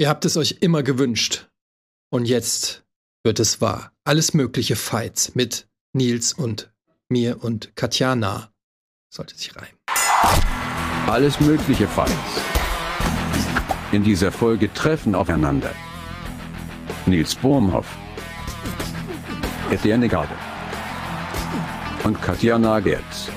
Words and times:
Ihr 0.00 0.08
habt 0.08 0.24
es 0.24 0.38
euch 0.38 0.56
immer 0.60 0.82
gewünscht. 0.82 1.50
Und 2.10 2.24
jetzt 2.24 2.86
wird 3.22 3.38
es 3.38 3.60
wahr. 3.60 3.92
Alles 4.04 4.32
mögliche 4.32 4.74
Fights 4.74 5.34
mit 5.34 5.68
Nils 5.92 6.32
und 6.32 6.72
mir 7.10 7.44
und 7.44 7.76
Katjana. 7.76 8.50
Sollte 9.12 9.34
sich 9.34 9.54
reimen. 9.54 9.76
Alles 11.06 11.38
mögliche 11.40 11.86
Fights. 11.86 12.14
In 13.92 14.02
dieser 14.02 14.32
Folge 14.32 14.72
treffen 14.72 15.14
aufeinander 15.14 15.74
Nils 17.04 17.34
Bohmhoff, 17.34 17.94
Etienne 19.70 20.08
Garde 20.08 20.34
und 22.04 22.22
Katjana 22.22 22.80
Gerz. 22.80 23.28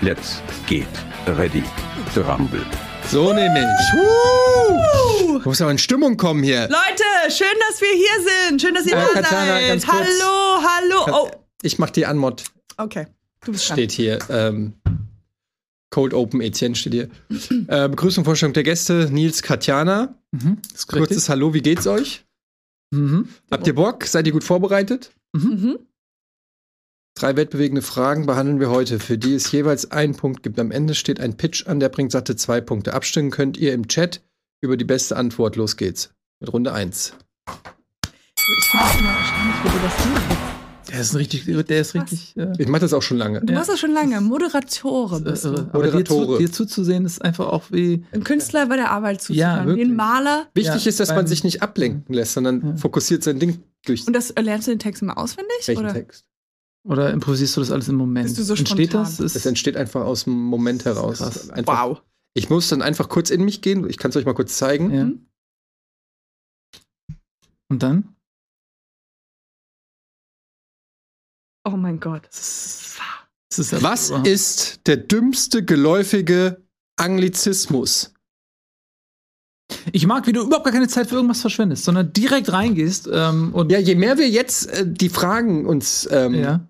Let's 0.00 0.42
get 0.66 0.88
ready 1.28 1.62
to 2.14 2.22
rumble. 2.22 2.66
So 3.10 3.32
nämlich. 3.32 3.64
Uh! 3.94 5.40
Muss 5.44 5.60
aber 5.60 5.70
in 5.70 5.78
Stimmung 5.78 6.16
kommen 6.16 6.42
hier. 6.42 6.62
Leute, 6.68 7.30
schön, 7.30 7.46
dass 7.68 7.80
wir 7.80 7.88
hier 7.94 8.48
sind. 8.48 8.62
Schön, 8.62 8.74
dass 8.74 8.86
ihr 8.86 8.92
Äh, 8.96 9.00
da 9.14 9.20
Katjana, 9.22 9.60
seid. 9.78 9.86
Hallo, 9.86 10.62
hallo. 10.62 11.06
Oh, 11.24 11.30
Ich 11.62 11.78
mach 11.78 11.90
die 11.90 12.06
Anmod. 12.06 12.44
okay. 12.78 13.06
Du 13.44 13.50
bist 13.52 13.68
dran. 13.68 13.76
Steht 13.76 13.90
hier. 13.92 14.18
Ähm, 14.30 14.74
Cold 15.90 16.14
Open 16.14 16.40
Etienne 16.40 16.76
steht 16.76 16.92
hier. 16.94 17.10
Äh, 17.66 17.88
Begrüßung, 17.88 18.24
Vorstellung 18.24 18.52
der 18.52 18.62
Gäste. 18.62 19.08
Nils, 19.10 19.42
Katjana. 19.42 20.14
Mhm. 20.30 20.58
Kurzes 20.86 21.28
Hallo, 21.28 21.52
wie 21.52 21.60
geht's 21.60 21.86
euch? 21.88 22.24
Mhm. 22.92 23.28
Habt 23.50 23.66
ihr 23.66 23.74
Bock? 23.74 24.04
Seid 24.04 24.26
ihr 24.28 24.32
gut 24.32 24.44
vorbereitet? 24.44 25.10
Mhm. 25.32 25.80
Drei 27.14 27.36
weltbewegende 27.36 27.82
Fragen 27.82 28.24
behandeln 28.26 28.58
wir 28.58 28.70
heute, 28.70 28.98
für 28.98 29.18
die 29.18 29.34
es 29.34 29.52
jeweils 29.52 29.90
einen 29.90 30.14
Punkt 30.16 30.42
gibt. 30.42 30.58
Am 30.58 30.70
Ende 30.70 30.94
steht 30.94 31.20
ein 31.20 31.36
Pitch 31.36 31.66
an, 31.66 31.78
der 31.78 31.90
bringt 31.90 32.10
satte 32.10 32.36
zwei 32.36 32.60
Punkte. 32.60 32.94
Abstimmen 32.94 33.30
könnt 33.30 33.58
ihr 33.58 33.74
im 33.74 33.86
Chat 33.86 34.22
über 34.62 34.76
die 34.78 34.84
beste 34.84 35.16
Antwort. 35.16 35.56
Los 35.56 35.76
geht's. 35.76 36.10
Mit 36.40 36.52
Runde 36.52 36.72
1. 36.72 37.14
Ich 37.46 38.42
finde 38.42 38.62
das 38.72 38.98
immer 38.98 39.10
erstaunlich, 39.10 39.56
wie 39.62 39.68
du 39.68 39.84
das 39.84 40.04
hinkriegst. 40.04 40.42
Der 40.90 41.00
ist 41.00 41.14
richtig, 41.14 41.44
der 41.66 41.80
ist 41.80 41.94
richtig. 41.94 42.36
Äh, 42.36 42.52
Ich 42.58 42.68
mach 42.68 42.78
das 42.80 42.92
auch 42.92 43.02
schon 43.02 43.16
lange. 43.18 43.40
Du 43.40 43.52
Ja. 43.52 43.58
machst 43.58 43.70
das 43.70 43.78
schon 43.80 43.92
lange. 43.92 44.20
Moderatore 44.20 45.18
äh, 45.18 45.20
bist 45.20 45.44
du. 45.44 45.48
aber 45.50 45.60
dir, 45.90 46.04
zu, 46.04 46.14
Moderatore. 46.14 46.38
dir 46.38 46.50
zuzusehen 46.52 47.04
ist 47.06 47.22
einfach 47.22 47.46
auch 47.48 47.64
wie. 47.70 48.04
Ein 48.12 48.24
Künstler 48.24 48.66
bei 48.66 48.76
der 48.76 48.90
Arbeit 48.90 49.16
Ja, 49.28 49.58
zuzuhören. 49.60 49.76
wie 49.76 49.82
ein 49.84 49.94
Maler. 49.96 50.48
Wichtig 50.54 50.84
Ja, 50.84 50.88
ist, 50.88 50.98
dass 51.00 51.10
man 51.10 51.26
sich 51.26 51.44
nicht 51.44 51.62
ablenken 51.62 52.14
lässt, 52.14 52.32
sondern 52.34 52.62
Ja. 52.66 52.76
fokussiert 52.76 53.22
sein 53.22 53.38
Ding 53.38 53.62
durch 53.86 54.06
Und 54.06 54.14
das 54.14 54.30
äh, 54.32 54.40
lernst 54.42 54.66
du 54.66 54.72
den 54.72 54.78
Text 54.80 55.02
immer 55.02 55.16
auswendig? 55.18 55.52
welchen 55.66 55.80
oder? 55.84 55.92
Text. 55.92 56.24
Oder 56.84 57.12
improvisierst 57.12 57.56
du 57.56 57.60
das 57.60 57.70
alles 57.70 57.88
im 57.88 57.94
Moment? 57.96 58.26
Bist 58.26 58.38
du 58.38 58.42
so 58.42 58.54
Entsteht 58.54 58.90
spontan? 58.90 59.04
das? 59.04 59.20
Ist, 59.20 59.36
Es 59.36 59.46
entsteht 59.46 59.76
einfach 59.76 60.02
aus 60.04 60.24
dem 60.24 60.32
Moment 60.34 60.84
heraus. 60.84 61.18
Krass. 61.18 61.48
Einfach, 61.50 61.88
Wow. 61.88 62.02
Ich 62.34 62.48
muss 62.50 62.68
dann 62.70 62.80
einfach 62.82 63.08
kurz 63.08 63.30
in 63.30 63.44
mich 63.44 63.60
gehen. 63.60 63.88
Ich 63.88 63.98
kann 63.98 64.10
es 64.10 64.16
euch 64.16 64.24
mal 64.24 64.34
kurz 64.34 64.56
zeigen. 64.56 64.90
ja. 64.92 65.04
Mhm. 65.04 65.26
Und 67.70 67.82
dann? 67.82 68.14
Oh 71.64 71.70
mein 71.76 72.00
Gott. 72.00 72.26
Das 72.28 72.98
ist 73.58 73.82
Was 73.82 74.10
ist 74.10 74.86
der 74.86 74.96
dümmste 74.96 75.64
geläufige 75.64 76.62
Anglizismus? 76.96 78.11
Ich 79.92 80.06
mag, 80.06 80.26
wie 80.26 80.32
du 80.32 80.42
überhaupt 80.42 80.64
gar 80.64 80.72
keine 80.72 80.88
Zeit 80.88 81.08
für 81.08 81.16
irgendwas 81.16 81.40
verschwendest, 81.40 81.84
sondern 81.84 82.12
direkt 82.12 82.52
reingehst 82.52 83.08
ähm, 83.12 83.50
und 83.54 83.70
Ja, 83.72 83.78
je 83.78 83.94
mehr 83.94 84.18
wir 84.18 84.28
jetzt 84.28 84.66
äh, 84.70 84.84
die 84.86 85.08
Fragen 85.08 85.66
uns, 85.66 86.08
ähm, 86.10 86.34
Ja. 86.34 86.60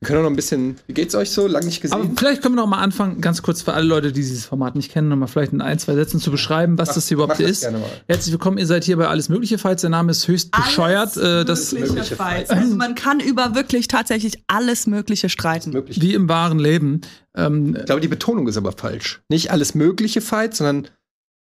wir 0.00 0.06
können 0.06 0.18
auch 0.20 0.22
noch 0.24 0.30
ein 0.30 0.36
bisschen, 0.36 0.76
wie 0.86 0.94
geht's 0.94 1.14
euch 1.14 1.30
so? 1.30 1.46
Lang 1.46 1.64
nicht 1.64 1.84
Aber 1.90 2.02
gesehen? 2.02 2.16
vielleicht 2.16 2.42
können 2.42 2.54
wir 2.54 2.62
noch 2.62 2.68
mal 2.68 2.78
anfangen, 2.78 3.20
ganz 3.20 3.42
kurz 3.42 3.62
für 3.62 3.72
alle 3.74 3.86
Leute, 3.86 4.08
die 4.12 4.20
dieses 4.20 4.44
Format 4.44 4.76
nicht 4.76 4.92
kennen, 4.92 5.08
noch 5.08 5.16
mal 5.16 5.26
vielleicht 5.26 5.52
in 5.52 5.60
ein, 5.60 5.78
zwei 5.78 5.94
Sätzen 5.94 6.20
zu 6.20 6.30
beschreiben, 6.30 6.78
was 6.78 6.88
Mach- 6.88 6.94
das 6.96 7.08
hier 7.08 7.16
überhaupt 7.16 7.34
mach 7.34 7.40
das 7.40 7.50
ist. 7.50 7.60
gerne 7.62 7.78
mal. 7.78 7.88
Herzlich 8.06 8.32
willkommen, 8.32 8.58
ihr 8.58 8.66
seid 8.66 8.84
hier 8.84 8.96
bei 8.96 9.08
Alles 9.08 9.28
Mögliche 9.28 9.58
Fights. 9.58 9.80
Der 9.82 9.90
Name 9.90 10.10
ist 10.12 10.28
höchst 10.28 10.50
bescheuert. 10.52 11.16
Äh, 11.16 11.44
das 11.44 11.72
mögliche 11.72 11.92
mögliche 11.94 12.16
Fights. 12.16 12.48
Fights. 12.48 12.62
Also 12.62 12.76
man 12.76 12.94
kann 12.94 13.20
über 13.20 13.54
wirklich 13.54 13.88
tatsächlich 13.88 14.42
alles 14.46 14.86
Mögliche 14.86 15.28
streiten. 15.28 15.70
Möglich. 15.70 16.00
wie 16.00 16.14
im 16.14 16.28
wahren 16.28 16.58
Leben. 16.58 17.00
Ähm, 17.36 17.76
Ich 17.78 17.84
glaube, 17.86 18.00
die 18.00 18.08
Betonung 18.08 18.46
ist 18.48 18.56
aber 18.56 18.72
falsch. 18.72 19.20
Nicht 19.28 19.50
alles 19.50 19.74
mögliche 19.74 20.20
Fights, 20.20 20.58
sondern 20.58 20.88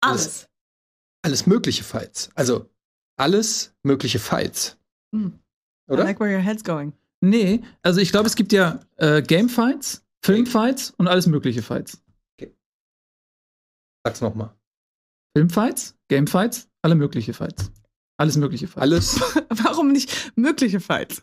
Alles. 0.00 0.46
Alles 1.24 1.46
mögliche 1.46 1.82
Fights. 1.84 2.30
Also 2.34 2.70
alles 3.16 3.74
mögliche 3.82 4.18
Fights. 4.18 4.76
Hm. 5.14 5.38
I 5.88 5.92
Oder? 5.92 6.04
like 6.04 6.20
where 6.20 6.34
your 6.34 6.42
head's 6.42 6.62
going. 6.64 6.92
nee, 7.20 7.62
also 7.82 8.00
ich 8.00 8.10
glaube, 8.10 8.26
es 8.26 8.36
gibt 8.36 8.52
ja 8.52 8.80
äh, 8.96 9.22
Gamefights, 9.22 10.02
Filmfights 10.24 10.90
und 10.98 11.08
alles 11.08 11.26
mögliche 11.26 11.62
Fights. 11.62 12.00
Sag's 14.06 14.20
nochmal. 14.20 14.54
Filmfights, 15.36 15.96
Gamefights, 16.08 16.68
alle 16.82 16.94
mögliche 16.94 17.32
Fights. 17.32 17.70
Alles 18.18 18.36
mögliche 18.36 18.68
Fights. 18.68 18.82
Alles, 18.82 19.20
Warum 19.48 19.92
nicht 19.92 20.32
mögliche 20.36 20.80
Fights? 20.80 21.22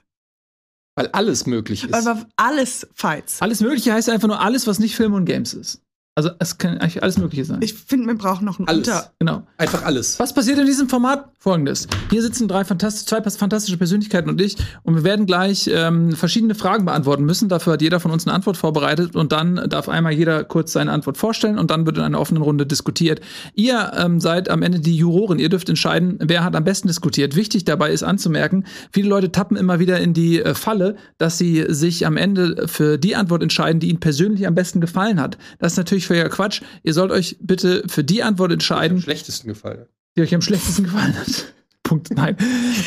weil 0.95 1.07
alles 1.13 1.45
möglich 1.45 1.85
ist. 1.85 1.93
Aber 1.93 2.27
alles 2.35 2.85
Fights. 2.93 3.41
Alles 3.41 3.61
mögliche 3.61 3.93
heißt 3.93 4.09
einfach 4.09 4.27
nur 4.27 4.41
alles, 4.41 4.67
was 4.67 4.77
nicht 4.77 4.95
Film 4.95 5.13
und 5.13 5.23
Games 5.25 5.53
ist. 5.53 5.81
Also 6.13 6.29
es 6.39 6.57
kann 6.57 6.77
eigentlich 6.79 7.01
alles 7.01 7.17
mögliche 7.17 7.45
sein. 7.45 7.59
Ich 7.61 7.73
finde, 7.73 8.05
wir 8.05 8.15
brauchen 8.15 8.43
noch 8.43 8.59
ein 8.59 8.67
Alles. 8.67 8.79
Unter. 8.85 9.11
genau. 9.17 9.47
Einfach 9.57 9.85
alles. 9.85 10.19
Was 10.19 10.33
passiert 10.33 10.59
in 10.59 10.65
diesem 10.65 10.89
Format? 10.89 11.29
Folgendes. 11.37 11.87
Hier 12.09 12.21
sitzen 12.21 12.49
drei 12.49 12.65
fantastisch, 12.65 13.05
zwei 13.05 13.21
fantastische 13.21 13.77
Persönlichkeiten 13.77 14.29
und 14.29 14.41
ich 14.41 14.57
und 14.83 14.95
wir 14.95 15.03
werden 15.05 15.25
gleich 15.25 15.69
ähm, 15.73 16.11
verschiedene 16.11 16.53
Fragen 16.53 16.83
beantworten 16.83 17.23
müssen. 17.23 17.47
Dafür 17.47 17.73
hat 17.73 17.81
jeder 17.81 18.01
von 18.01 18.11
uns 18.11 18.27
eine 18.27 18.33
Antwort 18.33 18.57
vorbereitet 18.57 19.15
und 19.15 19.31
dann 19.31 19.55
darf 19.69 19.87
einmal 19.87 20.11
jeder 20.11 20.43
kurz 20.43 20.73
seine 20.73 20.91
Antwort 20.91 21.17
vorstellen 21.17 21.57
und 21.57 21.71
dann 21.71 21.85
wird 21.85 21.97
in 21.97 22.03
einer 22.03 22.19
offenen 22.19 22.43
Runde 22.43 22.65
diskutiert. 22.65 23.21
Ihr 23.55 23.93
ähm, 23.95 24.19
seid 24.19 24.49
am 24.49 24.63
Ende 24.63 24.81
die 24.81 24.97
Juroren. 24.97 25.39
Ihr 25.39 25.47
dürft 25.49 25.69
entscheiden, 25.69 26.17
wer 26.19 26.43
hat 26.43 26.57
am 26.57 26.65
besten 26.65 26.89
diskutiert. 26.89 27.37
Wichtig 27.37 27.63
dabei 27.63 27.89
ist 27.91 28.03
anzumerken, 28.03 28.65
viele 28.91 29.07
Leute 29.07 29.31
tappen 29.31 29.55
immer 29.55 29.79
wieder 29.79 30.01
in 30.01 30.13
die 30.13 30.41
äh, 30.41 30.55
Falle, 30.55 30.97
dass 31.17 31.37
sie 31.37 31.65
sich 31.69 32.05
am 32.05 32.17
Ende 32.17 32.67
für 32.67 32.97
die 32.97 33.15
Antwort 33.15 33.41
entscheiden, 33.41 33.79
die 33.79 33.89
ihnen 33.89 34.01
persönlich 34.01 34.45
am 34.45 34.55
besten 34.55 34.81
gefallen 34.81 35.21
hat. 35.21 35.37
Das 35.57 35.71
ist 35.71 35.77
natürlich 35.77 36.00
völliger 36.07 36.29
Quatsch. 36.29 36.61
Ihr 36.83 36.93
sollt 36.93 37.11
euch 37.11 37.37
bitte 37.39 37.83
für 37.87 38.03
die 38.03 38.23
Antwort 38.23 38.51
Am 38.51 38.53
entscheiden, 38.53 39.01
schlechtesten 39.01 39.47
gefallen. 39.47 39.85
die 40.15 40.21
euch 40.21 40.33
am 40.35 40.41
schlechtesten 40.41 40.83
gefallen 40.85 41.15
hat. 41.17 41.53
Punkt. 41.83 42.09
Nein. 42.15 42.37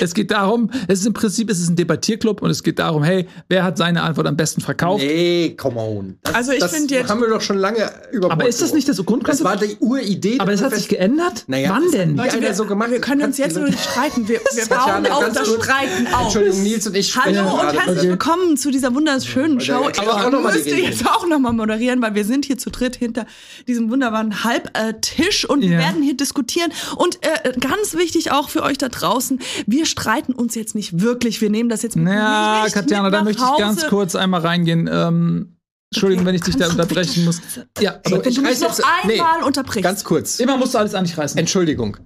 Es 0.01 0.15
geht 0.15 0.31
darum, 0.31 0.71
es 0.89 1.01
ist 1.01 1.07
im 1.07 1.13
Prinzip 1.13 1.51
es 1.51 1.59
ist 1.61 1.69
ein 1.69 1.77
Debattierclub 1.77 2.41
und 2.43 2.51
es 2.51 2.63
geht 2.63 2.79
darum, 2.79 3.03
hey, 3.03 3.27
wer 3.49 3.65
hat 3.65 3.77
seine 3.77 4.03
Antwort 4.03 4.27
am 4.27 4.37
besten 4.37 4.61
verkauft? 4.61 5.03
Nee, 5.05 5.55
come 5.59 5.79
on. 5.79 6.19
Das, 6.23 6.35
Also 6.35 6.53
ich 6.53 6.61
das 6.61 6.73
find 6.75 6.91
jetzt- 6.91 7.11
haben 7.11 7.21
wir 7.21 7.29
doch 7.29 7.41
schon 7.41 7.59
lange 7.59 7.91
über 8.13 8.31
Aber 8.31 8.49
ist 8.49 8.63
das 8.63 8.73
nicht 8.73 8.89
das 8.89 8.97
Das 8.97 9.05
Grundkonzept? 9.07 9.45
war 9.45 9.57
die 9.57 9.77
Uridee. 9.81 10.37
Aber 10.39 10.53
es 10.53 10.63
hat 10.63 10.75
sich 10.75 10.89
geändert? 10.89 11.45
Naja, 11.49 11.71
Wann 11.71 11.83
das 11.83 11.91
denn? 11.93 12.17
Leute, 12.17 12.33
einer 12.35 12.43
wir, 12.43 12.55
so 12.55 12.65
gemacht. 12.67 12.91
wir 12.93 13.01
können 13.01 13.23
uns 13.23 13.37
jetzt 13.39 13.57
nur 13.57 13.67
nicht 13.67 13.81
streiten. 13.83 14.27
Wir, 14.29 14.41
wir 14.55 14.67
bauen 14.67 15.03
ganz 15.03 15.35
das. 15.39 15.49
Streiten 15.49 16.07
auf. 16.15 16.23
Entschuldigung, 16.25 16.63
Nils 16.63 16.87
und 16.87 16.97
ich 16.97 17.15
Hallo 17.17 17.41
und 17.53 17.61
gerade. 17.61 17.81
herzlich 17.81 18.09
willkommen 18.11 18.57
zu 18.57 18.71
dieser 18.71 18.95
wunderschönen 18.95 19.59
Ja, 19.59 19.65
Show. 19.65 19.89
aber 19.99 20.15
auch 20.15 20.21
Aber 20.21 20.31
noch 20.31 20.43
mal 20.43 20.53
die 20.53 20.59
müsst 20.59 20.67
ihr 20.69 20.75
Regeln. 20.77 20.93
jetzt 20.93 21.07
auch 21.07 21.27
noch 21.27 21.39
mal 21.41 21.53
moderieren, 21.53 22.01
weil 22.01 22.15
wir 22.15 22.25
sind 22.25 22.45
hier 22.47 22.59
zu 22.59 22.71
dritt 22.71 22.97
hinter 22.97 23.27
diesem 23.69 23.91
wunderbaren 23.91 24.45
Halbtisch 24.45 25.49
und 25.49 25.61
wir 25.63 25.71
werden 25.79 26.03
hier 26.03 26.17
diskutieren. 26.17 26.73
Und 26.97 27.19
äh, 27.23 27.53
ganz 27.59 27.95
wichtig 27.95 28.31
auch 28.31 28.49
für 28.49 28.63
euch 28.63 28.79
da 28.85 28.89
draußen, 28.89 29.41
wir 29.67 29.87
streiten 29.87 30.33
uns 30.33 30.55
jetzt 30.55 30.75
nicht 30.75 31.01
wirklich. 31.01 31.41
Wir 31.41 31.51
nehmen 31.51 31.69
das 31.69 31.83
jetzt 31.83 31.97
mit 31.97 32.07
Ja, 32.13 32.63
nicht 32.65 32.75
Katjana, 32.75 33.11
da 33.11 33.23
möchte 33.23 33.43
ich 33.43 33.59
ganz 33.59 33.87
kurz 33.87 34.15
einmal 34.15 34.41
reingehen. 34.41 34.89
Ähm, 34.93 35.57
Entschuldigung, 35.93 36.23
Okay, 36.23 36.29
wenn 36.29 36.35
ich 36.35 36.41
dich 36.43 36.57
da 36.57 36.69
unterbrechen 36.69 37.25
muss. 37.25 37.41
Ja, 37.81 38.01
So, 38.05 38.17
aber 38.17 38.27
ich 38.27 38.37
Wenn 38.37 38.43
du 38.45 38.51
mich 38.51 38.61
noch 38.61 38.69
jetzt- 38.69 38.83
nee, 39.07 39.13
einmal 39.13 39.43
unterbrichst. 39.45 39.85
Ganz 39.85 40.03
kurz. 40.05 40.41
immer 40.41 40.57
musst 40.57 40.75
du 40.75 40.79
alles 40.79 40.95
an 40.95 41.05
dich 41.05 41.17
reißen. 41.17 41.39
Entschuldigung. 41.39 41.97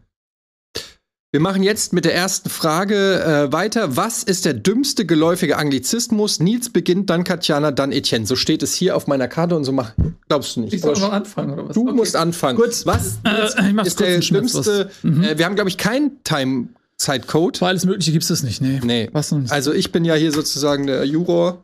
Wir 1.31 1.41
machen 1.41 1.62
jetzt 1.62 1.93
mit 1.93 2.06
der 2.06 2.15
ersten 2.15 2.49
Frage 2.49 3.22
äh, 3.22 3.53
weiter. 3.53 3.99
Was 3.99 4.22
ist 4.22 4.47
der 4.47 4.55
dümmste 4.55 5.05
geläufige 5.05 5.59
Anglizismus? 5.59 6.41
Nils 6.41 6.71
beginnt, 6.71 7.11
dann 7.11 7.22
Katjana, 7.22 7.71
dann 7.71 7.93
Etienne. 7.93 8.25
So 8.27 8.34
steht 8.34 8.62
es 8.62 8.72
hier 8.72 8.97
auf 8.97 9.06
meiner 9.09 9.28
Karte 9.28 9.55
und 9.55 9.65
so 9.65 9.72
mach. 9.72 9.93
Glaubst 10.28 10.56
du 10.56 10.61
nicht? 10.62 10.72
Ich 10.72 10.81
soll 10.81 10.93
Aber 10.93 11.00
noch 11.00 11.12
anfangen, 11.12 11.53
oder 11.53 11.69
was? 11.69 11.75
Du 11.75 11.83
Okay. 11.83 11.93
musst 11.93 12.16
anfangen. 12.16 12.56
Gut. 12.56 12.87
Was 12.87 13.19
Äh, 13.25 13.44
ich 13.44 13.87
ist 13.87 13.97
kurz 13.97 13.97
der 13.97 14.19
dümmste? 14.21 14.91
Mhm. 15.03 15.22
Äh, 15.22 15.37
wir 15.39 15.44
haben, 15.44 15.55
glaube 15.55 15.69
ich, 15.69 15.77
keinen 15.77 16.12
Time-Zeitcode. 16.25 17.59
Für 17.59 17.66
alles 17.66 17.84
Mögliche 17.84 18.10
gibt 18.13 18.22
es 18.22 18.28
das 18.28 18.42
nicht, 18.42 18.63
nee. 18.63 18.81
Nee. 18.83 19.10
Was 19.13 19.28
sonst? 19.28 19.53
Also 19.53 19.74
ich 19.74 19.92
bin 19.92 20.07
ja 20.07 20.15
hier 20.15 20.33
sozusagen 20.33 20.86
der 20.86 21.04
Juror 21.04 21.63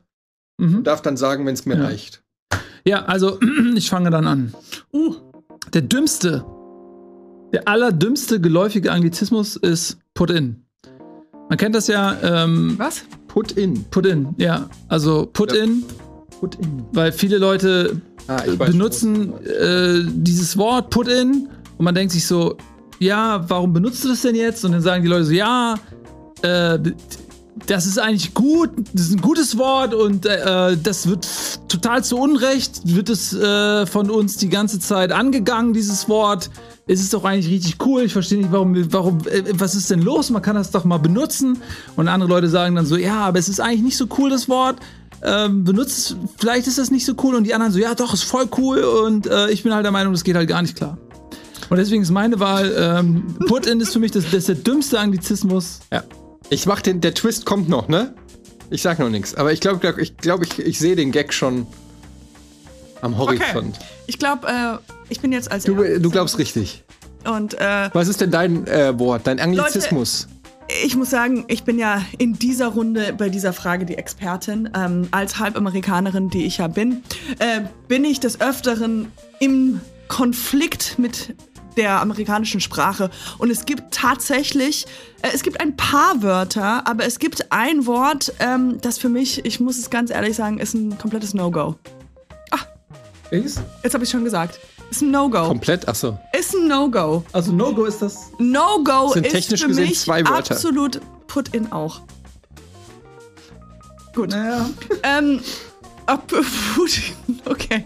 Mhm. 0.59 0.77
und 0.77 0.85
darf 0.87 1.01
dann 1.01 1.17
sagen, 1.17 1.47
wenn 1.47 1.55
es 1.55 1.65
mir 1.65 1.77
Ja. 1.79 1.85
reicht. 1.85 2.23
Ja, 2.87 3.05
also 3.07 3.41
ich 3.77 3.89
fange 3.89 4.11
dann 4.11 4.27
an. 4.27 4.53
Uh. 4.93 5.15
Der 5.73 5.81
dümmste, 5.81 6.45
der 7.55 7.69
allerdümmste 7.69 8.41
geläufige 8.41 8.91
Anglizismus 8.93 9.57
ist 9.57 9.99
Put 10.15 10.31
in. 10.31 10.65
Man 11.49 11.57
kennt 11.57 11.75
das 11.75 11.87
ja, 11.87 12.17
ähm, 12.23 12.75
Was? 12.79 13.05
Put 13.29 13.53
in. 13.53 13.85
Put 13.91 14.07
in, 14.07 14.35
ja. 14.39 14.69
Also 14.89 15.29
Put 15.33 15.53
Ja. 15.55 15.63
in, 15.63 15.85
Put 16.41 16.57
in. 16.57 16.83
weil 16.93 17.13
viele 17.13 17.39
Leute 17.39 18.01
Ah, 18.27 18.43
benutzen 18.59 19.35
äh, 19.45 20.01
dieses 20.15 20.57
Wort 20.57 20.91
Put 20.91 21.09
in 21.09 21.49
und 21.79 21.85
man 21.85 21.95
denkt 21.95 22.13
sich 22.13 22.27
so, 22.27 22.57
ja, 22.99 23.45
warum 23.49 23.73
benutzt 23.73 24.03
du 24.05 24.09
das 24.09 24.23
denn 24.23 24.35
jetzt? 24.35 24.65
Und 24.65 24.73
dann 24.73 24.81
sagen 24.81 25.03
die 25.03 25.09
Leute 25.09 25.25
so, 25.27 25.33
ja, 25.33 25.75
äh, 26.43 26.79
das 27.67 27.87
ist 27.87 27.99
eigentlich 27.99 28.35
gut, 28.35 28.71
das 28.93 29.07
ist 29.07 29.13
ein 29.13 29.21
gutes 29.21 29.57
Wort 29.57 29.95
und 29.95 30.27
äh, 30.27 30.77
das 30.77 31.09
wird 31.09 31.27
total 31.69 32.03
zu 32.03 32.19
Unrecht, 32.19 32.81
wird 32.85 33.09
es 33.09 33.33
äh, 33.33 33.87
von 33.87 34.11
uns 34.11 34.37
die 34.37 34.49
ganze 34.49 34.81
Zeit 34.81 35.13
angegangen, 35.13 35.73
dieses 35.73 36.09
Wort. 36.09 36.51
es 36.87 37.01
ist 37.01 37.15
doch 37.15 37.25
eigentlich 37.25 37.49
richtig 37.49 37.77
cool. 37.87 38.03
Ich 38.03 38.13
verstehe 38.13 38.39
nicht, 38.39 38.53
warum, 38.53 38.93
warum, 38.93 39.21
äh, 39.27 39.45
was 39.53 39.75
ist 39.75 39.91
denn 39.91 40.03
los? 40.03 40.31
Man 40.31 40.43
kann 40.43 40.57
das 40.57 40.71
doch 40.73 40.85
mal 40.85 40.99
benutzen. 40.99 41.59
Und 41.97 42.09
andere 42.09 42.29
Leute 42.29 42.49
sagen 42.49 42.75
dann 42.75 42.87
so, 42.87 42.97
ja, 42.97 43.21
aber 43.21 43.39
es 43.39 43.49
ist 43.49 43.61
eigentlich 43.61 43.83
nicht 43.83 43.97
so 43.97 44.07
cool, 44.19 44.31
das 44.31 44.49
Wort. 44.49 44.77
Ähm, 45.23 45.65
benutzt, 45.65 46.17
vielleicht 46.37 46.67
ist 46.67 46.79
das 46.79 46.91
nicht 46.91 47.07
so 47.07 47.15
cool. 47.23 47.37
Und 47.37 47.45
die 47.45 47.55
anderen 47.55 47.73
so, 47.73 47.79
ja, 47.79 47.95
doch, 47.95 48.13
ist 48.13 48.25
voll 48.25 48.47
cool. 48.59 48.83
Und 48.83 49.27
äh, 49.27 49.51
ich 49.51 49.63
bin 49.63 49.73
halt 49.73 49.85
der 49.85 49.93
Meinung, 49.93 50.13
das 50.13 50.25
geht 50.25 50.37
halt 50.37 50.49
gar 50.49 50.61
nicht 50.61 50.77
klar. 50.77 50.99
Und 51.71 51.79
deswegen 51.79 52.03
ist 52.03 52.11
meine 52.11 52.41
Wahl, 52.41 52.75
ähm, 52.77 53.37
Put-In 53.47 53.81
ist 53.81 53.93
für 53.93 54.01
mich 54.01 54.11
das, 54.11 54.31
das 54.31 54.47
der 54.47 54.57
dümmste 54.57 54.99
Anglizismus. 54.99 55.81
Ja. 55.93 56.03
Ich 56.51 56.67
mach 56.67 56.81
den, 56.81 57.01
der 57.01 57.15
Twist 57.15 57.47
kommt 57.47 57.69
noch, 57.69 57.89
ne? 57.89 58.15
Ich 58.71 58.83
sag 58.83 58.99
noch 58.99 59.11
nichts. 59.11 59.35
Aber 59.35 59.53
ich 59.53 59.61
glaube, 59.61 59.95
ich, 60.01 60.17
glaub, 60.17 60.43
ich, 60.43 60.59
ich 60.59 60.79
sehe 60.79 60.97
den 60.97 61.13
Gag 61.13 61.33
schon 61.33 61.67
am 63.01 63.19
Horizont. 63.19 63.77
Okay. 63.77 63.87
Ich 64.07 64.19
glaube, 64.19 64.47
äh, 64.49 64.93
ich 65.09 65.21
bin 65.21 65.33
jetzt 65.33 65.51
als 65.51 65.65
Du, 65.65 65.75
du 65.75 66.11
glaubst 66.11 66.39
richtig. 66.39 66.85
Und 67.25 67.55
äh, 67.55 67.91
Was 67.93 68.09
ist 68.09 68.21
denn 68.21 68.31
dein 68.31 68.67
äh, 68.67 68.99
Wort, 68.99 69.27
dein 69.27 69.41
Anglizismus? 69.41 70.29
ich 70.83 70.97
muss 70.97 71.11
sagen, 71.11 71.45
ich 71.49 71.65
bin 71.65 71.79
ja 71.79 72.03
in 72.19 72.35
dieser 72.35 72.69
Runde 72.69 73.15
bei 73.17 73.29
dieser 73.29 73.53
Frage 73.53 73.85
die 73.85 73.97
Expertin. 73.97 74.71
Ähm, 74.75 75.09
als 75.11 75.39
Halbamerikanerin, 75.39 76.31
die 76.31 76.45
ich 76.45 76.59
ja 76.59 76.69
bin, 76.69 77.03
äh, 77.39 77.61
bin 77.89 78.05
ich 78.05 78.21
des 78.21 78.41
Öfteren 78.41 79.13
im 79.41 79.81
Konflikt 80.09 80.99
mit 80.99 81.35
der 81.77 82.01
amerikanischen 82.01 82.61
Sprache. 82.61 83.11
Und 83.39 83.51
es 83.51 83.67
gibt 83.67 83.95
tatsächlich, 83.95 84.87
äh, 85.23 85.29
es 85.35 85.43
gibt 85.43 85.61
ein 85.61 85.77
paar 85.77 86.23
Wörter, 86.23 86.87
aber 86.87 87.05
es 87.05 87.19
gibt 87.19 87.53
ein 87.53 87.87
Wort, 87.87 88.33
ähm, 88.39 88.81
das 88.81 88.99
für 88.99 89.09
mich, 89.09 89.45
ich 89.45 89.61
muss 89.61 89.79
es 89.79 89.91
ganz 89.91 90.11
ehrlich 90.11 90.37
sagen, 90.37 90.59
ist 90.59 90.75
ein 90.75 90.99
komplettes 90.99 91.35
No-Go. 91.35 91.77
Welches? 93.31 93.61
Jetzt 93.83 93.95
habe 93.95 94.05
ich 94.05 94.11
schon 94.11 94.23
gesagt. 94.25 94.61
Ist 94.91 95.03
ein 95.03 95.11
No-Go. 95.11 95.49
Komplett? 95.49 95.89
Achso. 95.89 96.19
Ist 96.39 96.55
ein 96.55 96.69
No-Go. 96.69 97.25
Also 97.33 97.51
No-Go 97.53 97.85
ist 97.85 98.01
das. 98.01 98.31
No-Go 98.39 99.13
Sind 99.13 99.27
ist 99.27 99.33
technisch 99.33 99.63
für 99.63 99.69
gesehen 99.69 99.89
mich 99.89 99.99
zwei 99.99 100.25
Wörter. 100.25 100.55
absolut 100.55 101.01
Put-in 101.27 101.73
auch. 101.73 102.03
Gut. 104.15 104.31
Naja. 104.31 104.71
Ähm, 105.03 105.41
Put-in, 106.77 107.41
okay. 107.47 107.85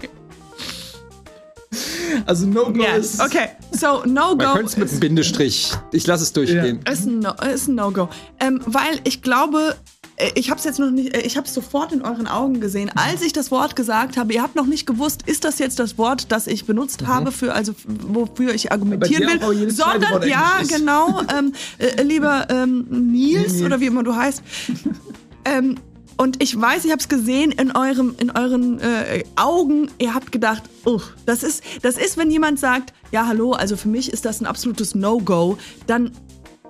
Also 2.27 2.47
No-Go 2.47 2.83
Ja, 2.83 2.95
ist. 2.97 3.21
okay. 3.21 3.49
So, 3.71 4.03
No-Go 4.07 4.37
Man 4.37 4.53
könnte 4.55 4.65
es 4.71 4.77
mit 4.77 4.91
einem 4.91 5.01
Bindestrich. 5.01 5.73
Ich 5.93 6.07
lasse 6.07 6.23
es 6.23 6.33
durchgehen. 6.33 6.81
ist 6.91 7.07
ein 7.07 7.19
No- 7.21 7.35
ist 7.55 7.69
ein 7.69 7.75
No-Go. 7.75 8.09
ähm, 8.41 8.61
weil 8.67 9.01
ich 9.05 9.21
glaube, 9.23 9.77
äh, 10.17 10.31
ich 10.35 10.51
habe 10.51 10.59
es 10.59 10.65
jetzt 10.65 10.79
noch 10.79 10.91
nicht, 10.91 11.15
äh, 11.15 11.21
ich 11.21 11.37
habe 11.37 11.47
es 11.47 11.53
sofort 11.55 11.93
in 11.93 12.03
euren 12.03 12.27
Augen 12.27 12.61
gesehen, 12.61 12.91
als 12.95 13.23
ich 13.23 13.33
das 13.33 13.51
Wort 13.51 13.77
gesagt 13.77 14.17
habe. 14.17 14.33
Ihr 14.33 14.43
habt 14.43 14.57
noch 14.57 14.67
nicht 14.67 14.87
gewusst, 14.87 15.23
ist 15.27 15.45
das 15.45 15.59
jetzt 15.59 15.79
das 15.79 15.99
Wort, 15.99 16.33
das 16.33 16.47
ich 16.47 16.65
benutzt 16.65 17.07
habe 17.07 17.31
für, 17.33 17.53
also 17.55 17.75
wofür 17.87 18.55
ich 18.55 18.73
argumentieren 18.73 19.41
will, 19.41 19.71
sondern 19.71 20.27
ja, 20.27 20.61
genau, 20.67 21.21
ähm, 21.37 21.53
äh, 21.79 22.03
lieber 22.03 22.47
ähm, 22.51 22.87
Nils 22.91 23.53
Nils. 23.53 23.63
oder 23.63 23.79
wie 23.81 23.87
immer 23.87 24.03
du 24.03 24.15
heißt. 24.17 24.43
ähm, 25.45 25.77
und 26.19 26.43
ich 26.43 26.61
weiß, 26.61 26.85
ich 26.85 26.91
habe 26.91 27.01
es 27.01 27.09
gesehen 27.09 27.53
in 27.53 27.75
eurem, 27.75 28.15
in 28.19 28.33
euren 28.33 28.81
äh, 28.81 29.23
Augen. 29.37 29.89
Ihr 29.99 30.15
habt 30.15 30.33
gedacht, 30.33 30.65
oh, 30.85 31.01
das 31.27 31.45
ist, 31.45 31.63
das 31.83 31.97
ist, 31.97 32.17
wenn 32.17 32.31
jemand 32.31 32.59
sagt, 32.59 32.93
ja 33.13 33.27
hallo, 33.27 33.53
also 33.53 33.77
für 33.77 33.89
mich 33.89 34.13
ist 34.13 34.25
das 34.25 34.41
ein 34.41 34.47
absolutes 34.47 34.97
No-Go, 34.97 35.59
dann 35.87 36.11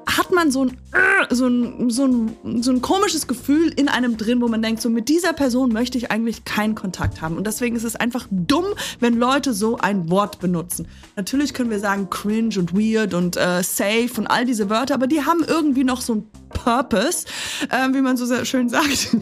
hat 0.08 0.32
man 0.32 0.50
so 0.50 0.64
ein, 0.64 0.70
äh, 0.92 1.34
so, 1.34 1.46
ein, 1.46 1.90
so, 1.90 2.06
ein, 2.06 2.62
so 2.62 2.72
ein 2.72 2.80
komisches 2.80 3.26
Gefühl 3.26 3.68
in 3.76 3.88
einem 3.88 4.16
drin, 4.16 4.40
wo 4.40 4.48
man 4.48 4.62
denkt, 4.62 4.80
so 4.80 4.88
mit 4.88 5.08
dieser 5.08 5.32
Person 5.32 5.72
möchte 5.72 5.98
ich 5.98 6.10
eigentlich 6.10 6.44
keinen 6.44 6.74
Kontakt 6.74 7.20
haben. 7.20 7.36
Und 7.36 7.46
deswegen 7.46 7.76
ist 7.76 7.84
es 7.84 7.94
einfach 7.94 8.26
dumm, 8.30 8.64
wenn 9.00 9.14
Leute 9.14 9.52
so 9.52 9.76
ein 9.76 10.10
Wort 10.10 10.40
benutzen. 10.40 10.88
Natürlich 11.16 11.52
können 11.52 11.70
wir 11.70 11.80
sagen 11.80 12.08
cringe 12.10 12.58
und 12.58 12.74
weird 12.74 13.14
und 13.14 13.36
äh, 13.36 13.62
safe 13.62 14.10
und 14.16 14.26
all 14.26 14.44
diese 14.44 14.70
Wörter, 14.70 14.94
aber 14.94 15.06
die 15.06 15.24
haben 15.24 15.44
irgendwie 15.46 15.84
noch 15.84 16.00
so 16.00 16.14
ein 16.16 16.26
Purpose, 16.48 17.26
äh, 17.70 17.88
wie 17.92 18.00
man 18.00 18.16
so 18.16 18.24
sehr 18.24 18.44
schön 18.44 18.68
sagt. 18.68 19.10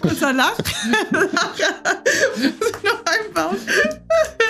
Kurzer 0.00 0.32
Lach. 0.32 0.58
Ich 0.58 0.72
noch 2.82 3.02
einbauen. 3.04 3.56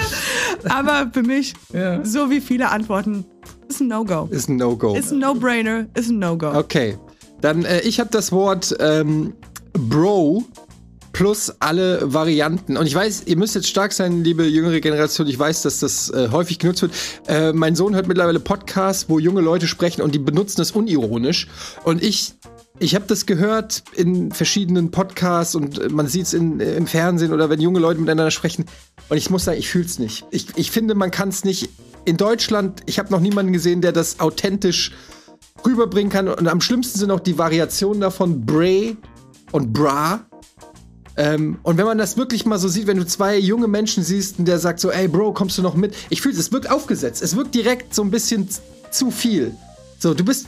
Aber 0.68 1.10
für 1.12 1.22
mich, 1.22 1.54
Ja. 1.72 2.04
so 2.04 2.30
wie 2.30 2.40
viele 2.40 2.70
Antworten, 2.70 3.24
ist 3.68 3.80
ein 3.80 3.88
No-Go. 3.88 4.28
Ist 4.30 4.48
ein 4.48 4.56
No-Go. 4.56 4.94
Ist 4.94 5.12
ein 5.12 5.18
No-Brainer, 5.18 5.86
ist 5.94 6.10
ein 6.10 6.18
No-Go. 6.18 6.52
Okay. 6.54 6.98
Dann, 7.40 7.64
äh, 7.64 7.80
ich 7.80 8.00
habe 8.00 8.10
das 8.10 8.32
Wort 8.32 8.74
ähm, 8.80 9.34
Bro 9.72 10.44
plus 11.12 11.52
alle 11.60 12.12
Varianten. 12.12 12.76
Und 12.76 12.86
ich 12.86 12.94
weiß, 12.94 13.22
ihr 13.26 13.36
müsst 13.38 13.54
jetzt 13.54 13.68
stark 13.68 13.92
sein, 13.92 14.22
liebe 14.22 14.44
jüngere 14.44 14.80
Generation. 14.80 15.26
Ich 15.26 15.38
weiß, 15.38 15.62
dass 15.62 15.80
das 15.80 16.10
äh, 16.10 16.28
häufig 16.30 16.58
genutzt 16.58 16.82
wird. 16.82 16.92
Äh, 17.26 17.52
mein 17.54 17.74
Sohn 17.74 17.94
hört 17.94 18.06
mittlerweile 18.06 18.38
Podcasts, 18.40 19.08
wo 19.08 19.18
junge 19.18 19.40
Leute 19.40 19.66
sprechen 19.66 20.02
und 20.02 20.14
die 20.14 20.18
benutzen 20.18 20.60
es 20.60 20.72
unironisch. 20.72 21.48
Und 21.84 22.02
ich. 22.02 22.34
Ich 22.78 22.94
habe 22.94 23.06
das 23.06 23.24
gehört 23.24 23.84
in 23.94 24.32
verschiedenen 24.32 24.90
Podcasts 24.90 25.54
und 25.54 25.78
äh, 25.78 25.88
man 25.88 26.08
sieht 26.08 26.26
es 26.26 26.34
im 26.34 26.86
Fernsehen 26.86 27.32
oder 27.32 27.48
wenn 27.48 27.60
junge 27.60 27.78
Leute 27.78 28.00
miteinander 28.00 28.30
sprechen. 28.30 28.66
Und 29.08 29.16
ich 29.16 29.30
muss 29.30 29.44
sagen, 29.44 29.58
ich 29.58 29.68
fühle 29.68 29.86
es 29.86 29.98
nicht. 29.98 30.26
Ich, 30.30 30.48
ich 30.56 30.70
finde, 30.70 30.94
man 30.94 31.10
kann 31.10 31.30
es 31.30 31.44
nicht. 31.44 31.70
In 32.04 32.16
Deutschland, 32.16 32.82
ich 32.86 32.98
habe 32.98 33.10
noch 33.10 33.20
niemanden 33.20 33.52
gesehen, 33.52 33.80
der 33.80 33.92
das 33.92 34.20
authentisch 34.20 34.92
rüberbringen 35.64 36.10
kann. 36.10 36.28
Und 36.28 36.46
am 36.48 36.60
schlimmsten 36.60 36.98
sind 36.98 37.10
auch 37.10 37.20
die 37.20 37.38
Variationen 37.38 38.00
davon, 38.00 38.44
Bray 38.44 38.96
und 39.52 39.72
Bra. 39.72 40.26
Ähm, 41.16 41.58
und 41.62 41.78
wenn 41.78 41.86
man 41.86 41.98
das 41.98 42.16
wirklich 42.16 42.44
mal 42.44 42.58
so 42.58 42.68
sieht, 42.68 42.86
wenn 42.86 42.98
du 42.98 43.06
zwei 43.06 43.38
junge 43.38 43.68
Menschen 43.68 44.04
siehst 44.04 44.38
und 44.38 44.46
der 44.46 44.58
sagt 44.58 44.80
so, 44.80 44.90
ey 44.90 45.08
Bro, 45.08 45.32
kommst 45.32 45.56
du 45.56 45.62
noch 45.62 45.74
mit? 45.74 45.94
Ich 46.10 46.20
fühle 46.20 46.38
es, 46.38 46.52
wirkt 46.52 46.70
aufgesetzt. 46.70 47.22
Es 47.22 47.36
wirkt 47.36 47.54
direkt 47.54 47.94
so 47.94 48.02
ein 48.02 48.10
bisschen 48.10 48.48
zu 48.90 49.10
viel. 49.10 49.54
So, 49.98 50.12
du 50.12 50.24
bist. 50.24 50.46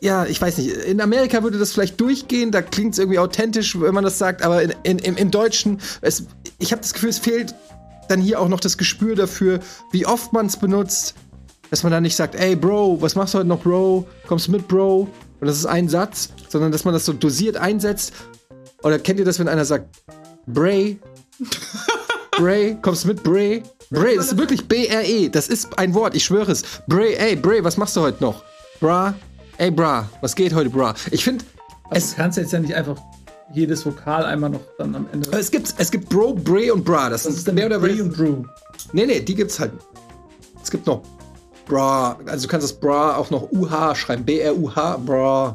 Ja, 0.00 0.24
ich 0.24 0.40
weiß 0.40 0.58
nicht. 0.58 0.70
In 0.70 1.00
Amerika 1.00 1.42
würde 1.42 1.58
das 1.58 1.72
vielleicht 1.72 2.00
durchgehen, 2.00 2.50
da 2.50 2.62
klingt 2.62 2.94
es 2.94 2.98
irgendwie 2.98 3.18
authentisch, 3.18 3.78
wenn 3.78 3.94
man 3.94 4.04
das 4.04 4.18
sagt, 4.18 4.42
aber 4.42 4.62
in, 4.62 4.74
in, 4.82 4.98
im, 4.98 5.16
im 5.16 5.30
Deutschen, 5.30 5.80
es, 6.00 6.24
ich 6.58 6.72
habe 6.72 6.80
das 6.80 6.94
Gefühl, 6.94 7.10
es 7.10 7.18
fehlt 7.18 7.54
dann 8.08 8.20
hier 8.20 8.40
auch 8.40 8.48
noch 8.48 8.60
das 8.60 8.78
Gespür 8.78 9.14
dafür, 9.14 9.60
wie 9.92 10.06
oft 10.06 10.32
man 10.32 10.46
es 10.46 10.56
benutzt, 10.56 11.14
dass 11.70 11.82
man 11.82 11.92
da 11.92 12.00
nicht 12.00 12.16
sagt, 12.16 12.34
ey 12.34 12.56
Bro, 12.56 13.00
was 13.00 13.14
machst 13.14 13.34
du 13.34 13.38
heute 13.38 13.48
noch, 13.48 13.60
Bro? 13.60 14.06
Kommst 14.26 14.48
du 14.48 14.52
mit, 14.52 14.66
Bro? 14.66 15.08
Und 15.40 15.46
das 15.46 15.56
ist 15.56 15.66
ein 15.66 15.88
Satz, 15.88 16.30
sondern 16.48 16.72
dass 16.72 16.84
man 16.84 16.94
das 16.94 17.04
so 17.04 17.12
dosiert 17.12 17.56
einsetzt. 17.56 18.12
Oder 18.82 18.98
kennt 18.98 19.18
ihr 19.18 19.24
das, 19.24 19.38
wenn 19.38 19.48
einer 19.48 19.64
sagt, 19.64 19.86
Bray? 20.46 20.98
Bray, 22.38 22.76
kommst 22.80 23.04
du 23.04 23.08
mit, 23.08 23.22
Bray? 23.22 23.62
Bray, 23.90 24.16
das 24.16 24.32
ist 24.32 24.38
wirklich 24.38 24.66
B-R-E. 24.66 25.28
Das 25.28 25.48
ist 25.48 25.78
ein 25.78 25.94
Wort, 25.94 26.14
ich 26.14 26.24
schwöre 26.24 26.52
es. 26.52 26.62
Bray, 26.86 27.14
ey, 27.14 27.36
Bray, 27.36 27.62
was 27.62 27.76
machst 27.76 27.96
du 27.96 28.00
heute 28.00 28.22
noch? 28.22 28.42
Bra? 28.80 29.14
Ey, 29.60 29.70
Bra, 29.70 30.08
was 30.22 30.34
geht 30.34 30.54
heute, 30.54 30.70
Bra? 30.70 30.94
Ich 31.10 31.22
finde, 31.22 31.44
Also, 31.90 32.12
du 32.12 32.16
kannst 32.16 32.38
jetzt 32.38 32.50
ja 32.50 32.60
nicht 32.60 32.74
einfach 32.74 32.96
jedes 33.52 33.84
Vokal 33.84 34.24
einmal 34.24 34.48
noch 34.48 34.62
dann 34.78 34.94
am 34.94 35.06
Ende. 35.12 35.28
es 35.36 35.50
gibt, 35.50 35.74
es 35.76 35.90
gibt 35.90 36.08
Bro, 36.08 36.32
Bray 36.32 36.70
und 36.70 36.82
Bra. 36.82 37.10
Das, 37.10 37.26
Was 37.26 37.34
ist 37.34 37.46
denn 37.46 37.56
mehr 37.56 37.66
oder 37.66 37.82
weniger. 37.82 38.04
und 38.04 38.16
Drew? 38.16 38.44
Nee, 38.94 39.04
nee, 39.04 39.20
die 39.20 39.34
gibt's 39.34 39.60
halt. 39.60 39.72
Es 40.62 40.70
gibt 40.70 40.86
noch 40.86 41.02
Bra. 41.66 42.18
Also 42.24 42.46
du 42.46 42.50
kannst 42.50 42.64
das 42.64 42.72
Bra 42.80 43.16
auch 43.16 43.28
noch 43.28 43.52
UH 43.52 43.94
schreiben. 43.96 44.24
B-R-U-H, 44.24 44.96
Bra. 45.04 45.54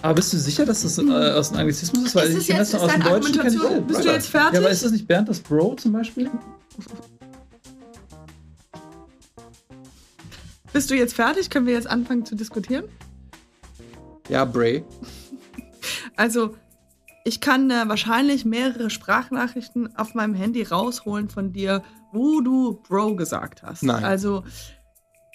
Aber 0.00 0.14
bist 0.14 0.32
du 0.32 0.38
sicher, 0.38 0.64
dass 0.64 0.80
das 0.80 0.96
äh, 0.96 1.02
aus 1.32 1.50
dem 1.50 1.58
Anglizismus 1.58 2.06
ist? 2.06 2.14
Weil 2.14 2.28
Ist 2.30 2.30
ich 2.30 2.36
das 2.38 2.46
kenn 2.46 2.56
jetzt- 2.56 2.72
das 2.72 2.80
ist 2.82 2.86
aus 2.88 2.92
dem 2.94 3.02
Deutschen. 3.02 3.32
kenn 3.42 3.52
ich- 3.52 3.60
Argumentation? 3.60 3.86
Bist 3.86 4.04
du 4.04 4.08
jetzt 4.12 4.28
fertig? 4.28 4.52
Ja, 4.54 4.60
aber 4.60 4.70
ist 4.70 4.82
das 4.82 4.92
nicht 4.92 5.06
Bernd 5.06 5.28
das 5.28 5.40
Bro 5.40 5.74
zum 5.74 5.92
Beispiel? 5.92 6.30
Bist 10.72 10.90
du 10.90 10.94
jetzt 10.94 11.14
fertig? 11.14 11.50
Können 11.50 11.66
wir 11.66 11.74
jetzt 11.74 11.86
anfangen 11.86 12.24
zu 12.24 12.34
diskutieren? 12.34 12.84
Ja, 14.28 14.44
Bray. 14.44 14.84
Also, 16.16 16.56
ich 17.24 17.40
kann 17.40 17.70
äh, 17.70 17.84
wahrscheinlich 17.88 18.44
mehrere 18.44 18.90
Sprachnachrichten 18.90 19.96
auf 19.96 20.14
meinem 20.14 20.34
Handy 20.34 20.62
rausholen 20.62 21.28
von 21.28 21.52
dir, 21.52 21.82
wo 22.12 22.40
du 22.40 22.80
Bro 22.88 23.16
gesagt 23.16 23.62
hast. 23.62 23.82
Nein. 23.82 24.04
Also, 24.04 24.44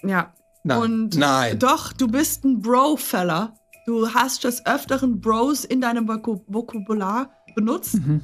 ja. 0.03 0.33
Nein. 0.63 0.81
Und 0.81 1.15
Nein. 1.17 1.59
Doch, 1.59 1.93
du 1.93 2.07
bist 2.07 2.43
ein 2.43 2.61
Bro-Feller. 2.61 3.53
Du 3.85 4.13
hast 4.13 4.43
des 4.43 4.65
Öfteren 4.65 5.19
Bros 5.19 5.65
in 5.65 5.81
deinem 5.81 6.07
Voku 6.07 6.41
Vokabular 6.47 7.31
benutzt. 7.55 7.95
Mhm. 7.95 8.21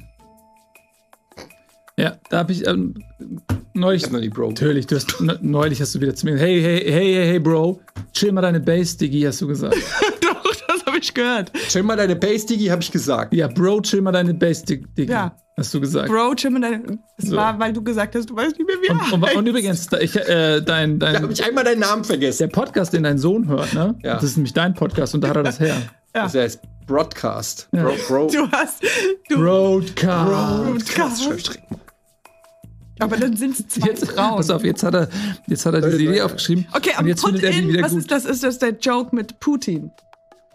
Ja, 1.98 2.16
da 2.30 2.38
habe 2.38 2.52
ich 2.52 2.64
ähm, 2.66 2.94
neulich. 3.74 4.02
Ich 4.02 4.06
hab 4.06 4.12
noch 4.12 4.20
nie 4.20 4.28
Bro. 4.28 4.50
Natürlich, 4.50 4.86
du 4.86 4.94
hast 4.94 5.20
ne- 5.20 5.38
neulich 5.42 5.80
hast 5.80 5.96
du 5.96 6.00
wieder 6.00 6.14
zu 6.14 6.26
mir 6.26 6.32
gesagt, 6.32 6.48
hey, 6.48 6.62
hey, 6.62 6.80
hey, 6.84 7.14
hey, 7.14 7.26
hey, 7.26 7.38
Bro, 7.40 7.80
chill 8.12 8.30
mal 8.30 8.40
deine 8.40 8.60
Bass, 8.60 8.96
Diggi, 8.96 9.22
hast 9.22 9.40
du 9.40 9.48
gesagt. 9.48 9.74
Habe 10.98 11.04
ich 11.04 11.14
gehört. 11.14 11.52
Chill 11.68 11.82
mal 11.84 11.96
deine 11.96 12.16
Bass, 12.16 12.44
Digi, 12.46 12.66
hab 12.66 12.80
ich 12.80 12.90
gesagt. 12.90 13.32
ja, 13.32 13.46
Bro, 13.46 13.82
chill 13.82 14.00
mal 14.00 14.10
deine 14.10 14.34
Bass, 14.34 14.64
Dig- 14.64 14.92
Diggi, 14.96 15.12
Ja. 15.12 15.36
hast 15.56 15.72
du 15.72 15.80
gesagt. 15.80 16.08
Bro, 16.08 16.34
Jim, 16.36 16.56
und 16.56 16.62
deine, 16.62 16.98
das 17.16 17.30
So. 17.30 17.36
war, 17.36 17.56
weil 17.60 17.72
du 17.72 17.82
gesagt 17.84 18.16
hast, 18.16 18.28
du 18.28 18.34
weißt 18.34 18.58
nicht 18.58 18.66
mehr, 18.66 18.76
wie 18.82 18.86
er 18.88 19.14
Und, 19.14 19.22
und, 19.22 19.36
und 19.36 19.46
übrigens, 19.46 19.86
da- 19.86 19.98
ich, 20.00 20.16
äh, 20.16 20.60
dein, 20.60 20.98
Da 20.98 21.12
dein, 21.12 21.22
hab 21.22 21.30
ich 21.30 21.44
einmal 21.44 21.62
deinen 21.62 21.78
Namen 21.80 22.02
vergessen. 22.02 22.48
der 22.48 22.48
Podcast, 22.48 22.92
den 22.92 23.04
dein 23.04 23.18
Sohn 23.18 23.46
hört, 23.46 23.72
ne? 23.74 23.94
Ja. 24.02 24.14
Das 24.14 24.24
ist 24.24 24.36
nämlich 24.36 24.54
dein 24.54 24.74
Podcast 24.74 25.14
und 25.14 25.22
da 25.22 25.28
hat 25.28 25.36
er 25.36 25.44
das 25.44 25.60
her. 25.60 25.76
Ja. 26.16 26.24
Das 26.24 26.34
heißt 26.34 26.60
Broadcast. 26.88 27.68
Ja. 27.72 27.84
Bro, 27.84 27.92
Bro. 28.08 28.26
Du 28.32 28.50
hast. 28.50 28.82
Du, 29.28 29.36
Broadcast. 29.36 30.26
Broadcast. 30.28 31.22
Schrägstrich. 31.22 31.60
Aber 33.00 33.16
dann 33.16 33.36
sind 33.36 33.52
es 33.56 33.68
zwei 33.68 33.86
Jetzt, 33.86 34.10
Frauen. 34.10 34.36
pass 34.38 34.50
auf, 34.50 34.64
jetzt 34.64 34.82
hat 34.82 34.94
er, 34.94 35.08
jetzt 35.46 35.64
hat 35.64 35.74
er 35.74 35.82
diese 35.82 36.02
Idee 36.02 36.20
aufgeschrieben. 36.22 36.66
Okay, 36.74 36.90
aber 36.96 37.06
jetzt 37.06 37.22
er 37.24 37.30
Putin, 37.30 37.68
wieder 37.68 37.82
was 37.82 37.92
gut. 37.92 38.00
ist 38.00 38.10
das? 38.10 38.24
Ist 38.24 38.42
das 38.42 38.58
der 38.58 38.70
Joke 38.70 39.14
mit 39.14 39.38
Putin? 39.38 39.92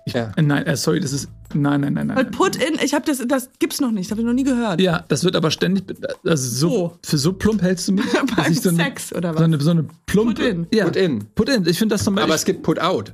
Ja. 0.07 0.31
Äh, 0.35 0.41
Nein, 0.41 0.65
äh, 0.65 0.75
sorry, 0.75 0.99
das 0.99 1.13
ist. 1.13 1.29
Nein, 1.53 1.81
nein, 1.81 1.93
nein, 1.93 2.07
nein. 2.07 2.17
Weil 2.17 2.23
nein. 2.25 2.31
Put-in, 2.33 2.77
ich 2.83 2.93
habe 2.93 3.05
das, 3.05 3.25
das 3.27 3.49
gibt's 3.59 3.79
noch 3.79 3.91
nicht, 3.91 4.09
habe 4.11 4.19
ich 4.21 4.27
noch 4.27 4.33
nie 4.33 4.43
gehört. 4.43 4.81
Ja, 4.81 5.05
das 5.07 5.23
wird 5.23 5.35
aber 5.35 5.49
ständig. 5.51 5.85
Also 6.25 6.49
so, 6.49 6.69
Wo? 6.71 6.97
Für 7.03 7.17
so 7.17 7.31
plump 7.33 7.61
hältst 7.61 7.87
du 7.87 7.93
mich? 7.93 8.05
Beim 8.35 8.51
ich 8.51 8.59
so 8.61 8.69
eine, 8.69 8.79
Sex 8.83 9.13
oder 9.13 9.29
was? 9.31 9.37
So 9.37 9.43
eine, 9.45 9.61
so 9.61 9.69
eine 9.71 9.85
plumpe. 10.05 10.33
Put 10.33 10.43
in. 10.45 10.67
Ja, 10.73 10.85
Put 10.85 10.95
in. 10.97 11.23
Put 11.35 11.49
in. 11.49 11.65
Ich 11.67 11.77
finde 11.79 11.93
das 11.95 12.03
zum 12.03 12.15
Beispiel. 12.15 12.25
Aber 12.31 12.35
es 12.35 12.43
gibt 12.45 12.63
Put 12.63 12.79
out. 12.79 13.13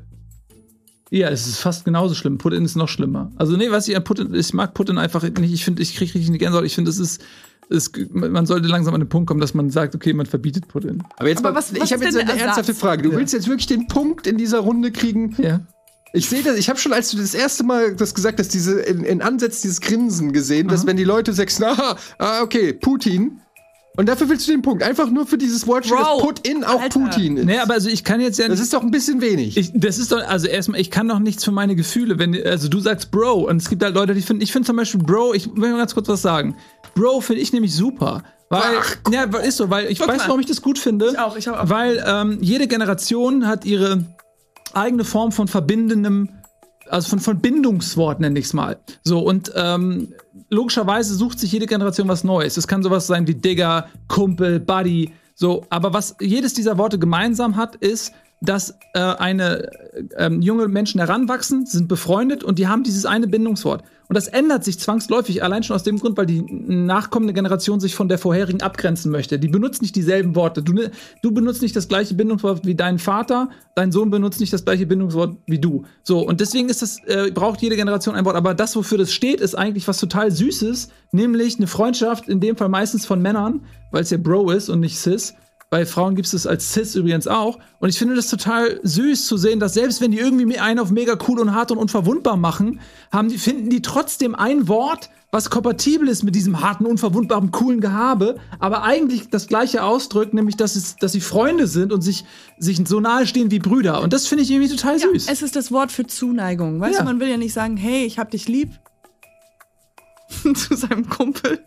ja, 1.12 1.27
es 1.29 1.48
ist 1.48 1.60
fast 1.60 1.86
genauso 1.86 2.15
schlimm. 2.15 2.38
Put 2.38 2.53
in 2.53 2.65
ist 2.65 2.75
noch 2.75 2.88
schlimmer. 2.88 3.29
Also, 3.36 3.55
nee, 3.58 3.69
was 3.72 3.88
ich 3.88 3.96
an 3.96 4.03
Put 4.03 4.19
in, 4.19 4.34
ich 4.34 4.53
mag 4.53 4.74
Put 4.74 4.89
in 4.89 4.98
einfach 4.98 5.22
nicht. 5.22 5.53
Ich 5.53 5.65
finde, 5.65 5.81
ich 5.84 5.96
kriege 5.96 6.13
richtig 6.13 6.27
eine 6.29 6.38
Gänsehaut. 6.39 6.65
Ich 6.65 6.75
finde, 6.75 6.89
es 6.89 7.00
ist. 7.00 7.22
Es, 7.72 7.91
man 8.10 8.48
sollte 8.48 8.67
langsam 8.67 8.96
an 8.96 9.01
den 9.01 9.10
Punkt 9.10 9.27
kommen, 9.27 9.41
dass 9.41 9.53
man 9.53 9.69
sagt, 9.69 9.93
okay, 9.93 10.12
man 10.13 10.25
verbietet 10.25 10.67
Put 10.67 10.86
in. 10.86 11.03
Aber 11.17 11.27
jetzt 11.29 11.39
Aber 11.39 11.51
mal, 11.51 11.58
was- 11.60 11.72
was 11.75 11.84
ich 11.84 11.93
habe 11.93 12.03
jetzt 12.03 12.17
eine 12.17 12.31
ernsthafte? 12.31 12.74
Frage. 12.74 13.03
Du 13.03 13.12
Ja. 13.12 13.17
willst 13.17 13.31
jetzt 13.34 13.48
wirklich 13.48 13.67
den 13.67 13.88
Punkt 13.88 14.25
in 14.25 14.38
dieser 14.39 14.58
Runde 14.60 14.91
kriegen? 14.91 15.36
Ja. 15.38 15.60
Ich 16.13 16.27
sehe 16.27 16.41
das, 16.41 16.57
ich 16.57 16.69
habe 16.69 16.79
schon, 16.79 16.93
als 16.93 17.11
du 17.11 17.17
das 17.17 17.33
erste 17.33 17.63
Mal 17.63 17.95
das 17.95 18.15
gesagt 18.15 18.39
hast, 18.39 18.53
diese 18.53 18.79
in, 18.79 19.03
in 19.03 19.21
Ansätzen 19.21 19.61
dieses 19.63 19.81
Grinsen 19.81 20.33
gesehen, 20.33 20.67
dass 20.67 20.85
wenn 20.85 20.97
die 20.97 21.03
Leute 21.03 21.33
sagen, 21.33 21.51
ah, 22.17 22.41
okay, 22.41 22.73
Putin. 22.73 23.41
Und 23.97 24.07
dafür 24.07 24.29
willst 24.29 24.47
du 24.47 24.51
den 24.51 24.61
Punkt. 24.61 24.81
Einfach 24.81 25.09
nur 25.09 25.27
für 25.27 25.37
dieses 25.37 25.65
Bro, 25.65 25.81
dass 25.81 25.89
Put 26.21 26.47
in 26.47 26.63
auch 26.63 26.81
Alter. 26.81 27.01
Putin 27.01 27.35
ist. 27.37 27.45
Nee, 27.45 27.57
aber 27.57 27.73
also 27.73 27.89
ich 27.89 28.05
kann 28.05 28.21
jetzt 28.21 28.39
ja 28.39 28.47
das 28.47 28.61
ist 28.61 28.73
doch 28.73 28.81
ein 28.81 28.91
bisschen 28.91 29.19
wenig. 29.19 29.57
Ich, 29.57 29.71
das 29.73 29.97
ist 29.97 30.11
doch, 30.13 30.25
also 30.25 30.47
erstmal, 30.47 30.79
ich 30.79 30.89
kann 30.89 31.09
doch 31.09 31.19
nichts 31.19 31.43
für 31.43 31.51
meine 31.51 31.75
Gefühle, 31.75 32.17
wenn, 32.17 32.33
also 32.47 32.69
du 32.69 32.79
sagst 32.79 33.11
Bro 33.11 33.49
und 33.49 33.57
es 33.57 33.69
gibt 33.69 33.83
halt 33.83 33.95
Leute, 33.95 34.13
die 34.13 34.21
finden, 34.21 34.41
ich 34.41 34.53
finde 34.53 34.67
zum 34.67 34.77
Beispiel 34.77 35.03
Bro, 35.03 35.33
ich 35.33 35.47
will 35.53 35.71
mal 35.71 35.79
ganz 35.79 35.93
kurz 35.93 36.07
was 36.07 36.21
sagen. 36.21 36.55
Bro 36.95 37.21
finde 37.21 37.41
ich 37.41 37.51
nämlich 37.51 37.75
super. 37.75 38.23
Weil, 38.49 38.61
Ach, 38.79 38.95
ja, 39.11 39.23
ist 39.23 39.57
so, 39.57 39.69
weil 39.69 39.91
ich 39.91 39.99
Guck 39.99 40.07
weiß, 40.07 40.19
mal. 40.19 40.27
warum 40.29 40.39
ich 40.39 40.47
das 40.47 40.61
gut 40.61 40.79
finde. 40.79 41.09
Ich 41.11 41.19
auch, 41.19 41.35
ich 41.35 41.49
auch. 41.49 41.69
Weil 41.69 42.03
ähm, 42.07 42.37
jede 42.41 42.67
Generation 42.67 43.47
hat 43.47 43.65
ihre 43.65 44.05
eigene 44.73 45.03
Form 45.03 45.31
von 45.31 45.47
verbindendem, 45.47 46.29
also 46.89 47.09
von, 47.09 47.19
von 47.19 47.39
Bindungswort, 47.39 48.19
nenne 48.19 48.39
ich 48.39 48.45
es 48.45 48.53
mal. 48.53 48.77
So, 49.03 49.19
und 49.19 49.51
ähm, 49.55 50.13
logischerweise 50.49 51.15
sucht 51.15 51.39
sich 51.39 51.51
jede 51.51 51.65
Generation 51.65 52.07
was 52.07 52.23
Neues. 52.23 52.57
Es 52.57 52.67
kann 52.67 52.83
sowas 52.83 53.07
sein 53.07 53.27
wie 53.27 53.35
Digger, 53.35 53.88
Kumpel, 54.07 54.59
Buddy, 54.59 55.13
so. 55.35 55.65
Aber 55.69 55.93
was 55.93 56.15
jedes 56.19 56.53
dieser 56.53 56.77
Worte 56.77 56.99
gemeinsam 56.99 57.55
hat, 57.55 57.75
ist, 57.75 58.11
dass 58.41 58.75
äh, 58.93 58.99
eine 58.99 59.69
ähm, 60.17 60.41
junge 60.41 60.67
Menschen 60.67 60.99
heranwachsen, 60.99 61.65
sind 61.65 61.88
befreundet 61.88 62.43
und 62.43 62.59
die 62.59 62.67
haben 62.67 62.83
dieses 62.83 63.05
eine 63.05 63.27
Bindungswort. 63.27 63.83
Und 64.09 64.15
das 64.15 64.27
ändert 64.27 64.63
sich 64.63 64.79
zwangsläufig, 64.79 65.43
allein 65.43 65.61
schon 65.61 65.75
aus 65.75 65.83
dem 65.83 65.99
Grund, 65.99 66.17
weil 66.17 66.25
die 66.25 66.41
nachkommende 66.41 67.31
Generation 67.31 67.79
sich 67.79 67.93
von 67.93 68.09
der 68.09 68.17
vorherigen 68.17 68.63
abgrenzen 68.63 69.11
möchte. 69.11 69.37
Die 69.37 69.49
benutzt 69.49 69.83
nicht 69.83 69.95
dieselben 69.95 70.35
Worte. 70.35 70.63
Du, 70.63 70.73
ne- 70.73 70.89
du 71.21 71.31
benutzt 71.31 71.61
nicht 71.61 71.75
das 71.75 71.87
gleiche 71.87 72.15
Bindungswort 72.15 72.65
wie 72.65 72.73
dein 72.73 72.97
Vater, 72.97 73.49
dein 73.75 73.91
Sohn 73.91 74.09
benutzt 74.09 74.39
nicht 74.39 74.51
das 74.51 74.65
gleiche 74.65 74.87
Bindungswort 74.87 75.37
wie 75.45 75.59
du. 75.59 75.85
So, 76.01 76.21
und 76.27 76.41
deswegen 76.41 76.69
ist 76.69 76.81
das, 76.81 76.97
äh, 77.05 77.29
braucht 77.31 77.61
jede 77.61 77.75
Generation 77.75 78.15
ein 78.15 78.25
Wort. 78.25 78.35
Aber 78.35 78.55
das, 78.55 78.75
wofür 78.75 78.97
das 78.97 79.13
steht, 79.13 79.41
ist 79.41 79.53
eigentlich 79.53 79.87
was 79.87 79.99
total 79.99 80.31
Süßes, 80.31 80.89
nämlich 81.11 81.57
eine 81.57 81.67
Freundschaft, 81.67 82.27
in 82.29 82.39
dem 82.39 82.57
Fall 82.57 82.69
meistens 82.69 83.05
von 83.05 83.21
Männern, 83.21 83.61
weil 83.91 84.01
es 84.01 84.09
ja 84.09 84.17
Bro 84.17 84.49
ist 84.49 84.69
und 84.69 84.79
nicht 84.79 84.97
Sis. 84.99 85.35
Bei 85.71 85.85
Frauen 85.85 86.15
gibt 86.15 86.25
es 86.25 86.31
das 86.31 86.47
als 86.47 86.73
Cis 86.73 86.95
übrigens 86.95 87.27
auch. 87.27 87.59
Und 87.79 87.89
ich 87.89 87.99
finde 87.99 88.15
das 88.15 88.27
total 88.27 88.79
süß 88.81 89.27
zu 89.27 89.38
sehen, 89.38 89.59
dass 89.59 89.75
selbst 89.75 90.01
wenn 90.01 90.09
die 90.11 90.17
irgendwie 90.17 90.57
einen 90.57 90.79
auf 90.79 90.89
mega 90.89 91.15
cool 91.27 91.39
und 91.39 91.53
hart 91.53 91.71
und 91.71 91.77
unverwundbar 91.77 92.38
machen, 92.38 92.79
haben 93.11 93.29
die, 93.29 93.38
finden 93.38 93.69
die 93.69 93.83
trotzdem 93.83 94.33
ein 94.33 94.67
Wort, 94.67 95.11
was 95.31 95.51
kompatibel 95.51 96.07
ist 96.07 96.23
mit 96.23 96.33
diesem 96.33 96.61
harten, 96.61 96.88
unverwundbaren, 96.88 97.51
coolen 97.51 97.81
Gehabe, 97.81 98.38
aber 98.57 98.81
eigentlich 98.81 99.29
das 99.29 99.45
gleiche 99.45 99.83
ausdrückt, 99.83 100.33
nämlich 100.33 100.57
dass, 100.57 100.75
es, 100.75 100.95
dass 100.95 101.11
sie 101.11 101.21
Freunde 101.21 101.67
sind 101.67 101.93
und 101.93 102.01
sich, 102.01 102.25
sich 102.57 102.81
so 102.88 102.99
nahe 102.99 103.27
stehen 103.27 103.51
wie 103.51 103.59
Brüder. 103.59 104.01
Und 104.01 104.11
das 104.11 104.25
finde 104.25 104.43
ich 104.43 104.49
irgendwie 104.49 104.75
total 104.75 104.97
Ja, 104.99 105.07
süß. 105.13 105.27
es 105.29 105.43
ist 105.43 105.55
das 105.55 105.71
Wort 105.71 105.91
für 105.91 106.07
Zuneigung. 106.07 106.79
Weißt 106.79 106.95
Ja. 106.95 107.01
du, 107.01 107.05
man 107.05 107.19
will 107.19 107.29
ja 107.29 107.38
nicht 107.38 107.53
sagen, 107.53 107.77
hey, 107.77 108.05
ich 108.05 108.17
hab 108.17 108.31
dich 108.31 108.47
lieb 108.47 108.71
zu 110.55 110.75
seinem 110.75 111.07
Kumpel. 111.07 111.59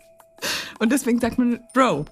Und 0.79 0.91
deswegen 0.91 1.21
sagt 1.21 1.37
man 1.37 1.61
Bro. 1.73 2.03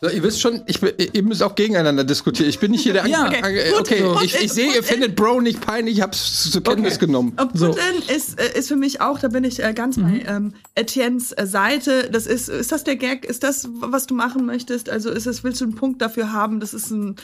So, 0.00 0.08
ihr 0.08 0.22
wisst 0.22 0.40
schon, 0.40 0.62
ich, 0.66 0.78
ihr 1.12 1.22
müsst 1.24 1.42
auch 1.42 1.56
gegeneinander 1.56 2.04
diskutieren. 2.04 2.48
Ich 2.48 2.60
bin 2.60 2.70
nicht 2.70 2.82
hier 2.84 2.92
der 2.92 3.06
Ja, 3.08 3.24
Ange- 3.24 3.38
okay. 3.40 3.70
Gut, 3.72 3.80
okay, 3.80 4.00
gut, 4.02 4.22
ich, 4.22 4.34
ich 4.36 4.52
sehe, 4.52 4.72
ihr 4.72 4.82
findet 4.84 5.16
Bro 5.16 5.40
nicht 5.40 5.60
peinlich, 5.60 5.96
ich 5.96 6.02
hab's 6.02 6.50
zur 6.52 6.62
Kenntnis 6.62 7.00
genommen. 7.00 7.36
Und 7.40 7.58
So. 7.58 7.66
Putin 7.70 7.82
ist, 8.14 8.38
äh, 8.40 8.56
ist 8.56 8.68
für 8.68 8.76
mich 8.76 9.00
auch, 9.00 9.18
da 9.18 9.26
bin 9.26 9.42
ich 9.42 9.60
äh, 9.62 9.72
ganz 9.74 9.96
bei 9.98 10.24
ähm, 10.24 10.54
Etiennes 10.76 11.32
äh, 11.32 11.46
Seite. 11.46 12.10
Das 12.12 12.28
ist, 12.28 12.48
ist 12.48 12.70
das 12.70 12.84
der 12.84 12.94
Gag? 12.94 13.24
Ist 13.24 13.42
das, 13.42 13.68
was 13.80 14.06
du 14.06 14.14
machen 14.14 14.46
möchtest? 14.46 14.88
Also 14.88 15.10
ist 15.10 15.26
es, 15.26 15.42
willst 15.42 15.60
du 15.60 15.64
einen 15.64 15.74
Punkt 15.74 16.00
dafür 16.00 16.32
haben? 16.32 16.60
Das 16.60 16.74
ist 16.74 16.92
ein, 16.92 17.16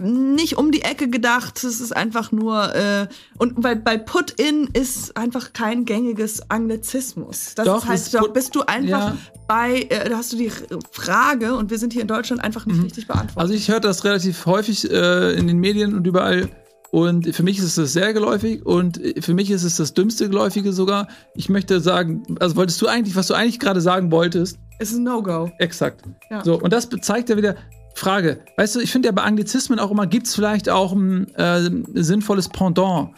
nicht 0.00 0.56
um 0.56 0.72
die 0.72 0.82
Ecke 0.82 1.08
gedacht. 1.08 1.54
Das 1.62 1.80
ist 1.80 1.94
einfach 1.94 2.32
nur, 2.32 2.74
äh, 2.74 3.06
und 3.38 3.54
weil 3.62 3.76
bei 3.76 3.96
Put-in 3.96 4.68
ist 4.72 5.16
einfach 5.16 5.52
kein 5.52 5.84
gängiges 5.84 6.50
Anglizismus. 6.50 7.54
Das 7.54 7.64
Doch, 7.66 7.88
es- 7.88 8.10
doch, 8.10 8.28
bist 8.32 8.56
du 8.56 8.62
einfach 8.62 8.88
Ja. 9.10 9.16
bei, 9.46 9.82
äh, 9.88 10.08
da 10.08 10.16
hast 10.18 10.32
du 10.32 10.36
die 10.36 10.50
Frage 10.90 11.54
und 11.54 11.70
wir 11.70 11.78
sind 11.78 11.92
hier 11.92 12.02
in 12.02 12.07
Deutschland 12.08 12.42
einfach 12.42 12.66
nicht 12.66 12.82
richtig 12.82 13.06
beantwortet. 13.06 13.38
Also 13.38 13.54
ich 13.54 13.68
höre 13.68 13.80
das 13.80 14.04
relativ 14.04 14.46
häufig 14.46 14.90
äh, 14.90 15.32
in 15.34 15.46
den 15.46 15.58
Medien 15.58 15.94
und 15.94 16.06
überall. 16.06 16.48
Und 16.90 17.34
für 17.34 17.42
mich 17.42 17.58
ist 17.58 17.76
es 17.76 17.92
sehr 17.92 18.14
geläufig 18.14 18.64
und 18.64 18.98
für 19.20 19.34
mich 19.34 19.50
ist 19.50 19.62
es 19.62 19.76
das 19.76 19.92
dümmste 19.92 20.28
Geläufige 20.28 20.72
sogar. 20.72 21.06
Ich 21.34 21.50
möchte 21.50 21.80
sagen, 21.80 22.22
also 22.40 22.56
wolltest 22.56 22.80
du 22.80 22.86
eigentlich, 22.86 23.14
was 23.14 23.26
du 23.26 23.34
eigentlich 23.34 23.58
gerade 23.60 23.82
sagen 23.82 24.10
wolltest, 24.10 24.58
es 24.78 24.92
ist 24.92 24.98
ein 24.98 25.04
No-Go. 25.04 25.50
exakt. 25.58 26.02
Ja. 26.30 26.42
So, 26.42 26.58
und 26.58 26.72
das 26.72 26.88
zeigt 27.02 27.28
ja 27.28 27.36
wieder, 27.36 27.56
Frage, 27.94 28.40
weißt 28.56 28.76
du, 28.76 28.80
ich 28.80 28.92
finde 28.92 29.08
ja 29.08 29.12
bei 29.12 29.22
Anglizismen 29.22 29.78
auch 29.78 29.90
immer, 29.90 30.06
gibt 30.06 30.28
es 30.28 30.34
vielleicht 30.34 30.68
auch 30.68 30.92
ein 30.92 31.26
äh, 31.34 31.68
sinnvolles 31.94 32.48
Pendant, 32.48 33.10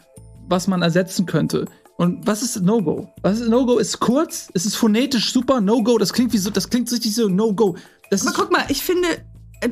was 0.48 0.66
man 0.66 0.82
ersetzen 0.82 1.26
könnte. 1.26 1.66
Und 1.98 2.26
was 2.26 2.42
ist 2.42 2.62
No-Go? 2.62 3.12
Was 3.20 3.40
ist 3.40 3.50
No-Go? 3.50 3.76
Ist 3.76 4.00
kurz, 4.00 4.48
es 4.54 4.64
ist 4.64 4.76
phonetisch 4.76 5.32
super, 5.32 5.60
No-Go, 5.60 5.98
das 5.98 6.14
klingt 6.14 6.32
wie 6.32 6.38
so, 6.38 6.48
das 6.48 6.70
klingt 6.70 6.90
richtig 6.90 7.14
so 7.14 7.28
No-Go. 7.28 7.76
Das 8.10 8.26
Aber 8.26 8.34
guck 8.36 8.50
mal, 8.52 8.64
ich 8.68 8.82
finde, 8.82 9.08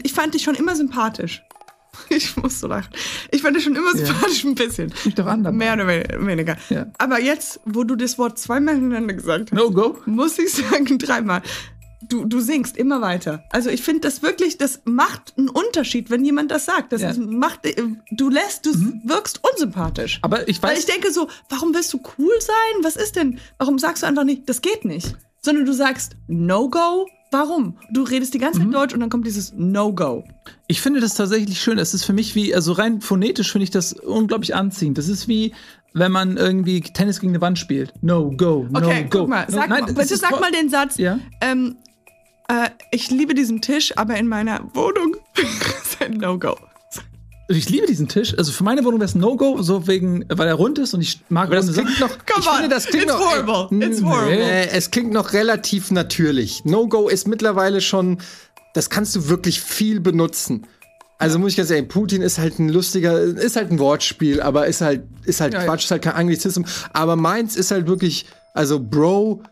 ich 0.03 0.13
fand 0.13 0.35
dich 0.35 0.43
schon 0.43 0.55
immer 0.55 0.75
sympathisch. 0.77 1.43
Ich 2.11 2.37
muss 2.37 2.61
so 2.61 2.69
lachen. 2.69 2.91
Ich 3.33 3.43
fand 3.43 3.57
dich 3.57 3.65
schon 3.65 3.75
immer 3.75 3.91
sympathisch 3.93 4.45
ein 4.45 4.55
bisschen. 4.55 4.93
mich 5.05 5.15
doch 5.17 5.27
an 5.27 5.43
dabei. 5.43 5.57
Mehr 5.57 5.73
oder 5.75 5.87
we- 5.89 6.27
weniger. 6.27 6.57
Ja. 6.71 6.87
Aber 6.97 7.19
jetzt, 7.21 7.59
wo 7.65 7.83
du 7.83 7.97
das 7.97 8.19
Wort 8.19 8.39
zweimal 8.39 8.75
hintereinander 8.77 9.15
gesagt 9.15 9.51
hast, 9.51 9.59
No-Go? 9.59 9.99
muss 10.07 10.39
ich 10.39 10.53
sagen, 10.53 10.99
dreimal. 10.99 11.43
Du, 12.09 12.25
du 12.25 12.39
singst 12.39 12.77
immer 12.77 13.01
weiter. 13.01 13.43
Also 13.51 13.71
ich 13.71 13.83
finde 13.83 14.03
das 14.03 14.23
wirklich, 14.23 14.57
das 14.59 14.83
macht 14.85 15.35
einen 15.37 15.49
Unterschied, 15.49 16.09
wenn 16.11 16.25
jemand 16.25 16.53
das 16.53 16.67
sagt. 16.67 16.93
Das 16.93 17.03
Ja. 17.03 17.11
ist, 17.11 17.19
macht, 17.19 17.67
äh, 17.67 17.75
du 18.13 18.29
lässt, 18.31 18.65
du 18.67 18.71
wirkst 19.05 19.41
unsympathisch. 19.51 20.21
Aber 20.23 20.47
ich 20.49 20.63
weiß, 20.63 20.71
Weil 20.71 20.79
ich 20.79 20.87
denke 20.87 21.11
so, 21.11 21.29
warum 21.49 21.75
willst 21.75 21.93
du 21.93 22.01
cool 22.19 22.31
sein? 22.41 22.85
Was 22.85 22.95
ist 22.95 23.17
denn? 23.17 23.41
Warum 23.59 23.79
sagst 23.81 24.05
du 24.05 24.07
einfach 24.07 24.25
nicht, 24.25 24.49
das 24.49 24.63
geht 24.63 24.85
nicht? 24.85 25.17
Sondern 25.43 25.65
du 25.67 25.73
sagst 25.73 26.13
No-Go. 26.29 27.09
Warum? 27.31 27.77
Du 27.91 28.03
redest 28.03 28.33
die 28.33 28.39
ganze 28.39 28.61
Zeit 28.61 28.73
Deutsch 28.73 28.95
und 28.95 29.01
dann 29.01 29.11
kommt 29.11 29.27
dieses 29.27 29.53
No-Go. 29.55 30.25
Ich 30.67 30.81
finde 30.81 31.01
das 31.01 31.15
tatsächlich 31.15 31.61
schön. 31.61 31.79
Es 31.79 31.93
ist 31.93 32.05
für 32.05 32.15
mich 32.15 32.35
wie, 32.35 32.55
also 32.55 32.73
rein 32.73 33.01
phonetisch 33.03 33.53
finde 33.53 33.65
ich 33.65 33.71
das 33.71 33.93
unglaublich 33.93 34.55
anziehend. 34.55 34.97
Das 34.97 35.09
ist 35.09 35.29
wie, 35.29 35.53
wenn 35.93 36.11
man 36.11 36.37
irgendwie 36.39 36.81
Tennis 36.81 37.21
gegen 37.21 37.33
eine 37.33 37.41
Wand 37.43 37.59
spielt. 37.59 37.93
No, 38.01 38.31
go, 38.31 38.67
no, 38.71 38.79
Okay, 38.79 39.05
go. 39.11 39.21
guck 39.21 39.29
mal, 39.29 39.45
no, 39.49 39.57
sag 39.57 39.69
nein, 39.69 39.83
mal 39.83 39.91
es 39.91 39.95
bitte 39.95 40.17
sag 40.17 40.41
mal 40.41 40.51
den 40.53 40.71
Satz. 40.71 40.97
Ja? 40.97 41.19
Ähm, 41.43 41.77
äh, 42.49 42.71
ich 42.91 43.11
liebe 43.11 43.35
diesen 43.35 43.61
Tisch, 43.61 43.93
aber 43.97 44.17
in 44.17 44.27
meiner 44.27 44.61
Wohnung 44.75 45.17
ist 45.37 46.01
ein 46.01 46.13
No-Go. 46.13 46.57
Ich 47.51 47.71
liebe 47.71 47.87
diesen 47.87 48.09
Tisch. 48.09 48.37
Also 48.37 48.53
für 48.53 48.63
meine 48.63 48.85
Wohnung 48.85 49.01
wäre 49.01 49.09
es 49.09 49.15
ein 49.15 49.21
No-Go, 49.21 49.63
so 49.63 49.87
wegen, 49.87 50.25
weil 50.29 50.47
er 50.47 50.55
rund 50.55 50.79
ist 50.79 50.93
und 50.93 51.01
ich 51.01 51.21
mag 51.31 51.51
das 51.51 51.73
klingt 51.73 51.99
noch. 51.99 52.11
Come 52.11 52.41
ich 52.41 52.47
on, 52.47 52.55
finde, 52.57 52.69
das 52.69 52.87
klingt 52.87 53.05
it's 53.05 53.13
noch. 53.15 53.21
horrible, 53.21 53.87
it's 53.87 54.03
horrible. 54.03 54.33
Äh, 54.39 54.69
es 54.69 54.91
klingt 54.91 55.13
noch 55.13 55.33
relativ 55.33 55.91
natürlich. 55.91 56.65
No-Go 56.67 57.09
ist 57.09 57.27
mittlerweile 57.27 57.81
schon. 57.81 58.19
Das 58.75 58.91
kannst 58.91 59.17
du 59.17 59.29
wirklich 59.29 59.63
viel 59.63 60.01
benutzen. 60.01 60.67
Also 61.17 61.39
muss 61.39 61.53
ich 61.53 61.57
ganz 61.57 61.71
ehrlich, 61.71 61.89
Putin 61.89 62.21
ist 62.23 62.39
halt 62.39 62.59
ein 62.59 62.69
lustiger, 62.69 63.19
ist 63.19 63.57
halt 63.57 63.73
ein 63.73 63.79
Wortspiel, 63.79 64.41
aber 64.43 64.67
ist 64.67 64.83
halt, 64.83 65.05
ist 65.25 65.41
halt 65.41 65.55
Ja, 65.55 65.61
ja. 65.61 65.67
Quatsch, 65.67 65.85
ist 65.85 65.91
halt 65.91 66.03
kein 66.03 66.13
Anglizismus. 66.15 66.69
Aber 66.93 67.17
meins 67.17 67.57
ist 67.57 67.71
halt 67.71 67.89
wirklich, 67.89 68.27
also 68.55 68.79
Bro 68.79 69.43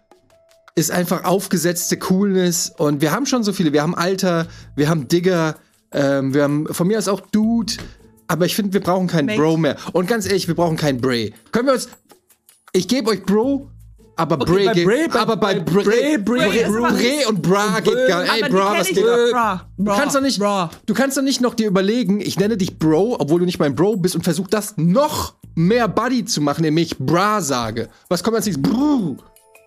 ist 0.76 0.90
einfach 0.90 1.24
aufgesetzte 1.24 1.96
Coolness 1.96 2.72
und 2.76 3.00
wir 3.00 3.10
haben 3.10 3.24
schon 3.24 3.42
so 3.42 3.54
viele. 3.54 3.72
Wir 3.72 3.82
haben 3.82 3.94
Alter, 3.94 4.46
wir 4.76 4.88
haben 4.90 5.08
Digger, 5.08 5.56
ähm, 5.92 6.34
wir 6.34 6.42
haben 6.44 6.66
von 6.72 6.86
mir 6.86 6.98
aus 6.98 7.08
auch 7.08 7.20
Dude, 7.20 7.72
aber 8.28 8.46
ich 8.46 8.54
finde, 8.56 8.72
wir 8.72 8.80
brauchen 8.80 9.06
keinen 9.06 9.26
Mate. 9.26 9.38
Bro 9.40 9.56
mehr. 9.58 9.76
Und 9.92 10.08
ganz 10.08 10.26
ehrlich, 10.26 10.48
wir 10.48 10.54
brauchen 10.54 10.76
keinen 10.76 11.00
Bray. 11.00 11.32
Können 11.52 11.66
wir 11.68 11.74
uns, 11.74 11.88
ich 12.72 12.88
gebe 12.88 13.10
euch 13.10 13.22
Bro, 13.24 13.70
aber 14.16 14.36
Okay, 14.40 14.52
Bray, 14.52 14.64
bei 14.66 14.72
geht, 14.72 14.86
Bray, 14.86 15.08
bei- 15.08 15.20
aber 15.20 15.36
bei 15.36 15.60
Bray, 15.60 15.84
Bray, 15.84 16.18
Bray, 16.18 16.48
Bray 16.48 16.64
Bray, 16.70 17.26
und 17.28 17.42
Bra 17.42 17.80
geht 17.80 18.08
gar 18.08 18.22
nicht. 18.22 18.42
Ey, 18.42 18.48
Bra, 18.50 18.74
was 18.78 18.88
geht 18.88 19.04
ab? 19.34 19.68
Du 19.76 19.84
kannst 19.92 20.16
doch 20.16 20.20
nicht, 20.22 20.38
Bra. 20.38 20.70
du 20.86 20.94
kannst 20.94 21.16
doch 21.16 21.22
nicht 21.22 21.40
noch 21.40 21.54
dir 21.54 21.66
überlegen, 21.68 22.20
ich 22.20 22.38
nenne 22.38 22.56
dich 22.56 22.78
Bro, 22.78 23.16
obwohl 23.20 23.40
du 23.40 23.46
nicht 23.46 23.58
mein 23.58 23.74
Bro 23.74 23.96
bist 23.98 24.14
und 24.16 24.22
versuch 24.22 24.48
das 24.48 24.74
noch 24.76 25.34
mehr 25.54 25.86
Buddy 25.88 26.24
zu 26.24 26.40
machen, 26.40 26.64
indem 26.64 26.78
ich 26.78 26.98
Bra 26.98 27.40
sage. 27.42 27.88
Was 28.08 28.22
kommt 28.22 28.36
als 28.36 28.46
nächstes? 28.46 28.62
Brr. 28.70 29.16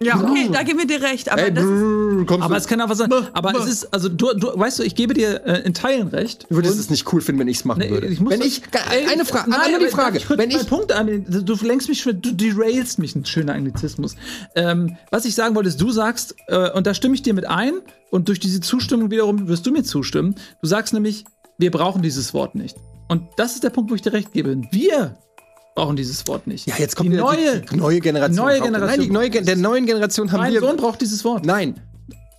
Ja, 0.02 0.16
okay, 0.16 0.44
Genau. 0.44 0.54
da 0.54 0.64
geben 0.64 0.80
wir 0.80 0.88
dir 0.88 1.02
recht. 1.02 1.30
Aber 1.30 1.42
Ey, 1.44 1.54
das 1.54 1.64
ist, 1.66 1.70
brrr, 1.72 2.26
kommst 2.26 2.44
Aber 2.46 2.56
es 2.56 2.68
kann 2.68 2.80
auch 2.80 2.88
was 2.88 3.00
sein. 3.00 3.12
Aber 3.34 3.54
es 3.54 3.66
ist, 3.66 3.94
also 3.94 4.08
du, 4.08 4.34
du 4.34 4.48
weißt 4.58 4.80
du, 4.80 4.84
ich 4.84 4.96
gebe 4.96 5.14
dir 5.14 5.46
äh, 5.46 5.62
in 5.66 5.74
Teilen 5.74 6.08
recht. 6.08 6.46
du 6.50 6.56
würdest 6.56 6.80
es 6.80 6.90
nicht 6.90 7.12
cool 7.12 7.20
finden, 7.20 7.42
wenn 7.42 7.50
ich 7.50 7.58
es 7.58 7.66
machen 7.66 7.80
Nee, 7.80 7.90
würde. 7.90 8.08
ich 8.08 8.22
muss 8.22 8.32
wenn 8.32 8.42
ich, 8.42 8.62
Ey, 8.92 9.08
eine 9.08 9.26
Frage, 9.26 9.50
nein, 9.50 9.60
einmal 9.60 9.80
die 9.82 9.88
Frage. 9.88 10.18
Ich 10.18 10.30
Wenn 10.30 10.38
meinen 10.38 10.52
ich, 10.52 10.68
Punkt 10.68 10.94
an, 10.94 11.26
du, 11.28 11.44
du 11.44 11.56
lenkst 11.66 11.90
mich, 11.90 12.00
schon- 12.02 12.22
du 12.22 12.32
derailst 12.32 12.98
mich, 13.00 13.14
ein 13.14 13.26
schöner 13.26 13.54
Anglizismus. 13.56 14.16
Ähm, 14.56 14.96
was 15.12 15.26
ich 15.26 15.36
sagen 15.36 15.54
wollte, 15.56 15.68
ist, 15.68 15.82
du 15.82 15.92
sagst, 15.92 16.34
äh, 16.48 16.72
und 16.72 16.88
da 16.88 16.94
stimme 16.94 17.16
ich 17.16 17.22
dir 17.22 17.34
mit 17.34 17.46
ein, 17.46 17.74
und 18.10 18.30
durch 18.30 18.40
diese 18.40 18.62
Zustimmung 18.62 19.12
wiederum 19.12 19.50
wirst 19.50 19.66
du 19.68 19.72
mir 19.72 19.84
zustimmen. 19.84 20.36
Du 20.62 20.68
sagst 20.70 20.94
nämlich, 20.94 21.26
wir 21.58 21.72
brauchen 21.72 22.02
dieses 22.02 22.34
Wort 22.34 22.56
nicht. 22.56 22.78
Und 23.10 23.24
das 23.36 23.56
ist 23.56 23.66
der 23.66 23.70
Punkt, 23.70 23.92
wo 23.92 23.96
ich 23.96 24.02
dir 24.02 24.14
recht 24.14 24.32
gebe. 24.32 24.62
Wir 24.72 25.18
brauchen 25.80 25.96
dieses 25.96 26.28
Wort 26.28 26.46
nicht. 26.48 26.68
ja, 26.68 26.76
jetzt 26.78 26.96
kommt 26.96 27.12
die 27.14 27.18
neue. 27.18 27.62
die 27.62 27.76
neue 27.76 28.00
Generation. 28.02 28.36
neue 28.46 28.60
Generation 28.62 28.88
Nein, 29.00 29.00
die 29.02 29.10
neue, 29.12 29.30
der 29.30 29.56
neuen 29.56 29.86
Generation 29.86 30.32
haben 30.32 30.42
mein 30.42 30.54
wir. 30.54 30.60
Sohn 30.60 30.78
braucht 30.78 31.02
dieses 31.02 31.24
Wort. 31.24 31.46
Nein, 31.46 31.80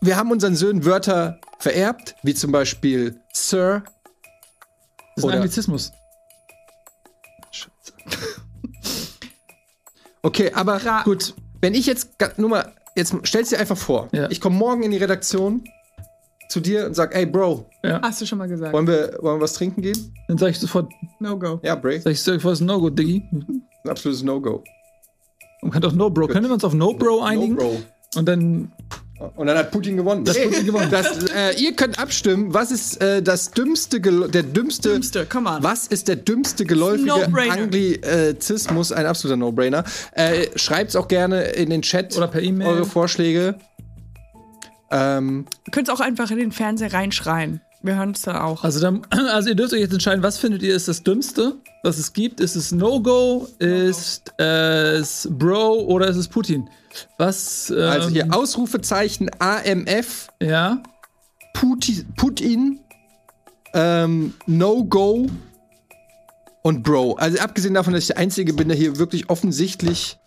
wir 0.03 0.17
haben 0.17 0.31
unseren 0.31 0.55
Söhnen 0.57 0.85
Wörter 0.85 1.41
vererbt, 1.59 2.15
wie 2.23 2.35
zum 2.35 2.53
Beispiel 2.53 3.19
Sir. 3.33 3.83
Das 5.17 5.25
ist 5.25 5.31
ein 5.31 5.37
Anglizismus. 5.37 5.93
Okay, 10.23 10.53
aber 10.55 10.85
Ra- 10.85 11.03
gut. 11.03 11.35
Wenn 11.63 11.73
ich 11.75 11.87
jetzt, 11.87 12.11
nur 12.37 12.51
mal, 12.51 12.75
jetzt 12.95 13.15
stell's 13.23 13.49
dir 13.49 13.59
einfach 13.59 13.79
vor. 13.79 14.09
Ja. 14.13 14.31
Ich 14.31 14.39
komme 14.41 14.55
morgen 14.57 14.83
in 14.83 14.91
die 14.91 14.99
Redaktion 14.99 15.65
zu 16.51 16.61
dir 16.61 16.85
und 16.87 16.95
sag, 16.95 17.15
ey 17.15 17.25
Bro, 17.27 17.67
hast 18.03 18.21
du 18.21 18.27
schon 18.27 18.39
mal 18.39 18.49
gesagt. 18.49 18.73
wollen 18.73 18.87
wir, 18.87 19.17
wollen 19.21 19.39
wir 19.39 19.43
was 19.45 19.53
trinken 19.55 19.83
gehen? 19.83 20.13
Dann 20.29 20.37
sag 20.37 20.51
ich 20.51 20.59
sofort, 20.59 20.91
No 21.21 21.39
go. 21.39 21.61
Ja, 21.63 21.75
Bray. 21.77 22.01
sag 22.01 22.11
ich 22.13 22.23
sofort, 22.23 22.61
No-Go, 22.61 22.91
Diggi. 22.91 23.23
Ein 23.33 23.63
absolutes 23.91 24.23
No-Go. 24.23 24.63
Man 25.63 25.71
kann 25.71 25.83
doch 25.83 25.93
No-Bro. 25.93 26.27
Können 26.29 26.47
wir 26.47 26.55
uns 26.55 26.65
auf 26.65 26.75
No-Bro 26.75 27.23
einigen? 27.23 27.55
No, 27.55 27.61
Bro. 27.61 27.83
Und 28.17 28.27
dann 28.29 28.73
Und 29.37 29.47
dann 29.47 29.57
hat 29.59 29.71
Putin 29.71 29.97
gewonnen. 29.99 30.25
Das 30.25 30.37
Putin 30.43 30.65
gewonnen. 30.65 30.89
Das, 30.91 31.07
äh, 31.35 31.53
ihr 31.59 31.75
könnt 31.77 31.99
abstimmen, 31.99 32.53
was 32.55 32.71
ist 32.71 33.01
äh, 33.03 33.23
das 33.23 33.51
dümmste, 33.51 34.01
gel- 34.01 34.29
der 34.29 34.43
dümmste, 34.43 34.95
Dümmste, 34.95 35.27
come 35.27 35.49
on. 35.51 35.63
was 35.63 35.87
ist 35.87 36.09
der 36.09 36.17
dümmste 36.17 36.65
geläufige 36.65 37.09
No-brainer. 37.09 37.53
Anglizismus? 37.53 38.93
Ein 38.93 39.07
absoluter 39.07 39.37
No-Brainer. 39.37 39.85
Äh, 40.15 40.47
Schreibt's 40.57 40.97
auch 40.97 41.07
gerne 41.07 41.43
in 41.51 41.69
den 41.71 41.83
Chat. 41.83 42.17
Oder 42.17 42.29
per 42.29 42.43
E-Mail. 42.43 42.67
Eure 42.69 42.85
Vorschläge. 42.87 43.57
Ähm, 44.91 45.47
Du 45.65 45.71
könntest 45.71 45.97
auch 45.97 46.01
einfach 46.05 46.31
in 46.31 46.39
den 46.39 46.53
Fernseher 46.53 46.93
reinschreien. 46.93 47.61
Wir 47.83 47.97
hören 47.97 48.11
es 48.11 48.23
dann 48.23 48.37
auch. 48.37 48.63
Also, 48.63 48.81
dann, 48.81 49.07
also 49.11 49.49
ihr 49.49 49.55
dürft 49.55 49.73
euch 49.73 49.81
jetzt 49.81 49.93
entscheiden, 49.93 50.23
was 50.23 50.37
findet 50.39 50.63
ihr 50.63 50.75
ist 50.77 50.89
das 50.89 51.03
Dümmste, 51.03 51.57
was 51.83 51.99
es 51.99 52.13
gibt? 52.13 52.41
Ist 52.41 52.55
es 52.57 52.73
No-Go? 52.73 53.49
Ist 53.59 54.33
es 54.39 55.29
Bro 55.31 55.85
oder 55.87 56.09
ist 56.09 56.17
es 56.17 56.29
Putin? 56.29 56.69
Was? 57.17 57.71
Ähm, 57.71 57.79
also 57.85 58.09
hier 58.11 58.35
Ausrufezeichen 58.35 59.31
AMF, 59.39 60.29
Ja. 60.43 60.83
Putin, 61.55 62.07
Putin 62.17 62.81
ähm, 63.73 64.35
No-Go 64.47 65.27
und 66.63 66.83
Bro. 66.83 67.15
Also 67.15 67.39
abgesehen 67.39 67.75
davon, 67.75 67.95
dass 67.95 68.03
ich 68.03 68.09
der 68.09 68.19
Einzige 68.19 68.53
bin, 68.53 68.69
der 68.69 68.77
hier 68.77 68.99
wirklich 68.99 69.31
offensichtlich. 69.31 70.19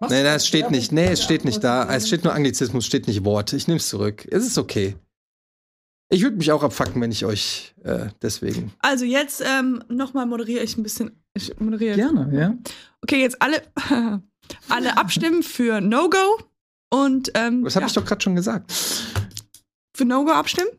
Was? 0.00 0.10
Nee, 0.10 0.22
das 0.22 0.46
steht 0.46 0.70
nicht. 0.70 0.92
Nee, 0.92 1.08
es 1.08 1.22
steht 1.22 1.44
nicht 1.44 1.62
da. 1.64 1.92
Es 1.92 2.06
steht 2.06 2.24
nur 2.24 2.32
Anglizismus, 2.32 2.86
steht 2.86 3.06
nicht 3.08 3.24
Wort. 3.24 3.52
Ich 3.52 3.66
nehm's 3.68 3.88
zurück. 3.88 4.26
Es 4.30 4.46
ist 4.46 4.56
okay. 4.58 4.94
Ich 6.10 6.22
würde 6.22 6.36
mich 6.36 6.52
auch 6.52 6.62
abfacken, 6.62 7.02
wenn 7.02 7.10
ich 7.12 7.24
euch 7.24 7.74
äh, 7.84 8.06
deswegen. 8.22 8.72
Also 8.78 9.04
jetzt 9.04 9.42
ähm, 9.44 9.82
nochmal 9.88 10.24
moderiere 10.26 10.62
ich 10.62 10.76
ein 10.78 10.82
bisschen. 10.82 11.22
Ich 11.34 11.58
moderiere. 11.60 11.96
Gerne, 11.96 12.30
ja. 12.38 12.56
Okay, 13.02 13.20
jetzt 13.20 13.42
alle, 13.42 13.62
alle 14.68 14.96
abstimmen 14.96 15.42
für 15.42 15.80
No-Go 15.80 16.42
und 16.90 17.30
ähm, 17.34 17.64
Das 17.64 17.76
habe 17.76 17.82
ja, 17.84 17.88
ich 17.88 17.92
doch 17.92 18.04
gerade 18.04 18.22
schon 18.22 18.36
gesagt. 18.36 18.72
für 19.94 20.04
No-Go 20.04 20.30
abstimmen. 20.30 20.70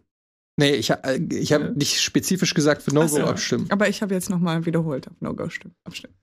Nee, 0.57 0.71
ich, 0.75 0.89
äh, 0.89 1.19
ich 1.31 1.53
habe 1.53 1.65
Ja. 1.65 1.71
nicht 1.71 2.01
spezifisch 2.01 2.53
gesagt 2.53 2.81
für 2.81 2.93
No-Go 2.93 3.07
so. 3.07 3.23
abstimmen. 3.25 3.67
Aber 3.69 3.87
ich 3.87 4.01
habe 4.01 4.13
jetzt 4.15 4.29
nochmal 4.29 4.65
wiederholt 4.65 5.07
auf 5.07 5.13
No-Go 5.19 5.49
stimmen. 5.49 5.75
Abstimmen. 5.83 6.15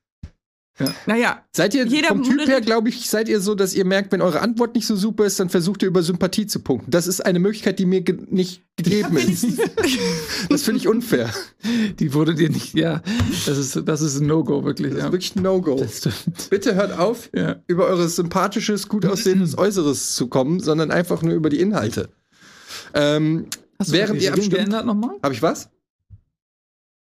Ja. 0.78 0.94
Naja, 1.06 1.42
Seid 1.54 1.74
ihr 1.74 1.86
Jeder 1.86 2.08
vom 2.08 2.22
Typ 2.22 2.46
her, 2.46 2.60
glaube 2.60 2.90
ich, 2.90 3.08
seid 3.08 3.28
ihr 3.30 3.40
so, 3.40 3.54
dass 3.54 3.72
ihr 3.74 3.86
merkt, 3.86 4.12
wenn 4.12 4.20
eure 4.20 4.40
Antwort 4.40 4.74
nicht 4.74 4.86
so 4.86 4.94
super 4.94 5.24
ist, 5.24 5.40
dann 5.40 5.48
versucht 5.48 5.82
ihr 5.82 5.88
über 5.88 6.02
Sympathie 6.02 6.46
zu 6.46 6.60
punkten. 6.60 6.90
Das 6.90 7.06
ist 7.06 7.24
eine 7.24 7.38
Möglichkeit, 7.38 7.78
die 7.78 7.86
mir 7.86 8.02
ge 8.02 8.18
nicht 8.28 8.62
gegeben 8.76 9.16
ist. 9.16 9.46
Das 10.50 10.62
finde 10.64 10.78
ich 10.80 10.86
unfair. 10.88 11.30
Die 11.98 12.12
wurde 12.12 12.34
dir 12.34 12.50
nicht, 12.50 12.74
ja. 12.74 13.00
Das 13.46 13.56
ist, 13.56 13.80
das 13.86 14.00
ist 14.02 14.20
ein 14.20 14.26
No-Go, 14.26 14.64
wirklich. 14.64 14.90
Das 14.92 14.98
ja. 15.00 15.06
ist 15.06 15.12
wirklich 15.12 15.34
ein 15.36 15.42
No-Go. 15.42 15.76
Das 15.76 15.98
stimmt. 15.98 16.50
Bitte 16.50 16.74
hört 16.74 16.98
auf, 16.98 17.30
Ja. 17.34 17.56
über 17.66 17.86
eure 17.86 18.08
sympathisches, 18.08 18.86
gut 18.88 19.06
aussehendes 19.06 19.56
Äußeres 19.56 20.14
zu 20.14 20.28
kommen, 20.28 20.60
sondern 20.60 20.90
einfach 20.90 21.22
nur 21.22 21.32
über 21.34 21.48
die 21.48 21.60
Inhalte. 21.60 22.10
Ähm, 22.94 23.46
Hast 23.78 23.92
Während 23.92 24.20
die 24.20 24.24
ihr 24.26 24.30
Regeln 24.32 24.40
abstimmt- 24.46 24.54
geändert 24.56 24.86
nochmal? 24.86 25.16
habe 25.22 25.34
ich 25.34 25.42
was? 25.42 25.70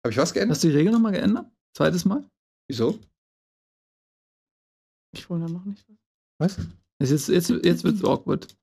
Habe 0.05 0.11
ich 0.13 0.17
was 0.17 0.33
geändert? 0.33 0.57
Hast 0.57 0.65
du 0.65 0.69
die 0.69 0.75
Regeln 0.77 0.93
nochmal 0.93 1.13
geändert? 1.13 1.47
Zweites 1.77 2.05
Mal? 2.05 2.25
Wieso? 2.69 2.99
Ich 5.19 5.31
wundere 5.31 5.51
noch 5.53 5.65
nicht. 5.65 5.87
Was? 6.39 6.59
Jetzt, 7.01 7.29
jetzt, 7.29 7.51
jetzt 7.51 7.85
wird's 7.85 8.05
awkward. 8.05 8.57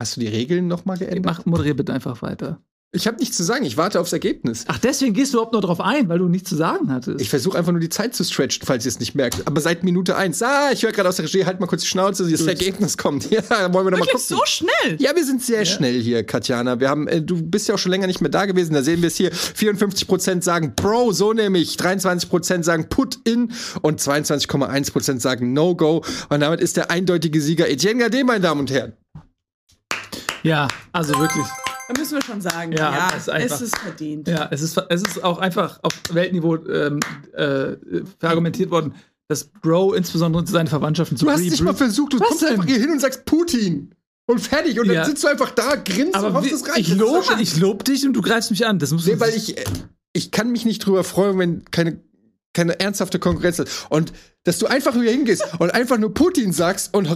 Hast 0.00 0.16
du 0.16 0.20
die 0.20 0.28
Regeln 0.28 0.68
nochmal 0.68 0.98
geändert? 0.98 1.24
Mach, 1.24 1.46
moderier 1.46 1.74
bitte 1.74 1.92
einfach 1.92 2.22
weiter. 2.22 2.62
Ich 2.90 3.06
habe 3.06 3.18
nichts 3.18 3.36
zu 3.36 3.44
sagen. 3.44 3.66
Ich 3.66 3.76
warte 3.76 4.00
aufs 4.00 4.14
Ergebnis. 4.14 4.64
Ach, 4.66 4.78
deswegen 4.78 5.12
gehst 5.12 5.34
du 5.34 5.36
überhaupt 5.36 5.52
nur 5.52 5.60
drauf 5.60 5.78
ein, 5.78 6.08
weil 6.08 6.18
du 6.20 6.26
nichts 6.26 6.48
zu 6.48 6.56
sagen 6.56 6.90
hattest. 6.90 7.20
Ich 7.20 7.28
versuche 7.28 7.58
einfach 7.58 7.70
nur 7.70 7.82
die 7.82 7.90
Zeit 7.90 8.14
zu 8.14 8.24
stretchen, 8.24 8.64
falls 8.64 8.86
ihr 8.86 8.88
es 8.88 8.98
nicht 8.98 9.14
merkt. 9.14 9.46
Aber 9.46 9.60
seit 9.60 9.84
Minute 9.84 10.16
eins. 10.16 10.42
Ah, 10.42 10.70
ich 10.72 10.82
höre 10.84 10.92
gerade 10.92 11.06
aus 11.06 11.16
der 11.16 11.26
Regie, 11.26 11.44
halt 11.44 11.60
mal 11.60 11.66
kurz 11.66 11.82
die 11.82 11.88
Schnauze, 11.88 12.22
das 12.30 12.40
Gut. 12.40 12.48
Ergebnis 12.48 12.96
kommt. 12.96 13.28
Ja, 13.30 13.42
wollen 13.74 13.86
wir 13.86 13.90
noch 13.90 13.98
mal 13.98 14.06
Wirklich 14.06 14.26
gucken. 14.26 14.38
so 14.38 14.42
schnell? 14.46 14.96
Ja, 14.98 15.14
wir 15.14 15.22
sind 15.22 15.42
sehr 15.42 15.66
schnell 15.66 16.00
hier, 16.00 16.24
Katjana. 16.24 16.80
Wir 16.80 16.88
haben, 16.88 17.06
äh, 17.08 17.20
du 17.20 17.42
bist 17.42 17.68
ja 17.68 17.74
auch 17.74 17.78
schon 17.78 17.92
länger 17.92 18.06
nicht 18.06 18.22
mehr 18.22 18.30
da 18.30 18.46
gewesen. 18.46 18.72
Da 18.72 18.82
sehen 18.82 19.02
wir 19.02 19.08
es 19.08 19.16
hier. 19.16 19.32
54% 19.32 20.42
sagen 20.42 20.72
Bro, 20.74 21.12
so 21.12 21.34
nämlich. 21.34 21.76
23% 21.76 22.62
sagen 22.62 22.88
Put 22.88 23.18
in 23.24 23.52
und 23.82 24.00
22,1% 24.00 25.20
sagen 25.20 25.52
No 25.52 25.76
Go. 25.76 26.02
Und 26.30 26.40
damit 26.40 26.60
ist 26.62 26.78
der 26.78 26.90
eindeutige 26.90 27.40
Sieger 27.42 27.68
Etienne 27.68 28.00
Gade, 28.00 28.24
meine 28.24 28.40
Damen 28.40 28.60
und 28.60 28.70
Herren. 28.70 28.94
ja, 30.42 30.68
also 30.92 31.12
wirklich. 31.18 31.44
Da 31.88 31.98
müssen 31.98 32.14
wir 32.16 32.22
schon 32.22 32.40
sagen, 32.40 32.72
Ja, 32.72 32.92
ja, 33.10 33.16
ist 33.16 33.30
einfach- 33.30 33.56
es 33.56 33.62
ist 33.62 33.78
verdient. 33.78 34.28
Ja, 34.28 34.48
es 34.50 34.60
ist, 34.62 34.76
es 34.90 35.02
ist 35.02 35.24
auch 35.24 35.38
einfach 35.38 35.80
auf 35.82 35.92
Weltniveau 36.10 36.56
ähm, 36.66 37.00
äh, 37.34 37.76
verargumentiert 38.18 38.70
worden, 38.70 38.94
dass 39.28 39.44
Bro 39.44 39.94
insbesondere 39.94 40.46
seine 40.46 40.68
Verwandtschaften 40.68 41.16
zu 41.16 41.24
Du 41.24 41.30
hast 41.30 41.40
nicht 41.40 41.62
mal 41.62 41.74
versucht, 41.74 42.12
du 42.12 42.20
Was 42.20 42.28
kommst 42.28 42.42
denn? 42.42 42.48
einfach 42.50 42.66
hier 42.66 42.78
hin 42.78 42.90
und 42.90 43.00
sagst 43.00 43.24
Putin. 43.24 43.94
Und 44.26 44.40
fertig. 44.40 44.78
Und 44.78 44.86
Ja. 44.86 44.94
dann 45.00 45.06
sitzt 45.06 45.24
du 45.24 45.28
einfach 45.28 45.50
da, 45.52 45.76
grinst 45.76 46.08
und 46.08 46.14
Aber 46.16 46.34
hoffst, 46.34 46.50
wie, 46.50 46.54
es 46.54 46.66
reicht. 46.68 46.78
ich, 46.78 46.84
Das 46.88 46.94
ist 46.96 47.00
lob, 47.00 47.24
doch- 47.26 47.38
ich 47.40 47.56
lob 47.58 47.84
dich 47.84 48.06
und 48.06 48.12
du 48.12 48.20
greifst 48.20 48.50
mich 48.50 48.66
an. 48.66 48.78
Das 48.78 48.90
muss 48.92 49.06
Nee, 49.06 49.18
weil 49.18 49.34
ich, 49.34 49.56
ich 50.12 50.30
kann 50.30 50.52
mich 50.52 50.66
nicht 50.66 50.84
drüber 50.84 51.02
freuen, 51.04 51.38
wenn 51.38 51.64
keine, 51.70 52.00
keine 52.52 52.78
ernsthafte 52.80 53.18
Konkurrenz 53.18 53.58
ist. 53.58 53.86
Und 53.88 54.12
dass 54.44 54.58
du 54.58 54.66
einfach 54.66 54.92
hier 54.94 55.10
hingehst 55.10 55.42
und 55.58 55.70
einfach 55.72 55.96
nur 55.96 56.12
Putin 56.12 56.52
sagst 56.52 56.92
und 56.94 57.08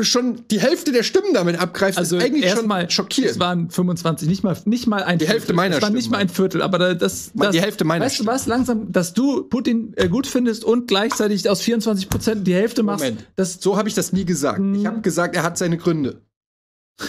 schon 0.00 0.48
die 0.50 0.58
Hälfte 0.58 0.90
der 0.90 1.02
Stimmen 1.02 1.34
damit 1.34 1.60
abgreifst, 1.60 1.98
also 1.98 2.16
ist 2.16 2.24
eigentlich 2.24 2.44
schon 2.46 2.56
erstmal 2.56 2.90
schockierend. 2.90 3.32
Es 3.32 3.38
waren 3.38 3.68
25, 3.70 4.26
nicht 4.26 4.42
mal, 4.42 4.56
nicht 4.64 4.86
mal 4.86 5.02
ein 5.02 5.18
Die 5.18 5.28
Hälfte 5.28 5.52
meiner 5.52 5.76
Es 5.76 5.82
war 5.82 5.90
nicht 5.90 6.04
Stimmen, 6.04 6.12
mal 6.12 6.18
ein 6.18 6.28
Viertel, 6.30 6.62
aber 6.62 6.78
da- 6.78 6.94
das, 6.94 7.34
Mal 7.34 7.44
das 7.46 7.52
die 7.52 7.60
Hälfte 7.60 7.84
meiner 7.84 8.04
Weißt 8.06 8.14
du 8.18 8.22
Stimmen. 8.22 8.34
was? 8.34 8.46
Langsam, 8.46 8.90
dass 8.90 9.12
du 9.12 9.42
Putin 9.44 9.92
äh, 9.96 10.08
gut 10.08 10.26
findest 10.26 10.64
und 10.64 10.88
gleichzeitig 10.88 11.48
aus 11.50 11.60
24 11.60 12.08
Prozent 12.08 12.46
die 12.46 12.54
Hälfte 12.54 12.82
machst. 12.82 13.04
Moment. 13.04 13.26
Das, 13.36 13.58
so 13.60 13.76
habe 13.76 13.88
ich 13.88 13.94
das 13.94 14.12
nie 14.14 14.24
gesagt. 14.24 14.58
Hm. 14.58 14.74
Ich 14.76 14.86
habe 14.86 15.02
gesagt, 15.02 15.36
er 15.36 15.42
hat 15.42 15.58
seine 15.58 15.76
Gründe. 15.76 16.22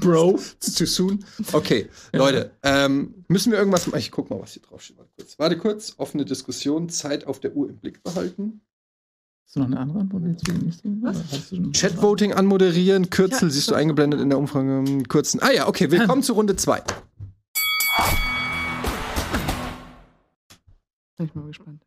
Bro. 0.00 0.38
Too 0.76 0.84
soon? 0.86 1.24
Okay, 1.52 1.88
Leute, 2.12 2.50
ähm, 2.62 3.14
müssen 3.28 3.52
wir 3.52 3.58
irgendwas 3.58 3.86
machen? 3.86 3.98
Ich 3.98 4.10
guck 4.10 4.28
mal, 4.30 4.38
was 4.40 4.52
hier 4.52 4.62
drauf 4.62 4.82
steht. 4.82 4.98
Warte 4.98 5.10
kurz. 5.16 5.38
Warte 5.38 5.58
kurz. 5.58 5.94
Offene 5.96 6.24
Diskussion, 6.24 6.88
Zeit 6.88 7.26
auf 7.26 7.40
der 7.40 7.54
Uhr 7.54 7.68
im 7.68 7.76
Blick 7.76 8.02
behalten. 8.02 8.60
Hast 9.48 9.56
du 9.56 9.60
noch 9.60 9.66
eine 9.68 9.80
andere 9.80 10.00
Antwort? 10.00 10.22
Schon- 11.48 11.72
Chatvoting 11.72 12.34
anmoderieren. 12.34 13.08
Kürzel 13.08 13.48
Ja, 13.48 13.54
siehst 13.54 13.70
du 13.70 13.74
eingeblendet 13.74 14.20
in 14.20 14.28
der 14.28 14.38
Umfrage. 14.38 14.84
Kurzen. 15.08 15.40
Ah 15.40 15.50
ja, 15.50 15.66
okay, 15.66 15.90
willkommen 15.90 16.22
zu 16.22 16.34
Runde 16.34 16.54
2. 16.54 16.82
Bin 21.16 21.26
ich 21.28 21.34
mal 21.34 21.46
gespannt. 21.46 21.82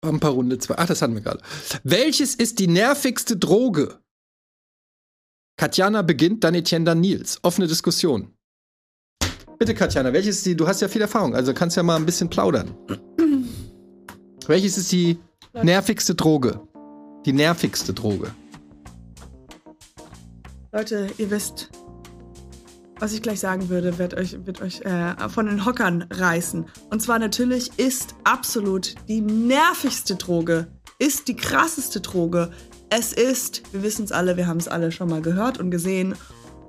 Bumper 0.00 0.30
Runde 0.30 0.56
2. 0.56 0.76
Ach, 0.78 0.86
das 0.86 1.02
hatten 1.02 1.12
wir 1.12 1.20
gerade. 1.20 1.42
Welches 1.84 2.34
ist 2.34 2.58
die 2.58 2.68
nervigste 2.68 3.36
Droge? 3.36 3.98
Katjana 5.58 6.00
beginnt, 6.00 6.42
dann 6.42 6.54
Etienne, 6.54 6.86
dann 6.86 7.00
Nils. 7.02 7.38
Offene 7.42 7.66
Diskussion. 7.66 8.32
Bitte, 9.58 9.74
Katjana, 9.74 10.14
welches 10.14 10.38
ist 10.38 10.46
die? 10.46 10.56
Du 10.56 10.66
hast 10.66 10.80
ja 10.80 10.88
viel 10.88 11.02
Erfahrung, 11.02 11.34
also 11.34 11.52
kannst 11.52 11.76
ja 11.76 11.82
mal 11.82 11.96
ein 11.96 12.06
bisschen 12.06 12.30
plaudern. 12.30 12.74
Welches 14.48 14.78
ist 14.78 14.92
die 14.92 15.18
nervigste 15.52 16.14
Droge? 16.14 16.60
Die 17.24 17.32
nervigste 17.32 17.92
Droge. 17.92 18.30
Leute, 20.72 21.08
ihr 21.18 21.30
wisst, 21.30 21.70
was 22.98 23.12
ich 23.12 23.20
gleich 23.20 23.40
sagen 23.40 23.68
würde, 23.68 23.98
wird 23.98 24.14
euch, 24.14 24.46
wird 24.46 24.62
euch 24.62 24.80
äh, 24.82 25.28
von 25.28 25.46
den 25.46 25.64
Hockern 25.64 26.06
reißen. 26.10 26.64
Und 26.90 27.02
zwar 27.02 27.18
natürlich 27.18 27.78
ist 27.78 28.14
absolut 28.24 28.94
die 29.08 29.20
nervigste 29.20 30.16
Droge, 30.16 30.68
ist 30.98 31.28
die 31.28 31.36
krasseste 31.36 32.00
Droge, 32.00 32.50
es 32.94 33.12
ist, 33.12 33.62
wir 33.72 33.82
wissen 33.82 34.04
es 34.04 34.12
alle, 34.12 34.36
wir 34.36 34.46
haben 34.46 34.58
es 34.58 34.68
alle 34.68 34.92
schon 34.92 35.08
mal 35.08 35.22
gehört 35.22 35.58
und 35.58 35.70
gesehen, 35.70 36.14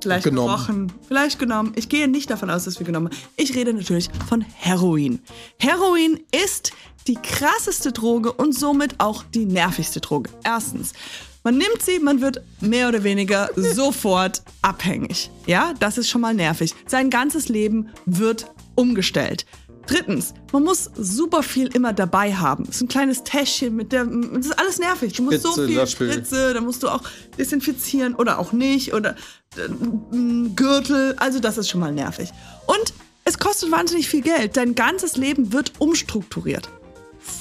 vielleicht 0.04 0.26
Genommen. 0.26 0.48
gerochen, 0.48 0.94
vielleicht 1.08 1.39
genommen. 1.39 1.74
Ich 1.76 1.89
gehe 1.89 2.08
nicht 2.08 2.30
davon 2.30 2.50
aus, 2.50 2.66
dass 2.66 2.80
wir 2.80 2.86
genommen 2.86 3.08
haben. 3.08 3.18
Ich 3.36 3.56
rede 3.56 3.74
natürlich 3.74 4.10
von 4.30 4.42
Heroin. 4.42 5.20
Heroin 5.60 6.20
ist 6.32 6.72
die 7.08 7.16
krasseste 7.16 7.92
Droge 7.92 8.32
und 8.32 8.54
somit 8.54 9.00
auch 9.00 9.24
die 9.24 9.46
nervigste 9.46 10.00
Droge. 10.00 10.30
Erstens, 10.44 10.94
man 11.44 11.58
nimmt 11.58 11.82
sie, 11.82 12.00
man 12.00 12.22
wird 12.22 12.42
mehr 12.62 12.88
oder 12.88 13.04
weniger 13.04 13.50
sofort 13.56 14.44
abhängig. 14.62 15.30
Ja, 15.46 15.74
das 15.80 15.98
ist 15.98 16.10
schon 16.10 16.22
mal 16.22 16.34
nervig. 16.34 16.74
Sein 16.88 17.10
ganzes 17.10 17.50
Leben 17.50 17.89
wird 18.06 18.46
umgestellt. 18.76 19.46
Drittens, 19.86 20.34
man 20.52 20.63
muss 20.63 20.89
super 20.96 21.43
viel 21.43 21.67
immer 21.67 21.91
dabei 21.91 22.34
haben. 22.34 22.65
Das 22.65 22.78
ist 22.78 22.82
ein 22.84 22.88
kleines 22.88 23.24
Täschchen 23.24 23.76
mit 23.76 23.91
der. 23.91 24.06
Das 24.06 24.46
ist 24.46 24.60
alles 24.60 24.80
nervig. 24.80 25.13
Du 25.13 25.24
musst 25.24 25.41
so 25.41 25.52
Spritze, 25.52 25.67
viel. 25.67 25.88
Spritze, 25.88 26.54
da 26.54 26.62
musst 26.62 26.84
du 26.84 26.89
auch 26.89 27.02
desinfizieren 27.38 28.15
oder 28.15 28.39
auch 28.39 28.54
nicht 28.54 28.93
oder 28.93 29.15
äh, 29.58 30.50
Gürtel. 30.56 31.15
Also, 31.17 31.39
das 31.39 31.58
ist 31.58 31.69
schon 31.69 31.82
mal 31.82 31.91
nervig. 31.91 32.32
Und 32.65 32.93
es 33.26 33.38
kostet 33.39 33.72
wahnsinnig 33.72 34.08
viel 34.08 34.22
Geld. 34.22 34.58
Dein 34.58 34.76
ganzes 34.76 35.17
Leben 35.17 35.52
wird 35.54 35.74
umstrukturiert. 35.80 36.69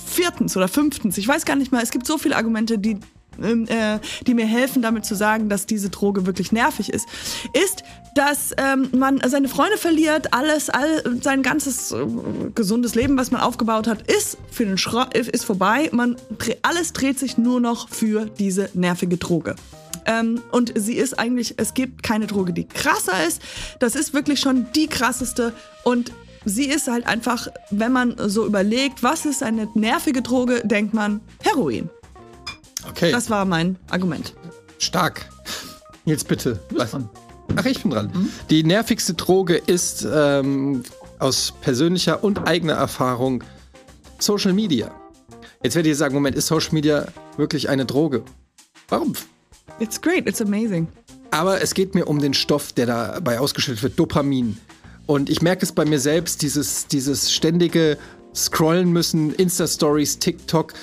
Viertens 0.07 0.57
oder 0.57 0.69
fünftens, 0.69 1.17
ich 1.19 1.27
weiß 1.27 1.45
gar 1.45 1.57
nicht 1.57 1.73
mal, 1.73 1.83
es 1.83 1.91
gibt 1.91 2.07
so 2.07 2.19
viele 2.19 2.37
Argumente, 2.37 2.79
die, 2.79 2.99
ähm, 3.43 3.67
äh, 3.67 3.99
die 4.27 4.35
mir 4.35 4.47
helfen, 4.47 4.83
damit 4.83 5.05
zu 5.07 5.15
sagen, 5.15 5.49
dass 5.49 5.67
diese 5.67 5.89
Droge 5.89 6.27
wirklich 6.27 6.53
nervig 6.53 6.93
ist, 6.93 7.09
ist, 7.53 7.83
dass 8.15 8.53
ähm, 8.59 8.89
man 8.93 9.21
seine 9.27 9.49
Freunde 9.49 9.79
verliert, 9.79 10.35
alles, 10.35 10.69
all, 10.69 11.03
sein 11.23 11.43
ganzes 11.43 11.93
äh, 11.93 12.05
gesundes 12.55 12.95
Leben, 12.95 13.17
was 13.17 13.31
man 13.31 13.41
aufgebaut 13.41 13.87
hat, 13.87 14.11
ist 14.11 14.37
für 14.51 14.67
den 14.67 14.77
Schrott, 14.79 15.15
ist 15.17 15.45
vorbei. 15.45 15.89
Man, 15.93 16.17
alles 16.63 16.93
dreht 16.93 17.19
sich 17.19 17.39
nur 17.39 17.61
noch 17.61 17.89
für 17.89 18.27
diese 18.27 18.69
nervige 18.75 19.17
Droge. 19.17 19.55
Ähm, 20.05 20.43
und 20.51 20.73
sie 20.77 20.95
ist 20.95 21.19
eigentlich, 21.19 21.55
es 21.59 21.75
gibt 21.75 22.03
keine 22.03 22.27
Droge, 22.27 22.53
die 22.53 22.65
krasser 22.67 23.27
ist. 23.27 23.41
Das 23.79 23.95
ist 23.95 24.13
wirklich 24.13 24.41
schon 24.41 24.67
die 24.75 24.89
krasseste. 24.89 25.53
Und 25.85 26.13
sie 26.45 26.65
ist 26.65 26.89
halt 26.89 27.07
einfach, 27.07 27.49
wenn 27.71 27.93
man 27.93 28.17
so 28.29 28.45
überlegt, 28.45 29.03
was 29.03 29.25
ist 29.25 29.43
eine 29.43 29.69
nervige 29.75 30.21
Droge, 30.23 30.61
denkt 30.65 30.93
man 30.93 31.21
Heroin. 31.43 31.89
Okay, 32.89 33.13
Das 33.13 33.31
war 33.31 33.45
mein 33.45 33.79
Argument. 33.91 34.35
stark. 34.79 35.29
Jetzt 36.05 36.27
bitte. 36.27 36.59
Was? 36.71 36.97
Ach, 37.57 37.65
ich 37.65 37.83
bin 37.83 37.91
dran. 37.91 38.31
Die 38.51 38.65
nervigste 38.65 39.15
Droge 39.15 39.57
ist 39.57 40.07
ähm, 40.11 40.83
aus 41.19 41.53
persönlicher 41.61 42.25
und 42.25 42.47
eigener 42.49 42.75
Erfahrung 42.75 43.45
Social 44.19 44.53
Media. 44.53 44.91
Jetzt 45.63 45.77
werdet 45.77 45.91
ihr 45.91 45.97
sagen, 45.97 46.15
Moment, 46.15 46.37
ist 46.37 46.47
Social 46.47 46.73
Media 46.73 47.07
wirklich 47.37 47.69
eine 47.69 47.85
Droge? 47.85 48.23
Warum? 48.89 49.15
It's 49.79 50.01
great, 50.01 50.27
it's 50.27 50.41
amazing. 50.41 50.89
Aber 51.31 51.63
es 51.63 51.75
geht 51.75 51.95
mir 51.95 52.07
um 52.07 52.19
den 52.19 52.35
Stoff, 52.35 52.73
der 52.73 52.87
dabei 52.87 53.39
ausgeschüttet 53.39 53.83
wird, 53.83 53.99
Dopamin. 53.99 54.59
Und 55.07 55.31
ich 55.31 55.43
merke 55.43 55.65
es 55.65 55.73
bei 55.73 55.85
mir 55.85 55.99
selbst, 55.99 56.43
dieses, 56.43 56.87
dieses 56.87 57.33
ständige 57.33 57.99
Scrollen 58.35 58.93
müssen, 58.93 59.35
Insta-Stories, 59.35 60.19
TikTok. 60.19 60.75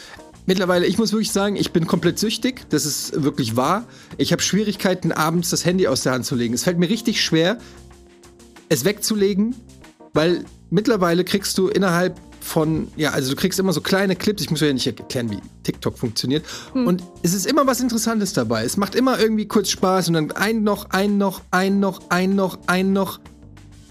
Mittlerweile, 0.50 0.88
ich 0.88 0.98
muss 0.98 1.12
wirklich 1.12 1.32
sagen, 1.32 1.58
ich 1.58 1.74
bin 1.74 1.86
komplett 1.86 2.18
süchtig. 2.18 2.68
Das 2.70 2.88
ist 2.88 3.22
wirklich 3.22 3.56
wahr. 3.56 3.86
Ich 4.18 4.32
habe 4.32 4.42
Schwierigkeiten, 4.42 5.12
abends 5.12 5.52
das 5.52 5.64
Handy 5.64 5.88
aus 5.88 6.02
der 6.02 6.14
Hand 6.14 6.26
zu 6.26 6.34
legen. 6.34 6.56
Es 6.56 6.64
fällt 6.64 6.80
mir 6.80 6.90
richtig 6.90 7.24
schwer, 7.24 7.60
es 8.68 8.84
wegzulegen, 8.84 9.54
weil 10.12 10.46
mittlerweile 10.72 11.24
kriegst 11.24 11.56
du 11.60 11.68
innerhalb 11.68 12.20
von, 12.42 12.88
ja, 12.96 13.12
also 13.12 13.30
du 13.30 13.36
kriegst 13.36 13.60
immer 13.60 13.74
so 13.74 13.82
kleine 13.82 14.16
Clips. 14.16 14.42
Ich 14.42 14.50
muss 14.50 14.62
ja 14.62 14.74
nicht 14.74 14.88
erklären, 14.88 15.30
wie 15.30 15.38
TikTok 15.62 16.00
funktioniert. 16.00 16.44
Und 16.74 17.04
es 17.22 17.36
ist 17.36 17.46
immer 17.46 17.68
was 17.68 17.80
Interessantes 17.80 18.34
dabei. 18.34 18.64
Es 18.64 18.76
macht 18.76 18.96
immer 18.96 19.20
irgendwie 19.20 19.48
kurz 19.48 19.70
Spaß 19.70 20.08
und 20.08 20.16
dann 20.16 20.32
ein 20.32 20.64
noch, 20.64 20.90
ein 20.90 21.20
noch, 21.20 21.44
ein 21.52 21.80
noch, 21.80 22.02
ein 22.10 22.34
noch, 22.34 22.58
ein 22.66 22.92
noch, 22.92 23.20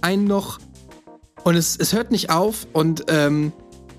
ein 0.01 0.25
noch. 0.25 0.59
Und 1.45 1.55
es, 1.55 1.77
es 1.77 1.93
hört 1.93 2.11
nicht 2.11 2.31
auf 2.31 2.67
und 2.73 3.05
ähm, 3.07 3.53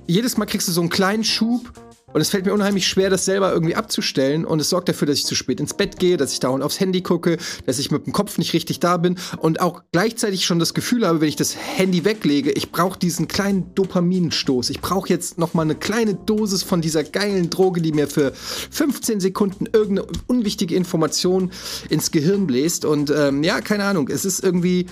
jedes 0.07 0.35
Mal 0.35 0.45
kriegst 0.45 0.67
du 0.67 0.73
so 0.73 0.81
einen 0.81 0.89
kleinen 0.89 1.23
Schub 1.23 1.71
und 2.13 2.21
es 2.21 2.29
fällt 2.29 2.45
mir 2.45 2.53
unheimlich 2.53 2.87
schwer, 2.87 3.09
das 3.09 3.25
selber 3.25 3.51
irgendwie 3.51 3.75
abzustellen. 3.75 4.45
Und 4.45 4.59
es 4.59 4.69
sorgt 4.69 4.89
dafür, 4.89 5.07
dass 5.07 5.17
ich 5.17 5.25
zu 5.25 5.35
spät 5.35 5.59
ins 5.59 5.73
Bett 5.73 5.99
gehe, 5.99 6.17
dass 6.17 6.33
ich 6.33 6.39
dauernd 6.39 6.63
aufs 6.63 6.79
Handy 6.79 7.01
gucke, 7.01 7.37
dass 7.65 7.79
ich 7.79 7.91
mit 7.91 8.05
dem 8.05 8.13
Kopf 8.13 8.37
nicht 8.37 8.53
richtig 8.53 8.79
da 8.79 8.97
bin. 8.97 9.17
Und 9.37 9.61
auch 9.61 9.83
gleichzeitig 9.91 10.45
schon 10.45 10.59
das 10.59 10.73
Gefühl 10.73 11.05
habe, 11.05 11.21
wenn 11.21 11.29
ich 11.29 11.35
das 11.35 11.55
Handy 11.55 12.05
weglege, 12.05 12.51
ich 12.51 12.71
brauche 12.71 12.97
diesen 12.97 13.27
kleinen 13.27 13.73
Dopaminstoß. 13.75 14.69
Ich 14.71 14.81
brauche 14.81 15.09
jetzt 15.09 15.37
noch 15.37 15.53
mal 15.53 15.63
eine 15.63 15.75
kleine 15.75 16.15
Dosis 16.15 16.63
von 16.63 16.81
dieser 16.81 17.03
geilen 17.03 17.49
Droge, 17.49 17.81
die 17.81 17.91
mir 17.91 18.07
für 18.07 18.33
15 18.33 19.19
Sekunden 19.19 19.67
irgendeine 19.71 20.07
unwichtige 20.27 20.75
Information 20.75 21.51
ins 21.89 22.11
Gehirn 22.11 22.47
bläst. 22.47 22.85
Und 22.85 23.11
ähm, 23.15 23.43
ja, 23.43 23.61
keine 23.61 23.83
Ahnung, 23.83 24.09
es 24.09 24.25
ist 24.25 24.43
irgendwie 24.43 24.87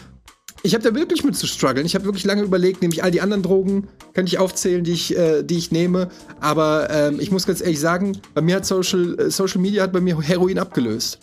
ich 0.64 0.74
habe 0.74 0.84
da 0.84 0.94
wirklich 0.96 1.24
mit 1.24 1.36
zu 1.36 1.48
strugglen. 1.48 1.86
Ich 1.86 1.96
habe 1.96 2.06
wirklich 2.06 2.26
lange 2.26 2.42
überlegt, 2.42 2.82
nehme 2.82 2.94
ich 2.94 3.04
all 3.04 3.12
die 3.12 3.22
anderen 3.22 3.44
Drogen, 3.44 3.88
könnte 4.14 4.32
ich 4.32 4.40
aufzählen, 4.40 4.84
die 4.84 4.92
ich, 4.92 5.18
äh, 5.18 5.44
die 5.44 5.58
ich 5.58 5.72
nehme. 5.72 6.10
Aber 6.40 6.90
ähm, 6.90 7.20
ich 7.20 7.32
muss 7.32 7.46
ganz 7.46 7.62
ehrlich 7.62 7.80
sagen, 7.80 8.18
bei 8.34 8.42
mir 8.42 8.58
hat 8.58 8.66
Social, 8.66 9.20
äh, 9.20 9.30
Social 9.30 9.62
Media 9.62 9.84
hat 9.84 9.94
bei 9.94 10.02
mir 10.02 10.20
Heroin 10.20 10.58
abgelöst. 10.60 11.20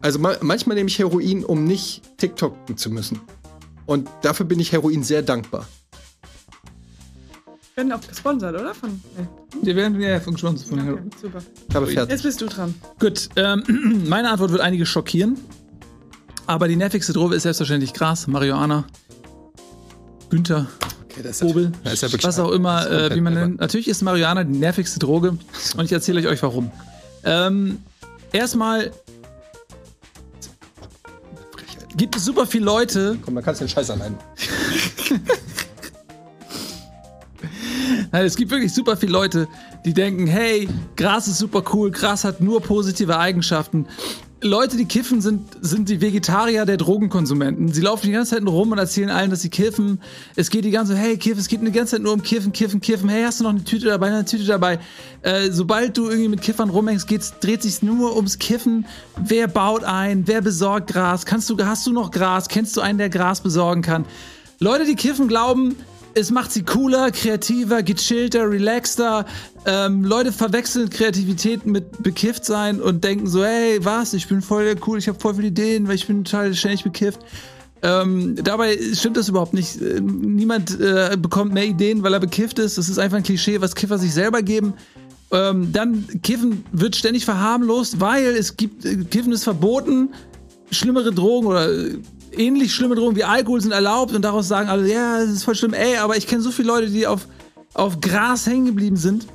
Also 0.00 0.18
ma 0.18 0.36
manchmal 0.40 0.76
nehme 0.76 0.88
ich 0.88 0.98
Heroin, 0.98 1.44
um 1.44 1.64
nicht 1.64 2.02
TikToken 2.18 2.76
zu 2.76 2.90
müssen. 2.90 3.20
Und 3.86 4.08
dafür 4.22 4.46
bin 4.46 4.60
ich 4.60 4.72
Heroin 4.72 5.02
sehr 5.02 5.22
dankbar. 5.22 5.66
Wir 7.74 7.84
werden 7.84 7.92
auch 7.92 8.08
gesponsert, 8.08 8.60
oder? 8.60 8.74
Von, 8.74 9.00
nee. 9.16 9.26
Wir 9.62 9.76
werden 9.76 10.00
ja 10.00 10.18
von 10.18 10.36
schon 10.36 10.58
von 10.58 10.80
Okay, 10.80 11.00
super. 11.22 11.40
Fertig. 11.70 12.10
Jetzt 12.10 12.22
bist 12.22 12.40
du 12.40 12.46
dran. 12.46 12.74
Gut, 12.98 13.28
ähm, 13.36 14.04
meine 14.08 14.30
Antwort 14.30 14.50
wird 14.50 14.60
einige 14.60 14.84
schockieren. 14.84 15.38
Aber 16.48 16.66
die 16.66 16.74
nervigste 16.76 17.12
Droge 17.12 17.36
ist 17.36 17.42
selbstverständlich 17.42 17.92
Gras, 17.92 18.26
Marihuana, 18.26 18.86
Günther, 20.30 20.66
Okay, 21.04 21.22
das 21.22 21.42
Obel, 21.42 21.72
das 21.84 22.00
ja 22.00 22.08
was 22.22 22.38
auch 22.38 22.52
immer, 22.52 22.90
äh, 22.90 23.14
wie 23.14 23.20
man 23.20 23.34
nennt. 23.34 23.60
Natürlich 23.60 23.86
ist 23.86 24.00
Marihuana 24.00 24.44
die 24.44 24.56
nervigste 24.56 24.98
Droge 24.98 25.36
und 25.76 25.84
ich 25.84 25.92
erzähle 25.92 26.26
euch 26.26 26.42
warum. 26.42 26.70
Ähm, 27.24 27.82
erstmal 28.32 28.92
gibt 31.98 32.16
es 32.16 32.24
super 32.24 32.46
viele 32.46 32.64
Leute, 32.64 33.18
Komm, 33.22 33.34
dann 33.34 33.44
kannst 33.44 33.60
du 33.60 33.66
den 33.66 33.70
Scheiß 33.70 33.90
allein. 33.90 34.16
Nein, 38.10 38.24
es 38.24 38.36
gibt 38.36 38.50
wirklich 38.50 38.72
super 38.72 38.96
viele 38.96 39.12
Leute, 39.12 39.48
die 39.84 39.92
denken, 39.92 40.26
hey, 40.26 40.66
Gras 40.96 41.28
ist 41.28 41.36
super 41.36 41.62
cool, 41.74 41.90
Gras 41.90 42.24
hat 42.24 42.40
nur 42.40 42.62
positive 42.62 43.18
Eigenschaften. 43.18 43.86
Leute, 44.40 44.76
die 44.76 44.84
kiffen, 44.84 45.20
sind, 45.20 45.48
sind 45.60 45.88
die 45.88 46.00
Vegetarier 46.00 46.64
der 46.64 46.76
Drogenkonsumenten. 46.76 47.72
Sie 47.72 47.80
laufen 47.80 48.06
die 48.06 48.12
ganze 48.12 48.36
Zeit 48.36 48.46
rum 48.46 48.70
und 48.70 48.78
erzählen 48.78 49.10
allen, 49.10 49.30
dass 49.30 49.42
sie 49.42 49.48
kiffen. 49.48 50.00
Es 50.36 50.48
geht 50.50 50.64
die 50.64 50.70
ganze 50.70 50.92
Zeit, 50.94 51.02
hey, 51.02 51.16
kiff, 51.16 51.38
es 51.38 51.48
geht 51.48 51.60
die 51.60 51.72
ganze 51.72 51.96
Zeit 51.96 52.02
nur 52.02 52.12
um 52.12 52.22
Kiffen, 52.22 52.52
Kiffen, 52.52 52.80
Kiffen. 52.80 53.08
Hey, 53.08 53.24
hast 53.24 53.40
du 53.40 53.44
noch 53.44 53.50
eine 53.50 53.64
Tüte 53.64 53.86
dabei, 53.86 54.08
eine 54.08 54.24
Tüte 54.24 54.44
dabei? 54.44 54.78
Äh, 55.22 55.50
sobald 55.50 55.96
du 55.96 56.08
irgendwie 56.08 56.28
mit 56.28 56.40
Kiffern 56.40 56.70
rumhängst, 56.70 57.08
geht's, 57.08 57.34
dreht 57.40 57.62
sich 57.62 57.82
nur 57.82 58.14
ums 58.14 58.38
Kiffen. 58.38 58.86
Wer 59.16 59.48
baut 59.48 59.82
ein? 59.82 60.28
Wer 60.28 60.40
besorgt 60.40 60.92
Gras? 60.92 61.26
Kannst 61.26 61.50
du, 61.50 61.56
hast 61.64 61.84
du 61.88 61.92
noch 61.92 62.12
Gras? 62.12 62.48
Kennst 62.48 62.76
du 62.76 62.80
einen, 62.80 62.98
der 62.98 63.10
Gras 63.10 63.40
besorgen 63.40 63.82
kann? 63.82 64.04
Leute, 64.60 64.84
die 64.84 64.94
kiffen, 64.94 65.26
glauben, 65.26 65.74
es 66.18 66.30
macht 66.30 66.52
sie 66.52 66.62
cooler, 66.64 67.10
kreativer, 67.10 67.82
gechillter, 67.82 68.50
relaxter. 68.50 69.24
Ähm, 69.64 70.04
Leute 70.04 70.32
verwechseln 70.32 70.90
Kreativität 70.90 71.64
mit 71.64 72.02
bekifft 72.02 72.44
sein 72.44 72.80
und 72.80 73.04
denken 73.04 73.26
so, 73.26 73.44
hey, 73.44 73.78
was, 73.84 74.14
ich 74.14 74.26
bin 74.26 74.42
voll 74.42 74.74
cool, 74.86 74.98
ich 74.98 75.08
habe 75.08 75.18
voll 75.18 75.34
viele 75.34 75.48
Ideen, 75.48 75.86
weil 75.86 75.94
ich 75.94 76.06
bin 76.06 76.24
total 76.24 76.54
ständig 76.54 76.82
bekifft. 76.82 77.20
Ähm, 77.82 78.34
dabei 78.42 78.76
stimmt 78.92 79.16
das 79.16 79.28
überhaupt 79.28 79.54
nicht. 79.54 79.80
Ähm, 79.80 80.34
niemand 80.34 80.80
äh, 80.80 81.16
bekommt 81.16 81.54
mehr 81.54 81.66
Ideen, 81.66 82.02
weil 82.02 82.12
er 82.12 82.20
bekifft 82.20 82.58
ist. 82.58 82.76
Das 82.76 82.88
ist 82.88 82.98
einfach 82.98 83.18
ein 83.18 83.22
Klischee, 83.22 83.60
was 83.60 83.76
Kiffer 83.76 83.98
sich 83.98 84.12
selber 84.12 84.42
geben. 84.42 84.74
Ähm, 85.30 85.72
dann 85.72 86.06
Kiffen 86.22 86.64
wird 86.72 86.96
ständig 86.96 87.24
verharmlost, 87.24 88.00
weil 88.00 88.24
es 88.24 88.56
gibt, 88.56 88.84
äh, 88.84 89.04
Kiffen 89.04 89.30
ist 89.30 89.44
verboten, 89.44 90.10
schlimmere 90.70 91.12
Drogen 91.12 91.46
oder 91.46 91.70
äh, 91.70 91.98
ähnlich 92.32 92.74
schlimme 92.74 92.94
Drogen 92.94 93.16
wie 93.16 93.24
Alkohol 93.24 93.60
sind 93.60 93.72
erlaubt 93.72 94.14
und 94.14 94.22
daraus 94.22 94.48
sagen 94.48 94.68
alle, 94.68 94.90
ja, 94.90 95.20
das 95.20 95.30
ist 95.30 95.44
voll 95.44 95.54
schlimm. 95.54 95.72
Ey, 95.72 95.96
aber 95.96 96.16
ich 96.16 96.26
kenne 96.26 96.42
so 96.42 96.50
viele 96.50 96.68
Leute, 96.68 96.88
die 96.88 97.06
auf, 97.06 97.26
auf 97.74 98.00
Gras 98.00 98.46
hängen 98.46 98.66
geblieben 98.66 98.96
sind, 98.96 99.26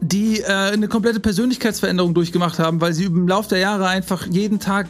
die 0.00 0.40
äh, 0.40 0.46
eine 0.46 0.88
komplette 0.88 1.20
Persönlichkeitsveränderung 1.20 2.14
durchgemacht 2.14 2.58
haben, 2.58 2.80
weil 2.80 2.92
sie 2.92 3.04
im 3.04 3.28
Laufe 3.28 3.50
der 3.50 3.58
Jahre 3.58 3.88
einfach 3.88 4.26
jeden 4.26 4.60
Tag 4.60 4.88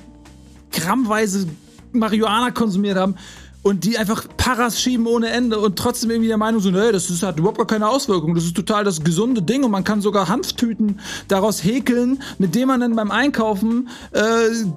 grammweise 0.72 1.46
Marihuana 1.92 2.50
konsumiert 2.50 2.98
haben 2.98 3.16
und 3.66 3.82
die 3.82 3.98
einfach 3.98 4.28
Paras 4.36 4.80
schieben 4.80 5.08
ohne 5.08 5.28
Ende 5.30 5.58
und 5.58 5.76
trotzdem 5.76 6.10
irgendwie 6.10 6.28
der 6.28 6.36
Meinung 6.36 6.60
sind, 6.60 6.76
hey, 6.76 6.92
das 6.92 7.10
ist, 7.10 7.24
hat 7.24 7.36
überhaupt 7.40 7.58
gar 7.58 7.66
keine 7.66 7.88
Auswirkung. 7.88 8.32
Das 8.32 8.44
ist 8.44 8.54
total 8.54 8.84
das 8.84 9.02
gesunde 9.02 9.42
Ding 9.42 9.64
und 9.64 9.72
man 9.72 9.82
kann 9.82 10.00
sogar 10.00 10.28
Hanftüten 10.28 11.00
daraus 11.26 11.64
häkeln, 11.64 12.22
mit 12.38 12.54
dem 12.54 12.68
man 12.68 12.78
dann 12.78 12.94
beim 12.94 13.10
Einkaufen 13.10 13.88
äh, 14.12 14.22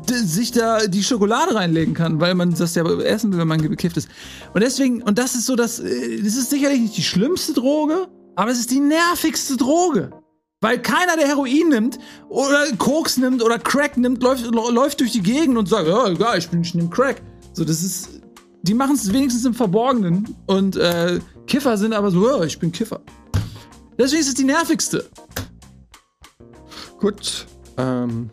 sich 0.07 0.53
da 0.53 0.87
die 0.87 1.03
Schokolade 1.03 1.53
reinlegen 1.53 1.93
kann, 1.93 2.19
weil 2.19 2.33
man 2.33 2.55
das 2.55 2.73
ja 2.73 2.83
essen 3.01 3.31
will, 3.31 3.37
wenn 3.37 3.47
man 3.47 3.61
bekifft 3.61 3.95
ist. 3.95 4.09
Und 4.55 4.63
deswegen, 4.63 5.03
und 5.03 5.19
das 5.19 5.35
ist 5.35 5.45
so 5.45 5.55
das, 5.55 5.79
äh, 5.79 6.23
das 6.23 6.35
ist 6.35 6.49
sicherlich 6.49 6.81
nicht 6.81 6.97
die 6.97 7.03
schlimmste 7.03 7.53
Droge, 7.53 8.07
aber 8.35 8.49
es 8.49 8.57
ist 8.57 8.71
die 8.71 8.79
nervigste 8.79 9.55
Droge. 9.55 10.09
Weil 10.61 10.81
keiner, 10.81 11.15
der 11.15 11.27
Heroin 11.27 11.69
nimmt 11.69 11.99
oder 12.27 12.65
Koks 12.79 13.17
nimmt 13.17 13.43
oder 13.43 13.59
Crack 13.59 13.97
nimmt, 13.97 14.23
läuft, 14.23 14.47
läuft 14.47 14.99
durch 14.99 15.11
die 15.11 15.21
Gegend 15.21 15.59
und 15.59 15.69
sagt, 15.69 15.87
ja, 15.87 16.07
egal, 16.07 16.39
ich 16.39 16.49
bin 16.49 16.61
ich 16.61 16.73
nehm 16.73 16.89
Crack. 16.89 17.21
So, 17.53 17.63
das 17.63 17.83
ist. 17.83 18.18
Die 18.63 18.73
machen 18.73 18.95
es 18.95 19.11
wenigstens 19.11 19.45
im 19.45 19.53
Verborgenen. 19.53 20.35
Und 20.45 20.75
äh, 20.75 21.19
Kiffer 21.47 21.77
sind 21.77 21.93
aber 21.93 22.11
so, 22.11 22.27
ja, 22.27 22.43
ich 22.43 22.59
bin 22.59 22.71
Kiffer. 22.71 23.01
Deswegen 23.97 24.21
ist 24.21 24.27
es 24.27 24.33
die 24.35 24.43
nervigste. 24.43 25.09
Gut. 26.99 27.47
Ähm, 27.77 28.29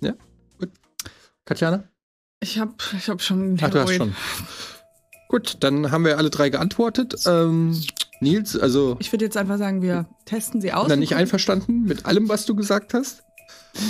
ja, 0.00 0.12
gut. 0.58 0.70
Katjana? 1.44 1.84
Ich 2.40 2.58
hab, 2.58 2.82
ich 2.96 3.08
hab 3.08 3.22
schon 3.22 3.58
Ach, 3.60 3.70
du 3.70 3.80
hast 3.80 3.94
schon. 3.94 4.14
Gut, 5.28 5.56
dann 5.60 5.90
haben 5.90 6.04
wir 6.04 6.18
alle 6.18 6.30
drei 6.30 6.50
geantwortet. 6.50 7.14
Ähm, 7.26 7.80
Nils, 8.20 8.58
also 8.58 8.96
Ich 9.00 9.12
würde 9.12 9.24
jetzt 9.24 9.36
einfach 9.36 9.58
sagen, 9.58 9.82
wir 9.82 10.06
testen 10.24 10.60
sie 10.60 10.72
aus. 10.72 10.84
dann 10.88 10.94
und 10.94 11.00
nicht 11.00 11.16
einverstanden 11.16 11.82
mit 11.82 12.06
allem, 12.06 12.28
was 12.28 12.46
du 12.46 12.54
gesagt 12.54 12.94
hast. 12.94 13.22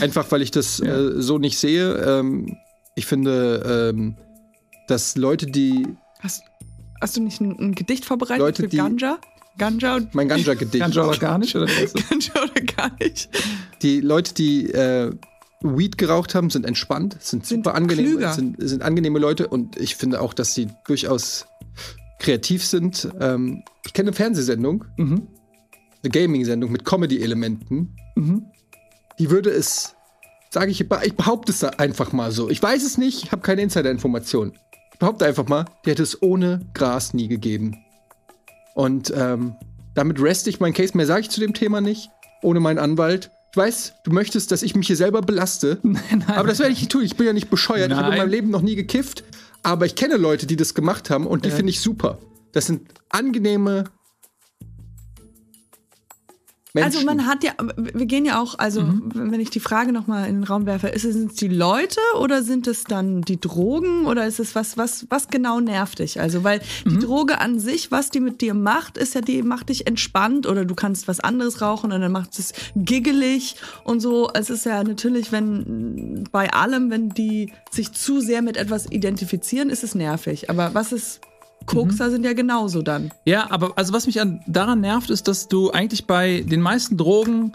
Einfach, 0.01 0.31
weil 0.33 0.43
ich 0.43 0.51
das 0.51 0.81
äh, 0.81 1.13
so 1.21 1.39
nicht 1.39 1.59
sehe. 1.59 1.95
Ähm, 1.95 2.57
ich 2.97 3.07
finde, 3.07 3.93
ähm, 3.95 4.17
dass 4.87 5.17
Leute, 5.17 5.47
die 5.47 5.87
Hast, 6.21 6.43
hast 7.01 7.17
du 7.17 7.23
nicht 7.23 7.41
ein, 7.41 7.59
ein 7.59 7.75
Gedicht 7.75 8.05
vorbereitet 8.05 8.39
Leute, 8.41 8.63
für 8.65 8.69
die- 8.69 8.77
Ganja? 8.79 9.19
Ganja 9.59 9.97
und 9.97 10.15
mein 10.15 10.29
Ganja-Gedicht, 10.29 10.81
Ganz 10.81 10.97
oder 10.97 11.17
gar 11.17 11.39
nicht, 11.39 11.57
oder 11.57 11.67
was? 11.67 11.93
Ganja 12.09 12.33
oder 12.43 12.61
gar 12.63 12.91
nicht? 13.01 13.29
die 13.83 14.01
Leute, 14.01 14.35
die 14.35 14.71
äh, 14.71 15.11
Weed 15.63 15.97
geraucht 15.97 16.35
haben, 16.35 16.51
sind 16.51 16.67
entspannt, 16.67 17.17
sind 17.21 17.47
Sind 17.47 17.65
super 17.65 17.75
angenehm, 17.75 18.21
sind, 18.33 18.57
sind 18.59 18.83
angenehme 18.83 19.19
Leute 19.19 19.49
und 19.49 19.79
ich 19.79 19.97
finde 19.97 20.21
auch, 20.21 20.35
dass 20.35 20.55
sie 20.55 20.69
durchaus 20.87 21.47
kreativ 22.19 22.65
sind. 22.67 23.09
Ähm, 23.21 23.63
ich 23.87 23.93
kenne 23.95 24.09
eine 24.09 24.17
Fernsehsendung, 24.17 24.85
Mhm. 24.99 25.27
eine 26.03 26.11
Gaming-Sendung 26.11 26.71
mit 26.71 26.85
Comedy-Elementen. 26.85 27.97
Mhm. 28.15 28.45
Die 29.19 29.31
würde 29.31 29.49
es, 29.51 29.95
sage 30.51 30.71
ich, 30.71 30.83
ich 30.83 31.17
behaupte 31.17 31.51
es 31.53 31.65
einfach 31.65 32.13
mal 32.13 32.31
so. 32.31 32.51
Ich 32.51 32.63
weiß 32.63 32.85
es 32.85 32.99
nicht, 32.99 33.25
ich 33.25 33.33
habe 33.33 33.41
keine 33.43 33.63
Insider-Informationen. 33.63 34.53
Ich 34.97 34.99
behaupte 35.01 35.27
einfach 35.27 35.47
mal, 35.47 35.67
die 35.85 35.91
hätte 35.91 36.03
es 36.03 36.23
ohne 36.23 36.61
Gras 36.73 37.13
nie 37.13 37.29
gegeben. 37.29 37.77
Und 38.75 39.13
ähm, 39.15 39.55
damit 39.95 40.19
reste 40.23 40.49
ich 40.49 40.59
meinen 40.59 40.73
Case. 40.73 40.97
Mehr 40.97 41.05
sage 41.05 41.21
ich 41.21 41.29
zu 41.29 41.39
dem 41.39 41.53
Thema 41.53 41.83
nicht, 41.83 42.09
ohne 42.43 42.61
meinen 42.61 42.79
Anwalt. 42.79 43.31
Ich 43.51 43.59
weiß, 43.59 43.93
du 44.05 44.11
möchtest, 44.11 44.53
dass 44.53 44.63
ich 44.63 44.75
mich 44.75 44.87
hier 44.87 44.97
selber 44.97 45.21
belaste. 45.21 45.81
Nein, 45.83 46.03
nein. 46.27 46.39
Aber 46.39 46.49
das 46.49 46.61
werde 46.61 46.73
ich 46.73 46.79
nicht 46.81 46.91
tun. 46.91 47.03
Ich 47.03 47.15
bin 47.15 47.27
ja 47.27 47.35
nicht 47.35 47.51
bescheuert. 47.51 47.91
Ich 47.91 47.95
habe 47.99 48.07
in 48.07 48.11
Nein. 48.13 48.19
meinem 48.21 48.31
Leben 48.31 48.49
noch 48.51 48.63
nie 48.63 48.75
gekifft. 48.75 49.23
Aber 49.63 49.85
ich 49.85 49.97
kenne 49.97 50.17
Leute, 50.17 50.47
die 50.47 50.57
das 50.57 50.73
gemacht 50.73 51.11
haben 51.11 51.27
und 51.27 51.45
die 51.45 51.51
Ja. 51.51 51.57
finde 51.57 51.69
ich 51.73 51.81
super. 51.81 52.17
Das 52.53 52.65
sind 52.65 52.89
angenehme 53.11 53.85
Menschen. 56.77 56.97
Also 56.99 57.07
man 57.07 57.27
hat 57.27 57.43
ja, 57.43 57.53
wir 57.77 58.07
gehen 58.07 58.25
ja 58.25 58.41
auch, 58.41 58.59
also 58.59 58.83
Mhm. 58.83 59.11
wenn 59.33 59.41
ich 59.41 59.51
die 59.51 59.61
Frage 59.61 59.93
nochmal 59.93 60.29
in 60.29 60.37
den 60.37 60.45
Raum 60.45 60.65
werfe, 60.67 60.89
ist 60.89 61.05
es 61.05 61.15
sind 61.15 61.33
es 61.33 61.37
die 61.37 61.49
Leute 61.49 61.99
oder 62.21 62.43
sind 62.43 62.67
es 62.69 62.85
dann 62.85 63.23
die 63.23 63.41
Drogen 63.41 64.07
oder 64.07 64.27
ist 64.27 64.39
es 64.39 64.55
was, 64.55 64.77
was, 64.79 65.07
was 65.11 65.29
genau 65.29 65.61
nervt 65.61 65.99
dich? 65.99 66.21
Also 66.21 66.45
weil 66.45 66.61
Mhm. 66.85 66.91
die 66.91 66.99
Droge 66.99 67.41
an 67.41 67.59
sich, 67.59 67.91
was 67.91 68.11
die 68.11 68.21
mit 68.21 68.41
dir 68.41 68.55
macht, 68.55 68.97
ist 68.99 69.15
ja, 69.15 69.21
die 69.21 69.43
macht 69.43 69.69
dich 69.71 69.87
entspannt 69.87 70.47
oder 70.47 70.65
du 70.65 70.75
kannst 70.75 71.09
was 71.09 71.21
anderes 71.21 71.61
rauchen 71.61 71.91
und 71.93 72.01
dann 72.01 72.13
macht 72.13 72.39
es 72.39 72.53
giggelig 72.77 73.57
und 73.85 74.01
so. 74.01 74.31
Es 74.35 74.51
ist 74.51 74.65
ja 74.67 74.83
natürlich, 74.85 75.33
wenn 75.33 76.25
bei 76.33 76.53
allem, 76.53 76.91
wenn 76.91 77.09
die 77.11 77.53
sich 77.71 77.93
zu 77.93 78.21
sehr 78.21 78.43
mit 78.43 78.57
etwas 78.57 78.91
identifizieren, 78.91 79.71
ist 79.71 79.83
es 79.85 79.95
nervig. 79.95 80.51
Aber 80.51 80.75
was 80.75 80.93
ist, 80.93 81.21
Kokser 81.67 82.11
sind 82.11 82.25
ja 82.25 82.33
genauso 82.33 82.83
dann. 82.83 83.11
Ja, 83.25 83.51
aber 83.51 83.73
also 83.77 83.93
was 83.93 84.07
mich 84.07 84.21
an, 84.21 84.41
daran 84.47 84.81
nervt, 84.81 85.11
ist, 85.11 85.29
dass 85.29 85.49
du 85.49 85.71
eigentlich 85.71 86.07
bei 86.07 86.41
den 86.41 86.61
meisten 86.61 86.97
Drogen, 86.97 87.53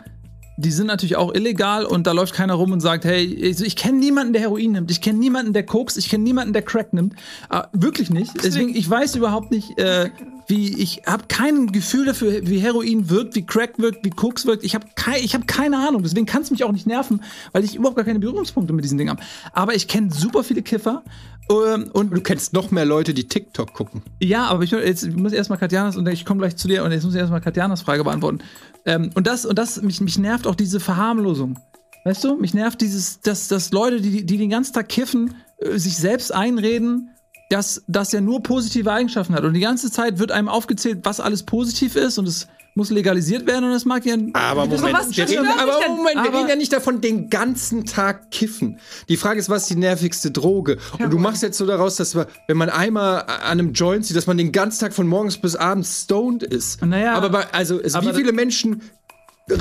die 0.57 0.71
sind 0.71 0.87
natürlich 0.87 1.15
auch 1.15 1.33
illegal 1.33 1.85
und 1.85 2.07
da 2.07 2.11
läuft 2.11 2.33
keiner 2.33 2.53
rum 2.53 2.71
und 2.71 2.81
sagt, 2.81 3.05
hey, 3.05 3.23
ich, 3.23 3.61
ich 3.61 3.75
kenne 3.75 3.97
niemanden, 3.97 4.33
der 4.33 4.43
Heroin 4.43 4.73
nimmt, 4.73 4.91
ich 4.91 5.01
kenne 5.01 5.19
niemanden, 5.19 5.53
der 5.53 5.65
Koks, 5.65 5.97
ich 5.97 6.09
kenne 6.09 6.23
niemanden, 6.23 6.53
der 6.53 6.61
Crack 6.61 6.93
nimmt. 6.93 7.15
Ah, 7.49 7.67
wirklich 7.73 8.09
nicht. 8.09 8.31
Deswegen, 8.43 8.75
ich 8.75 8.89
weiß 8.89 9.15
überhaupt 9.15 9.51
nicht, 9.51 9.77
äh, 9.79 10.09
wie, 10.47 10.81
ich 10.81 11.03
habe 11.05 11.23
kein 11.27 11.67
Gefühl 11.71 12.05
dafür, 12.05 12.41
wie 12.43 12.59
Heroin 12.59 13.09
wirkt, 13.09 13.35
wie 13.35 13.45
Crack 13.45 13.77
wirkt, 13.77 14.05
wie 14.05 14.09
Koks 14.09 14.45
wirkt. 14.45 14.63
Ich 14.63 14.75
habe 14.75 14.85
kei 14.95 15.19
ich 15.19 15.33
hab 15.33 15.47
keine 15.47 15.77
Ahnung. 15.77 16.03
Deswegen 16.03 16.25
kann 16.25 16.41
es 16.41 16.51
mich 16.51 16.63
auch 16.63 16.71
nicht 16.71 16.85
nerven, 16.85 17.21
weil 17.53 17.63
ich 17.63 17.75
überhaupt 17.75 17.95
gar 17.95 18.05
keine 18.05 18.19
Berührungspunkte 18.19 18.73
mit 18.73 18.83
diesen 18.83 18.97
Dingen 18.97 19.11
habe. 19.11 19.21
Aber 19.53 19.75
ich 19.75 19.87
kenne 19.87 20.11
super 20.11 20.43
viele 20.43 20.61
Kiffer. 20.61 21.03
Ähm, 21.49 21.89
und 21.93 22.11
du 22.11 22.21
kennst 22.21 22.53
noch 22.53 22.71
mehr 22.71 22.85
Leute, 22.85 23.13
die 23.13 23.27
TikTok 23.27 23.73
gucken. 23.73 24.03
ja, 24.19 24.45
aber 24.45 24.63
ich, 24.63 24.71
jetzt, 24.71 25.03
ich 25.03 25.15
muss 25.15 25.33
erstmal 25.33 25.57
Katjanas 25.57 25.97
und 25.97 26.07
ich 26.07 26.23
komme 26.23 26.39
gleich 26.39 26.55
zu 26.55 26.67
dir 26.67 26.83
und 26.83 26.91
jetzt 26.91 27.03
muss 27.03 27.13
ich 27.13 27.19
erstmal 27.19 27.41
Katjanas 27.41 27.81
Frage 27.81 28.03
beantworten. 28.03 28.39
Ähm, 28.85 29.11
und 29.15 29.27
das, 29.27 29.45
und 29.45 29.57
das, 29.57 29.81
mich, 29.81 30.01
mich 30.01 30.17
nervt 30.17 30.47
auch 30.47 30.55
diese 30.55 30.79
Verharmlosung. 30.79 31.59
Weißt 32.03 32.23
du, 32.23 32.35
mich 32.35 32.53
nervt 32.53 32.81
dieses, 32.81 33.21
dass, 33.21 33.47
dass 33.47 33.71
Leute, 33.71 34.01
die, 34.01 34.25
die 34.25 34.37
den 34.37 34.49
ganzen 34.49 34.73
Tag 34.73 34.89
kiffen, 34.89 35.35
äh, 35.57 35.77
sich 35.77 35.97
selbst 35.97 36.33
einreden, 36.33 37.11
dass 37.49 37.83
das 37.87 38.11
ja 38.11 38.21
nur 38.21 38.41
positive 38.41 38.91
Eigenschaften 38.91 39.35
hat. 39.35 39.43
Und 39.43 39.53
die 39.53 39.59
ganze 39.59 39.91
Zeit 39.91 40.19
wird 40.19 40.31
einem 40.31 40.47
aufgezählt, 40.47 40.99
was 41.03 41.19
alles 41.19 41.43
positiv 41.43 41.95
ist 41.95 42.17
und 42.17 42.27
es 42.27 42.47
muss 42.75 42.89
legalisiert 42.89 43.45
werden 43.45 43.65
und 43.65 43.71
das 43.71 43.85
mag 43.85 44.05
ja. 44.05 44.15
Aber 44.33 44.65
Moment, 44.65 44.93
was 44.93 45.15
wir 45.15 45.27
reden, 45.27 45.45
aber? 45.47 45.79
Moment, 45.89 46.15
wir 46.15 46.21
Aber- 46.21 46.37
reden 46.39 46.49
ja 46.49 46.55
nicht 46.55 46.71
davon, 46.71 47.01
den 47.01 47.29
ganzen 47.29 47.85
Tag 47.85 48.31
kiffen. 48.31 48.79
Die 49.09 49.17
Frage 49.17 49.39
ist, 49.39 49.49
was 49.49 49.63
ist 49.63 49.71
die 49.71 49.75
nervigste 49.75 50.31
Droge? 50.31 50.77
Und 50.97 51.11
du 51.11 51.17
machst 51.17 51.43
jetzt 51.43 51.57
so 51.57 51.65
daraus, 51.65 51.97
dass 51.97 52.15
wir, 52.15 52.27
wenn 52.47 52.57
man 52.57 52.69
einmal 52.69 53.23
an 53.23 53.41
einem 53.59 53.73
Joint 53.73 54.05
sieht, 54.05 54.15
dass 54.15 54.27
man 54.27 54.37
den 54.37 54.51
ganzen 54.51 54.79
Tag 54.79 54.93
von 54.93 55.07
morgens 55.07 55.37
bis 55.37 55.55
abends 55.55 56.03
stoned 56.03 56.43
ist. 56.43 56.81
Naja, 56.85 57.13
aber 57.13 57.29
bei, 57.29 57.45
also 57.53 57.79
es, 57.81 57.93
aber 57.95 58.11
wie 58.11 58.17
viele 58.17 58.31
Menschen 58.31 58.81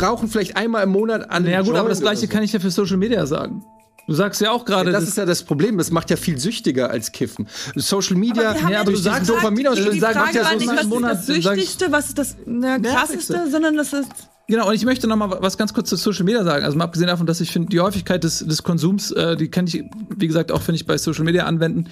rauchen 0.01 0.29
vielleicht 0.29 0.57
einmal 0.57 0.85
im 0.85 0.91
Monat 0.91 1.23
an 1.31 1.45
einem 1.45 1.49
Ja 1.53 1.63
gut, 1.63 1.75
aber 1.75 1.89
das 1.89 1.99
Joint 1.99 2.11
gleiche 2.13 2.27
so? 2.27 2.33
kann 2.33 2.43
ich 2.45 2.53
ja 2.53 2.61
für 2.61 2.71
Social 2.71 2.97
Media 2.97 3.27
sagen. 3.27 3.65
Du 4.11 4.17
sagst 4.17 4.41
ja 4.41 4.51
auch 4.51 4.65
gerade, 4.65 4.91
Das 4.91 5.05
ist 5.05 5.17
ja 5.17 5.25
das 5.25 5.45
Problem, 5.45 5.79
das 5.79 5.93
macht 5.93 6.11
ja 6.11 6.17
viel 6.17 6.37
süchtiger 6.37 6.91
als 6.91 7.13
Kiffen. 7.13 7.47
Social 7.77 8.17
Media, 8.17 8.51
Aber 8.51 8.69
ja, 8.69 8.81
aber 8.81 8.91
du 8.91 8.99
sagst- 8.99 9.31
Dopaminausstoß, 9.31 9.91
die 9.93 10.01
macht 10.01 10.15
Frage 10.15 10.37
ja 10.37 10.45
war 10.45 10.51
so 10.51 10.59
nicht, 10.59 10.69
was 10.69 10.81
ist 10.81 10.89
Monat, 10.89 11.13
das 11.13 11.27
sag 11.27 11.37
ich- 11.37 11.45
Süchtigste, 11.45 11.93
was 11.93 12.09
ist 12.09 12.19
das 12.19 12.37
na, 12.45 12.81
Krasseste, 12.81 13.35
Nervigste. 13.35 13.51
sondern 13.53 13.77
das 13.77 13.93
ist 13.93 14.09
Genau, 14.49 14.67
und 14.69 14.75
ich 14.75 14.85
möchte 14.85 15.07
noch 15.07 15.15
mal 15.15 15.31
was 15.41 15.57
ganz 15.57 15.73
kurz 15.73 15.91
zu 15.91 15.95
Social 15.95 16.25
Media 16.25 16.43
sagen. 16.43 16.65
Also 16.65 16.77
mal 16.77 16.83
abgesehen 16.87 17.07
davon, 17.07 17.25
dass 17.25 17.41
ich 17.41 17.53
finde, 17.53 17.69
die 17.69 17.79
Häufigkeit 17.79 18.25
des, 18.25 18.41
des 18.41 18.65
Konsums, 18.65 19.13
äh, 19.13 19.37
die 19.37 19.49
kann 19.49 19.69
ich, 19.69 19.85
wie 20.17 20.27
gesagt, 20.27 20.51
auch 20.51 20.61
finde 20.63 20.75
ich 20.81 20.87
bei 20.87 20.99
Social 20.99 21.23
Media 21.23 21.45
anwenden. 21.45 21.85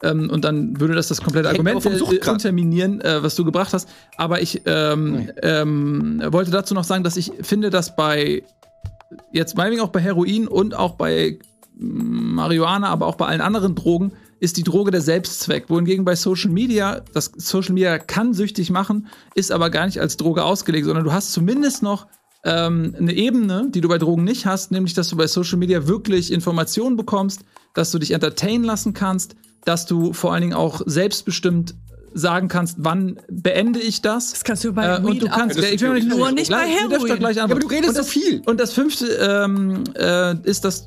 Ähm, 0.00 0.30
und 0.30 0.44
dann 0.44 0.78
würde 0.78 0.94
das 0.94 1.08
das 1.08 1.20
komplette 1.22 1.48
Hängt 1.48 1.58
Argument 1.66 1.84
äh, 2.24 2.30
unterminieren, 2.30 3.00
äh, 3.00 3.20
was 3.20 3.34
du 3.34 3.44
gebracht 3.44 3.72
hast. 3.72 3.88
Aber 4.16 4.40
ich 4.40 4.62
ähm, 4.66 5.28
ähm, 5.42 6.22
wollte 6.28 6.52
dazu 6.52 6.72
noch 6.72 6.84
sagen, 6.84 7.02
dass 7.02 7.16
ich 7.16 7.32
finde, 7.42 7.70
dass 7.70 7.96
bei 7.96 8.44
jetzt 9.32 9.56
meinetwegen 9.56 9.82
auch 9.82 9.88
bei 9.90 10.00
Heroin 10.00 10.46
und 10.46 10.74
auch 10.74 10.92
bei 10.92 11.38
Marihuana, 11.76 12.88
aber 12.88 13.06
auch 13.06 13.16
bei 13.16 13.26
allen 13.26 13.40
anderen 13.40 13.74
Drogen 13.74 14.12
ist 14.40 14.56
die 14.56 14.62
Droge 14.62 14.90
der 14.90 15.00
Selbstzweck. 15.00 15.68
Wohingegen 15.68 16.04
bei 16.04 16.16
Social 16.16 16.50
Media, 16.50 17.02
das 17.12 17.32
Social 17.36 17.72
Media 17.72 17.98
kann 17.98 18.34
süchtig 18.34 18.70
machen, 18.70 19.08
ist 19.34 19.50
aber 19.50 19.70
gar 19.70 19.86
nicht 19.86 20.00
als 20.00 20.16
Droge 20.16 20.44
ausgelegt, 20.44 20.86
sondern 20.86 21.04
du 21.04 21.12
hast 21.12 21.32
zumindest 21.32 21.82
noch 21.82 22.06
ähm, 22.44 22.94
eine 22.98 23.14
Ebene, 23.14 23.68
die 23.70 23.80
du 23.80 23.88
bei 23.88 23.98
Drogen 23.98 24.24
nicht 24.24 24.46
hast, 24.46 24.70
nämlich 24.70 24.94
dass 24.94 25.08
du 25.08 25.16
bei 25.16 25.26
Social 25.26 25.58
Media 25.58 25.86
wirklich 25.88 26.32
Informationen 26.32 26.96
bekommst, 26.96 27.44
dass 27.72 27.90
du 27.90 27.98
dich 27.98 28.12
entertainen 28.12 28.64
lassen 28.64 28.92
kannst, 28.92 29.34
dass 29.64 29.86
du 29.86 30.12
vor 30.12 30.32
allen 30.32 30.42
Dingen 30.42 30.54
auch 30.54 30.82
selbstbestimmt 30.84 31.74
sagen 32.12 32.46
kannst, 32.48 32.76
wann 32.78 33.18
beende 33.28 33.80
ich 33.80 34.00
das. 34.00 34.30
Das 34.30 34.44
kannst 34.44 34.62
du 34.62 34.72
bei 34.72 34.86
Äh, 34.86 35.00
und 35.00 35.20
du 35.20 35.28
kannst, 35.28 35.58
ja, 35.58 35.64
ich 35.64 35.80
will 35.80 35.94
nicht 35.94 36.08
Nur 36.08 36.30
nicht 36.30 36.50
bei 36.50 36.66
Heroin. 36.66 37.18
Gleich 37.18 37.42
aber 37.42 37.58
du 37.58 37.66
redest 37.66 37.88
und 37.88 37.94
so 37.94 38.00
das, 38.02 38.08
viel. 38.10 38.42
Und 38.46 38.60
das 38.60 38.72
fünfte 38.72 39.06
ähm, 39.06 39.82
äh, 39.96 40.36
ist, 40.48 40.64
dass 40.64 40.86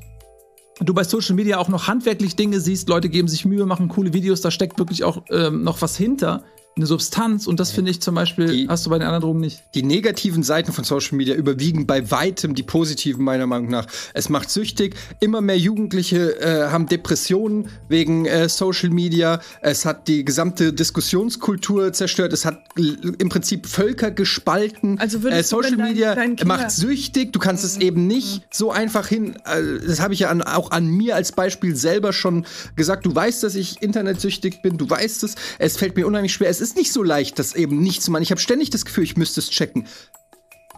du 0.80 0.94
bei 0.94 1.04
Social 1.04 1.34
Media 1.34 1.58
auch 1.58 1.68
noch 1.68 1.88
handwerklich 1.88 2.36
Dinge 2.36 2.60
siehst. 2.60 2.88
Leute 2.88 3.08
geben 3.08 3.28
sich 3.28 3.44
Mühe, 3.44 3.66
machen 3.66 3.88
coole 3.88 4.12
Videos. 4.12 4.40
Da 4.40 4.50
steckt 4.50 4.78
wirklich 4.78 5.04
auch 5.04 5.22
ähm, 5.30 5.62
noch 5.62 5.82
was 5.82 5.96
hinter, 5.96 6.44
eine 6.78 6.86
Substanz. 6.86 7.46
Und 7.46 7.60
das 7.60 7.70
finde 7.70 7.90
ich 7.90 8.00
zum 8.00 8.14
Beispiel, 8.14 8.46
Die- 8.48 8.68
hast 8.68 8.86
du 8.86 8.90
bei 8.90 8.98
den 8.98 9.06
anderen 9.06 9.22
Drogen 9.22 9.40
nicht. 9.40 9.62
Die 9.74 9.82
negativen 9.82 10.42
Seiten 10.42 10.72
von 10.72 10.84
Social 10.84 11.16
Media 11.18 11.34
überwiegen 11.34 11.86
bei 11.86 12.10
weitem 12.10 12.54
die 12.54 12.62
positiven, 12.62 13.22
meiner 13.24 13.46
Meinung 13.46 13.68
nach. 13.68 13.86
Es 14.14 14.28
macht 14.28 14.50
süchtig. 14.50 14.94
Immer 15.20 15.40
mehr 15.40 15.58
Jugendliche 15.58 16.40
äh, 16.40 16.70
haben 16.70 16.86
Depressionen 16.86 17.68
wegen 17.88 18.24
äh, 18.26 18.48
Social 18.48 18.90
Media. 18.90 19.40
Es 19.60 19.84
hat 19.84 20.08
die 20.08 20.24
gesamte 20.24 20.72
Diskussionskultur 20.72 21.92
zerstört. 21.92 22.32
Es 22.32 22.44
hat 22.44 22.60
im 22.76 23.28
Prinzip 23.28 23.66
Völker 23.66 24.10
gespalten. 24.10 24.98
Also 24.98 25.26
äh, 25.28 25.42
Social 25.42 25.76
dein- 25.76 25.88
Media 25.88 26.14
dein 26.14 26.36
macht 26.44 26.70
süchtig. 26.70 27.32
Du 27.32 27.38
kannst 27.38 27.64
es 27.64 27.76
eben 27.78 28.06
nicht 28.06 28.42
so 28.54 28.70
einfach 28.70 29.08
hin. 29.08 29.36
Äh, 29.44 29.86
das 29.86 30.00
habe 30.00 30.14
ich 30.14 30.20
ja 30.20 30.30
an, 30.30 30.42
auch 30.42 30.70
an 30.70 30.86
mir 30.86 31.16
als 31.16 31.32
Beispiel 31.32 31.74
selber 31.74 32.12
schon 32.12 32.46
gesagt. 32.76 33.04
Du 33.06 33.14
weißt, 33.14 33.42
dass 33.42 33.54
ich 33.54 33.82
internetsüchtig 33.82 34.62
bin. 34.62 34.76
Du 34.78 34.88
weißt 34.88 35.24
es. 35.24 35.34
Es 35.58 35.76
fällt 35.76 35.96
mir 35.96 36.06
unheimlich 36.06 36.32
schwer. 36.32 36.48
Es 36.50 36.60
ist 36.60 36.67
nicht 36.76 36.92
so 36.92 37.02
leicht, 37.02 37.38
das 37.38 37.54
eben 37.54 37.80
nicht 37.80 38.02
zu 38.02 38.10
machen. 38.10 38.22
Ich 38.22 38.30
habe 38.30 38.40
ständig 38.40 38.70
das 38.70 38.84
Gefühl, 38.84 39.04
ich 39.04 39.16
müsste 39.16 39.40
es 39.40 39.50
checken. 39.50 39.86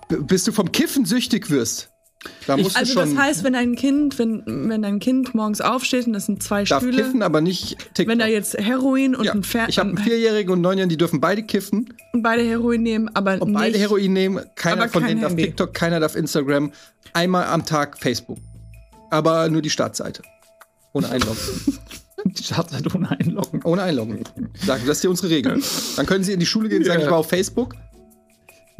B 0.08 0.16
bis 0.16 0.44
du 0.44 0.52
vom 0.52 0.72
Kiffen 0.72 1.04
süchtig 1.04 1.50
wirst, 1.50 1.90
Da 2.46 2.56
musst 2.56 2.76
Also 2.76 2.94
du 2.94 3.00
schon. 3.00 3.14
das 3.14 3.24
heißt, 3.24 3.44
wenn 3.44 3.54
ein 3.54 3.76
Kind, 3.76 4.18
wenn, 4.18 4.42
wenn 4.68 4.84
ein 4.84 4.98
Kind 4.98 5.34
morgens 5.34 5.60
aufsteht 5.60 6.06
und 6.06 6.12
das 6.12 6.26
sind 6.26 6.42
zwei 6.42 6.64
darf 6.64 6.82
Stühle, 6.82 7.02
kiffen, 7.02 7.22
aber 7.22 7.40
nicht 7.40 7.78
TikTok. 7.94 8.08
wenn 8.08 8.18
da 8.18 8.26
jetzt 8.26 8.58
Heroin 8.58 9.14
und 9.14 9.24
ja. 9.24 9.32
ein 9.32 9.42
Fer 9.42 9.68
Ich 9.68 9.78
habe 9.78 9.90
einen 9.90 9.98
Vierjährigen 9.98 10.50
und 10.50 10.56
einen 10.58 10.62
Neunjährigen, 10.62 10.90
die 10.90 10.96
dürfen 10.98 11.20
beide 11.20 11.42
kiffen 11.42 11.94
und 12.12 12.22
beide 12.22 12.42
Heroin 12.42 12.82
nehmen, 12.82 13.08
aber 13.14 13.40
und 13.40 13.52
nicht, 13.52 13.58
beide 13.58 13.78
Heroin 13.78 14.12
nehmen. 14.12 14.44
Keiner 14.54 14.88
von 14.88 15.02
kein 15.02 15.08
denen 15.10 15.20
darf. 15.22 15.34
TikTok, 15.36 15.72
keiner 15.72 16.00
darf 16.00 16.14
Instagram. 16.16 16.72
Einmal 17.12 17.46
am 17.46 17.64
Tag 17.64 17.98
Facebook. 17.98 18.38
Aber 19.10 19.48
nur 19.48 19.62
die 19.62 19.70
Startseite. 19.70 20.22
Ohne 20.92 21.08
Einloggen. 21.08 21.38
Die 22.24 22.42
Startseite 22.42 22.88
ohne 22.94 23.10
Einloggen. 23.10 23.60
Ohne 23.64 23.82
Einloggen. 23.82 24.24
Sagen, 24.64 24.82
das 24.86 24.98
ist 24.98 25.00
hier 25.02 25.10
unsere 25.10 25.30
Regel. 25.30 25.62
Dann 25.96 26.06
können 26.06 26.24
Sie 26.24 26.32
in 26.32 26.40
die 26.40 26.46
Schule 26.46 26.68
gehen 26.68 26.84
sagen, 26.84 27.00
Ja. 27.00 27.06
ich 27.06 27.10
war 27.10 27.18
auf 27.18 27.28
Facebook. 27.28 27.74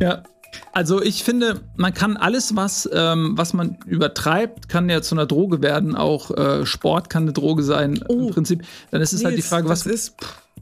Ja. 0.01 0.23
Also 0.73 1.01
ich 1.03 1.23
finde, 1.23 1.61
man 1.77 1.95
kann 1.95 2.17
alles, 2.17 2.57
was, 2.57 2.89
ähm, 2.93 3.33
was 3.37 3.53
man 3.53 3.79
übertreibt, 3.87 4.69
kann 4.69 4.89
ja 4.89 5.01
zu 5.03 5.15
einer 5.15 5.27
Droge 5.27 5.63
werden. 5.63 5.95
Auch 5.95 6.31
äh, 6.37 6.67
Sport 6.67 7.09
kann 7.09 7.23
eine 7.25 7.33
Droge 7.33 7.63
sein 7.63 8.03
Oh. 8.09 8.29
im 8.29 8.35
Prinzip. 8.35 8.63
Dann 8.91 9.01
ist 9.01 9.13
es 9.13 9.25
halt 9.25 9.37
die 9.37 9.43
Frage, 9.43 9.69
was. 9.69 9.87
ist, 9.87 10.15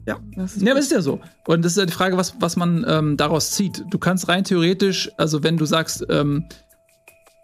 ja, 0.05 0.19
das 0.35 0.55
ist 0.57 0.61
Ja, 0.61 0.71
aber 0.71 0.79
ist 0.79 0.91
ja 0.91 1.01
so. 1.01 1.19
Und 1.47 1.65
das 1.65 1.71
ist 1.73 1.77
ja 1.79 1.85
die 1.85 1.93
Frage, 1.93 2.17
was, 2.17 2.35
was 2.39 2.55
man 2.55 2.85
ähm, 2.87 3.17
daraus 3.17 3.51
zieht. 3.51 3.83
Du 3.89 3.97
kannst 3.97 4.27
rein 4.27 4.43
theoretisch, 4.43 5.09
also 5.17 5.41
wenn 5.43 5.57
du 5.57 5.65
sagst, 5.65 6.05
ähm, 6.09 6.45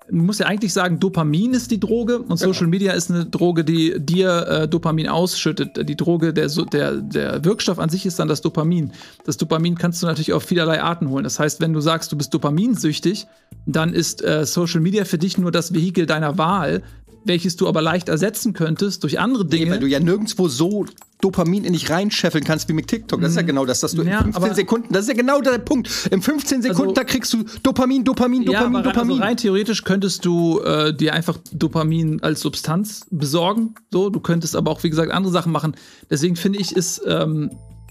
du 0.09 0.15
musst 0.17 0.39
ja 0.39 0.45
eigentlich 0.45 0.73
sagen, 0.73 0.99
Dopamin 0.99 1.53
ist 1.53 1.71
die 1.71 1.79
Droge 1.79 2.19
und 2.19 2.37
Social 2.37 2.67
Media 2.67 2.93
ist 2.93 3.09
eine 3.09 3.25
Droge, 3.25 3.63
die 3.63 3.95
dir 3.97 4.47
äh, 4.47 4.67
Dopamin 4.67 5.07
ausschüttet. 5.07 5.87
Die 5.89 5.95
Droge, 5.95 6.33
der, 6.33 6.47
der, 6.47 6.97
der 6.97 7.43
Wirkstoff 7.45 7.79
an 7.79 7.89
sich 7.89 8.05
ist 8.05 8.19
dann 8.19 8.27
das 8.27 8.41
Dopamin. 8.41 8.91
Das 9.25 9.37
Dopamin 9.37 9.75
kannst 9.75 10.01
du 10.01 10.07
natürlich 10.07 10.33
auf 10.33 10.43
vielerlei 10.43 10.81
Arten 10.81 11.09
holen. 11.09 11.23
Das 11.23 11.39
heißt, 11.39 11.61
wenn 11.61 11.73
du 11.73 11.81
sagst, 11.81 12.11
du 12.11 12.17
bist 12.17 12.33
dopaminsüchtig, 12.33 13.27
dann 13.65 13.93
ist 13.93 14.23
äh, 14.23 14.45
Social 14.45 14.81
Media 14.81 15.05
für 15.05 15.17
dich 15.17 15.37
nur 15.37 15.51
das 15.51 15.73
Vehikel 15.73 16.05
deiner 16.05 16.37
Wahl, 16.37 16.83
welches 17.25 17.55
du 17.55 17.67
aber 17.67 17.81
leicht 17.81 18.07
ersetzen 18.09 18.53
könntest 18.53 19.03
durch 19.03 19.19
andere 19.19 19.45
Dinge. 19.45 19.65
Nee, 19.65 19.71
weil 19.71 19.79
du 19.79 19.87
ja 19.87 19.99
nirgendwo 19.99 20.47
so 20.47 20.85
Dopamin 21.21 21.63
in 21.65 21.73
dich 21.73 21.89
reinscheffeln 21.89 22.43
kannst 22.43 22.69
wie 22.69 22.73
mit 22.73 22.87
TikTok. 22.87 23.19
Das 23.21 23.31
ist 23.31 23.35
ja 23.37 23.41
genau 23.41 23.65
das, 23.65 23.79
dass 23.79 23.93
du 23.93 24.03
Ja, 24.03 24.19
in 24.19 24.23
15 24.25 24.43
aber- 24.43 24.53
Sekunden, 24.53 24.93
das 24.93 25.03
ist 25.03 25.07
ja 25.07 25.13
genau 25.15 25.41
der 25.41 25.57
Punkt. 25.57 25.89
In 26.11 26.21
15 26.21 26.61
Sekunden, 26.61 26.81
Also- 26.89 26.93
da 26.93 27.03
kriegst 27.03 27.33
du 27.33 27.43
Dopamin, 27.63 28.03
Dopamin, 28.03 28.43
Ja, 28.43 28.59
Dopamin, 28.59 28.75
aber 28.75 28.77
rein, 28.77 28.85
also 28.87 28.99
Dopamin. 29.01 29.21
rein 29.23 29.37
theoretisch 29.37 29.83
könntest 29.83 30.23
du 30.25 30.59
äh, 30.59 30.93
dir 30.95 31.13
einfach 31.13 31.37
Dopamin 31.51 32.21
als 32.21 32.41
Substanz 32.41 33.07
besorgen. 33.11 33.75
So, 33.91 34.09
du 34.09 34.19
könntest 34.19 34.55
aber 34.55 34.69
auch, 34.71 34.83
wie 34.83 34.89
gesagt, 34.89 35.11
andere 35.11 35.31
Sachen 35.33 35.51
machen. 35.51 35.75
Deswegen 36.09 36.35
finde 36.35 36.59
ich, 36.59 36.75
ist, 36.75 37.01
ähm, 37.07 37.49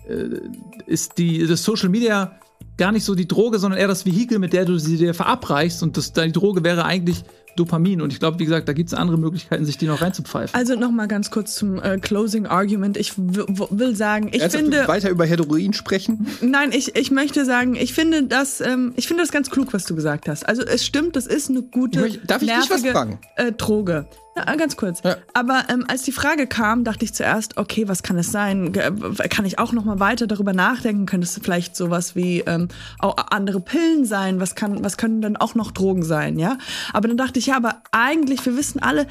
äh, 0.09 0.27
ist 0.87 1.19
die, 1.19 1.47
das 1.47 1.65
Social 1.65 1.89
Media 1.89 2.39
gar 2.77 2.93
nicht 2.93 3.05
so 3.05 3.15
die 3.15 3.27
Droge, 3.29 3.59
sondern 3.59 3.79
eher 3.81 3.89
das 3.89 4.05
Vehikel, 4.05 4.39
mit 4.39 4.53
der 4.53 4.65
du 4.65 4.79
sie 4.79 4.97
dir 4.97 5.15
verabreichst. 5.15 5.83
Und 5.83 5.97
das, 5.97 6.13
die 6.13 6.33
Droge 6.33 6.63
wäre 6.65 6.85
eigentlich 6.85 7.25
Dopamin. 7.57 8.01
Und 8.01 8.13
ich 8.13 8.19
glaube, 8.21 8.39
wie 8.39 8.45
gesagt, 8.45 8.69
da 8.69 8.73
gibt 8.73 8.89
es 8.89 8.95
andere 8.95 9.19
Möglichkeiten, 9.19 9.65
sich 9.65 9.79
die 9.79 9.87
noch 9.87 10.01
reinzupfeifen. 10.03 10.59
Also 10.59 10.75
noch 10.75 10.91
mal 10.91 11.07
ganz 11.09 11.31
kurz 11.31 11.55
zum 11.55 11.81
äh, 11.83 11.99
Closing 11.99 12.47
Argument. 12.47 12.97
Ich 12.97 13.13
will 13.17 13.97
sagen, 13.97 14.29
ich 14.33 14.41
Ernsthaft, 14.43 14.65
finde, 14.65 14.89
weiter 14.89 15.11
über 15.11 15.25
Heroin 15.27 15.73
sprechen. 15.73 16.27
nein, 16.41 16.71
ich, 16.73 16.97
ich 16.97 17.11
möchte 17.11 17.45
sagen, 17.45 17.75
ich 17.77 17.95
finde 17.95 18.25
das, 18.25 18.61
ähm, 18.61 18.93
ich 18.97 19.07
finde 19.07 19.23
das 19.23 19.33
ganz 19.33 19.51
klug, 19.51 19.73
was 19.73 19.85
du 19.85 19.95
gesagt 19.95 20.29
hast. 20.29 20.47
Also 20.49 20.63
es 20.63 20.85
stimmt, 20.85 21.17
das 21.17 21.27
ist 21.27 21.51
eine 21.51 21.63
gute, 21.63 21.99
Ich 22.01 22.05
möchte- 22.15 22.27
darf 22.27 22.43
ich 22.43 22.49
dich 22.49 22.57
was 22.71 22.83
nervige 22.83 22.93
fragen? 22.93 23.19
Äh, 23.37 23.53
Droge. 23.53 24.07
Ja, 24.37 24.57
ganz 24.57 24.77
kurz. 24.77 25.01
Ja. 25.05 25.17
Aber 25.33 25.65
ähm, 25.69 25.85
als 25.87 26.03
die 26.03 26.13
Frage 26.13 26.47
kam, 26.47 26.83
dachte 26.83 27.05
ich 27.05 27.15
zuerst, 27.15 27.57
okay, 27.57 27.87
was 27.87 28.03
kann 28.03 28.19
es 28.19 28.33
sein? 28.33 28.73
Kann 28.73 29.45
ich 29.45 29.59
auch 29.59 29.73
noch 29.73 29.85
mal 29.85 30.01
weiter 30.01 30.27
darüber 30.27 30.53
nachdenken? 30.53 31.07
Könnte 31.07 31.27
es 31.27 31.39
vielleicht 31.43 31.77
sowas 31.77 32.17
wie 32.17 32.41
ähm, 32.41 32.69
auch 32.99 33.17
andere 33.31 33.61
Pillen 33.61 34.05
sein? 34.05 34.41
Was 34.41 34.57
kann, 34.57 34.83
was 34.83 34.97
können 34.97 35.21
dann 35.21 35.37
auch 35.37 35.55
noch 35.55 35.71
Drogen 35.71 36.03
sein? 36.03 36.39
Ja. 36.39 36.59
Aber 36.93 37.07
dann 37.07 37.17
dachte 37.17 37.39
ich, 37.39 37.47
ja, 37.47 37.57
aber 37.57 37.83
eigentlich, 37.93 38.45
wir 38.45 38.57
wissen 38.57 38.83
alle, 38.83 39.07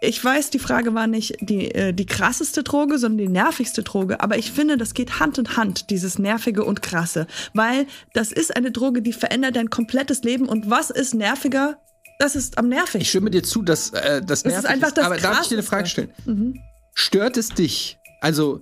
ich 0.00 0.22
weiß, 0.22 0.50
die 0.50 0.58
Frage 0.58 0.94
war 0.94 1.06
nicht 1.06 1.36
die, 1.40 1.72
äh, 1.74 1.92
die 1.92 2.06
krasseste 2.06 2.62
Droge, 2.62 2.98
sondern 2.98 3.18
die 3.18 3.28
nervigste 3.28 3.82
Droge. 3.82 4.20
Aber 4.20 4.36
ich 4.36 4.50
finde, 4.50 4.76
das 4.76 4.94
geht 4.94 5.20
Hand 5.20 5.38
in 5.38 5.56
Hand, 5.56 5.90
dieses 5.90 6.18
Nervige 6.18 6.64
und 6.64 6.82
Krasse. 6.82 7.26
Weil 7.54 7.86
das 8.12 8.32
ist 8.32 8.56
eine 8.56 8.72
Droge, 8.72 9.02
die 9.02 9.12
verändert 9.12 9.56
dein 9.56 9.70
komplettes 9.70 10.22
Leben. 10.22 10.48
Und 10.48 10.70
was 10.70 10.90
ist 10.90 11.14
nerviger? 11.14 11.78
Das 12.20 12.36
ist 12.36 12.58
am 12.58 12.68
nervigsten. 12.68 13.00
Ich 13.00 13.08
stimme 13.08 13.30
dir 13.30 13.42
zu, 13.42 13.62
dass 13.62 13.90
äh, 13.90 14.20
das, 14.22 14.42
Das 14.42 14.58
ist 14.58 14.66
einfach 14.66 14.90
das 14.92 15.06
Aber 15.06 15.16
darf 15.16 15.40
ich 15.42 15.48
dir 15.48 15.54
eine 15.56 15.62
Frage 15.62 15.84
Krasseste. 15.84 16.10
stellen? 16.24 16.60
Stört 16.94 17.36
es 17.38 17.48
dich? 17.48 17.98
Also, 18.20 18.60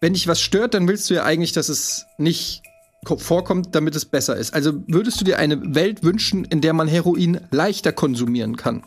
wenn 0.00 0.14
dich 0.14 0.26
was 0.26 0.40
stört, 0.40 0.72
dann 0.72 0.88
willst 0.88 1.10
du 1.10 1.14
ja 1.14 1.22
eigentlich, 1.24 1.52
dass 1.52 1.68
es 1.68 2.06
nicht 2.16 2.62
ko- 3.04 3.18
vorkommt, 3.18 3.74
damit 3.74 3.94
es 3.94 4.06
besser 4.06 4.36
ist. 4.36 4.54
Also 4.54 4.82
würdest 4.86 5.20
du 5.20 5.24
dir 5.26 5.38
eine 5.38 5.74
Welt 5.74 6.02
wünschen, 6.02 6.44
in 6.46 6.62
der 6.62 6.72
man 6.72 6.88
Heroin 6.88 7.40
leichter 7.50 7.92
konsumieren 7.92 8.56
kann? 8.56 8.84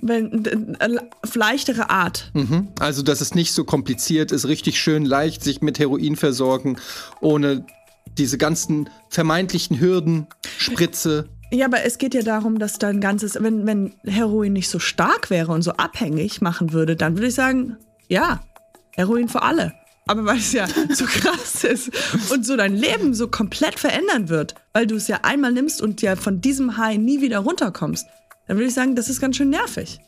Wenn, 0.00 0.44
äh, 0.78 0.88
leichtere 1.34 1.90
Art. 1.90 2.30
Mhm. 2.34 2.68
Also, 2.78 3.02
dass 3.02 3.20
es 3.22 3.34
nicht 3.34 3.52
so 3.52 3.64
kompliziert 3.64 4.32
ist, 4.32 4.46
richtig 4.46 4.78
schön 4.78 5.04
leicht 5.06 5.42
sich 5.42 5.60
mit 5.62 5.78
Heroin 5.78 6.14
versorgen, 6.16 6.76
ohne 7.20 7.64
diese 8.18 8.36
ganzen 8.38 8.90
vermeintlichen 9.08 9.80
Hürden, 9.80 10.26
Spritze. 10.58 11.28
Ja, 11.50 11.66
aber 11.66 11.84
es 11.84 11.98
geht 11.98 12.14
ja 12.14 12.22
darum, 12.22 12.58
dass 12.58 12.78
dein 12.78 13.00
ganzes, 13.00 13.38
wenn, 13.42 13.66
wenn 13.66 13.94
Heroin 14.04 14.52
nicht 14.52 14.68
so 14.68 14.78
stark 14.78 15.30
wäre 15.30 15.52
und 15.52 15.62
so 15.62 15.72
abhängig 15.72 16.40
machen 16.42 16.72
würde, 16.72 16.94
dann 16.94 17.16
würde 17.16 17.28
ich 17.28 17.34
sagen, 17.34 17.76
ja, 18.08 18.40
Heroin 18.92 19.28
für 19.28 19.42
alle. 19.42 19.72
Aber 20.06 20.24
weil 20.26 20.38
es 20.38 20.52
ja 20.52 20.66
so 20.92 21.04
krass 21.06 21.64
ist 21.64 21.90
und 22.30 22.44
so 22.44 22.56
dein 22.56 22.74
Leben 22.74 23.14
so 23.14 23.28
komplett 23.28 23.78
verändern 23.78 24.28
wird, 24.28 24.54
weil 24.72 24.86
du 24.86 24.96
es 24.96 25.08
ja 25.08 25.20
einmal 25.22 25.52
nimmst 25.52 25.80
und 25.82 26.02
ja 26.02 26.16
von 26.16 26.40
diesem 26.40 26.76
High 26.76 26.98
nie 26.98 27.20
wieder 27.22 27.38
runterkommst, 27.38 28.06
dann 28.46 28.56
würde 28.56 28.68
ich 28.68 28.74
sagen, 28.74 28.96
das 28.96 29.08
ist 29.10 29.20
ganz 29.20 29.36
schön 29.36 29.50
nervig. 29.50 30.00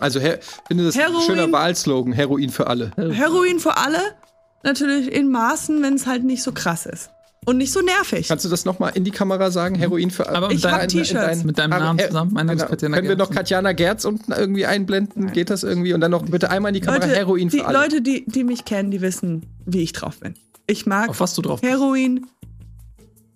Also, 0.00 0.18
her 0.18 0.38
finde 0.66 0.84
das 0.84 0.96
ein 0.96 1.02
Heroin- 1.02 1.22
schöner 1.26 1.52
Wahlslogan, 1.52 2.12
Heroin 2.14 2.48
für 2.48 2.66
alle. 2.66 2.90
Heroin 2.96 3.58
für 3.60 3.76
alle, 3.76 3.98
natürlich 4.62 5.12
in 5.12 5.28
Maßen, 5.30 5.82
wenn 5.82 5.94
es 5.94 6.06
halt 6.06 6.24
nicht 6.24 6.42
so 6.42 6.52
krass 6.52 6.86
ist. 6.86 7.10
Und 7.46 7.58
nicht 7.58 7.72
so 7.72 7.80
nervig. 7.82 8.28
Kannst 8.28 8.44
du 8.44 8.48
das 8.48 8.64
noch 8.64 8.78
mal 8.78 8.88
in 8.90 9.04
die 9.04 9.10
Kamera 9.10 9.50
sagen? 9.50 9.74
Heroin 9.74 10.10
für 10.10 10.26
alle. 10.26 10.36
Aber 10.38 10.48
mit 10.48 10.58
Ich 10.58 10.64
hab 10.64 10.78
deinem- 10.78 10.88
T-Shirts. 10.88 11.44
mit 11.44 11.58
deinem 11.58 11.72
Aber, 11.72 11.84
Namen 11.84 11.98
äh, 11.98 12.06
zusammen. 12.08 12.30
Mein 12.32 12.46
Name 12.46 12.56
ist 12.56 12.62
Genau. 12.62 12.70
Katjana 12.70 12.96
Können 12.96 13.08
wir 13.08 13.16
noch. 13.16 13.30
Katjana 13.30 13.72
Gerz 13.72 14.04
unten 14.04 14.32
irgendwie 14.32 14.66
einblenden? 14.66 15.32
Geht 15.32 15.50
das 15.50 15.62
irgendwie? 15.62 15.92
Und 15.92 16.00
dann 16.00 16.10
noch 16.10 16.24
bitte 16.24 16.50
einmal 16.50 16.70
in 16.70 16.74
die 16.74 16.80
Kamera 16.80 17.04
Leute, 17.04 17.16
Heroin 17.16 17.50
für 17.50 17.56
die, 17.58 17.62
alle. 17.62 17.78
Leute 17.78 18.02
die, 18.02 18.24
die 18.26 18.44
mich 18.44 18.64
kennen, 18.64 18.90
die 18.90 19.00
wissen, 19.00 19.46
wie 19.66 19.82
ich 19.82 19.92
drauf 19.92 20.20
bin. 20.20 20.34
Ich 20.66 20.86
mag 20.86 21.10
Auf 21.10 21.20
was 21.20 21.34
du 21.34 21.42
drauf 21.42 21.60
bist. 21.60 21.70
Heroin 21.72 22.26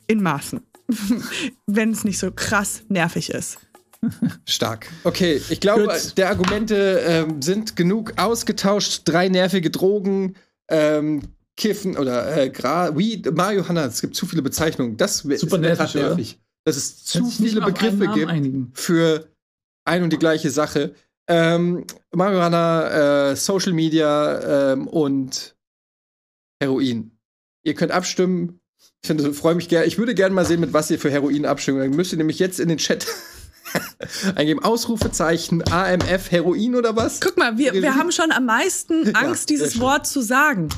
in 0.06 0.22
Maßen. 0.22 0.60
wenn 1.66 1.90
es 1.92 2.04
nicht 2.04 2.18
so 2.18 2.30
krass 2.30 2.82
nervig 2.88 3.30
ist. 3.30 3.58
Stark. 4.46 4.86
Okay, 5.04 5.40
ich 5.50 5.60
glaube, 5.60 5.92
der 6.16 6.30
Argumente 6.30 7.02
ähm, 7.06 7.42
sind 7.42 7.76
genug 7.76 8.14
ausgetauscht. 8.16 9.02
Drei 9.04 9.28
nervige 9.28 9.70
Drogen, 9.70 10.36
ähm, 10.70 11.22
Kiffen 11.58 11.98
oder 11.98 12.36
äh, 12.36 12.48
Gra 12.48 12.96
Weed, 12.96 13.34
Marihuana. 13.36 13.84
Es 13.84 14.00
gibt 14.00 14.14
zu 14.14 14.24
viele 14.24 14.42
Bezeichnungen. 14.42 14.96
Das 14.96 15.24
ist 15.24 15.40
Super 15.40 15.60
Tat 15.60 15.78
nervig, 15.78 15.96
oder? 15.96 16.08
nervig. 16.08 16.38
Dass 16.64 16.76
es 16.76 17.04
zu 17.04 17.24
nicht 17.24 17.36
viele 17.36 17.60
Begriffe 17.60 18.08
gibt 18.14 18.30
einigen. 18.30 18.70
für 18.74 19.28
ein 19.84 20.02
und 20.02 20.12
die 20.12 20.18
gleiche 20.18 20.50
Sache. 20.50 20.94
Ähm, 21.26 21.84
Marihuana, 22.14 23.30
äh, 23.30 23.36
Social 23.36 23.72
Media 23.72 24.72
ähm, 24.72 24.86
und 24.86 25.56
Heroin. 26.62 27.10
Ihr 27.64 27.74
könnt 27.74 27.92
abstimmen. 27.92 28.60
Ich 29.02 29.36
freue 29.36 29.54
mich 29.54 29.68
gerne. 29.68 29.86
Ich 29.86 29.98
würde 29.98 30.14
gerne 30.14 30.34
mal 30.34 30.44
sehen, 30.44 30.60
mit 30.60 30.72
was 30.72 30.90
ihr 30.90 30.98
für 30.98 31.10
Heroin 31.10 31.44
abstimmt. 31.44 31.80
Dann 31.80 31.90
müsst 31.90 32.12
ihr 32.12 32.18
nämlich 32.18 32.38
jetzt 32.38 32.60
in 32.60 32.68
den 32.68 32.78
Chat 32.78 33.06
eingeben 34.36 34.62
Ausrufezeichen 34.62 35.62
AMF 35.70 36.30
Heroin 36.30 36.76
oder 36.76 36.94
was? 36.94 37.20
Guck 37.20 37.36
mal, 37.36 37.58
wir, 37.58 37.72
wir 37.74 37.96
haben 37.96 38.12
schon 38.12 38.30
am 38.30 38.46
meisten 38.46 39.06
Ja, 39.06 39.12
Angst, 39.14 39.48
sehr 39.48 39.56
dieses 39.56 39.72
schön. 39.74 39.82
Wort 39.82 40.06
zu 40.06 40.22
sagen. 40.22 40.68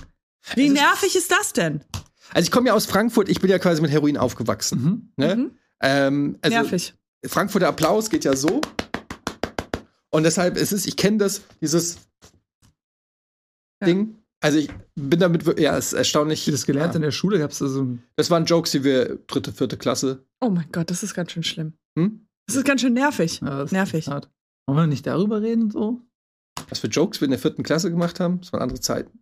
Wie 0.54 0.62
Es 0.66 0.68
ist- 0.68 0.74
nervig 0.74 1.16
ist 1.16 1.30
das 1.30 1.52
denn? 1.52 1.84
Also 2.32 2.46
ich 2.46 2.50
komme 2.50 2.68
ja 2.68 2.74
aus 2.74 2.86
Frankfurt. 2.86 3.28
Ich 3.28 3.40
bin 3.40 3.50
ja 3.50 3.58
quasi 3.58 3.82
mit 3.82 3.90
Heroin 3.90 4.16
aufgewachsen. 4.16 4.82
Mhm. 4.82 5.12
Ne? 5.16 5.50
Ähm, 5.80 6.38
also 6.42 6.56
nervig. 6.56 6.94
Frankfurter 7.26 7.68
Applaus 7.68 8.08
geht 8.10 8.24
ja 8.24 8.34
so. 8.36 8.60
Und 10.10 10.22
deshalb 10.24 10.56
ist 10.56 10.72
es, 10.72 10.86
ich 10.86 10.96
kenne 10.96 11.18
das, 11.18 11.42
dieses 11.60 11.98
Ja. 13.80 13.86
Ding. 13.86 14.16
Also 14.42 14.58
ich 14.58 14.70
bin 14.94 15.20
damit, 15.20 15.58
ja, 15.58 15.76
es 15.76 15.88
ist 15.88 15.92
erstaunlich. 15.94 16.46
Wie 16.46 16.50
das 16.50 16.64
gelernt 16.64 16.94
ja. 16.94 16.96
in 16.96 17.02
der 17.02 17.10
Schule 17.10 17.38
gab 17.38 17.50
es 17.50 17.58
da 17.58 17.68
so 17.68 17.98
Das 18.16 18.30
waren 18.30 18.46
Jokes, 18.46 18.70
die 18.70 18.84
wir 18.84 19.16
dritte, 19.26 19.52
vierte 19.52 19.76
Klasse. 19.76 20.24
Oh 20.40 20.48
mein 20.48 20.70
Gott, 20.72 20.90
das 20.90 21.02
ist 21.02 21.14
ganz 21.14 21.32
schön 21.32 21.42
schlimm. 21.42 21.74
Hm? 21.98 22.26
Das 22.46 22.56
ist 22.56 22.64
ganz 22.64 22.80
schön 22.80 22.94
nervig. 22.94 23.40
Ja, 23.42 23.64
Nervig. 23.70 24.08
hart. 24.08 24.30
Wollen 24.66 24.78
wir 24.78 24.86
nicht 24.86 25.06
darüber 25.06 25.42
reden 25.42 25.70
so? 25.70 26.00
Was 26.68 26.78
für 26.78 26.86
Jokes 26.88 27.20
wir 27.20 27.26
in 27.26 27.30
der 27.32 27.38
vierten 27.40 27.62
Klasse 27.62 27.90
gemacht 27.90 28.18
haben, 28.20 28.40
das 28.40 28.52
waren 28.52 28.62
andere 28.62 28.80
Zeiten. 28.80 29.19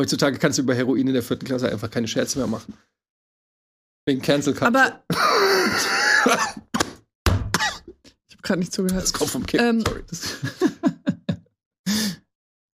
Heutzutage 0.00 0.38
kannst 0.38 0.56
du 0.56 0.62
über 0.62 0.74
Heroin 0.74 1.06
in 1.08 1.12
der 1.12 1.22
vierten 1.22 1.44
Klasse 1.44 1.70
einfach 1.70 1.90
keine 1.90 2.08
Scherze 2.08 2.38
mehr 2.38 2.46
machen. 2.46 2.72
Wegen 4.06 4.22
Cancel 4.22 4.54
Culture. 4.54 4.68
Aber 4.68 5.04
ich 8.26 8.32
habe 8.34 8.42
gerade 8.42 8.60
nicht 8.60 8.72
zugehört. 8.72 9.02
das 9.02 9.12
kommt 9.12 9.30
vom 9.30 9.44
Kick. 9.44 9.60
Ähm, 9.60 9.84
Sorry. 9.86 10.02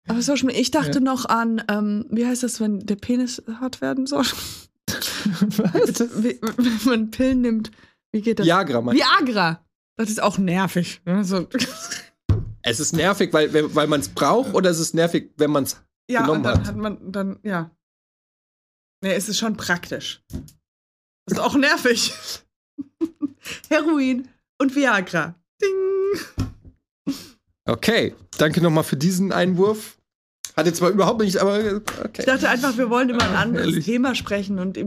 Aber 0.07 0.21
so 0.21 0.36
schlimm. 0.36 0.51
Ich 0.55 0.69
dachte 0.69 1.01
noch 1.01 1.26
an, 1.26 1.63
ähm, 1.67 2.05
wie 2.11 2.28
heißt 2.28 2.43
das, 2.43 2.59
wenn 2.59 2.82
der 2.82 2.95
Penis 2.95 3.41
hart 3.59 3.82
werden 3.82 4.05
soll? 4.05 4.21
Was? 4.86 5.99
Wie, 6.23 6.39
wenn 6.57 6.80
man 6.86 7.09
Pillen 7.09 7.41
nimmt, 7.41 7.71
wie 8.11 8.21
geht 8.21 8.38
das? 8.38 8.45
Viagra, 8.45 8.82
mein 8.82 8.97
Viagra. 8.97 9.65
Das 9.97 10.11
ist 10.11 10.21
auch 10.21 10.38
nervig. 10.38 11.01
ne? 11.05 11.26
So. 11.26 11.47
Es 12.61 12.80
ist 12.80 12.93
nervig, 12.93 13.34
weil, 13.34 13.51
weil 13.73 13.88
man 13.88 14.01
es 14.01 14.09
braucht, 14.09 14.53
oder 14.53 14.69
es 14.69 14.78
ist 14.78 14.93
nervig, 14.93 15.32
wenn 15.38 15.49
man 15.49 15.63
es 15.63 15.82
Ja, 16.10 16.28
und 16.28 16.43
dann 16.43 16.60
hat. 16.60 16.68
hat 16.68 16.76
man 16.76 17.12
dann, 17.12 17.39
ja. 17.43 17.72
Nee, 19.01 19.14
es 19.14 19.30
ist 19.30 19.38
schon 19.39 19.58
praktisch. 19.58 20.24
Ist 21.30 21.39
auch 21.39 21.56
nervig. 21.56 22.14
Heroin 23.70 24.28
und 24.60 24.76
Viagra. 24.76 25.36
Ding. 25.62 27.16
Okay, 27.68 28.16
danke 28.38 28.62
nochmal 28.62 28.84
für 28.84 28.97
diesen 28.97 29.32
Einwurf. 29.32 29.97
Hatte 30.56 30.72
zwar 30.72 30.89
überhaupt 30.91 31.20
nicht, 31.22 31.38
aber 31.38 31.60
Ich 31.60 31.74
okay. 31.99 32.24
dachte 32.26 32.47
einfach, 32.49 32.78
wir 32.78 32.89
wollen 32.89 33.10
über 33.10 33.24
ein 33.24 33.36
anderes 33.36 33.68
herrlich. 33.68 33.86
Thema 33.86 34.16
sprechen 34.16 34.60
und 34.60 34.78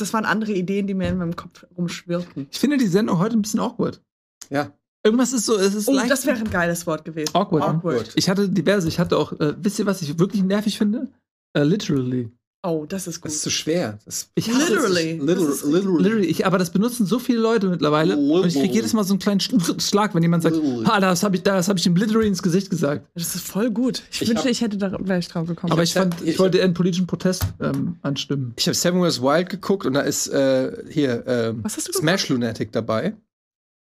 das 0.00 0.12
waren 0.14 0.24
andere 0.24 0.52
Ideen, 0.52 0.86
die 0.86 0.94
mir 0.94 1.08
in 1.08 1.18
meinem 1.18 1.36
Kopf 1.36 1.66
rumschwirrten. 1.76 2.46
Ich 2.50 2.58
finde 2.58 2.78
die 2.78 2.86
Sendung 2.86 3.18
heute 3.18 3.36
ein 3.36 3.42
bisschen 3.42 3.60
awkward. 3.60 4.00
Ja. 4.48 4.72
Irgendwas 5.04 5.32
ist 5.34 5.44
so, 5.46 5.56
es 5.58 5.74
ist 5.74 5.88
Oh, 5.88 5.92
leicht. 5.92 6.10
das 6.10 6.24
wäre 6.26 6.38
ein 6.38 6.50
geiles 6.50 6.86
Wort 6.86 7.04
gewesen. 7.04 7.34
awkward. 7.34 7.62
Awkward. 7.62 8.12
Ich 8.14 8.28
hatte 8.28 8.48
diverse, 8.48 8.88
ich 8.88 8.98
hatte 8.98 9.18
auch, 9.18 9.32
äh, 9.38 9.54
wisst 9.60 9.78
ihr, 9.78 9.86
was 9.86 10.00
ich 10.02 10.18
wirklich 10.18 10.42
nervig 10.42 10.78
finde? 10.78 11.08
Äh, 11.52 11.62
literally. 11.64 12.30
Oh, 12.66 12.86
das 12.88 13.06
ist 13.06 13.20
gut. 13.20 13.26
Das 13.26 13.34
ist 13.34 13.42
zu 13.42 13.50
schwer. 13.50 13.98
Das 14.06 14.30
Ich 14.34 14.48
hasse 14.50 14.72
Literally. 14.72 15.18
Liter 15.18 15.34
Das 15.34 15.44
ist- 15.44 15.64
literally. 15.66 16.02
Literally, 16.02 16.26
ich, 16.28 16.46
aber 16.46 16.56
das 16.56 16.70
benutzen 16.70 17.04
so 17.04 17.18
viele 17.18 17.40
Leute 17.40 17.68
mittlerweile. 17.68 18.16
Und 18.16 18.46
ich 18.46 18.54
kriege 18.54 18.72
jedes 18.72 18.94
Mal 18.94 19.04
so 19.04 19.12
einen 19.12 19.18
kleinen 19.20 19.40
Sch- 19.40 19.78
Schlag, 19.86 20.14
wenn 20.14 20.22
jemand 20.22 20.42
sagt, 20.44 20.56
Literally. 20.56 20.86
ha, 20.86 20.98
das 20.98 21.22
habe 21.22 21.36
ich, 21.36 21.42
das 21.42 21.68
hab 21.68 21.76
ich 21.76 21.82
dem 21.82 21.94
Literally 21.94 22.26
ins 22.26 22.42
Gesicht 22.42 22.70
gesagt. 22.70 23.06
Das 23.14 23.34
ist 23.34 23.46
voll 23.46 23.70
gut. 23.70 24.02
Ich, 24.10 24.22
Ich 24.22 24.28
wünschte, 24.28 24.44
hab- 24.46 24.50
ich 24.52 24.62
hätte 24.62 24.78
da 24.78 24.88
gleich 24.88 25.28
drauf 25.28 25.46
gekommen. 25.46 25.70
Aber 25.74 25.82
ich 25.82 25.92
fand, 25.92 26.18
ich 26.22 26.28
ich 26.28 26.38
wollte 26.38 26.56
eher 26.56 26.64
einen 26.64 26.72
politischen 26.72 27.06
Protest 27.06 27.42
ähm, 27.60 27.96
anstimmen. 28.00 28.54
Ich 28.56 28.66
habe 28.66 28.74
Seven 28.74 28.98
Wars 29.02 29.20
Wild 29.20 29.50
geguckt 29.50 29.84
und 29.84 29.92
da 29.92 30.00
ist 30.00 30.28
äh, 30.28 30.72
hier 30.88 31.54
Was 31.62 31.76
hast 31.76 31.88
du 31.88 31.92
Smash 31.92 32.30
Lunatic 32.30 32.72
dabei. 32.72 33.14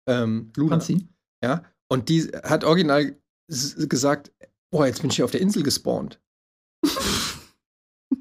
Ähm, 0.08 0.50
Luna. 0.56 0.70
Franzi? 0.70 1.06
Ja. 1.42 1.62
Und 1.88 2.08
die 2.08 2.28
hat 2.42 2.64
original 2.64 3.16
gesagt, 3.48 4.32
boah, 4.70 4.86
jetzt 4.86 5.00
bin 5.00 5.10
ich 5.10 5.16
hier 5.16 5.24
auf 5.24 5.30
der 5.30 5.40
Insel 5.40 5.62
gespawnt. 5.62 6.20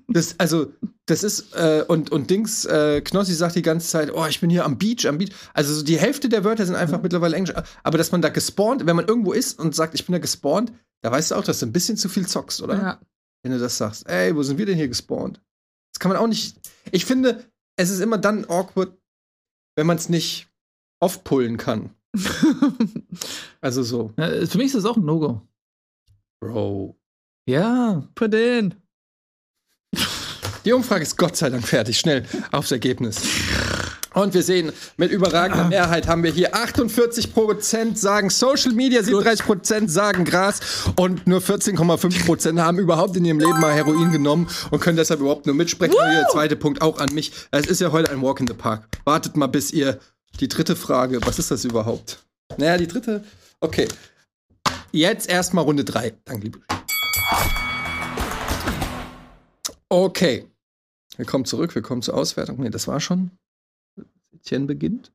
das, 0.07 0.39
also, 0.39 0.71
das 1.05 1.23
ist, 1.23 1.53
äh, 1.55 1.83
und, 1.87 2.11
und 2.11 2.29
Dings, 2.29 2.65
äh, 2.65 3.01
Knossi 3.01 3.33
sagt 3.33 3.55
die 3.55 3.61
ganze 3.61 3.87
Zeit, 3.87 4.13
oh, 4.13 4.25
ich 4.27 4.39
bin 4.39 4.49
hier 4.49 4.65
am 4.65 4.77
Beach, 4.77 5.07
am 5.07 5.17
Beach. 5.17 5.31
Also 5.53 5.73
so 5.73 5.83
die 5.83 5.97
Hälfte 5.97 6.29
der 6.29 6.43
Wörter 6.43 6.65
sind 6.65 6.75
einfach 6.75 7.01
mittlerweile 7.01 7.35
Englisch. 7.35 7.55
Aber 7.83 7.97
dass 7.97 8.11
man 8.11 8.21
da 8.21 8.29
gespawnt, 8.29 8.85
wenn 8.85 8.95
man 8.95 9.07
irgendwo 9.07 9.33
ist 9.33 9.59
und 9.59 9.75
sagt, 9.75 9.95
ich 9.95 10.05
bin 10.05 10.13
da 10.13 10.19
gespawnt, 10.19 10.73
da 11.01 11.11
weißt 11.11 11.31
du 11.31 11.35
auch, 11.35 11.43
dass 11.43 11.59
du 11.59 11.65
ein 11.65 11.73
bisschen 11.73 11.97
zu 11.97 12.09
viel 12.09 12.27
zockst, 12.27 12.61
oder? 12.61 12.75
ja. 12.75 13.01
Wenn 13.43 13.51
du 13.51 13.59
das 13.59 13.77
sagst. 13.77 14.07
Ey, 14.09 14.35
wo 14.35 14.43
sind 14.43 14.57
wir 14.57 14.65
denn 14.65 14.75
hier 14.75 14.87
gespawnt? 14.87 15.41
Das 15.93 15.99
kann 15.99 16.11
man 16.11 16.17
auch 16.17 16.27
nicht. 16.27 16.57
Ich 16.91 17.05
finde, 17.05 17.45
es 17.77 17.89
ist 17.89 17.99
immer 17.99 18.17
dann 18.17 18.45
awkward, 18.45 18.97
wenn 19.75 19.87
man 19.87 19.97
es 19.97 20.09
nicht 20.09 20.46
oft 20.99 21.23
pullen 21.23 21.57
kann. 21.57 21.91
Also 23.59 23.81
so, 23.81 24.13
für 24.15 24.57
mich 24.57 24.67
ist 24.67 24.75
das 24.75 24.85
auch 24.85 24.95
ein 24.95 25.03
No-Go. 25.03 25.41
Bro. 26.39 26.95
Ja. 27.47 28.03
Put 28.13 28.33
in. 28.35 28.75
Die 30.63 30.73
Umfrage 30.73 31.03
ist 31.03 31.17
Gott 31.17 31.35
sei 31.35 31.49
Dank 31.49 31.67
fertig. 31.67 31.97
Schnell 31.97 32.25
aufs 32.51 32.71
Ergebnis. 32.71 33.21
Und 34.13 34.33
wir 34.33 34.41
sehen, 34.41 34.71
mit 34.97 35.11
überragender 35.11 35.65
Mehrheit 35.65 36.07
haben 36.07 36.23
wir 36.23 36.31
hier 36.31 36.55
48% 36.55 37.95
sagen 37.95 38.29
Social 38.29 38.73
Media, 38.73 39.01
37% 39.01 39.89
sagen 39.89 40.25
Gras 40.25 40.59
und 40.95 41.27
nur 41.27 41.39
14,5% 41.39 42.59
haben 42.59 42.79
überhaupt 42.79 43.15
in 43.15 43.25
ihrem 43.25 43.39
Leben 43.39 43.59
mal 43.59 43.73
Heroin 43.73 44.11
genommen 44.11 44.47
und 44.71 44.79
können 44.79 44.97
deshalb 44.97 45.19
überhaupt 45.19 45.45
nur 45.45 45.55
mitsprechen. 45.55 45.95
Und 45.95 46.11
der 46.11 46.27
zweite 46.31 46.55
Punkt 46.55 46.81
auch 46.81 46.99
an 46.99 47.13
mich. 47.13 47.31
Es 47.51 47.67
ist 47.67 47.79
ja 47.79 47.91
heute 47.91 48.11
ein 48.11 48.21
Walk 48.21 48.39
in 48.39 48.47
the 48.47 48.53
Park. 48.53 48.87
Wartet 49.05 49.37
mal, 49.37 49.47
bis 49.47 49.71
ihr 49.71 49.99
die 50.39 50.47
dritte 50.47 50.75
Frage, 50.75 51.19
was 51.25 51.39
ist 51.39 51.51
das 51.51 51.65
überhaupt? 51.65 52.25
Naja, 52.57 52.77
die 52.77 52.87
dritte, 52.87 53.23
okay. 53.59 53.87
Jetzt 54.91 55.29
erstmal 55.29 55.63
Runde 55.63 55.83
3. 55.83 56.15
Danke, 56.25 56.43
liebe. 56.43 56.59
Okay. 59.89 60.47
Willkommen 61.17 61.45
zurück, 61.45 61.73
willkommen 61.75 62.01
zur 62.01 62.13
Auswertung. 62.13 62.59
Nee, 62.59 62.69
das 62.69 62.87
war 62.87 62.99
schon. 62.99 63.31
Etienne 64.31 64.65
beginnt. 64.65 65.11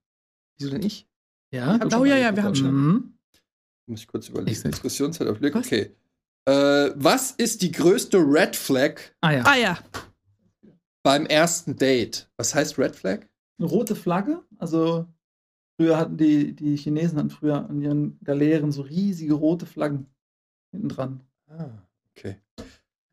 Wieso 0.59 0.71
denn 0.71 0.83
ich? 0.83 1.07
Ja. 1.53 1.79
hab 1.79 1.95
Oh 1.95 2.05
ja, 2.05 2.17
ja, 2.17 2.35
wir 2.35 2.43
haben 2.43 2.55
schon. 2.55 2.75
Mhm. 2.75 3.19
Muss 3.87 4.01
ich 4.01 4.09
kurz 4.09 4.29
überlegen. 4.29 4.51
Ich 4.51 4.63
Diskussionszeit 4.63 5.29
auf 5.29 5.39
Glück. 5.39 5.55
Was? 5.55 5.67
Okay. 5.67 5.95
Äh, 6.45 6.91
was 6.97 7.31
ist 7.33 7.63
die 7.63 7.71
größte 7.71 8.19
Red 8.19 8.57
Flag 8.57 9.01
Ah 9.21 9.31
ja. 9.33 9.43
Ah 9.45 9.57
ja. 9.57 9.79
beim 11.05 11.27
ersten 11.27 11.77
Date? 11.77 12.29
Was 12.37 12.55
heißt 12.55 12.79
Red 12.79 12.97
Flag? 12.97 13.29
Eine 13.63 13.71
rote 13.71 13.95
Flagge. 13.95 14.43
Also 14.59 15.07
früher 15.77 15.97
hatten 15.97 16.17
die, 16.17 16.53
die 16.57 16.77
Chinesen 16.77 17.17
hatten 17.19 17.31
früher 17.31 17.71
an 17.71 17.81
ihren 17.81 18.19
Galeeren 18.25 18.73
so 18.73 18.83
riesige 18.83 19.35
rote 19.35 19.67
Flaggen 19.67 20.07
hinten 20.73 20.89
dran. 20.89 21.21
Ah, 21.47 21.69
okay. 22.11 22.39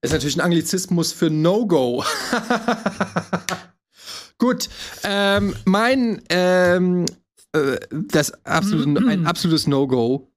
Ist 0.01 0.11
natürlich 0.11 0.37
ein 0.37 0.41
Anglizismus 0.41 1.13
für 1.13 1.29
No-Go. 1.29 2.03
Gut, 4.39 4.69
ähm, 5.03 5.53
mein 5.65 6.23
ähm, 6.29 7.05
äh, 7.51 7.77
das 7.91 8.43
absolute, 8.43 9.07
ein 9.07 9.25
absolutes 9.27 9.67
No-Go. 9.67 10.31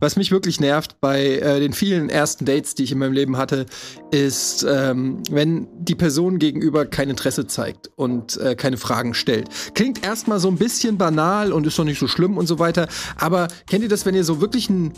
Was 0.00 0.16
mich 0.16 0.32
wirklich 0.32 0.58
nervt 0.58 1.00
bei 1.00 1.24
äh, 1.24 1.60
den 1.60 1.72
vielen 1.72 2.10
ersten 2.10 2.44
Dates, 2.44 2.74
die 2.74 2.82
ich 2.82 2.90
in 2.90 2.98
meinem 2.98 3.12
Leben 3.12 3.36
hatte, 3.36 3.64
ist, 4.10 4.66
ähm, 4.68 5.22
wenn 5.30 5.68
die 5.78 5.94
Person 5.94 6.40
gegenüber 6.40 6.84
kein 6.84 7.10
Interesse 7.10 7.46
zeigt 7.46 7.90
und 7.94 8.36
äh, 8.38 8.56
keine 8.56 8.76
Fragen 8.76 9.14
stellt. 9.14 9.48
Klingt 9.74 10.04
erstmal 10.04 10.40
so 10.40 10.48
ein 10.48 10.56
bisschen 10.56 10.98
banal 10.98 11.52
und 11.52 11.64
ist 11.64 11.78
doch 11.78 11.84
nicht 11.84 12.00
so 12.00 12.08
schlimm 12.08 12.38
und 12.38 12.48
so 12.48 12.58
weiter. 12.58 12.88
Aber 13.16 13.46
kennt 13.68 13.84
ihr 13.84 13.88
das, 13.88 14.04
wenn 14.04 14.16
ihr 14.16 14.24
so 14.24 14.40
wirklich 14.40 14.68
ein 14.68 14.92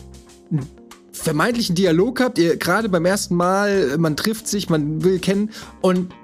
vermeintlichen 1.12 1.74
Dialog 1.74 2.20
habt, 2.20 2.38
ihr 2.38 2.56
gerade 2.56 2.88
beim 2.88 3.04
ersten 3.04 3.36
Mal, 3.36 3.98
man 3.98 4.16
trifft 4.16 4.48
sich, 4.48 4.70
man 4.70 5.04
will 5.04 5.18
kennen 5.18 5.50
und 5.82 6.14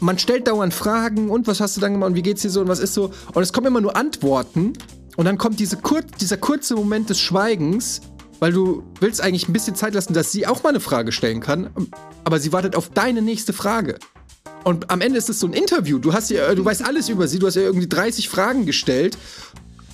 man 0.00 0.18
stellt 0.18 0.46
dauernd 0.48 0.74
Fragen 0.74 1.30
und 1.30 1.46
was 1.46 1.60
hast 1.60 1.78
du 1.78 1.80
dann 1.80 1.94
gemacht 1.94 2.10
und 2.10 2.16
wie 2.16 2.22
geht's 2.22 2.42
dir 2.42 2.50
so 2.50 2.60
und 2.60 2.68
was 2.68 2.80
ist 2.80 2.92
so 2.92 3.10
und 3.32 3.42
es 3.42 3.54
kommen 3.54 3.68
immer 3.68 3.80
nur 3.80 3.96
Antworten 3.96 4.74
und 5.16 5.24
dann 5.24 5.38
kommt 5.38 5.58
diese 5.60 5.76
kur 5.76 6.02
dieser 6.20 6.36
kurze 6.36 6.74
Moment 6.74 7.10
des 7.10 7.20
Schweigens, 7.20 8.00
weil 8.38 8.52
du 8.52 8.82
willst 9.00 9.20
eigentlich 9.20 9.48
ein 9.48 9.52
bisschen 9.52 9.74
Zeit 9.74 9.94
lassen, 9.94 10.14
dass 10.14 10.32
sie 10.32 10.46
auch 10.46 10.62
mal 10.62 10.70
eine 10.70 10.80
Frage 10.80 11.12
stellen 11.12 11.40
kann, 11.40 11.70
aber 12.24 12.38
sie 12.38 12.52
wartet 12.52 12.76
auf 12.76 12.90
deine 12.90 13.22
nächste 13.22 13.52
Frage. 13.52 13.98
Und 14.64 14.90
am 14.90 15.00
Ende 15.00 15.18
ist 15.18 15.30
es 15.30 15.38
so 15.38 15.46
ein 15.46 15.52
Interview. 15.52 15.98
Du 15.98 16.12
hast 16.12 16.30
ihr, 16.30 16.54
du 16.54 16.64
weißt 16.64 16.84
alles 16.84 17.08
über 17.08 17.28
sie, 17.28 17.38
du 17.38 17.46
hast 17.46 17.56
ihr 17.56 17.62
irgendwie 17.62 17.88
30 17.88 18.28
Fragen 18.28 18.66
gestellt 18.66 19.16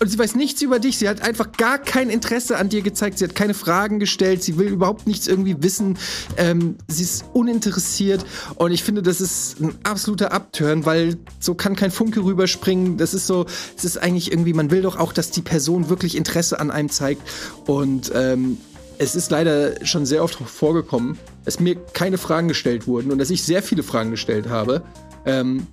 und 0.03 0.09
sie 0.09 0.19
weiß 0.19 0.35
nichts 0.35 0.61
über 0.63 0.81
dich. 0.81 0.99
Sie 0.99 1.09
hat 1.09 1.23
einfach 1.23 1.53
gar 1.53 1.79
kein 1.79 2.11
Interesse 2.11 2.57
an 2.57 2.69
dir 2.69 2.83
gezeigt. 2.83 3.19
Sie 3.19 3.25
hat 3.25 3.37
keine 3.37 3.55
Fragen 3.55 4.01
gestellt. 4.01 4.43
Sie 4.43 4.59
will 4.59 4.67
überhaupt 4.67 5.07
nichts 5.07 5.29
irgendwie 5.29 5.55
wissen. 5.63 5.97
Ähm, 6.37 6.75
sie 6.89 7.05
ist 7.05 7.25
uninteressiert. 7.33 8.27
Und 8.57 8.73
ich 8.73 8.83
finde, 8.83 9.03
das 9.03 9.21
ist 9.21 9.61
ein 9.61 9.77
absoluter 9.85 10.33
Abturn, 10.33 10.85
weil 10.87 11.19
so 11.39 11.55
kann 11.55 11.77
kein 11.77 11.93
Funke 11.93 12.25
rüberspringen. 12.25 12.99
Das 12.99 13.15
ist 13.15 13.29
so, 13.29 13.47
es 13.77 13.85
ist 13.85 13.97
eigentlich 13.97 14.33
irgendwie, 14.33 14.55
man 14.55 14.73
will 14.73 14.83
doch 14.83 14.99
auch, 14.99 15.13
dass 15.13 15.31
die 15.31 15.41
Person 15.41 15.89
wirklich 15.89 16.17
Interesse 16.17 16.59
an 16.59 16.73
einem 16.73 16.91
zeigt. 16.91 17.23
Und 17.69 18.11
ähm, 18.13 18.59
es 18.99 19.15
ist 19.15 19.31
leider 19.31 19.87
schon 19.87 20.05
sehr 20.05 20.25
oft 20.25 20.35
vorgekommen, 20.35 21.17
dass 21.45 21.61
mir 21.61 21.77
keine 21.77 22.19
Fragen 22.19 22.49
gestellt 22.49 22.89
wurden 22.89 23.13
und 23.13 23.19
dass 23.19 23.31
ich 23.31 23.45
sehr 23.45 23.63
viele 23.63 23.85
Fragen 23.85 24.11
gestellt 24.11 24.49
habe. 24.49 24.83
Ähm, 25.27 25.69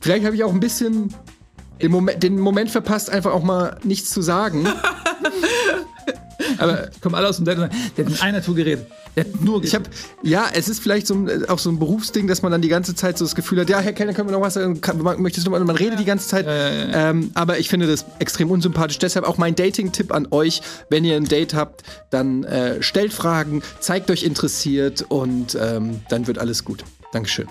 vielleicht 0.00 0.24
habe 0.24 0.36
ich 0.36 0.44
auch 0.44 0.52
ein 0.52 0.60
bisschen 0.60 1.12
den 1.82 1.90
Moment, 1.90 2.22
den 2.22 2.38
Moment 2.38 2.70
verpasst, 2.70 3.10
einfach 3.10 3.32
auch 3.32 3.42
mal 3.42 3.78
nichts 3.84 4.10
zu 4.10 4.22
sagen. 4.22 4.66
Aber 6.58 6.88
kommen 7.00 7.14
alle 7.14 7.28
aus 7.28 7.36
dem 7.36 7.44
Date 7.44 7.58
und 7.58 7.62
sagen, 7.64 7.76
der 7.96 8.04
hat 8.04 8.12
mit 8.12 8.22
einer 8.22 8.42
Tour 8.42 8.54
geredet. 8.54 8.86
Der 9.16 9.24
hat 9.24 9.40
nur 9.40 9.62
Ich 9.62 9.74
habe, 9.74 9.84
ja, 10.22 10.46
es 10.52 10.68
ist 10.68 10.80
vielleicht 10.80 11.06
so 11.06 11.14
ein, 11.14 11.48
auch 11.48 11.58
so 11.58 11.70
ein 11.70 11.78
Berufsding, 11.78 12.26
dass 12.26 12.42
man 12.42 12.52
dann 12.52 12.62
die 12.62 12.68
ganze 12.68 12.94
Zeit 12.94 13.18
so 13.18 13.24
das 13.24 13.34
Gefühl 13.34 13.60
hat, 13.60 13.68
ja, 13.68 13.80
Herr 13.80 13.92
Kellner, 13.92 14.14
können 14.14 14.28
wir 14.28 14.32
noch 14.32 14.40
was 14.40 14.54
sagen? 14.54 14.80
Kann, 14.80 15.00
man- 15.02 15.20
möchtest 15.20 15.46
du 15.46 15.50
mal? 15.50 15.60
Man 15.60 15.76
redet 15.76 15.98
die 15.98 16.04
ganze 16.04 16.28
Zeit. 16.28 16.46
Ähm, 16.48 17.30
aber 17.34 17.58
ich 17.58 17.68
finde 17.68 17.86
das 17.86 18.04
extrem 18.18 18.50
unsympathisch. 18.50 18.98
Deshalb 18.98 19.26
auch 19.26 19.36
mein 19.38 19.54
Dating-Tipp 19.54 20.12
an 20.12 20.28
euch, 20.30 20.62
wenn 20.90 21.04
ihr 21.04 21.16
ein 21.16 21.24
Date 21.26 21.54
habt, 21.54 21.82
dann 22.10 22.44
äh, 22.44 22.82
stellt 22.82 23.12
Fragen, 23.12 23.62
zeigt 23.80 24.10
euch 24.10 24.22
interessiert 24.22 25.04
und 25.08 25.56
ähm, 25.60 26.00
dann 26.08 26.26
wird 26.26 26.38
alles 26.38 26.64
gut. 26.64 26.84
Dankeschön. 27.12 27.48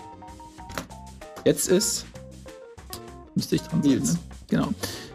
Jetzt 1.46 1.68
ist 1.68 2.06
Müsste 3.40 3.56
ich 3.56 3.62
dran 3.62 3.82
sein. 3.82 3.92
Nils. 3.92 4.14
Ne? 4.14 4.20
Genau. 4.50 4.68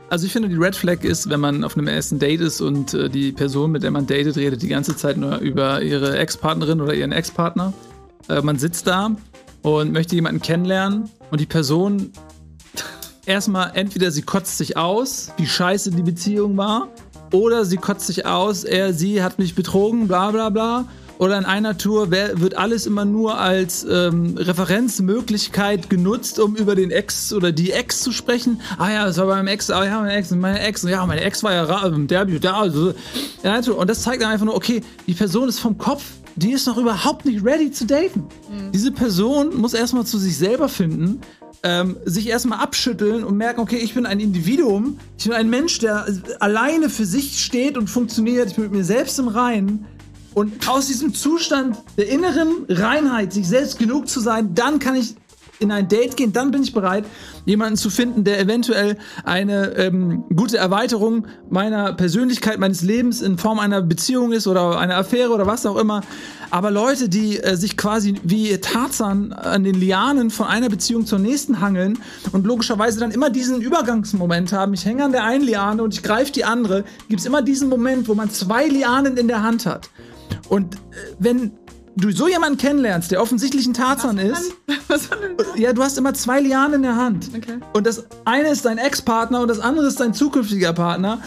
Also 0.09 0.27
ich 0.27 0.33
finde, 0.33 0.49
die 0.49 0.55
Red 0.55 0.75
Flag 0.75 1.03
ist, 1.05 1.29
wenn 1.29 1.41
man 1.41 1.63
auf 1.63 1.77
einem 1.77 1.89
ersten 1.89 2.19
Date 2.19 2.41
ist 2.41 2.63
und 2.63 2.95
äh, 2.95 3.11
die 3.11 3.33
Person, 3.33 3.71
mit 3.71 3.83
der 3.83 3.91
man 3.91 4.07
datet, 4.07 4.37
redet 4.37 4.63
die 4.63 4.69
ganze 4.69 4.97
Zeit 4.97 5.19
nur 5.19 5.39
über 5.39 5.83
ihre 5.83 6.17
Ex-Partnerin 6.17 6.81
oder 6.81 6.95
ihren 6.95 7.13
Ex-Partner. 7.13 7.75
Äh, 8.29 8.41
man 8.41 8.59
sitzt 8.59 8.87
da 8.87 9.11
und 9.63 9.93
möchte 9.93 10.15
jemanden 10.15 10.41
kennenlernen 10.41 11.11
und 11.31 11.41
die 11.41 11.47
Person 11.47 12.13
erstmal 13.27 13.73
entweder 13.75 14.11
sie 14.11 14.23
kotzt 14.23 14.57
sich 14.57 14.79
aus, 14.79 15.33
wie 15.37 15.47
scheiße 15.47 15.91
die 15.91 16.03
Beziehung 16.03 16.57
war, 16.57 16.89
oder 17.31 17.67
sie 17.67 17.77
kotzt 17.77 18.07
sich 18.07 18.25
aus, 18.25 18.65
er, 18.65 18.95
sie 18.95 19.23
hat 19.23 19.39
mich 19.39 19.55
betrogen, 19.55 20.09
bla 20.09 20.31
bla 20.31 20.49
bla. 20.49 20.87
Oder 21.19 21.39
in 21.39 21.45
einer 21.45 21.79
Tour 21.79 22.11
wird 22.11 22.57
alles 22.57 22.87
immer 22.87 23.05
nur 23.05 23.39
als 23.39 23.87
ähm, 23.89 24.37
Referenzmöglichkeit 24.37 25.89
genutzt, 25.91 26.39
um 26.41 26.57
über 26.57 26.75
den 26.75 26.91
Ex 26.91 27.33
oder 27.33 27.53
die 27.53 27.71
Ex 27.71 28.01
zu 28.01 28.13
sprechen. 28.13 28.61
Ah 28.79 28.91
ja, 28.91 29.05
das 29.07 29.17
war 29.19 29.27
beim 29.27 29.47
Ex, 29.47 29.71
ah 29.71 29.85
ja, 29.85 30.01
meine 30.01 30.15
Ex, 30.15 30.31
meine 30.33 30.61
Ex, 30.61 30.83
ja, 30.83 31.07
meine 31.07 31.21
Ex 31.21 31.43
war 31.43 31.53
ja 31.53 31.65
ra- 31.65 31.89
der, 31.89 32.25
der, 32.25 32.55
also, 32.55 32.95
ja, 33.43 33.59
und 33.59 33.89
das 33.91 34.03
zeigt 34.03 34.23
dann 34.23 34.31
einfach 34.31 34.47
nur, 34.47 34.57
okay, 34.57 34.81
die 35.07 35.15
Person 35.15 35.49
ist 35.49 35.61
vom 35.61 35.79
Kopf, 35.79 36.05
die 36.37 36.53
ist 36.53 36.67
noch 36.67 36.77
überhaupt 36.79 37.25
nicht 37.27 37.45
ready 37.45 37.71
zu 37.71 37.87
daten. 37.87 38.25
Diese 38.73 38.91
Person 38.91 39.57
muss 39.57 39.73
erstmal 39.73 40.05
zu 40.05 40.19
sich 40.19 40.37
selber 40.37 40.69
finden, 40.69 41.21
ähm, 41.63 41.97
sich 42.05 42.29
erstmal 42.29 42.59
abschütteln 42.59 43.23
und 43.23 43.37
merken, 43.37 43.61
okay, 43.61 43.77
ich 43.77 43.95
bin 43.95 44.05
ein 44.05 44.19
Individuum, 44.19 44.99
ich 45.17 45.25
bin 45.25 45.33
ein 45.33 45.49
Mensch, 45.49 45.79
der 45.79 46.07
alleine 46.41 46.91
für 46.91 47.07
sich 47.07 47.41
steht 47.41 47.79
und 47.79 47.89
funktioniert, 47.89 48.49
ich 48.49 48.57
bin 48.57 48.65
mit 48.65 48.73
mir 48.73 48.85
selbst 48.85 49.19
im 49.21 49.29
Reinen. 49.29 49.87
Und 50.35 50.69
aus 50.69 50.87
diesem 50.87 51.15
Zustand 51.15 51.77
der 51.97 52.09
inneren 52.09 52.67
Reinheit, 52.69 53.33
sich 53.33 53.47
selbst 53.47 53.79
genug 53.79 54.09
zu 54.09 54.21
sein, 54.21 54.55
dann 54.55 54.81
kann 54.81 54.97
ich 54.97 55.15
in 55.61 55.71
ein 55.71 55.89
Date 55.89 56.17
gehen, 56.17 56.33
dann 56.33 56.51
bin 56.51 56.63
ich 56.63 56.73
bereit, 56.73 57.05
jemanden 57.45 57.77
zu 57.77 57.91
finden, 57.91 58.25
der 58.25 58.41
eventuell 58.41 58.97
eine 59.25 59.77
ähm, 59.77 60.25
gute 60.35 60.59
Erweiterung 60.59 61.27
meiner 61.49 61.93
Persönlichkeit, 61.93 62.59
meines 62.59 62.83
Lebens 62.83 63.23
in 63.23 63.39
Form 63.39 63.59
einer 63.59 63.83
Beziehung 63.83 64.33
ist 64.33 64.47
oder 64.47 64.79
einer 64.79 64.97
Affäre 64.97 65.31
oder 65.31 65.47
was 65.47 65.65
auch 65.67 65.77
immer. 65.77 66.03
Aber 66.51 66.71
Leute, 66.71 67.09
die 67.09 67.39
äh, 67.39 67.57
sich 67.57 67.77
quasi 67.77 68.15
wie 68.23 68.59
Tarzan 68.59 69.33
an 69.33 69.65
den 69.65 69.75
Lianen 69.75 70.31
von 70.31 70.47
einer 70.47 70.69
Beziehung 70.69 71.07
zur 71.07 71.19
nächsten 71.19 71.61
hangeln 71.61 71.99
und 72.33 72.47
logischerweise 72.47 73.01
dann 73.01 73.11
immer 73.11 73.31
diesen 73.31 73.61
Übergangsmoment 73.61 74.53
haben, 74.53 74.75
ich 74.75 74.85
hänge 74.85 75.05
an 75.05 75.13
der 75.13 75.25
einen 75.25 75.45
Liane 75.45 75.83
und 75.83 75.95
ich 75.95 76.03
greife 76.03 76.33
die 76.33 76.45
andere, 76.45 76.85
gibt 77.09 77.21
es 77.21 77.27
immer 77.27 77.43
diesen 77.43 77.69
Moment, 77.69 78.09
wo 78.09 78.15
man 78.15 78.31
zwei 78.31 78.67
Lianen 78.67 79.17
in 79.17 79.29
der 79.29 79.43
Hand 79.43 79.67
hat. 79.67 79.89
Und 80.49 80.75
äh, 80.75 80.79
wenn 81.19 81.53
du 81.97 82.11
so 82.11 82.29
jemanden 82.29 82.59
kennenlernst, 82.59 83.11
der 83.11 83.23
offensichtlich 83.23 83.67
ein 83.67 83.75
Tarzan 83.75 84.19
ist, 84.19 84.53
ja, 85.57 85.73
du 85.73 85.83
hast 85.83 85.99
immer 85.99 86.15
zwei 86.15 86.41
Lianen 86.41 86.77
in 86.77 86.83
der 86.83 86.97
Hand. 86.97 87.31
Okay. 87.37 87.59
Und 87.73 87.87
das 87.87 88.05
eine 88.25 88.49
ist 88.49 88.65
dein 88.65 88.79
Ex-Partner 88.79 89.41
und 89.41 89.49
das 89.49 89.61
andere 89.61 89.87
ist 89.87 90.01
dein 90.01 90.15
zukünftiger 90.15 90.73
Partner. 90.73 91.21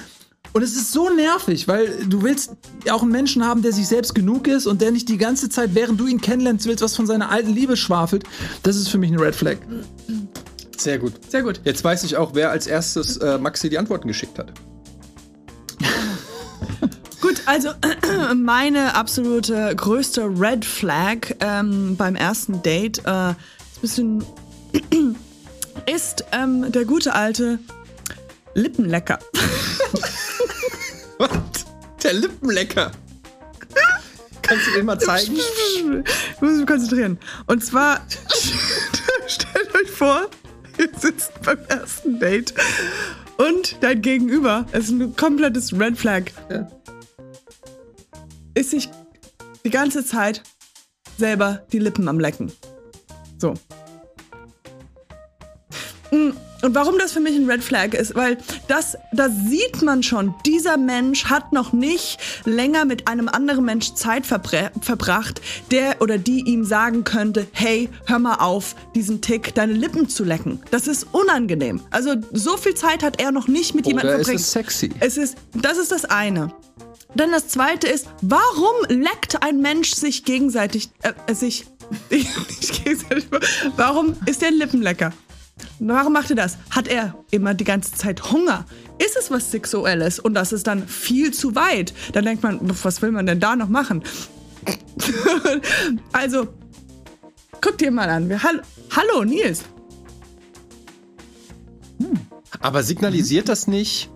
Und 0.54 0.64
es 0.64 0.72
ist 0.72 0.92
so 0.92 1.10
nervig, 1.10 1.68
weil 1.68 2.06
du 2.08 2.24
willst 2.24 2.56
auch 2.90 3.04
einen 3.04 3.12
Menschen 3.12 3.46
haben, 3.46 3.62
der 3.62 3.74
sich 3.74 3.88
selbst 3.88 4.16
genug 4.16 4.48
ist 4.48 4.66
und 4.66 4.82
der 4.82 4.92
nicht 4.92 5.08
die 5.10 5.18
ganze 5.18 5.50
Zeit, 5.50 5.76
während 5.76 6.00
du 6.00 6.08
ihn 6.08 6.20
kennenlernst, 6.20 6.66
willst, 6.66 6.84
was 6.84 6.96
von 6.96 7.06
seiner 7.06 7.30
alten 7.30 7.54
Liebe 7.54 7.78
schwafelt. 7.78 8.24
Das 8.64 8.76
ist 8.76 8.88
für 8.88 8.98
mich 8.98 9.12
eine 9.12 9.22
Red 9.22 9.36
Flag. 9.36 9.58
Sehr 10.78 11.00
gut. 11.00 11.14
Sehr 11.30 11.44
gut. 11.44 11.62
Jetzt 11.64 11.84
weiß 11.84 12.04
ich 12.04 12.18
auch, 12.18 12.32
wer 12.34 12.50
als 12.50 12.66
erstes 12.66 13.18
äh, 13.18 13.38
Maxi 13.38 13.70
die 13.70 13.78
Antworten 13.78 14.08
geschickt 14.08 14.40
hat. 14.40 14.54
Gut, 17.22 17.42
also 17.46 17.70
meine 18.36 18.96
absolute 18.96 19.76
größte 19.76 20.26
Red 20.40 20.64
Flag 20.64 21.34
ähm, 21.40 21.96
beim 21.98 22.16
ersten 22.16 22.62
Date 22.62 23.02
äh, 23.06 23.34
ist, 23.82 23.98
ein 23.98 24.24
bisschen, 24.72 25.16
ist 25.94 26.24
ähm, 26.32 26.72
der 26.72 26.86
gute 26.86 27.14
alte 27.14 27.60
Lippenlecker. 28.54 29.20
Was? 31.18 31.30
Der 32.04 32.14
Lippenlecker. 32.14 32.92
Kannst 34.44 34.68
du 34.68 34.72
den 34.72 34.86
mal 34.86 35.00
zeigen? 35.00 35.36
Ich 35.36 36.42
muss 36.42 36.54
mich 36.54 36.68
konzentrieren. 36.68 37.18
Und 37.48 37.66
zwar, 37.66 38.00
stellt 39.28 39.76
euch 39.76 39.90
vor, 39.90 40.28
ihr 40.78 40.90
sitzt 40.98 41.32
beim 41.44 41.60
ersten 41.68 42.20
Date 42.20 42.54
und 43.38 43.78
dein 43.82 44.02
Gegenüber, 44.02 44.66
ist 44.72 44.90
ein 44.90 45.16
komplettes 45.16 45.74
Red 45.78 45.98
Flag, 45.98 46.24
Ja. 46.50 46.68
Ist 48.58 48.72
sich 48.72 48.90
die 49.64 49.70
ganze 49.70 50.04
Zeit 50.04 50.42
selber 51.18 51.66
die 51.72 51.80
Lippen 51.80 52.08
am 52.08 52.20
Lecken. 52.20 52.52
So. 53.38 53.54
Und 56.68 56.76
warum 56.76 57.00
das 57.00 57.14
für 57.14 57.22
mich 57.22 57.34
ein 57.34 57.50
Red 57.50 57.64
Flag 57.64 57.94
ist, 57.94 58.14
weil 58.14 58.38
das, 58.68 58.98
das 59.14 59.32
sieht 59.48 59.82
man 59.84 60.04
schon. 60.04 60.36
Dieser 60.46 60.76
Mensch 60.76 61.24
hat 61.24 61.54
noch 61.54 61.72
nicht 61.72 62.18
länger 62.44 62.84
mit 62.84 63.08
einem 63.08 63.30
anderen 63.30 63.64
Mensch 63.64 63.94
Zeit 63.94 64.26
verbra 64.26 64.70
verbracht, 64.82 65.40
der 65.72 66.02
oder 66.02 66.18
die 66.18 66.42
ihm 66.42 66.66
sagen 66.66 67.06
könnte, 67.06 67.48
hey, 67.54 67.88
hör 68.06 68.20
mal 68.20 68.36
auf, 68.36 68.76
diesen 68.96 69.22
Tick, 69.22 69.56
deine 69.56 69.72
Lippen 69.72 70.10
zu 70.10 70.26
lecken. 70.26 70.60
Das 70.70 70.88
ist 70.88 71.08
unangenehm. 71.14 71.80
Also 71.90 72.16
so 72.34 72.58
viel 72.58 72.76
Zeit 72.76 73.02
hat 73.02 73.22
er 73.22 73.32
noch 73.32 73.48
nicht 73.48 73.74
mit 73.74 73.88
jemandem 73.88 74.16
Oder 74.16 74.20
ist 74.20 74.26
verbringt. 74.26 74.42
es 74.42 74.52
sexy? 74.52 74.90
Es 75.00 75.16
ist, 75.16 75.38
das 75.54 75.78
ist 75.78 75.94
das 75.94 76.04
eine. 76.04 76.52
Dann 77.16 77.32
das 77.32 77.48
zweite 77.48 77.88
ist, 77.88 78.08
warum 78.22 78.76
leckt 78.90 79.42
ein 79.42 79.62
Mensch 79.62 79.94
sich 79.94 80.26
gegenseitig, 80.26 80.90
äh, 81.02 81.34
sich, 81.34 81.66
warum 83.78 84.18
ist 84.26 84.42
der 84.42 84.52
Lippenlecker? 84.52 85.14
Warum 85.80 86.14
macht 86.14 86.30
er 86.30 86.36
das? 86.36 86.58
Hat 86.70 86.88
er 86.88 87.16
immer 87.32 87.54
die 87.54 87.64
ganze 87.64 87.94
Zeit 87.94 88.32
Hunger? 88.32 88.66
Ist 89.04 89.16
es 89.18 89.30
was 89.30 89.52
Sexuelles 89.52 90.20
und 90.20 90.34
das 90.34 90.52
ist 90.52 90.68
dann 90.68 90.88
viel 90.88 91.34
zu 91.34 91.56
weit? 91.56 91.94
Dann 92.14 92.26
denkt 92.26 92.44
man, 92.44 92.60
was 92.84 93.02
will 93.02 93.12
man 93.12 93.26
denn 93.26 93.40
da 93.40 93.56
noch 93.56 93.70
machen? 93.70 94.04
also, 96.12 96.48
guck 97.62 97.78
dir 97.78 97.92
mal 97.92 98.10
an. 98.10 98.30
Wir, 98.30 98.42
hallo, 98.42 98.62
hallo, 98.96 99.24
Nils. 99.24 99.64
Aber 102.60 102.84
signalisiert 102.84 103.50
das 103.50 103.68
nicht 103.68 104.10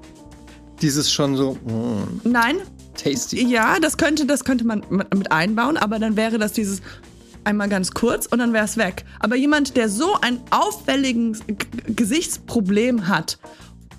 dieses 0.81 1.11
schon 1.11 1.35
so 1.35 1.53
mm, 1.53 2.21
Nein, 2.23 2.57
tasty? 2.95 3.45
Ja, 3.47 3.79
das 3.79 3.97
könnte, 3.97 4.25
das 4.25 4.43
könnte 4.43 4.65
man 4.65 4.83
mit 4.89 5.31
einbauen, 5.31 5.77
aber 5.77 5.99
dann 5.99 6.15
wäre 6.15 6.39
das 6.39 6.53
dieses 6.53 6.81
einmal 7.43 7.69
ganz 7.69 7.91
kurz 7.91 8.25
und 8.25 8.39
dann 8.39 8.53
wäre 8.53 8.65
es 8.65 8.77
weg. 8.77 9.05
Aber 9.19 9.35
jemand, 9.35 9.77
der 9.77 9.89
so 9.89 10.17
ein 10.21 10.39
auffälliges 10.51 11.41
Gesichtsproblem 11.87 13.07
hat 13.07 13.37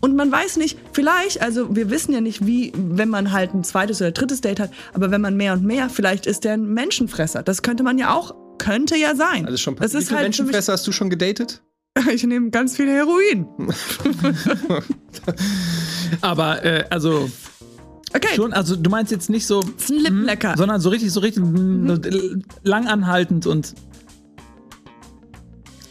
und 0.02 0.16
man 0.16 0.32
weiß 0.32 0.56
nicht, 0.56 0.76
vielleicht, 0.92 1.40
also 1.42 1.76
wir 1.76 1.88
wissen 1.88 2.12
ja 2.12 2.20
nicht, 2.20 2.44
wie, 2.44 2.72
wenn 2.74 3.08
man 3.08 3.30
halt 3.30 3.54
ein 3.54 3.62
zweites 3.62 4.00
oder 4.00 4.10
drittes 4.10 4.40
Date 4.40 4.58
hat, 4.58 4.72
aber 4.94 5.12
wenn 5.12 5.20
man 5.20 5.36
mehr 5.36 5.52
und 5.52 5.64
mehr, 5.64 5.88
vielleicht 5.88 6.26
ist 6.26 6.42
der 6.42 6.54
ein 6.54 6.66
Menschenfresser. 6.74 7.44
Das 7.44 7.62
könnte 7.62 7.84
man 7.84 7.98
ja 7.98 8.12
auch, 8.12 8.34
könnte 8.58 8.96
ja 8.96 9.14
sein. 9.14 9.46
Also 9.46 9.58
schon 9.58 9.76
das 9.76 9.94
ist 9.94 10.10
halt 10.10 10.22
Menschenfresser 10.22 10.72
hast 10.72 10.86
du 10.86 10.92
schon 10.92 11.08
gedatet? 11.08 11.62
Ich 12.10 12.24
nehme 12.24 12.48
ganz 12.48 12.76
viel 12.76 12.88
Heroin. 12.88 13.46
Aber, 16.22 16.64
äh, 16.64 16.84
also, 16.88 17.30
Okay, 18.14 18.34
schon, 18.36 18.52
also 18.52 18.76
du 18.76 18.90
meinst 18.90 19.10
jetzt 19.12 19.30
nicht 19.30 19.46
so, 19.46 19.60
das 19.60 19.84
ist 19.84 19.90
ein 19.90 19.96
Lippenlecker. 19.98 20.54
sondern 20.56 20.80
so 20.80 20.90
richtig, 20.90 21.12
so 21.12 21.20
richtig 21.20 21.42
mm, 21.44 22.42
lang 22.62 22.86
anhaltend 22.86 23.46
und 23.46 23.74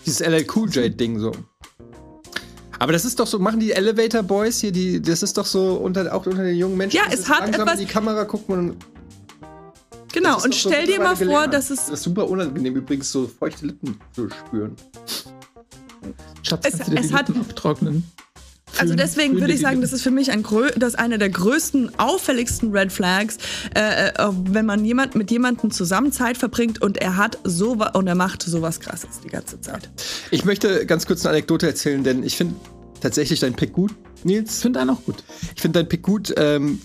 Dieses 0.06 0.20
LL 0.20 0.46
Cool 0.56 0.70
J 0.70 1.00
Ding 1.00 1.20
so. 1.20 1.32
Aber 2.80 2.92
das 2.94 3.06
ist 3.06 3.20
doch 3.20 3.28
so, 3.28 3.38
machen 3.40 3.60
die 3.60 3.72
Elevator 3.72 4.24
Boys 4.24 4.60
hier, 4.60 4.72
die, 4.72 5.02
das 5.02 5.22
ist 5.22 5.38
doch 5.38 5.46
so 5.46 5.76
unter, 5.76 6.14
auch 6.14 6.26
unter 6.26 6.44
den 6.44 6.58
jungen 6.58 6.78
Menschen. 6.78 6.98
Ja, 6.98 7.04
es 7.12 7.30
hat 7.30 7.42
langsam 7.42 7.62
etwas- 7.62 7.80
in 7.80 7.86
die 7.88 7.92
Kamera 7.94 8.24
guckt 8.24 8.50
man 8.50 8.72
und 8.72 8.86
genau, 10.12 10.36
und 10.38 10.46
doch 10.48 10.52
so 10.60 10.70
stell 10.70 10.88
dir 10.88 11.00
mal 11.00 11.16
vor, 11.16 11.48
dass 11.48 11.70
es 11.70 11.82
Das 11.86 11.90
ist 11.90 12.04
super 12.04 12.28
unangenehm 12.28 12.76
übrigens, 12.76 13.12
so 13.12 13.28
feuchte 13.28 13.68
Lippen 13.68 14.00
zu 14.14 14.30
spüren. 14.30 14.76
Schatz, 16.42 16.66
Es- 16.66 16.72
kannst 16.78 16.88
du 16.88 16.92
dir 16.96 17.00
es 17.02 17.08
die 17.10 17.14
hat- 17.14 17.28
Lippen 17.30 17.42
abtrocknen? 17.42 18.04
Also 18.78 18.96
deswegen 18.96 19.40
würde 19.40 19.54
ich 19.54 19.62
sagen, 19.62 19.82
das 19.82 19.94
ist 19.94 20.02
für 20.02 20.12
mich 20.12 20.32
ein 20.32 20.46
das 20.78 20.96
eine 20.96 21.18
der 21.18 21.30
größten, 21.30 22.00
auffälligsten 22.00 22.72
Red 22.72 22.92
Flags, 22.92 23.38
äh, 23.76 24.10
äh, 24.10 24.30
wenn 24.50 24.66
man 24.66 24.84
jemand 24.86 25.16
mit 25.16 25.32
jemandem 25.32 25.72
zusammen 25.72 26.12
Zeit 26.12 26.38
verbringt 26.38 26.82
und 26.82 26.98
er 26.98 27.18
hat 27.18 27.38
so 27.44 27.78
und 27.94 28.08
er 28.08 28.16
macht 28.16 28.44
sowas 28.44 28.80
krasses 28.80 29.22
die 29.24 29.30
ganze 29.30 29.62
Zeit. 29.62 29.90
Ich 30.32 30.46
möchte 30.46 30.86
ganz 30.86 31.06
kurz 31.06 31.26
eine 31.26 31.36
Anekdote 31.36 31.68
erzählen, 31.68 32.04
denn 32.04 32.24
ich 32.24 32.38
finde 32.38 32.56
tatsächlich 33.02 33.40
deinen 33.40 33.56
Pick 33.56 33.74
gut, 33.74 33.92
Ich 34.18 34.26
Nils. 34.26 34.62
finde 34.62 34.80
einen 34.80 34.90
auch 34.92 35.04
gut. 35.04 35.24
Ich 35.56 35.62
finde 35.62 35.80
deinen 35.80 35.90
Pick 35.90 36.02
gut. 36.02 36.34
Ähm, 36.38 36.82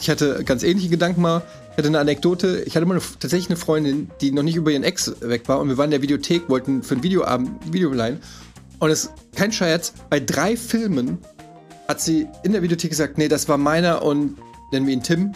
ich 0.00 0.10
hatte 0.10 0.42
ganz 0.44 0.62
ähnliche 0.62 0.88
Gedanken 0.88 1.22
mal. 1.22 1.42
Ich 1.72 1.78
hatte 1.78 1.88
eine 1.88 1.98
Anekdote. 1.98 2.62
Ich 2.66 2.76
hatte 2.76 2.86
mal 2.86 2.94
eine, 2.94 3.02
tatsächlich 3.20 3.48
eine 3.50 3.56
Freundin, 3.56 4.10
die 4.20 4.32
noch 4.32 4.42
nicht 4.42 4.56
über 4.56 4.70
ihren 4.70 4.82
Ex 4.82 5.12
weg 5.20 5.42
war 5.46 5.60
und 5.60 5.68
wir 5.68 5.76
waren 5.76 5.86
in 5.86 5.90
der 5.92 6.02
Videothek, 6.02 6.48
wollten 6.48 6.82
für 6.82 6.94
ein 6.94 7.02
Videoabend 7.02 7.72
Video 7.72 7.92
leihen. 7.92 8.20
Und 8.78 8.90
es 8.90 9.10
kein 9.34 9.52
Scherz, 9.52 9.92
bei 10.10 10.20
drei 10.20 10.56
Filmen 10.56 11.18
hat 11.88 12.00
sie 12.00 12.28
in 12.42 12.52
der 12.52 12.62
Videothek 12.62 12.90
gesagt, 12.90 13.18
nee, 13.18 13.28
das 13.28 13.48
war 13.48 13.58
meiner 13.58 14.02
und 14.02 14.36
nennen 14.72 14.86
wir 14.86 14.94
ihn 14.94 15.02
Tim. 15.02 15.32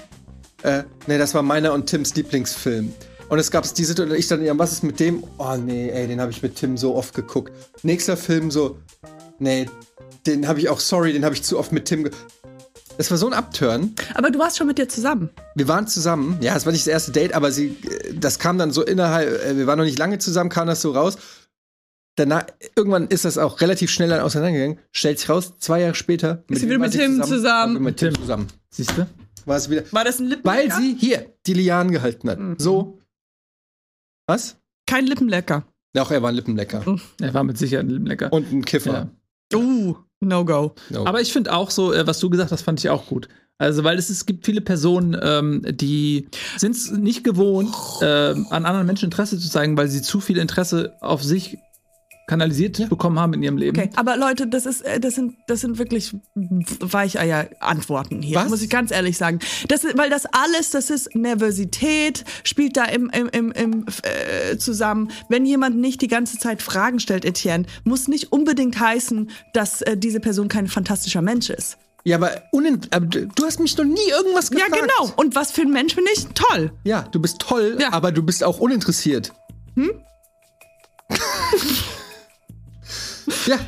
Äh, 0.62 0.82
nee, 1.07 1.18
das 1.18 1.34
war 1.34 1.43
meiner 1.43 1.72
und 1.72 1.86
Tims 1.86 2.14
Lieblingsfilm. 2.14 2.93
Und 3.28 3.38
es 3.38 3.51
gab 3.51 3.72
die 3.72 3.84
Situation, 3.84 4.18
ich 4.18 4.26
dann, 4.26 4.45
ja, 4.45 4.59
was 4.59 4.72
ist 4.72 4.82
mit 4.82 4.99
dem? 4.99 5.22
Oh 5.38 5.57
nee, 5.57 5.88
ey, 5.91 6.09
den 6.09 6.20
habe 6.20 6.32
ich 6.32 6.43
mit 6.43 6.57
Tim 6.57 6.76
so 6.76 6.97
oft 6.97 7.14
geguckt. 7.14 7.53
Nächster 7.82 8.16
Film 8.16 8.51
so, 8.51 8.78
nee, 9.38 9.66
den 10.26 10.49
habe 10.49 10.59
ich 10.59 10.68
auch, 10.68 10.80
sorry, 10.80 11.12
den 11.12 11.24
habe 11.24 11.34
ich 11.34 11.45
zu 11.45 11.59
oft 11.59 11.70
mit 11.70 11.84
Tim 11.84 12.11
Das 12.99 13.11
war 13.11 13.18
so 13.18 13.28
ein 13.28 13.32
Upturn. 13.32 13.95
Aber 14.14 14.30
du 14.30 14.41
warst 14.41 14.59
schon 14.59 14.66
mit 14.66 14.78
dir 14.78 14.88
zusammen. 14.88 15.30
Wir 15.55 15.68
waren 15.68 15.86
zusammen, 15.86 16.38
ja, 16.41 16.57
es 16.57 16.66
war 16.66 16.72
nicht 16.72 16.86
das 16.86 16.93
erste 16.93 17.12
Date, 17.12 17.32
aber 17.32 17.53
sie, 17.53 17.68
äh, 17.68 18.14
das 18.14 18.41
kam 18.41 18.59
dann 18.59 18.72
so 18.72 18.84
innerhalb, 18.84 19.28
äh, 19.45 19.57
wir 19.57 19.68
waren 19.68 19.78
noch 19.78 19.84
nicht 19.84 19.99
lange 19.99 20.18
zusammen, 20.18 20.51
kam 20.51 20.66
das 20.66 20.82
so 20.82 20.91
raus. 20.91 21.16
Danach, 22.21 22.45
irgendwann 22.77 23.07
ist 23.07 23.25
das 23.25 23.39
auch 23.39 23.62
relativ 23.62 23.91
schnell 23.91 24.11
dann 24.11 24.21
auseinandergegangen. 24.21 24.79
Stellt 24.93 25.18
sich 25.21 25.31
raus, 25.31 25.55
zwei 25.59 25.81
Jahre 25.81 25.95
später. 25.95 26.45
sie 26.51 26.61
wem 26.64 26.68
wieder 26.68 26.79
mit 26.81 26.93
sie 26.93 26.99
Tim 26.99 27.23
zusammen? 27.23 27.77
War 27.77 27.81
mit 27.81 27.97
Tim 27.97 28.14
zusammen. 28.14 28.47
Siehst 28.68 28.93
du? 28.95 29.07
War 29.47 29.57
es 29.57 29.71
wieder. 29.71 29.85
War 29.91 30.05
das 30.05 30.18
ein 30.18 30.27
Weil 30.43 30.66
Lippenlecker? 30.66 30.77
sie, 30.77 30.97
hier, 31.01 31.35
die 31.47 31.55
Lianen 31.55 31.91
gehalten 31.91 32.29
hat. 32.29 32.39
Mhm. 32.39 32.57
So. 32.59 32.99
Was? 34.27 34.59
Kein 34.87 35.07
Lippenlecker. 35.07 35.64
Auch 35.97 36.11
er 36.11 36.21
war 36.21 36.29
ein 36.29 36.35
Lippenlecker. 36.35 36.85
Er 37.23 37.33
war 37.33 37.43
mit 37.43 37.57
Sicherheit 37.57 37.87
ein 37.87 38.05
lecker. 38.05 38.31
Und 38.35 38.53
ein 38.53 38.66
Kiffer. 38.66 39.09
Ja. 39.51 39.59
Uh, 39.59 39.97
no 40.21 40.45
go. 40.45 40.75
No. 40.91 41.07
Aber 41.07 41.23
ich 41.23 41.33
finde 41.33 41.55
auch 41.55 41.71
so, 41.71 41.95
äh, 41.95 42.07
was 42.07 42.21
du 42.21 42.29
gesagt 42.29 42.53
hast, 42.53 42.61
fand 42.61 42.81
ich 42.81 42.91
auch 42.91 43.07
gut. 43.07 43.29
Also, 43.57 43.83
weil 43.83 43.99
es, 43.99 44.11
es 44.11 44.27
gibt 44.27 44.45
viele 44.45 44.61
Personen, 44.61 45.18
ähm, 45.23 45.62
die 45.71 46.29
sind 46.59 46.77
es 46.77 46.91
nicht 46.91 47.25
gewohnt, 47.25 47.75
ähm, 48.03 48.47
an 48.51 48.66
anderen 48.66 48.87
Menschen 48.87 49.07
Interesse 49.07 49.39
zu 49.39 49.49
zeigen, 49.49 49.79
weil 49.79 49.89
sie 49.89 50.03
zu 50.03 50.21
viel 50.21 50.37
Interesse 50.37 50.97
auf 51.01 51.23
sich 51.23 51.57
kanalisiert 52.31 52.89
bekommen 52.89 53.18
haben 53.18 53.35
in 53.35 53.43
ihrem 53.43 53.57
Leben. 53.59 53.76
Okay, 53.78 53.91
aber 53.97 54.16
Leute, 54.16 54.47
das 54.47 54.64
ist, 54.64 54.83
äh, 54.83 55.01
das 55.01 55.16
sind, 55.16 55.35
das 55.49 55.61
sind 55.62 55.78
wirklich 55.78 56.14
Weicheier-Antworten 56.35 58.22
hier, 58.22 58.37
Was? 58.37 58.49
muss 58.49 58.62
ich 58.62 58.70
ganz 58.70 58.91
ehrlich 58.93 59.16
sagen. 59.18 59.41
Das 59.68 59.85
weil 59.95 60.09
das 60.11 60.26
alles, 60.26 60.70
das 60.70 60.91
ist 60.91 61.14
Nervosität, 61.14 62.24
spielt 62.45 62.76
da 62.76 62.85
im, 62.85 63.11
im, 63.11 63.28
im, 63.31 63.53
im 63.53 63.85
äh, 64.05 64.57
zusammen. 64.59 65.11
Wenn 65.28 65.45
jemand 65.45 65.76
nicht 65.76 66.01
die 66.03 66.09
ganze 66.09 66.39
Zeit 66.39 66.62
Fragen 66.62 67.01
stellt, 67.01 67.24
Etienne, 67.24 67.66
muss 67.85 68.07
nicht 68.09 68.33
unbedingt 68.33 68.78
heißen, 68.78 69.31
dass 69.53 69.83
äh, 69.83 69.97
diese 69.97 70.20
Person 70.20 70.49
kein 70.49 70.68
fantastischer 70.68 71.22
Mensch 71.22 71.51
ist. 71.51 71.76
ja, 72.05 72.16
aber, 72.16 72.31
aber 72.91 73.07
du 73.07 73.26
du 73.26 73.45
hast 73.45 73.59
mich 73.59 73.76
noch 73.76 73.85
nie 73.85 74.09
irgendwas 74.09 74.51
gefragt. 74.51 74.70
Ja, 74.76 74.81
genau. 74.83 75.12
Und 75.16 75.35
was 75.35 75.51
für 75.51 75.62
ein 75.62 75.72
Mensch 75.72 75.97
bin 75.97 76.05
ich? 76.14 76.26
Toll. 76.35 76.72
Ja, 76.85 77.03
du 77.11 77.20
bist 77.20 77.41
toll, 77.41 77.76
Ja. 77.81 77.93
aber 77.93 78.12
du 78.12 78.22
bist 78.22 78.45
auch 78.45 78.61
uninteressiert. 78.61 79.33
Hm? 79.74 79.91
ja, 83.47 83.59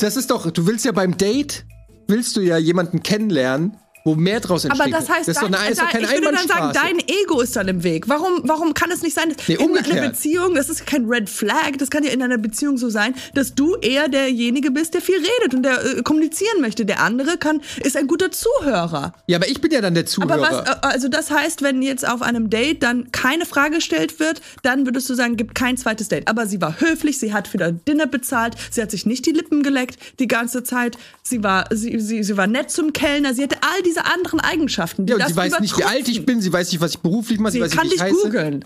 das 0.00 0.16
ist 0.16 0.30
doch, 0.30 0.50
du 0.50 0.66
willst 0.66 0.84
ja 0.84 0.92
beim 0.92 1.16
Date, 1.16 1.64
willst 2.08 2.36
du 2.36 2.40
ja 2.40 2.58
jemanden 2.58 3.02
kennenlernen, 3.02 3.76
wo 4.06 4.14
mehr 4.14 4.38
draus 4.38 4.66
Aber 4.66 4.84
entsteht. 4.84 4.92
das 4.92 5.08
heißt, 5.08 5.28
das 5.28 5.36
ist 5.36 5.42
doch 5.42 5.48
eine, 5.50 5.70
ist 5.70 5.80
doch 5.80 5.88
keine 5.88 6.04
ich 6.04 6.12
würde 6.12 6.36
dann 6.36 6.46
sagen, 6.46 6.72
dein 6.74 6.98
Ego 6.98 7.40
ist 7.40 7.56
dann 7.56 7.68
im 7.68 7.82
Weg. 7.82 8.06
Warum, 8.06 8.42
warum 8.44 8.74
kann 8.74 8.90
es 8.90 9.00
nicht 9.00 9.14
sein, 9.14 9.30
dass 9.30 9.48
Nee, 9.48 9.54
in 9.54 9.76
einer 9.78 10.08
Beziehung, 10.08 10.54
das 10.54 10.68
ist 10.68 10.86
kein 10.86 11.06
Red 11.06 11.30
Flag, 11.30 11.78
das 11.78 11.88
kann 11.88 12.04
ja 12.04 12.10
in 12.10 12.22
einer 12.22 12.36
Beziehung 12.36 12.76
so 12.76 12.90
sein, 12.90 13.14
dass 13.32 13.54
du 13.54 13.76
eher 13.76 14.08
derjenige 14.08 14.70
bist, 14.70 14.92
der 14.92 15.00
viel 15.00 15.16
redet 15.16 15.54
und 15.54 15.62
der 15.62 15.82
äh, 15.82 16.02
kommunizieren 16.02 16.60
möchte. 16.60 16.84
Der 16.84 17.00
andere 17.00 17.38
kann, 17.38 17.62
ist 17.82 17.96
ein 17.96 18.06
guter 18.06 18.30
Zuhörer. 18.30 19.14
ja, 19.26 19.38
aber 19.38 19.48
ich 19.48 19.62
bin 19.62 19.70
ja 19.70 19.80
dann 19.80 19.94
der 19.94 20.04
Zuhörer. 20.04 20.34
Aber 20.34 20.42
was, 20.42 20.68
äh, 20.68 20.76
also 20.82 21.08
das 21.08 21.30
heißt, 21.30 21.62
wenn 21.62 21.80
jetzt 21.80 22.06
auf 22.06 22.20
einem 22.20 22.50
Date 22.50 22.82
dann 22.82 23.10
keine 23.10 23.46
Frage 23.46 23.76
gestellt 23.76 24.20
wird, 24.20 24.42
dann 24.62 24.84
würdest 24.84 25.08
du 25.08 25.14
sagen, 25.14 25.36
gibt 25.36 25.54
kein 25.54 25.78
zweites 25.78 26.08
Date. 26.08 26.28
Aber 26.28 26.46
sie 26.46 26.60
war 26.60 26.78
höflich, 26.78 27.18
sie 27.18 27.32
hat 27.32 27.48
für 27.48 27.56
das 27.56 27.72
Dinner 27.88 28.06
bezahlt, 28.06 28.54
sie 28.70 28.82
hat 28.82 28.90
sich 28.90 29.06
nicht 29.06 29.24
die 29.24 29.32
Lippen 29.32 29.62
geleckt 29.62 29.98
die 30.18 30.28
ganze 30.28 30.62
Zeit, 30.62 30.98
sie 31.22 31.42
war, 31.42 31.64
sie, 31.72 31.98
sie, 32.00 32.22
sie 32.22 32.36
war 32.36 32.46
nett 32.46 32.70
zum 32.70 32.92
Kellner, 32.92 33.32
sie 33.32 33.42
hatte 33.42 33.56
all 33.62 33.82
diese 33.82 33.93
anderen 34.02 34.40
Eigenschaften. 34.40 35.06
Die 35.06 35.12
ja, 35.12 35.16
und 35.18 35.28
sie 35.28 35.36
weiß 35.36 35.60
nicht, 35.60 35.76
wie 35.78 35.84
alt 35.84 36.08
ich 36.08 36.24
bin, 36.26 36.40
sie 36.40 36.52
weiß 36.52 36.72
nicht, 36.72 36.80
was 36.80 36.92
ich 36.92 37.00
beruflich 37.00 37.38
mache, 37.38 37.52
sie, 37.52 37.58
Sie 37.58 37.64
weiß 37.64 37.70
kann 37.72 37.86
nicht, 37.86 38.00
wie 38.00 38.04
dich 38.04 38.06
ich 38.08 38.16
heiße. 38.16 38.24
googeln. 38.26 38.64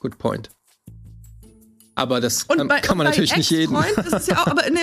Good 0.00 0.18
point. 0.18 0.50
Aber 1.98 2.20
das 2.20 2.46
kann, 2.46 2.68
bei, 2.68 2.80
kann 2.80 2.96
man 2.96 3.06
natürlich 3.06 3.36
nicht 3.36 3.50
jeden. 3.50 3.74
Ex-Freund 3.74 4.06
ist 4.06 4.12
es 4.14 4.26
ja 4.28 4.38
auch, 4.42 4.46
aber 4.46 4.62
nee, 4.70 4.80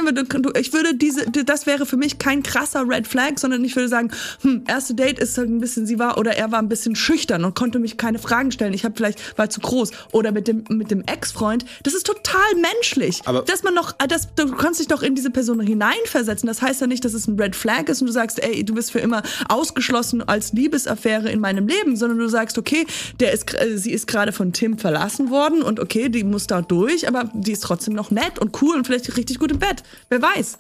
ich 0.59 0.74
würde 0.74 0.95
diese, 0.95 1.26
das 1.32 1.66
wäre 1.66 1.86
für 1.86 1.97
mich 1.97 2.20
kein 2.20 2.43
krasser 2.43 2.86
Red 2.88 3.07
Flag, 3.07 3.38
sondern 3.38 3.63
ich 3.63 3.76
würde 3.76 3.88
sagen, 3.88 4.11
hm, 4.41 4.66
erste 4.68 4.95
Date 4.95 5.20
ist 5.20 5.38
halt 5.38 5.49
ein 5.49 5.59
bisschen, 5.59 5.86
sie 5.86 5.97
war 5.97 6.18
oder 6.18 6.36
er 6.36 6.51
war 6.51 6.59
ein 6.59 6.68
bisschen 6.68 6.95
schüchtern 6.95 7.45
und 7.45 7.55
konnte 7.55 7.80
mich 7.80 7.97
keine 7.97 8.20
Fragen 8.20 8.51
stellen. 8.51 8.74
Ich 8.74 8.84
habe 8.84 8.95
vielleicht 8.97 9.38
war 9.38 9.49
zu 9.49 9.61
groß 9.61 9.91
oder 10.11 10.32
mit 10.32 10.47
dem 10.47 10.66
mit 10.70 10.91
dem 10.91 11.03
Ex-Freund. 11.05 11.66
Das 11.84 11.93
ist 11.93 12.05
total 12.05 12.41
menschlich, 12.55 13.22
Aber- 13.26 13.43
dass 13.43 13.63
man 13.63 13.74
noch, 13.74 13.93
äh, 13.99 14.07
das, 14.07 14.28
du 14.36 14.51
kannst 14.51 14.80
dich 14.80 14.88
doch 14.88 15.01
in 15.01 15.16
diese 15.16 15.30
Person 15.30 15.59
hineinversetzen. 15.59 16.47
Das 16.47 16.61
heißt 16.61 16.82
ja 16.82 16.88
nicht, 16.88 17.05
dass 17.05 17.13
es 17.13 17.28
ein 17.28 17.39
Red 17.39 17.55
Flag 17.55 17.88
ist 17.88 18.01
und 18.01 18.07
du 18.07 18.13
sagst, 18.13 18.43
ey, 18.43 18.63
du 18.66 18.76
bist 18.76 18.91
für 18.91 18.99
immer 18.99 19.24
ausgeschlossen 19.47 20.22
als 20.28 20.53
Liebesaffäre 20.53 21.30
in 21.30 21.39
meinem 21.39 21.68
Leben, 21.68 21.95
sondern 21.95 22.20
du 22.20 22.28
sagst, 22.28 22.57
okay, 22.57 22.86
der 23.20 23.32
ist, 23.32 23.53
äh, 23.53 23.78
sie 23.78 23.91
ist 23.91 24.07
gerade 24.07 24.32
von 24.32 24.51
Tim 24.53 24.78
verlassen 24.78 25.30
worden 25.30 25.61
und 25.61 25.80
okay, 25.80 26.09
die 26.09 26.24
muss 26.24 26.47
da 26.47 26.61
durch, 26.61 27.04
aber 27.07 27.29
die 27.33 27.51
ist 27.51 27.61
trotzdem 27.63 27.93
noch 27.93 28.11
nett 28.11 28.39
und 28.39 28.61
cool 28.61 28.75
und 28.75 28.85
vielleicht 28.85 29.15
richtig 29.17 29.39
gut 29.39 29.51
im 29.51 29.59
Bett. 29.59 29.83
Wer 30.09 30.21
weiß. 30.21 30.57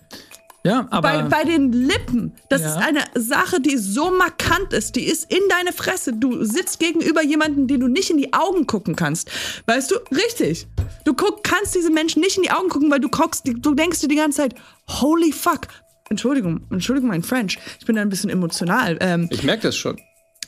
Ja, 0.63 0.87
aber 0.89 1.23
Bei, 1.23 1.23
bei 1.29 1.43
den 1.43 1.71
Lippen, 1.71 2.33
das 2.49 2.61
Ja. 2.63 2.69
ist 2.69 2.77
eine 2.77 3.03
Sache, 3.13 3.61
die 3.61 3.77
so 3.77 4.09
markant 4.09 4.73
ist, 4.73 4.95
die 4.95 5.03
ist 5.03 5.31
in 5.31 5.41
deine 5.47 5.71
Fresse. 5.73 6.13
Du 6.13 6.43
sitzt 6.43 6.79
gegenüber 6.79 7.21
jemanden, 7.23 7.67
den 7.67 7.81
du 7.81 7.87
nicht 7.87 8.09
in 8.09 8.17
die 8.17 8.33
Augen 8.33 8.65
gucken 8.65 8.95
kannst. 8.95 9.29
Weißt 9.67 9.91
du, 9.91 9.95
richtig. 10.15 10.65
Du 11.03 11.13
guck, 11.13 11.43
kannst 11.43 11.75
diese 11.75 11.91
Menschen 11.91 12.19
nicht 12.21 12.37
in 12.37 12.43
die 12.43 12.49
Augen 12.49 12.69
gucken, 12.69 12.89
weil 12.89 12.99
du 12.99 13.09
guckst, 13.09 13.43
du 13.45 13.75
denkst 13.75 13.99
dir 13.99 14.07
die 14.07 14.15
ganze 14.15 14.37
Zeit, 14.37 14.55
holy 14.89 15.31
fuck. 15.31 15.67
Entschuldigung, 16.09 16.61
Entschuldigung, 16.71 17.09
mein 17.09 17.21
French. 17.23 17.59
Ich 17.79 17.85
bin 17.85 17.95
da 17.95 18.01
ein 18.01 18.09
bisschen 18.09 18.31
emotional. 18.31 18.97
Ähm, 19.01 19.27
Ich 19.31 19.43
merke 19.43 19.63
das 19.63 19.75
schon. 19.77 19.99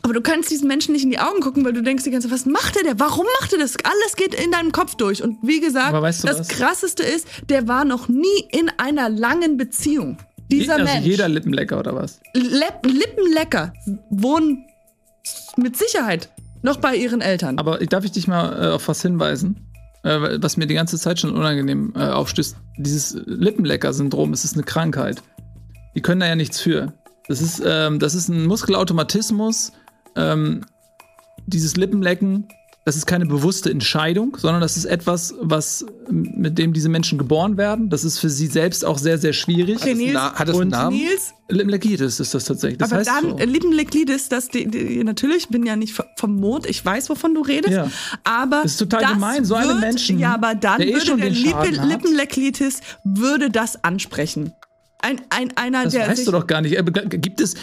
Aber 0.08 0.14
du 0.14 0.22
kannst 0.22 0.50
diesen 0.50 0.70
Menschen 0.70 0.94
nicht 0.94 1.04
in 1.04 1.10
die 1.10 1.20
Augen 1.20 1.42
gucken, 1.42 1.66
weil 1.66 1.74
du 1.74 1.84
denkst 1.84 2.06
die 2.06 2.12
ganze 2.12 2.30
Zeit, 2.30 2.40
was 2.40 2.46
macht 2.46 2.78
er 2.78 2.84
der? 2.84 2.98
Warum 2.98 3.26
macht 3.42 3.52
er 3.52 3.60
das? 3.60 3.76
Alles 3.84 4.16
geht 4.16 4.34
in 4.34 4.52
deinem 4.52 4.72
Kopf 4.72 4.96
durch. 4.96 5.22
Und 5.22 5.38
wie 5.42 5.60
gesagt, 5.60 5.92
weißt 5.92 6.24
du 6.24 6.28
das 6.28 6.40
was? 6.40 6.48
Krasseste 6.48 7.04
ist, 7.04 7.28
der 7.50 7.68
war 7.68 7.84
noch 7.84 8.08
nie 8.08 8.48
in 8.50 8.72
einer 8.78 9.10
langen 9.10 9.58
Beziehung. 9.58 10.18
Dieser 10.50 10.76
also 10.76 10.86
Mensch. 10.86 11.06
jeder 11.06 11.28
Lippenlecker 11.28 11.78
oder 11.78 11.94
was? 11.94 12.22
Lepp, 12.34 12.86
Lippenlecker 12.86 13.74
wohnen 14.10 14.66
mit 15.58 15.76
Sicherheit 15.76 16.30
noch 16.62 16.78
bei 16.78 16.96
ihren 16.96 17.20
Eltern. 17.20 17.60
Aber 17.60 17.78
darf 17.80 18.06
ich 18.06 18.14
dich 18.14 18.30
mal 18.30 18.64
äh, 18.64 18.72
auf 18.72 18.88
was 18.88 19.02
hinweisen? 19.02 19.68
Äh, 20.04 20.42
was 20.42 20.56
mir 20.56 20.68
die 20.68 20.76
ganze 20.76 20.98
Zeit 20.98 21.20
schon 21.20 21.32
unangenehm 21.32 21.92
äh, 21.98 22.08
aufstößt. 22.08 22.56
Dieses 22.78 23.22
Lippenlecker-Syndrom, 23.26 24.32
es 24.32 24.46
ist 24.46 24.54
eine 24.54 24.64
Krankheit. 24.64 25.22
Die 25.96 26.02
können 26.02 26.22
da 26.22 26.28
ja 26.28 26.36
nichts 26.38 26.62
für. 26.62 26.94
Das 27.28 27.42
ist, 27.42 27.62
ähm, 27.66 28.00
das 28.00 28.16
ist 28.16 28.30
ein 28.30 28.46
Muskelautomatismus. 28.46 29.74
Ähm, 30.18 30.66
dieses 31.46 31.78
Lippenlecken, 31.78 32.48
das 32.84 32.96
ist 32.96 33.06
keine 33.06 33.26
bewusste 33.26 33.70
Entscheidung, 33.70 34.38
sondern 34.40 34.62
das 34.62 34.78
ist 34.78 34.86
etwas, 34.86 35.34
was 35.42 35.86
mit 36.10 36.58
dem 36.58 36.72
diese 36.72 36.88
Menschen 36.88 37.18
geboren 37.18 37.58
werden. 37.58 37.90
Das 37.90 38.06
ist 38.06 38.18
für 38.18 38.30
sie 38.30 38.48
selbst 38.48 38.86
auch 38.86 38.98
sehr, 38.98 39.18
sehr 39.18 39.34
schwierig. 39.34 39.78
Okay, 39.82 39.94
Nils, 39.94 40.12
Na, 40.14 40.34
hat 40.34 40.48
das 40.48 40.58
einen 40.58 40.70
Namen? 40.70 40.96
Nils, 40.98 41.34
Lippenleckitis 41.50 42.20
ist 42.22 42.34
das 42.34 42.46
tatsächlich. 42.46 42.78
Das 42.78 42.92
aber 42.92 43.00
heißt 43.02 43.10
dann 43.10 43.32
so. 43.32 43.38
äh, 43.40 43.46
Lippenlecklitis, 43.46 44.30
das 44.30 44.48
die, 44.48 44.68
die, 44.68 45.04
natürlich, 45.04 45.38
ich 45.44 45.50
bin 45.50 45.66
ja 45.66 45.76
nicht 45.76 46.02
vom 46.18 46.36
Mond, 46.38 46.66
ich 46.66 46.84
weiß, 46.84 47.10
wovon 47.10 47.36
du 47.36 47.42
redest, 47.42 47.74
Ja. 47.74 47.92
aber 48.24 48.62
Das 48.64 48.72
ist 48.74 48.78
total 48.78 49.14
gemein, 49.14 49.44
so 49.44 49.56
einen 49.56 49.68
wird, 49.70 49.80
Menschen, 49.82 50.18
Ja, 50.20 50.34
aber 50.36 50.56
dann 50.56 50.78
der 50.80 50.88
eh 50.88 50.94
würde 50.94 51.06
schon 51.06 51.18
der 51.20 51.30
den 51.30 51.36
Schaden 51.36 51.72
Lippe, 51.72 51.82
hat. 51.82 51.90
Lippenlecklitis 51.90 52.80
würde 53.04 53.50
das 53.50 53.84
ansprechen. 53.84 54.54
Ein, 55.00 55.22
ein, 55.30 55.56
einer, 55.58 55.84
Das 55.84 55.94
der 55.94 56.08
weißt 56.08 56.26
du 56.26 56.32
doch 56.32 56.48
gar 56.48 56.62
nicht. 56.62 56.78
Äh, 56.78 56.84
Gibt 56.84 57.42
es, 57.42 57.54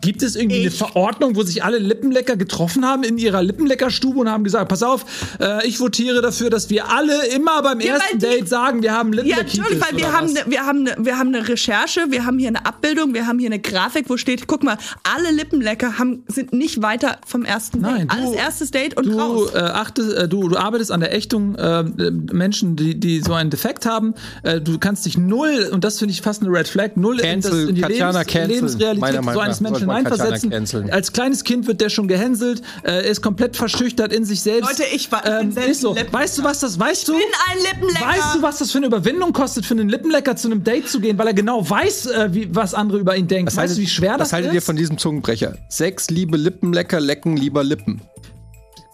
gibt 0.00 0.22
es 0.22 0.36
irgendwie 0.36 0.58
eine 0.60 0.68
Ich- 0.68 0.74
Verordnung, 0.78 1.36
wo 1.36 1.42
sich 1.42 1.64
alle 1.64 1.78
Lippenlecker 1.78 2.36
getroffen 2.36 2.84
haben 2.84 3.02
in 3.02 3.18
ihrer 3.18 3.42
Lippenleckerstube 3.42 4.18
und 4.20 4.30
haben 4.30 4.44
gesagt, 4.44 4.68
pass 4.68 4.82
auf, 4.82 5.04
äh, 5.40 5.66
ich 5.66 5.80
votiere 5.80 6.20
dafür, 6.22 6.50
dass 6.50 6.68
wir 6.70 6.90
alle 6.90 7.26
immer 7.34 7.62
beim 7.62 7.80
Ja, 7.80 7.94
ersten 7.94 8.18
die- 8.18 8.26
Date 8.26 8.48
sagen, 8.48 8.82
wir 8.82 8.92
haben 8.92 9.12
Ja, 9.12 9.22
Lippenleckitis. 9.22 9.58
natürlich, 9.58 9.82
weil 9.90 9.96
wir 9.98 10.12
haben, 10.12 10.32
ne, 10.32 10.40
wir, 10.46 10.66
haben 10.66 10.82
ne, 10.82 10.96
wir 10.98 11.18
haben 11.18 11.34
eine 11.34 11.48
Recherche, 11.48 12.06
wir 12.10 12.26
haben 12.26 12.38
hier 12.38 12.48
eine 12.48 12.66
Abbildung, 12.66 13.14
wir 13.14 13.26
haben 13.26 13.38
hier 13.38 13.48
eine 13.48 13.58
Grafik, 13.58 14.10
wo 14.10 14.16
steht, 14.16 14.46
guck 14.46 14.62
mal, 14.62 14.76
alle 15.02 15.30
Lippenlecker 15.34 15.98
haben, 15.98 16.24
sind 16.28 16.52
nicht 16.52 16.82
weiter 16.82 17.18
vom 17.26 17.44
ersten 17.44 17.80
Nein, 17.80 18.08
Date. 18.08 18.12
du- 18.12 18.16
Alles 18.16 18.32
erstes 18.36 18.70
Date 18.70 18.96
und 18.96 19.06
Du, 19.06 19.18
raus. 19.18 19.50
äh, 19.54 19.58
achtest, 19.58 20.12
äh, 20.12 20.28
du, 20.28 20.48
du 20.48 20.56
arbeitest 20.56 20.90
an 20.92 21.00
der 21.00 21.14
Ächtung 21.14 21.54
äh, 21.56 21.84
Menschen, 22.32 22.76
die, 22.76 22.98
die 23.00 23.20
so 23.20 23.32
einen 23.32 23.50
Defekt 23.50 23.86
haben. 23.86 24.14
Äh, 24.42 24.60
du 24.60 24.78
kannst 24.78 25.06
dich 25.06 25.16
null, 25.16 25.68
und 25.72 25.84
das 25.84 25.98
finde 25.98 26.12
ich 26.12 26.20
fast 26.22 26.42
eine 26.42 26.50
Red 26.50 26.68
Flag, 26.68 26.90
null 26.96 27.18
in, 27.20 27.22
Cancel, 27.26 27.50
das, 27.62 27.68
in 27.70 27.74
die 27.76 27.80
Tatjana 27.80 28.18
Lebens, 28.20 28.32
cancel. 28.32 28.48
Lebensrealität 28.54 29.24
so 29.32 29.40
eines 29.40 29.60
Menschen 29.60 29.85
hineinversetzen. 29.86 30.90
Als 30.90 31.12
kleines 31.12 31.44
Kind 31.44 31.66
wird 31.66 31.80
der 31.80 31.88
schon 31.88 32.08
gehänselt, 32.08 32.60
äh, 32.82 32.90
er 32.90 33.04
ist 33.04 33.22
komplett 33.22 33.56
verschüchtert 33.56 34.12
in 34.12 34.24
sich 34.24 34.42
selbst. 34.42 34.68
Leute, 34.70 34.84
ich 34.94 35.10
war- 35.12 35.24
ich 35.24 35.30
bin 35.32 35.40
ähm, 35.48 35.52
selbst 35.52 35.70
ist 35.70 35.80
so. 35.80 35.96
Weißt 36.10 36.38
du, 36.38 36.44
was 36.44 36.60
das 36.60 36.78
weißt 36.78 37.08
du? 37.08 37.12
bin 37.12 37.22
ein 37.50 37.58
Lippenlecker. 37.58 38.06
Weißt 38.06 38.34
du, 38.36 38.42
was 38.42 38.58
das 38.58 38.70
für 38.72 38.78
eine 38.78 38.86
Überwindung 38.88 39.32
kostet, 39.32 39.66
für 39.66 39.74
einen 39.74 39.88
Lippenlecker 39.88 40.36
zu 40.36 40.48
einem 40.48 40.64
Date 40.64 40.88
zu 40.88 41.00
gehen, 41.00 41.18
weil 41.18 41.26
er 41.28 41.34
genau 41.34 41.68
weiß, 41.68 42.06
äh, 42.06 42.28
wie, 42.32 42.54
was 42.54 42.74
andere 42.74 42.98
über 42.98 43.16
ihn 43.16 43.28
denken. 43.28 43.46
Was 43.46 43.54
weißt 43.56 43.60
haltet, 43.60 43.76
du, 43.78 43.82
wie 43.82 43.86
schwer 43.86 44.12
das 44.18 44.28
was 44.28 44.32
haltet 44.32 44.50
ist? 44.50 44.54
ihr 44.54 44.62
von 44.62 44.76
diesem 44.76 44.98
Zungenbrecher? 44.98 45.56
Sechs 45.68 46.10
liebe 46.10 46.36
Lippenlecker 46.36 47.00
lecken 47.00 47.36
lieber 47.36 47.64
Lippen. 47.64 48.00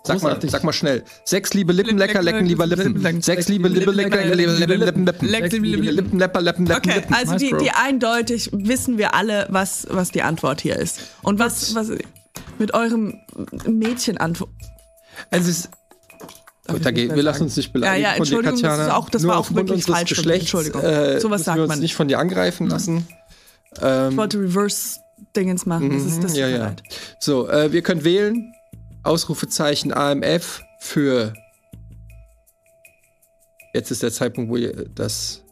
Sag 0.05 0.21
mal, 0.23 0.37
sag 0.49 0.65
mal 0.65 0.73
schnell. 0.73 1.05
Sechs 1.25 1.55
liebe 1.55 1.73
Lippenlecker 1.73 2.23
lecken 2.23 2.45
lieber 2.47 2.67
Lippen. 2.67 2.97
Lippen- 2.97 3.23
Sechs 3.23 3.49
liebe 3.49 3.69
Lippenlecker 3.69 4.17
lecken 4.25 4.37
lieber 4.39 4.53
Lippen. 4.53 4.81
Lippen, 4.81 5.05
Lippen. 5.05 5.29
Lippen, 5.29 5.85
Lippen, 5.95 6.19
Lepper, 6.19 6.41
Lippen, 6.41 6.67
Lippen, 6.67 6.91
Okay, 6.91 6.95
Lippen. 7.01 7.15
also 7.15 7.37
die, 7.37 7.55
die 7.61 7.71
eindeutig 7.71 8.51
wissen 8.53 8.99
wir 8.99 9.15
alle, 9.15 9.47
was, 9.51 9.87
was 9.91 10.11
die 10.11 10.23
Antwort 10.23 10.61
hier 10.61 10.77
ist. 10.77 11.01
Und 11.23 11.39
was, 11.39 11.75
was 11.77 11.91
mit 12.59 12.75
eurem 12.75 13.15
Mädchen 13.67 14.19
antwort. 14.19 14.51
Also 15.31 15.51
es 15.51 15.59
ist 15.61 15.71
Gut, 16.69 16.85
da 16.87 16.91
geht, 16.93 17.15
wir 17.15 17.23
lassen 17.23 17.43
uns 17.45 17.57
nicht 17.57 17.69
Ja, 17.69 17.73
beleidigen 17.73 18.03
ja, 18.05 18.09
von 18.11 18.17
dir, 18.17 18.19
Entschuldigung, 18.37 18.53
das 18.63 18.71
Katjana. 18.71 18.87
ist 18.87 18.93
auch- 18.95 19.11
das 19.11 19.23
Nur 19.23 19.33
war 19.33 19.39
auch 19.39 19.55
wirklich 19.55 19.85
falsch 19.85 20.15
von 20.15 20.25
Geschlechts, 20.25 20.41
Entschuldigung. 20.55 20.83
Äh, 20.83 21.21
Sowas 21.21 21.41
müssen 21.41 21.45
sagt 21.45 21.57
wir 21.59 21.63
uns 21.65 21.69
man. 21.69 21.79
nicht 21.81 21.95
von 21.95 22.09
dir 22.09 22.19
angreifen 22.19 22.69
lassen. 22.69 23.07
Ähm, 23.81 24.11
Ich 24.13 24.17
wollte 24.17 24.39
Reverse-Dingens 24.41 25.67
machen. 25.67 25.91
Das 25.91 26.05
ist 26.05 26.23
das 26.25 26.37
ja, 26.37 26.47
mir 26.47 26.53
ja. 26.53 26.65
leid. 26.67 26.83
So, 27.19 27.49
äh, 27.49 27.73
wir 27.73 27.83
können 27.83 28.05
wählen. 28.05 28.53
Ausrufezeichen 29.03 29.93
AMF 29.93 30.63
für. 30.81 31.33
Jetzt 33.75 33.91
ist 33.91 34.03
der 34.03 34.13
Zeitpunkt, 34.13 34.51
wo 34.51 34.57
ihr 34.57 34.89
das. 34.91 35.45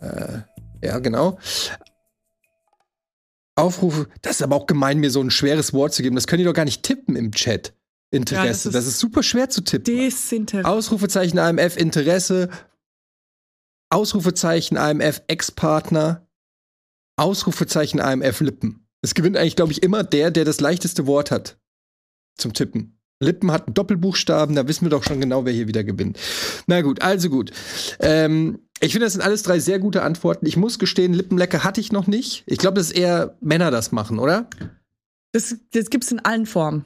Äh, 0.00 0.40
ja, 0.82 0.98
genau. 0.98 1.38
Aufrufe, 3.58 4.08
das 4.20 4.36
ist 4.36 4.42
aber 4.42 4.56
auch 4.56 4.66
gemein, 4.66 4.98
mir 4.98 5.10
so 5.10 5.20
ein 5.22 5.30
schweres 5.30 5.72
Wort 5.72 5.94
zu 5.94 6.02
geben. 6.02 6.14
Das 6.14 6.26
können 6.26 6.40
die 6.40 6.44
doch 6.44 6.52
gar 6.52 6.64
nicht 6.66 6.82
tippen 6.82 7.16
im 7.16 7.32
Chat. 7.32 7.72
Interesse. 8.10 8.44
Ja, 8.44 8.48
das, 8.48 8.62
das 8.64 8.84
ist, 8.84 8.90
ist- 8.94 8.98
super 9.00 9.22
schwer 9.22 9.48
zu 9.48 9.62
tippen. 9.62 9.84
Desinteresse. 9.96 10.68
Ausrufezeichen 10.68 11.38
AMF 11.38 11.76
Interesse. 11.76 12.48
Ausrufezeichen 13.90 14.76
AMF 14.76 15.22
Ex-Partner. 15.26 16.26
Ausrufezeichen 17.16 18.00
AMF 18.00 18.40
Lippen. 18.40 18.86
Es 19.00 19.14
gewinnt 19.14 19.36
eigentlich, 19.36 19.56
glaube 19.56 19.72
ich, 19.72 19.82
immer 19.82 20.04
der, 20.04 20.30
der 20.30 20.44
das 20.44 20.60
leichteste 20.60 21.06
Wort 21.06 21.30
hat 21.30 21.58
zum 22.36 22.52
Tippen. 22.52 22.98
Lippen 23.20 23.50
hat 23.50 23.66
einen 23.66 23.74
Doppelbuchstaben, 23.74 24.54
da 24.54 24.68
wissen 24.68 24.84
wir 24.84 24.90
doch 24.90 25.02
schon 25.02 25.20
genau, 25.20 25.44
wer 25.44 25.52
hier 25.52 25.68
wieder 25.68 25.84
gewinnt. 25.84 26.18
Na 26.66 26.82
gut, 26.82 27.00
also 27.00 27.30
gut. 27.30 27.50
Ähm, 27.98 28.58
ich 28.80 28.92
finde, 28.92 29.06
das 29.06 29.14
sind 29.14 29.22
alles 29.22 29.42
drei 29.42 29.58
sehr 29.58 29.78
gute 29.78 30.02
Antworten. 30.02 30.44
Ich 30.44 30.58
muss 30.58 30.78
gestehen, 30.78 31.14
Lippenlecke 31.14 31.64
hatte 31.64 31.80
ich 31.80 31.92
noch 31.92 32.06
nicht. 32.06 32.44
Ich 32.46 32.58
glaube, 32.58 32.76
dass 32.76 32.90
eher 32.90 33.36
Männer 33.40 33.70
das 33.70 33.90
machen, 33.90 34.18
oder? 34.18 34.50
Das, 35.32 35.56
das 35.72 35.88
gibt's 35.88 36.12
in 36.12 36.18
allen 36.20 36.44
Formen. 36.44 36.84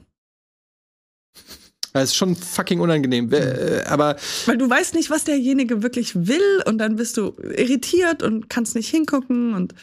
Das 1.93 2.05
ist 2.05 2.15
schon 2.15 2.37
fucking 2.37 2.79
unangenehm. 2.79 3.31
Äh, 3.33 3.83
Aber 3.85 4.15
Weil 4.45 4.57
du 4.57 4.69
weißt 4.69 4.93
nicht, 4.95 5.09
was 5.09 5.25
derjenige 5.25 5.83
wirklich 5.83 6.15
will 6.15 6.63
und 6.65 6.77
dann 6.77 6.95
bist 6.95 7.17
du 7.17 7.35
irritiert 7.41 8.23
und 8.23 8.49
kannst 8.49 8.75
nicht 8.75 8.89
hingucken 8.89 9.53
und 9.53 9.75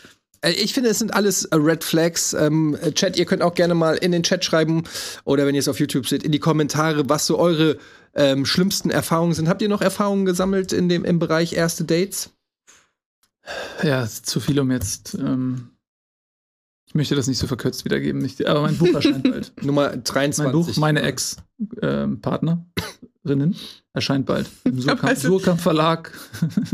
Ich 0.46 0.72
finde, 0.74 0.90
es 0.90 0.98
sind 1.00 1.12
alles 1.14 1.46
äh, 1.46 1.56
Red 1.56 1.82
Flags. 1.82 2.32
Ähm, 2.32 2.76
äh, 2.80 2.92
Chat, 2.92 3.16
ihr 3.16 3.24
könnt 3.24 3.42
auch 3.42 3.54
gerne 3.54 3.74
mal 3.74 3.96
in 3.96 4.12
den 4.12 4.22
Chat 4.22 4.44
schreiben 4.44 4.84
oder 5.24 5.46
wenn 5.46 5.54
ihr 5.54 5.58
es 5.60 5.68
auf 5.68 5.80
YouTube 5.80 6.06
seht, 6.06 6.22
in 6.22 6.30
die 6.32 6.38
Kommentare, 6.38 7.08
was 7.08 7.26
so 7.26 7.38
eure 7.38 7.78
ähm, 8.14 8.44
schlimmsten 8.46 8.90
Erfahrungen 8.90 9.34
sind. 9.34 9.48
Habt 9.48 9.62
ihr 9.62 9.68
noch 9.68 9.82
Erfahrungen 9.82 10.24
gesammelt 10.26 10.72
in 10.72 10.88
dem, 10.88 11.04
im 11.04 11.18
Bereich 11.18 11.54
erste 11.54 11.84
Dates? 11.84 12.30
Ja, 13.82 14.06
zu 14.06 14.40
viel, 14.40 14.60
um 14.60 14.70
jetzt. 14.70 15.14
Ähm, 15.14 15.70
ich 16.86 16.94
möchte 16.94 17.14
das 17.16 17.26
nicht 17.26 17.38
so 17.38 17.46
verkürzt 17.46 17.84
wiedergeben. 17.84 18.24
Ich, 18.24 18.46
aber 18.48 18.62
mein 18.62 18.78
Buch 18.78 18.94
erscheint 18.94 19.24
bald. 19.30 19.52
Nummer 19.62 19.88
23. 19.96 20.44
Mein 20.44 20.52
Buch, 20.52 20.76
meine 20.76 21.02
Ex-Partnerinnen, 21.02 23.56
erscheint 23.92 24.26
bald. 24.26 24.48
Im 24.64 24.80
Surkamp, 24.80 25.14
du- 25.14 25.20
Surkamp 25.20 25.60
Verlag 25.60 26.12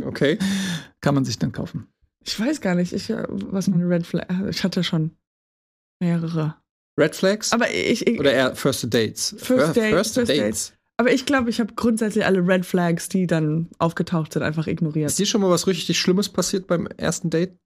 Okay. 0.05 0.39
kann 1.01 1.15
man 1.15 1.25
sich 1.25 1.39
dann 1.39 1.53
kaufen. 1.53 1.87
Ich 2.25 2.39
weiß 2.39 2.61
gar 2.61 2.75
nicht, 2.75 2.93
ich, 2.93 3.11
äh, 3.11 3.25
was 3.29 3.69
meine 3.69 3.89
Red 3.89 4.07
Flag. 4.07 4.27
Ich 4.51 4.65
hatte 4.65 4.83
schon 4.85 5.13
mehrere. 6.03 6.57
Red 6.99 7.15
Flags? 7.17 7.53
Aber 7.53 7.71
ich, 7.73 8.07
ich 8.07 8.19
oder 8.21 8.33
eher 8.33 8.55
First 8.57 8.85
Dates? 8.95 9.35
First 9.39 9.77
Date, 9.77 9.91
First 9.95 10.15
First 10.15 10.31
Dates. 10.31 10.73
aber 10.97 11.13
ich 11.13 11.27
glaube, 11.27 11.51
ich 11.51 11.59
habe 11.61 11.75
grundsätzlich 11.75 12.25
alle 12.25 12.47
Red 12.47 12.65
Flags, 12.65 13.09
die 13.09 13.27
dann 13.27 13.69
aufgetaucht 13.79 14.33
sind, 14.33 14.43
einfach 14.43 14.67
ignoriert. 14.69 15.11
Ist 15.11 15.19
dir 15.19 15.27
schon 15.27 15.41
mal 15.41 15.51
was 15.51 15.67
richtig 15.67 15.99
Schlimmes 15.99 16.29
passiert 16.29 16.67
beim 16.69 16.87
ersten 16.87 17.31
Date? 17.31 17.57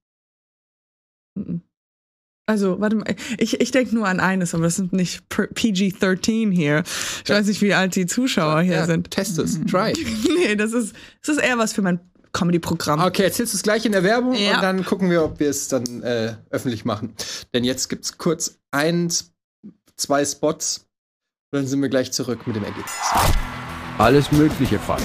Also, 2.47 2.79
warte 2.81 2.95
mal, 2.95 3.15
ich, 3.37 3.61
ich 3.61 3.69
denke 3.71 3.93
nur 3.93 4.07
an 4.07 4.19
eines, 4.19 4.55
aber 4.55 4.63
das 4.63 4.75
sind 4.77 4.91
nicht 4.91 5.29
P- 5.29 5.43
PG-13 5.47 6.51
hier. 6.51 6.83
Ich 7.23 7.29
Ja. 7.29 7.35
weiß 7.35 7.45
nicht, 7.45 7.61
wie 7.61 7.75
alt 7.75 7.95
die 7.95 8.07
Zuschauer 8.07 8.61
hier 8.61 8.73
Ja, 8.73 8.85
sind. 8.87 9.11
Test 9.11 9.37
es. 9.37 9.59
Try. 9.65 9.93
nee, 10.35 10.55
das 10.55 10.73
ist, 10.73 10.95
das 11.23 11.37
ist 11.37 11.43
eher 11.43 11.59
was 11.59 11.73
für 11.73 11.83
mein 11.83 11.99
Comedy-Programm. 12.33 12.99
Okay, 13.01 13.23
erzählst 13.23 13.53
du 13.53 13.57
es 13.57 13.63
gleich 13.63 13.85
in 13.85 13.91
der 13.91 14.03
Werbung 14.03 14.33
Ja. 14.33 14.55
und 14.55 14.61
dann 14.63 14.85
gucken 14.85 15.09
wir, 15.09 15.23
ob 15.23 15.39
wir 15.39 15.49
es 15.49 15.67
dann 15.67 16.03
äh, 16.03 16.35
öffentlich 16.49 16.85
machen. 16.85 17.13
Denn 17.53 17.63
jetzt 17.63 17.89
gibt 17.89 18.05
es 18.05 18.17
kurz 18.17 18.59
eins, 18.71 19.31
zwei 19.97 20.23
Spots 20.25 20.85
und 21.51 21.57
dann 21.59 21.67
sind 21.67 21.81
wir 21.81 21.89
gleich 21.89 22.11
zurück 22.11 22.45
mit 22.47 22.55
dem 22.55 22.63
Ergebnis. 22.63 22.91
Alles 23.97 24.31
mögliche 24.31 24.79
Fights. 24.79 25.03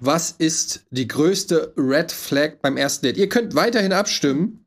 Was 0.00 0.32
ist 0.32 0.84
die 0.90 1.08
größte 1.08 1.72
Red 1.78 2.12
Flag 2.12 2.56
beim 2.60 2.76
ersten 2.76 3.06
Date? 3.06 3.16
Ihr 3.16 3.28
könnt 3.28 3.54
weiterhin 3.54 3.92
abstimmen. 3.92 4.66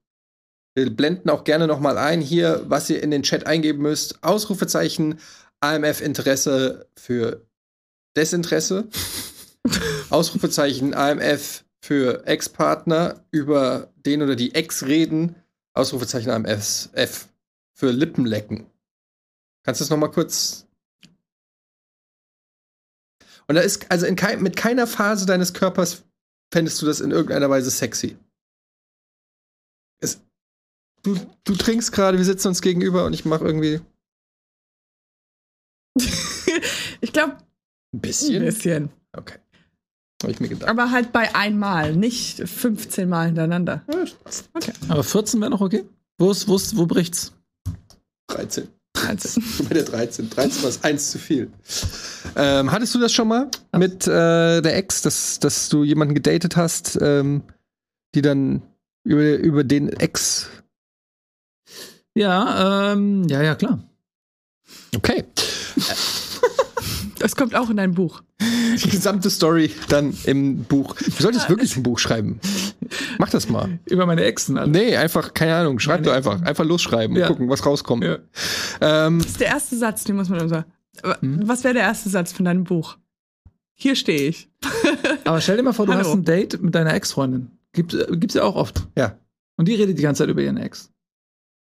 Wir 0.73 0.89
blenden 0.95 1.29
auch 1.29 1.43
gerne 1.43 1.67
noch 1.67 1.79
mal 1.79 1.97
ein 1.97 2.21
hier, 2.21 2.63
was 2.67 2.89
ihr 2.89 3.03
in 3.03 3.11
den 3.11 3.23
Chat 3.23 3.45
eingeben 3.45 3.81
müsst. 3.83 4.23
Ausrufezeichen 4.23 5.19
AMF 5.59 6.01
Interesse 6.01 6.87
für 6.95 7.45
Desinteresse. 8.15 8.87
Ausrufezeichen 10.09 10.93
AMF 10.93 11.65
für 11.81 12.25
Ex-Partner 12.25 13.23
über 13.31 13.91
den 14.05 14.21
oder 14.21 14.35
die 14.35 14.55
Ex 14.55 14.85
reden. 14.85 15.35
Ausrufezeichen 15.73 16.31
AMF 16.31 16.89
F 16.93 17.29
für 17.73 17.91
Lippenlecken. 17.91 18.65
Kannst 19.63 19.81
du 19.81 19.83
das 19.83 19.89
noch 19.89 19.97
mal 19.97 20.11
kurz 20.11 20.67
und 23.47 23.55
da 23.55 23.61
ist, 23.61 23.89
also 23.89 24.05
in 24.05 24.15
kei 24.15 24.35
mit 24.37 24.57
keiner 24.57 24.87
Phase 24.87 25.25
deines 25.25 25.53
Körpers 25.53 26.03
fändest 26.51 26.81
du 26.81 26.85
das 26.85 26.99
in 26.99 27.11
irgendeiner 27.11 27.49
Weise 27.49 27.71
sexy. 27.71 28.17
Es, 29.99 30.21
du, 31.03 31.17
du 31.45 31.55
trinkst 31.55 31.91
gerade, 31.91 32.17
wir 32.17 32.25
sitzen 32.25 32.49
uns 32.49 32.61
gegenüber 32.61 33.05
und 33.05 33.13
ich 33.13 33.25
mache 33.25 33.45
irgendwie 33.45 33.79
ich 37.01 37.13
glaube, 37.13 37.33
ein 37.33 37.43
ein 37.93 38.01
bisschen. 38.01 38.43
bisschen. 38.43 38.89
Okay. 39.13 39.39
Habe 40.23 40.31
ich 40.31 40.39
mir 40.39 40.49
gedacht. 40.49 40.69
Aber 40.69 40.91
halt 40.91 41.11
bei 41.11 41.33
einmal, 41.35 41.95
nicht 41.95 42.37
15 42.47 43.07
Mal 43.07 43.27
hintereinander. 43.27 43.83
Okay. 44.53 44.73
Aber 44.89 45.03
14 45.03 45.39
wäre 45.39 45.51
noch 45.51 45.61
okay? 45.61 45.85
Wo, 46.17 46.31
ist, 46.31 46.47
wo, 46.47 46.55
ist, 46.55 46.75
wo 46.75 46.87
bricht's? 46.87 47.33
13. 48.27 48.67
Also, 49.05 49.41
Bei 49.67 49.75
der 49.75 49.83
13. 49.83 50.29
13 50.29 50.63
war 50.63 50.69
es 50.69 50.83
eins 50.83 51.11
zu 51.11 51.19
viel. 51.19 51.51
Ähm, 52.35 52.71
hattest 52.71 52.95
du 52.95 52.99
das 52.99 53.13
schon 53.13 53.27
mal 53.27 53.49
mit 53.75 54.07
äh, 54.07 54.61
der 54.61 54.75
Ex, 54.75 55.03
dass, 55.03 55.39
dass 55.39 55.69
du 55.69 55.83
jemanden 55.83 56.15
gedatet 56.15 56.55
hast, 56.55 56.97
ähm, 57.01 57.43
die 58.15 58.21
dann 58.21 58.63
über, 59.03 59.37
über 59.37 59.63
den 59.63 59.89
Ex. 59.89 60.49
Ja, 62.15 62.93
ähm, 62.93 63.27
ja, 63.29 63.43
ja, 63.43 63.55
klar. 63.55 63.79
Okay. 64.95 65.23
Das 67.19 67.35
kommt 67.35 67.55
auch 67.55 67.69
in 67.69 67.77
dein 67.77 67.93
Buch. 67.93 68.21
Die 68.83 68.89
gesamte 68.89 69.29
Story 69.29 69.71
dann 69.89 70.13
im 70.25 70.63
Buch. 70.63 70.95
Du 70.95 71.11
solltest 71.11 71.49
wirklich 71.49 71.75
ein 71.77 71.83
Buch 71.83 71.97
schreiben. 71.99 72.39
Mach 73.17 73.29
das 73.29 73.49
mal. 73.49 73.79
Über 73.85 74.05
meine 74.05 74.23
Exen. 74.23 74.57
alle. 74.57 74.69
Nee, 74.71 74.95
einfach, 74.95 75.33
keine 75.33 75.55
Ahnung, 75.55 75.79
schreib 75.79 76.01
Meine 76.01 76.05
doch 76.07 76.13
einfach. 76.13 76.41
Einfach 76.43 76.63
losschreiben 76.65 77.15
Ja. 77.17 77.25
und 77.27 77.33
gucken, 77.33 77.49
was 77.49 77.65
rauskommt. 77.65 78.03
Ja. 78.03 78.17
Ähm, 78.81 79.19
Das 79.19 79.27
ist 79.31 79.39
der 79.39 79.47
erste 79.47 79.77
Satz, 79.77 80.03
den 80.03 80.15
muss 80.15 80.29
man 80.29 80.39
immer 80.39 80.49
sagen. 80.49 80.65
Hm? 81.21 81.41
Was 81.47 81.63
wäre 81.63 81.73
der 81.73 81.83
erste 81.83 82.09
Satz 82.09 82.31
von 82.31 82.45
deinem 82.45 82.63
Buch? 82.63 82.97
Hier 83.73 83.95
stehe 83.95 84.29
ich. 84.29 84.49
Aber 85.25 85.41
stell 85.41 85.57
dir 85.57 85.63
mal 85.63 85.73
vor, 85.73 85.85
du 85.85 85.93
Hallo. 85.93 86.03
hast 86.05 86.13
ein 86.13 86.23
Date 86.25 86.61
mit 86.61 86.73
deiner 86.75 86.93
Ex-Freundin. 86.93 87.51
Gibt, 87.73 87.93
äh, 87.93 88.07
gibt's 88.11 88.33
ja 88.35 88.43
auch 88.43 88.55
oft. 88.55 88.87
Ja. 88.97 89.17
Und 89.57 89.67
die 89.67 89.75
redet 89.75 89.97
die 89.97 90.01
ganze 90.03 90.23
Zeit 90.23 90.29
über 90.29 90.41
ihren 90.41 90.57
Ex. 90.57 90.91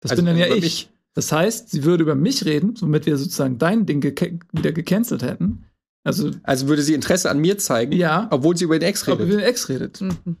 Das 0.01 0.11
Also 0.11 0.23
bin 0.23 0.27
dann 0.27 0.37
ja 0.37 0.53
ich. 0.55 0.61
mich. 0.61 0.89
Das 1.17 1.31
heißt, 1.31 1.71
sie 1.71 1.83
würde 1.83 2.03
über 2.03 2.13
mich 2.13 2.45
reden, 2.45 2.75
womit 2.79 3.07
wir 3.07 3.17
sozusagen 3.17 3.57
dein 3.57 3.87
Ding 3.87 4.01
geke 4.01 4.37
wieder 4.51 4.71
gecancelt 4.71 5.23
hätten. 5.23 5.65
Also, 6.03 6.29
also 6.43 6.67
würde 6.67 6.83
sie 6.83 6.93
Interesse 6.93 7.31
an 7.31 7.39
mir 7.39 7.57
zeigen, 7.57 7.93
ja, 7.93 8.27
obwohl 8.29 8.55
sie 8.55 8.65
über 8.65 8.77
den 8.77 8.87
Ex 8.87 9.01
ob 9.07 9.15
über 9.15 9.23
redet. 9.23 9.39
den 9.39 9.49
Ex 9.49 9.67
redet. 9.67 9.99
Mhm. 9.99 10.37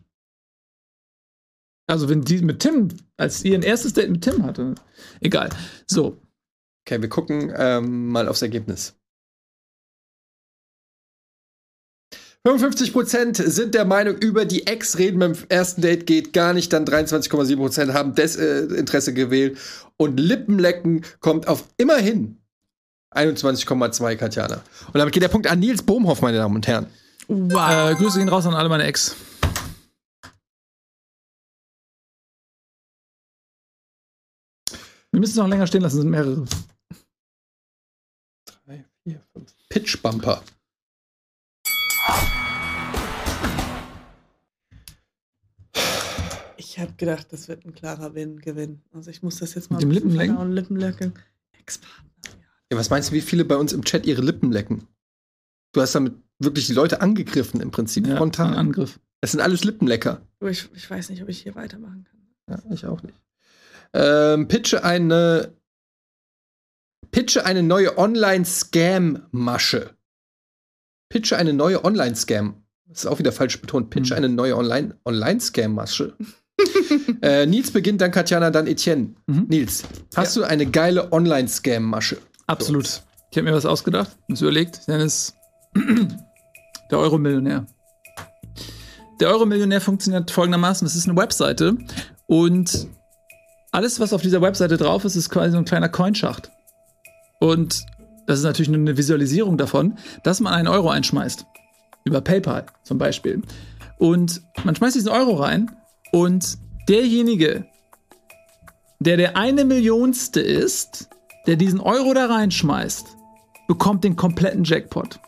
Also, 1.87 2.09
wenn 2.09 2.21
die 2.21 2.43
mit 2.43 2.59
Tim, 2.59 2.89
als 3.17 3.43
ihr 3.43 3.55
ein 3.55 3.63
erstes 3.63 3.93
Date 3.93 4.11
mit 4.11 4.21
Tim 4.21 4.43
hatte. 4.43 4.75
Egal. 5.19 5.49
So. 5.87 6.21
Okay, 6.85 7.01
wir 7.01 7.09
gucken 7.09 7.51
ähm, 7.57 8.09
mal 8.09 8.27
aufs 8.27 8.43
Ergebnis. 8.43 8.93
55% 12.45 13.49
sind 13.49 13.73
der 13.73 13.83
Meinung, 13.83 14.15
über 14.19 14.45
die 14.45 14.67
Ex 14.67 14.99
reden 14.99 15.19
beim 15.19 15.33
ersten 15.49 15.81
Date 15.81 16.05
geht 16.05 16.33
gar 16.33 16.53
nicht. 16.53 16.71
Dann 16.71 16.85
23,7% 16.85 17.93
haben 17.93 18.13
das 18.13 18.37
äh, 18.37 18.59
Interesse 18.59 19.13
gewählt. 19.13 19.57
Und 19.97 20.19
Lippenlecken 20.19 21.03
kommt 21.19 21.47
auf 21.47 21.65
immerhin 21.77 22.39
21,2 23.15 24.15
Katjana. 24.15 24.61
Und 24.87 24.95
damit 24.95 25.13
geht 25.13 25.23
der 25.23 25.29
Punkt 25.29 25.47
an 25.47 25.59
Nils 25.59 25.81
Bohmhoff, 25.81 26.21
meine 26.21 26.37
Damen 26.37 26.55
und 26.55 26.67
Herren. 26.67 26.87
Wow. 27.27 27.91
Äh, 27.91 27.95
Grüße 27.95 28.19
gehen 28.19 28.29
raus 28.29 28.45
an 28.45 28.53
alle 28.53 28.69
meine 28.69 28.83
Ex. 28.83 29.15
Wir 35.11 35.19
müssen 35.19 35.31
es 35.31 35.37
noch 35.37 35.47
länger 35.47 35.65
stehen 35.65 35.81
lassen, 35.81 35.97
es 35.97 36.01
sind 36.01 36.11
mehrere. 36.11 36.45
Drei, 38.65 38.85
vier, 39.03 39.21
fünf. 39.33 39.51
Pitch 39.69 40.01
Bumper. 40.01 40.43
Ich 46.77 46.83
habe 46.83 46.93
gedacht, 46.95 47.33
das 47.33 47.47
wird 47.47 47.65
ein 47.65 47.73
klarer 47.73 48.13
Win 48.13 48.39
Gewinn. 48.39 48.83
Also 48.93 49.09
ich 49.09 49.23
muss 49.23 49.37
das 49.37 49.55
jetzt 49.55 49.71
mal 49.71 49.77
Mit 49.77 49.85
dem 49.85 49.89
Lippenlecken? 49.91 51.13
Ex-Partner. 51.59 52.05
Ja, 52.71 52.77
was 52.77 52.91
meinst 52.91 53.09
du, 53.09 53.13
wie 53.13 53.21
viele 53.21 53.45
bei 53.45 53.55
uns 53.55 53.73
im 53.73 53.83
Chat 53.83 54.05
ihre 54.05 54.21
Lippen 54.21 54.51
lecken? 54.51 54.87
Du 55.73 55.81
hast 55.81 55.95
damit 55.95 56.13
wirklich 56.37 56.67
die 56.67 56.73
Leute 56.73 57.01
angegriffen 57.01 57.61
im 57.61 57.71
Prinzip, 57.71 58.05
Ja, 58.05 58.15
frontal. 58.17 58.49
ein 58.49 58.53
Angriff. 58.53 58.99
Es 59.21 59.31
sind 59.31 59.41
alles 59.41 59.63
Lippenlecker. 59.63 60.21
Ich, 60.47 60.69
ich 60.75 60.87
weiß 60.87 61.09
nicht, 61.09 61.23
ob 61.23 61.29
ich 61.29 61.41
hier 61.41 61.55
weitermachen 61.55 62.05
kann. 62.07 62.19
Ja, 62.47 62.59
ich 62.71 62.85
auch 62.85 63.01
nicht. 63.01 63.19
Ähm, 63.93 64.47
pitche 64.47 64.83
eine. 64.83 65.51
Pitche 67.09 67.43
eine 67.43 67.63
neue 67.63 67.97
Online-Scam-Masche. 67.97 69.95
Pitche 71.09 71.37
eine 71.37 71.53
neue 71.53 71.83
Online-Scam. 71.83 72.63
Das 72.85 72.99
ist 72.99 73.05
auch 73.07 73.17
wieder 73.17 73.31
falsch 73.31 73.59
betont. 73.61 73.89
Pitche 73.89 74.11
Hm. 74.15 74.17
eine 74.23 74.29
neue 74.29 74.55
Online- 74.55 74.95
Online-Scam-Masche. 75.05 76.15
äh, 77.21 77.45
Nils 77.45 77.71
beginnt, 77.71 78.01
dann 78.01 78.11
Katjana, 78.11 78.49
dann 78.49 78.67
Etienne. 78.67 79.13
Nils, 79.27 79.83
hast 80.15 80.35
du 80.35 80.43
eine 80.43 80.65
geile 80.65 81.11
Online-Scam-Masche? 81.11 82.17
Absolut. 82.47 83.03
Ich 83.31 83.37
habe 83.37 83.49
mir 83.49 83.55
was 83.55 83.65
ausgedacht, 83.65 84.17
uns 84.27 84.41
überlegt. 84.41 84.79
Ich 84.81 84.87
nenne 84.87 85.03
es 85.03 85.35
der 86.91 86.99
Euro-Millionär. 86.99 87.65
Der 89.19 89.29
Euro-Millionär 89.29 89.81
funktioniert 89.81 90.31
folgendermaßen: 90.31 90.85
Das 90.85 90.95
ist 90.95 91.07
eine 91.07 91.17
Webseite 91.17 91.77
und 92.27 92.87
alles, 93.71 93.99
was 93.99 94.13
auf 94.13 94.21
dieser 94.21 94.41
Webseite 94.41 94.77
drauf 94.77 95.05
ist, 95.05 95.15
ist 95.15 95.29
quasi 95.29 95.51
so 95.51 95.57
ein 95.57 95.65
kleiner 95.65 95.89
Coinschacht. 95.89 96.51
Und 97.39 97.85
das 98.25 98.39
ist 98.39 98.45
natürlich 98.45 98.69
nur 98.69 98.79
eine 98.79 98.97
Visualisierung 98.97 99.57
davon, 99.57 99.97
dass 100.23 100.39
man 100.39 100.53
einen 100.53 100.67
Euro 100.67 100.89
einschmeißt. 100.89 101.45
Über 102.03 102.21
PayPal 102.21 102.65
zum 102.83 102.97
Beispiel. 102.97 103.41
Und 103.97 104.41
man 104.63 104.75
schmeißt 104.75 104.95
diesen 104.95 105.09
Euro 105.09 105.35
rein 105.35 105.71
und 106.11 106.57
derjenige, 106.87 107.65
der 108.99 109.17
der 109.17 109.35
eine 109.37 109.65
Millionste 109.65 110.39
ist, 110.39 111.09
der 111.45 111.55
diesen 111.55 111.79
Euro 111.79 112.13
da 112.13 112.27
reinschmeißt, 112.27 113.07
bekommt 113.67 114.03
den 114.03 114.15
kompletten 114.15 114.63
Jackpot. 114.63 115.19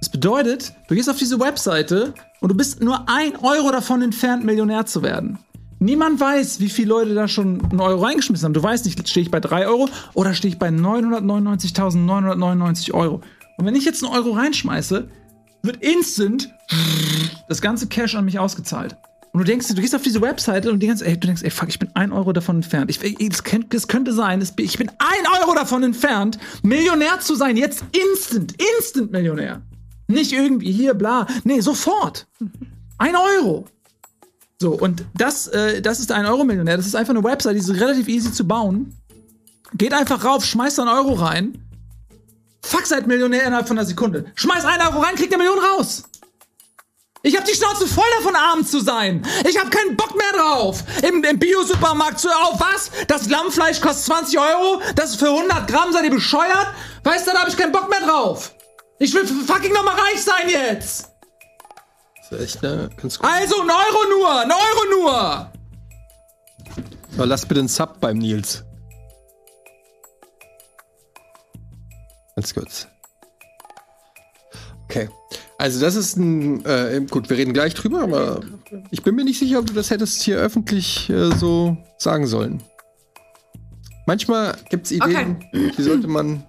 Das 0.00 0.10
bedeutet, 0.10 0.74
du 0.88 0.94
gehst 0.94 1.10
auf 1.10 1.16
diese 1.16 1.40
Webseite 1.40 2.12
und 2.40 2.50
du 2.50 2.56
bist 2.56 2.80
nur 2.82 3.08
ein 3.08 3.34
Euro 3.36 3.72
davon 3.72 4.02
entfernt, 4.02 4.44
Millionär 4.44 4.84
zu 4.86 5.02
werden. 5.02 5.38
Niemand 5.80 6.18
weiß, 6.20 6.58
wie 6.60 6.68
viele 6.68 6.88
Leute 6.88 7.14
da 7.14 7.28
schon 7.28 7.64
einen 7.70 7.80
Euro 7.80 8.04
reingeschmissen 8.04 8.44
haben. 8.44 8.52
Du 8.52 8.62
weißt 8.62 8.84
nicht, 8.84 9.08
stehe 9.08 9.22
ich 9.22 9.30
bei 9.30 9.40
3 9.40 9.68
Euro 9.68 9.88
oder 10.14 10.34
stehe 10.34 10.52
ich 10.52 10.58
bei 10.58 10.68
999.999 10.68 12.92
Euro. 12.94 13.22
Und 13.56 13.66
wenn 13.66 13.76
ich 13.76 13.84
jetzt 13.84 14.04
einen 14.04 14.12
Euro 14.12 14.32
reinschmeiße, 14.32 15.08
wird 15.62 15.82
instant 15.82 16.52
das 17.48 17.60
ganze 17.60 17.86
Cash 17.86 18.16
an 18.16 18.24
mich 18.24 18.38
ausgezahlt. 18.38 18.96
Und 19.32 19.40
du 19.40 19.44
denkst, 19.44 19.68
du 19.68 19.74
gehst 19.74 19.94
auf 19.94 20.02
diese 20.02 20.20
Webseite 20.20 20.70
und 20.70 20.80
denkst, 20.80 21.02
ey, 21.02 21.18
du 21.18 21.26
denkst, 21.26 21.42
ey, 21.42 21.50
fuck, 21.50 21.68
ich 21.68 21.78
bin 21.78 21.90
ein 21.94 22.12
Euro 22.12 22.32
davon 22.32 22.56
entfernt. 22.56 22.90
Ich, 22.90 22.98
das, 23.28 23.44
könnte, 23.44 23.68
das 23.70 23.88
könnte 23.88 24.12
sein, 24.12 24.40
das, 24.40 24.54
ich 24.58 24.78
bin 24.78 24.88
ein 24.88 25.42
Euro 25.42 25.54
davon 25.54 25.82
entfernt, 25.82 26.38
Millionär 26.62 27.20
zu 27.20 27.34
sein. 27.34 27.56
Jetzt 27.56 27.84
instant, 27.92 28.54
instant 28.78 29.12
Millionär. 29.12 29.62
Nicht 30.08 30.32
irgendwie 30.32 30.72
hier, 30.72 30.94
bla. 30.94 31.26
Nee, 31.44 31.60
sofort. 31.60 32.26
Ein 32.96 33.14
Euro. 33.14 33.66
So, 34.60 34.72
und 34.72 35.04
das, 35.14 35.46
äh, 35.48 35.80
das 35.82 36.00
ist 36.00 36.10
ein 36.10 36.26
Euro-Millionär. 36.26 36.76
Das 36.76 36.86
ist 36.86 36.96
einfach 36.96 37.14
eine 37.14 37.22
Website, 37.22 37.54
die 37.54 37.60
ist 37.60 37.70
relativ 37.70 38.08
easy 38.08 38.32
zu 38.32 38.46
bauen. 38.46 38.96
Geht 39.74 39.92
einfach 39.92 40.24
rauf, 40.24 40.44
schmeißt 40.44 40.80
einen 40.80 40.88
Euro 40.88 41.12
rein. 41.12 41.62
Fuck, 42.62 42.86
seid 42.86 43.06
Millionär 43.06 43.44
innerhalb 43.44 43.68
von 43.68 43.78
einer 43.78 43.86
Sekunde. 43.86 44.24
Schmeiß 44.34 44.64
einen 44.64 44.82
Euro 44.82 45.00
rein, 45.00 45.14
kriegt 45.14 45.32
eine 45.32 45.42
Million 45.42 45.58
raus. 45.58 46.04
Ich 47.22 47.36
hab 47.36 47.44
die 47.44 47.54
Schnauze 47.54 47.86
voll 47.86 48.06
davon, 48.18 48.36
arm 48.36 48.64
zu 48.64 48.80
sein. 48.80 49.26
Ich 49.48 49.58
hab 49.58 49.70
keinen 49.70 49.96
Bock 49.96 50.14
mehr 50.16 50.40
drauf. 50.40 50.84
Im, 51.02 51.24
im 51.24 51.38
Bio-Supermarkt 51.38 52.20
zu, 52.20 52.28
auf 52.28 52.60
was? 52.60 52.90
Das 53.08 53.28
Lammfleisch 53.28 53.80
kostet 53.80 54.06
20 54.06 54.38
Euro? 54.38 54.80
Das 54.94 55.10
ist 55.10 55.18
für 55.18 55.28
100 55.28 55.66
Gramm, 55.66 55.92
seid 55.92 56.04
ihr 56.04 56.10
bescheuert? 56.10 56.68
Weißt 57.02 57.26
du, 57.26 57.32
da 57.32 57.40
hab 57.40 57.48
ich 57.48 57.56
keinen 57.56 57.72
Bock 57.72 57.90
mehr 57.90 58.00
drauf. 58.00 58.54
Ich 59.00 59.12
will 59.14 59.26
fucking 59.26 59.72
nochmal 59.72 59.96
reich 59.96 60.22
sein 60.22 60.48
jetzt. 60.48 61.08
Das 62.30 62.40
ist 62.40 62.54
echt 62.54 62.64
eine 62.64 62.88
ganz 62.96 63.18
gut. 63.18 63.28
Also, 63.28 63.62
ein 63.62 63.70
Euro 63.70 64.08
nur, 64.10 64.40
ein 64.40 64.52
Euro 64.52 65.00
nur. 65.00 65.52
Aber 67.14 67.26
lass 67.26 67.46
bitte 67.46 67.60
einen 67.60 67.68
Sub 67.68 68.00
beim 68.00 68.18
Nils. 68.18 68.64
Ganz 72.36 72.54
kurz. 72.54 72.86
Okay. 74.84 75.08
Also 75.60 75.80
das 75.80 75.96
ist 75.96 76.16
ein, 76.16 76.64
äh, 76.64 77.04
gut, 77.10 77.28
wir 77.28 77.36
reden 77.36 77.52
gleich 77.52 77.74
drüber, 77.74 78.02
aber 78.02 78.42
ich 78.92 79.02
bin 79.02 79.16
mir 79.16 79.24
nicht 79.24 79.40
sicher, 79.40 79.58
ob 79.58 79.66
du 79.66 79.72
das 79.72 79.90
hättest 79.90 80.22
hier 80.22 80.36
öffentlich 80.36 81.10
äh, 81.10 81.34
so 81.36 81.76
sagen 81.98 82.28
sollen. 82.28 82.62
Manchmal 84.06 84.56
gibt 84.70 84.86
es 84.86 84.92
Ideen, 84.92 85.44
die 85.52 85.82
sollte 85.82 86.06
man. 86.06 86.44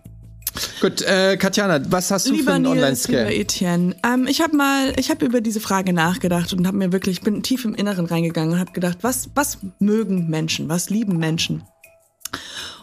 Gut, 0.80 1.02
äh, 1.02 1.38
Katjana, 1.38 1.82
was 1.90 2.12
hast 2.12 2.28
du 2.28 2.32
für 2.32 2.38
Lieber 2.38 2.54
einen 2.54 2.64
Nils, 2.64 3.08
lieber 3.08 3.20
Online-Scam? 3.20 3.42
Etienne, 3.42 3.96
ähm, 4.06 4.28
ich 4.28 4.42
habe 4.42 4.56
mal, 4.56 4.94
ich 4.98 5.10
habe 5.10 5.26
über 5.26 5.42
diese 5.42 5.60
Frage 5.60 5.92
nachgedacht 5.92 6.54
und 6.54 6.68
habe 6.68 6.78
mir 6.78 6.92
wirklich, 6.92 7.22
bin 7.22 7.42
tief 7.42 7.66
im 7.66 7.74
Inneren 7.74 8.06
reingegangen 8.06 8.54
und 8.54 8.60
habe 8.60 8.72
gedacht, 8.74 9.00
was, 9.02 9.30
was 9.34 9.58
mögen 9.80 10.30
Menschen, 10.30 10.70
was 10.70 10.90
lieben 10.92 11.18
Menschen? 11.18 11.64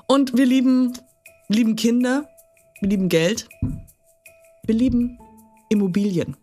Und 0.07 0.37
wir 0.37 0.47
lieben, 0.47 0.93
lieben 1.49 1.77
Kinder, 1.77 2.29
wir 2.81 2.89
lieben 2.89 3.09
Geld, 3.09 3.49
wir 4.65 4.75
lieben 4.75 5.19
Immobilien. 5.69 6.37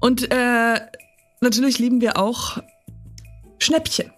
Und 0.00 0.30
äh, 0.30 0.80
natürlich 1.40 1.78
lieben 1.78 2.00
wir 2.00 2.16
auch 2.16 2.58
Schnäppchen. 3.58 4.10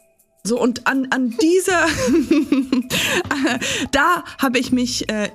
So, 0.44 0.60
und 0.60 0.86
an, 0.86 1.06
an 1.10 1.36
dieser, 1.40 1.86
da 3.92 4.24
habe 4.38 4.58
ich 4.58 4.72
mich 4.72 5.08
äh, 5.08 5.30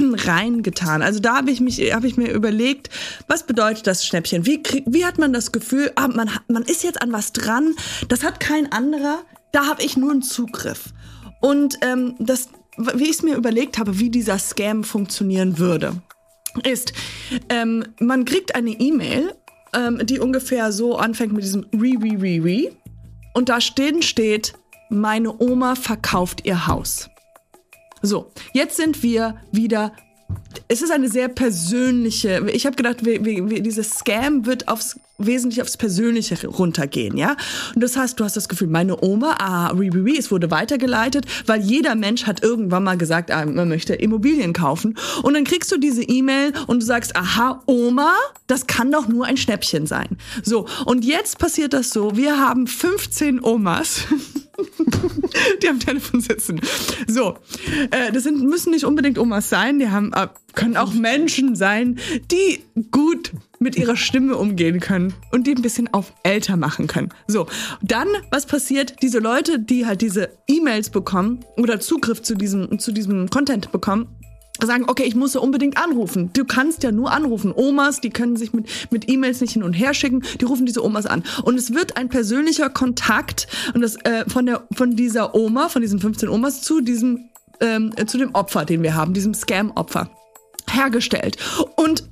reingetan. 0.00 1.02
Also 1.02 1.20
da 1.20 1.36
habe 1.36 1.50
ich 1.50 1.60
mich, 1.60 1.78
habe 1.92 2.06
ich 2.06 2.16
mir 2.16 2.32
überlegt, 2.32 2.90
was 3.28 3.44
bedeutet 3.44 3.86
das 3.86 4.04
Schnäppchen? 4.04 4.46
Wie, 4.46 4.62
krieg, 4.62 4.84
wie 4.86 5.04
hat 5.04 5.18
man 5.18 5.32
das 5.32 5.52
Gefühl, 5.52 5.92
ah, 5.96 6.08
man, 6.08 6.30
man 6.48 6.62
ist 6.64 6.82
jetzt 6.82 7.00
an 7.02 7.12
was 7.12 7.32
dran, 7.32 7.74
das 8.08 8.24
hat 8.24 8.40
kein 8.40 8.70
anderer, 8.72 9.22
da 9.52 9.66
habe 9.66 9.82
ich 9.82 9.96
nur 9.96 10.10
einen 10.10 10.22
Zugriff. 10.22 10.92
Und 11.40 11.78
ähm, 11.82 12.16
das, 12.18 12.48
wie 12.76 13.04
ich 13.04 13.10
es 13.10 13.22
mir 13.22 13.36
überlegt 13.36 13.78
habe, 13.78 13.98
wie 13.98 14.10
dieser 14.10 14.38
Scam 14.38 14.82
funktionieren 14.82 15.58
würde, 15.58 15.94
ist, 16.64 16.92
ähm, 17.48 17.84
man 18.00 18.24
kriegt 18.24 18.54
eine 18.54 18.70
E-Mail, 18.70 19.34
ähm, 19.74 20.00
die 20.04 20.18
ungefähr 20.18 20.72
so 20.72 20.96
anfängt 20.96 21.32
mit 21.32 21.44
diesem 21.44 21.66
Re, 21.74 21.94
Re, 22.00 22.22
Re, 22.22 22.44
Re. 22.44 22.70
Und 23.34 23.48
da 23.48 23.60
stehen 23.60 24.02
steht, 24.02 24.54
meine 24.90 25.38
Oma 25.40 25.74
verkauft 25.74 26.44
ihr 26.44 26.66
Haus. 26.66 27.10
So, 28.02 28.30
jetzt 28.52 28.76
sind 28.76 29.02
wir 29.02 29.36
wieder. 29.52 29.92
Es 30.68 30.82
ist 30.82 30.90
eine 30.90 31.08
sehr 31.08 31.28
persönliche. 31.28 32.46
Ich 32.52 32.66
habe 32.66 32.76
gedacht, 32.76 33.04
wir, 33.04 33.24
wir, 33.24 33.50
wir, 33.50 33.62
dieses 33.62 33.90
Scam 33.90 34.46
wird 34.46 34.68
aufs 34.68 34.98
wesentlich 35.18 35.60
aufs 35.60 35.76
Persönliche 35.76 36.46
runtergehen, 36.46 37.16
ja. 37.16 37.36
Und 37.74 37.82
das 37.82 37.96
heißt, 37.96 38.18
du 38.18 38.24
hast 38.24 38.36
das 38.36 38.48
Gefühl, 38.48 38.68
meine 38.68 39.02
Oma, 39.02 39.36
ah, 39.38 39.68
ri, 39.68 39.88
ri, 39.88 40.00
ri, 40.00 40.16
es 40.18 40.30
wurde 40.30 40.50
weitergeleitet, 40.50 41.26
weil 41.46 41.60
jeder 41.60 41.94
Mensch 41.96 42.24
hat 42.24 42.42
irgendwann 42.42 42.84
mal 42.84 42.96
gesagt, 42.96 43.30
ah, 43.30 43.44
man 43.44 43.68
möchte 43.68 43.94
Immobilien 43.94 44.52
kaufen. 44.52 44.96
Und 45.22 45.34
dann 45.34 45.44
kriegst 45.44 45.70
du 45.72 45.78
diese 45.78 46.02
E-Mail 46.02 46.52
und 46.68 46.82
du 46.82 46.86
sagst, 46.86 47.16
aha, 47.16 47.62
Oma, 47.66 48.14
das 48.46 48.66
kann 48.66 48.92
doch 48.92 49.08
nur 49.08 49.26
ein 49.26 49.36
Schnäppchen 49.36 49.86
sein. 49.86 50.16
So, 50.42 50.66
und 50.86 51.04
jetzt 51.04 51.38
passiert 51.38 51.72
das 51.72 51.90
so, 51.90 52.16
wir 52.16 52.38
haben 52.38 52.66
15 52.66 53.42
Omas. 53.42 54.04
die 55.62 55.68
am 55.68 55.80
Telefon 55.80 56.20
sitzen. 56.20 56.60
So, 57.06 57.36
äh, 57.90 58.12
das 58.12 58.24
sind, 58.24 58.42
müssen 58.42 58.70
nicht 58.70 58.84
unbedingt 58.84 59.18
Omas 59.18 59.48
sein, 59.48 59.78
die 59.78 59.88
haben, 59.88 60.12
äh, 60.12 60.28
können 60.54 60.76
auch 60.76 60.92
Menschen 60.92 61.54
sein, 61.54 61.98
die 62.30 62.64
gut 62.90 63.32
mit 63.60 63.76
ihrer 63.76 63.96
Stimme 63.96 64.36
umgehen 64.36 64.80
können 64.80 65.14
und 65.32 65.46
die 65.46 65.54
ein 65.54 65.62
bisschen 65.62 65.92
auf 65.92 66.12
älter 66.22 66.56
machen 66.56 66.86
können. 66.86 67.10
So, 67.26 67.46
dann, 67.82 68.08
was 68.30 68.46
passiert? 68.46 68.96
Diese 69.02 69.18
Leute, 69.18 69.58
die 69.58 69.86
halt 69.86 70.00
diese 70.00 70.30
E-Mails 70.46 70.90
bekommen 70.90 71.44
oder 71.56 71.80
Zugriff 71.80 72.22
zu 72.22 72.34
diesem, 72.34 72.78
zu 72.78 72.92
diesem 72.92 73.30
Content 73.30 73.72
bekommen, 73.72 74.08
sagen, 74.66 74.84
okay, 74.88 75.04
ich 75.04 75.14
muss 75.14 75.34
ja 75.34 75.40
unbedingt 75.40 75.78
anrufen. 75.78 76.30
Du 76.32 76.44
kannst 76.44 76.82
ja 76.82 76.92
nur 76.92 77.12
anrufen. 77.12 77.52
Omas, 77.54 78.00
die 78.00 78.10
können 78.10 78.36
sich 78.36 78.52
mit, 78.52 78.68
mit 78.90 79.08
E-Mails 79.10 79.40
nicht 79.40 79.52
hin 79.52 79.62
und 79.62 79.72
her 79.72 79.94
schicken, 79.94 80.22
die 80.40 80.44
rufen 80.44 80.66
diese 80.66 80.84
Omas 80.84 81.06
an. 81.06 81.22
Und 81.42 81.56
es 81.56 81.74
wird 81.74 81.96
ein 81.96 82.08
persönlicher 82.08 82.70
Kontakt 82.70 83.46
und 83.74 83.80
das 83.80 83.96
äh, 84.04 84.24
von 84.28 84.46
der 84.46 84.66
von 84.74 84.96
dieser 84.96 85.34
Oma, 85.34 85.68
von 85.68 85.82
diesen 85.82 86.00
15 86.00 86.28
Omas 86.28 86.62
zu 86.62 86.80
diesem 86.80 87.28
ähm, 87.60 87.92
zu 88.06 88.18
dem 88.18 88.34
Opfer, 88.34 88.64
den 88.64 88.82
wir 88.82 88.94
haben, 88.94 89.14
diesem 89.14 89.34
Scam-Opfer 89.34 90.10
hergestellt. 90.70 91.36
Und 91.76 92.04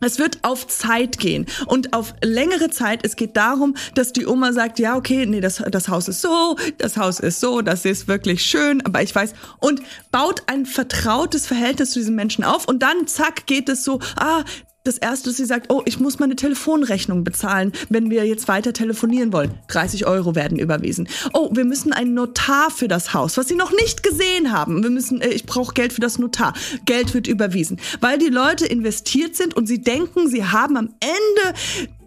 es 0.00 0.18
wird 0.18 0.38
auf 0.42 0.66
Zeit 0.66 1.18
gehen 1.18 1.46
und 1.66 1.92
auf 1.92 2.14
längere 2.22 2.70
Zeit. 2.70 3.04
Es 3.04 3.16
geht 3.16 3.36
darum, 3.36 3.76
dass 3.94 4.12
die 4.12 4.26
Oma 4.26 4.52
sagt, 4.52 4.78
ja, 4.78 4.96
okay, 4.96 5.26
nee, 5.26 5.40
das, 5.40 5.62
das 5.70 5.88
Haus 5.88 6.08
ist 6.08 6.20
so, 6.20 6.56
das 6.78 6.96
Haus 6.96 7.20
ist 7.20 7.40
so, 7.40 7.62
das 7.62 7.84
ist 7.84 8.08
wirklich 8.08 8.44
schön, 8.44 8.84
aber 8.84 9.02
ich 9.02 9.14
weiß, 9.14 9.34
und 9.58 9.80
baut 10.10 10.42
ein 10.46 10.66
vertrautes 10.66 11.46
Verhältnis 11.46 11.92
zu 11.92 11.98
diesen 11.98 12.14
Menschen 12.14 12.44
auf 12.44 12.68
und 12.68 12.82
dann, 12.82 13.06
zack, 13.06 13.46
geht 13.46 13.68
es 13.68 13.84
so, 13.84 14.00
ah, 14.16 14.44
das 14.86 14.98
erste, 14.98 15.30
dass 15.30 15.36
sie 15.36 15.44
sagt, 15.44 15.66
oh, 15.70 15.82
ich 15.84 16.00
muss 16.00 16.18
meine 16.18 16.36
Telefonrechnung 16.36 17.24
bezahlen, 17.24 17.72
wenn 17.88 18.10
wir 18.10 18.24
jetzt 18.26 18.48
weiter 18.48 18.72
telefonieren 18.72 19.32
wollen. 19.32 19.52
30 19.68 20.06
Euro 20.06 20.34
werden 20.34 20.58
überwiesen. 20.58 21.08
Oh, 21.32 21.50
wir 21.52 21.64
müssen 21.64 21.92
einen 21.92 22.14
Notar 22.14 22.70
für 22.70 22.88
das 22.88 23.14
Haus, 23.14 23.36
was 23.36 23.48
sie 23.48 23.54
noch 23.54 23.72
nicht 23.72 24.02
gesehen 24.02 24.52
haben. 24.52 24.82
Wir 24.82 24.90
müssen, 24.90 25.20
äh, 25.20 25.28
ich 25.28 25.46
brauche 25.46 25.74
Geld 25.74 25.92
für 25.92 26.00
das 26.00 26.18
Notar. 26.18 26.54
Geld 26.84 27.14
wird 27.14 27.26
überwiesen, 27.26 27.78
weil 28.00 28.18
die 28.18 28.28
Leute 28.28 28.66
investiert 28.66 29.36
sind 29.36 29.54
und 29.54 29.66
sie 29.66 29.82
denken, 29.82 30.28
sie 30.28 30.44
haben 30.44 30.76
am 30.76 30.94
Ende 31.00 31.58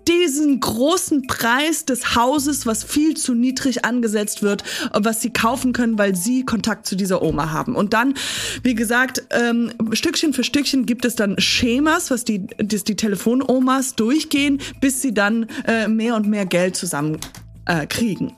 diesen 0.10 0.60
großen 0.60 1.28
Preis 1.28 1.86
des 1.86 2.16
Hauses, 2.16 2.66
was 2.66 2.84
viel 2.84 3.16
zu 3.16 3.36
niedrig 3.36 3.86
angesetzt 3.86 4.42
wird, 4.42 4.64
was 4.92 5.22
sie 5.22 5.32
kaufen 5.32 5.72
können, 5.72 5.98
weil 5.98 6.16
sie 6.16 6.44
Kontakt 6.44 6.88
zu 6.88 6.96
dieser 6.96 7.22
Oma 7.22 7.52
haben. 7.52 7.76
Und 7.76 7.94
dann, 7.94 8.16
wie 8.64 8.74
gesagt, 8.74 9.24
ähm, 9.30 9.72
Stückchen 9.94 10.34
für 10.34 10.44
Stückchen 10.44 10.86
gibt 10.86 11.06
es 11.06 11.16
dann 11.16 11.40
Schemas, 11.40 12.10
was 12.10 12.26
die, 12.26 12.48
das 12.58 12.84
die 12.84 12.96
Telefonomas 12.96 13.96
durchgehen, 13.96 14.60
bis 14.82 15.02
sie 15.02 15.14
dann 15.14 15.48
äh, 15.68 15.88
mehr 15.88 16.16
und 16.16 16.28
mehr 16.28 16.46
Geld 16.46 16.76
zusammen 16.76 17.20
äh, 17.66 17.86
kriegen. 17.86 18.34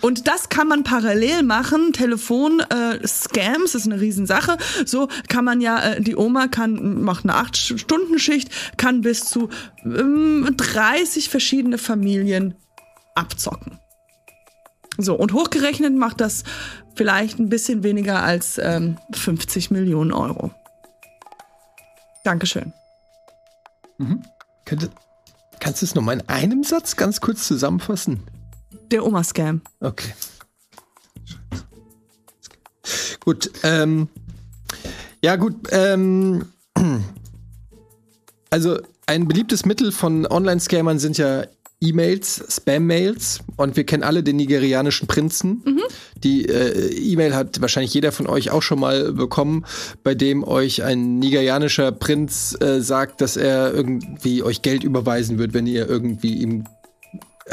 Und 0.00 0.28
das 0.28 0.48
kann 0.48 0.68
man 0.68 0.84
parallel 0.84 1.42
machen. 1.42 1.92
Telefon-Scams 1.92 3.74
ist 3.74 3.86
eine 3.86 4.00
Riesensache. 4.00 4.56
So 4.84 5.08
kann 5.28 5.44
man 5.44 5.60
ja, 5.60 5.82
äh, 5.82 6.00
die 6.00 6.16
Oma 6.16 6.46
kann, 6.46 7.02
macht 7.02 7.24
eine 7.24 7.34
8-Stunden-Schicht, 7.34 8.76
kann 8.76 9.00
bis 9.00 9.24
zu 9.24 9.48
ähm, 9.84 10.54
30 10.56 11.28
verschiedene 11.28 11.78
Familien 11.78 12.54
abzocken. 13.14 13.78
So, 14.98 15.14
und 15.14 15.32
hochgerechnet 15.32 15.94
macht 15.94 16.20
das 16.20 16.44
vielleicht 16.94 17.38
ein 17.38 17.48
bisschen 17.48 17.82
weniger 17.82 18.22
als 18.22 18.58
ähm, 18.58 18.98
50 19.12 19.70
Millionen 19.70 20.12
Euro. 20.12 20.50
Dankeschön. 22.24 22.72
Könnte, 24.64 24.90
kannst 25.60 25.82
du 25.82 25.86
es 25.86 25.94
nochmal 25.94 26.16
in 26.16 26.28
einem 26.28 26.64
Satz 26.64 26.96
ganz 26.96 27.20
kurz 27.20 27.46
zusammenfassen? 27.46 28.26
Der 28.90 29.04
Oma-Scam. 29.04 29.60
Okay. 29.80 30.12
Gut, 33.20 33.50
ähm, 33.62 34.08
ja 35.22 35.36
gut, 35.36 35.54
ähm, 35.70 36.46
also 38.50 38.78
ein 39.06 39.28
beliebtes 39.28 39.66
Mittel 39.66 39.92
von 39.92 40.26
Online-Scammern 40.26 40.98
sind 40.98 41.18
ja 41.18 41.44
E-Mails, 41.80 42.44
Spam-Mails 42.48 43.40
und 43.56 43.76
wir 43.76 43.84
kennen 43.84 44.02
alle 44.02 44.22
den 44.22 44.36
nigerianischen 44.36 45.06
Prinzen. 45.06 45.62
Die 46.24 46.46
äh, 46.46 46.92
E-Mail 46.92 47.34
hat 47.34 47.60
wahrscheinlich 47.60 47.94
jeder 47.94 48.10
von 48.10 48.26
euch 48.26 48.50
auch 48.50 48.62
schon 48.62 48.80
mal 48.80 49.12
bekommen, 49.12 49.64
bei 50.02 50.14
dem 50.14 50.42
euch 50.42 50.82
ein 50.82 51.18
nigerianischer 51.18 51.92
Prinz 51.92 52.56
äh, 52.60 52.80
sagt, 52.80 53.20
dass 53.20 53.36
er 53.36 53.72
irgendwie 53.72 54.42
euch 54.42 54.62
Geld 54.62 54.82
überweisen 54.82 55.38
wird, 55.38 55.54
wenn 55.54 55.66
ihr 55.66 55.88
irgendwie 55.88 56.34
ihm 56.34 56.64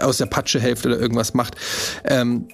aus 0.01 0.17
der 0.17 0.25
Patsche 0.27 0.59
helft 0.59 0.85
oder 0.85 0.99
irgendwas 0.99 1.33
macht. 1.33 1.55
Ähm, 2.03 2.47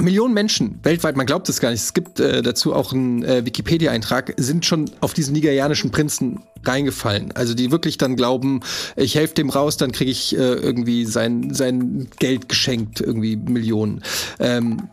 Millionen 0.00 0.32
Menschen 0.32 0.78
weltweit, 0.84 1.16
man 1.16 1.26
glaubt 1.26 1.48
es 1.48 1.60
gar 1.60 1.70
nicht, 1.70 1.82
es 1.82 1.92
gibt 1.92 2.20
äh, 2.20 2.40
dazu 2.40 2.72
auch 2.72 2.92
einen 2.92 3.24
äh, 3.24 3.44
Wikipedia-Eintrag, 3.44 4.32
sind 4.36 4.64
schon 4.64 4.88
auf 5.00 5.12
diesen 5.12 5.32
nigerianischen 5.32 5.90
Prinzen 5.90 6.44
reingefallen. 6.64 7.32
Also 7.32 7.54
die 7.54 7.72
wirklich 7.72 7.98
dann 7.98 8.14
glauben, 8.14 8.60
ich 8.94 9.16
helfe 9.16 9.34
dem 9.34 9.50
raus, 9.50 9.76
dann 9.76 9.90
kriege 9.90 10.10
ich 10.10 10.36
äh, 10.36 10.38
irgendwie 10.38 11.04
sein, 11.04 11.52
sein 11.52 12.08
Geld 12.18 12.48
geschenkt, 12.48 13.00
irgendwie 13.00 13.36
Millionen. 13.36 14.02
Ähm, 14.38 14.88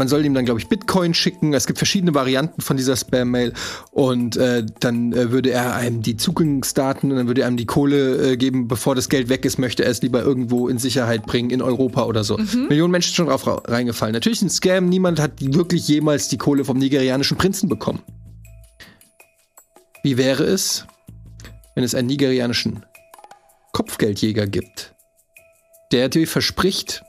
man 0.00 0.08
soll 0.08 0.24
ihm 0.24 0.32
dann, 0.32 0.46
glaube 0.46 0.58
ich, 0.58 0.66
Bitcoin 0.66 1.12
schicken. 1.12 1.52
Es 1.52 1.66
gibt 1.66 1.78
verschiedene 1.78 2.14
Varianten 2.14 2.62
von 2.62 2.76
dieser 2.78 2.96
Spam-Mail. 2.96 3.52
Und 3.92 4.36
äh, 4.38 4.64
dann 4.80 5.12
äh, 5.12 5.30
würde 5.30 5.50
er 5.50 5.74
einem 5.74 6.00
die 6.00 6.16
Zugangsdaten 6.16 7.10
und 7.12 7.18
dann 7.18 7.26
würde 7.26 7.42
er 7.42 7.46
einem 7.46 7.58
die 7.58 7.66
Kohle 7.66 8.32
äh, 8.32 8.36
geben, 8.38 8.66
bevor 8.66 8.94
das 8.94 9.10
Geld 9.10 9.28
weg 9.28 9.44
ist, 9.44 9.58
möchte 9.58 9.84
er 9.84 9.90
es 9.90 10.00
lieber 10.00 10.22
irgendwo 10.22 10.68
in 10.68 10.78
Sicherheit 10.78 11.26
bringen, 11.26 11.50
in 11.50 11.60
Europa 11.60 12.04
oder 12.06 12.24
so. 12.24 12.38
Millionen 12.68 12.90
Menschen 12.90 13.14
schon 13.14 13.26
drauf 13.26 13.46
ra- 13.46 13.62
reingefallen. 13.66 14.14
Natürlich 14.14 14.40
ein 14.40 14.48
Scam, 14.50 14.88
niemand 14.88 15.20
hat 15.20 15.32
wirklich 15.40 15.86
jemals 15.86 16.28
die 16.28 16.38
Kohle 16.38 16.64
vom 16.64 16.78
nigerianischen 16.78 17.36
Prinzen 17.36 17.68
bekommen. 17.68 18.00
Wie 20.02 20.16
wäre 20.16 20.44
es, 20.44 20.86
wenn 21.74 21.84
es 21.84 21.94
einen 21.94 22.08
nigerianischen 22.08 22.84
Kopfgeldjäger 23.72 24.46
gibt, 24.46 24.94
der 25.92 26.08
dir 26.08 26.26
verspricht, 26.26 27.02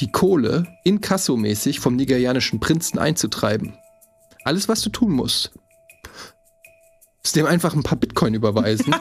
die 0.00 0.12
Kohle 0.12 0.66
inkassomäßig 0.84 1.80
vom 1.80 1.96
nigerianischen 1.96 2.60
Prinzen 2.60 2.98
einzutreiben. 2.98 3.76
Alles, 4.44 4.68
was 4.68 4.82
du 4.82 4.90
tun 4.90 5.12
musst, 5.12 5.52
ist 7.22 7.36
dem 7.36 7.46
einfach 7.46 7.74
ein 7.74 7.82
paar 7.82 7.98
Bitcoin 7.98 8.34
überweisen. 8.34 8.94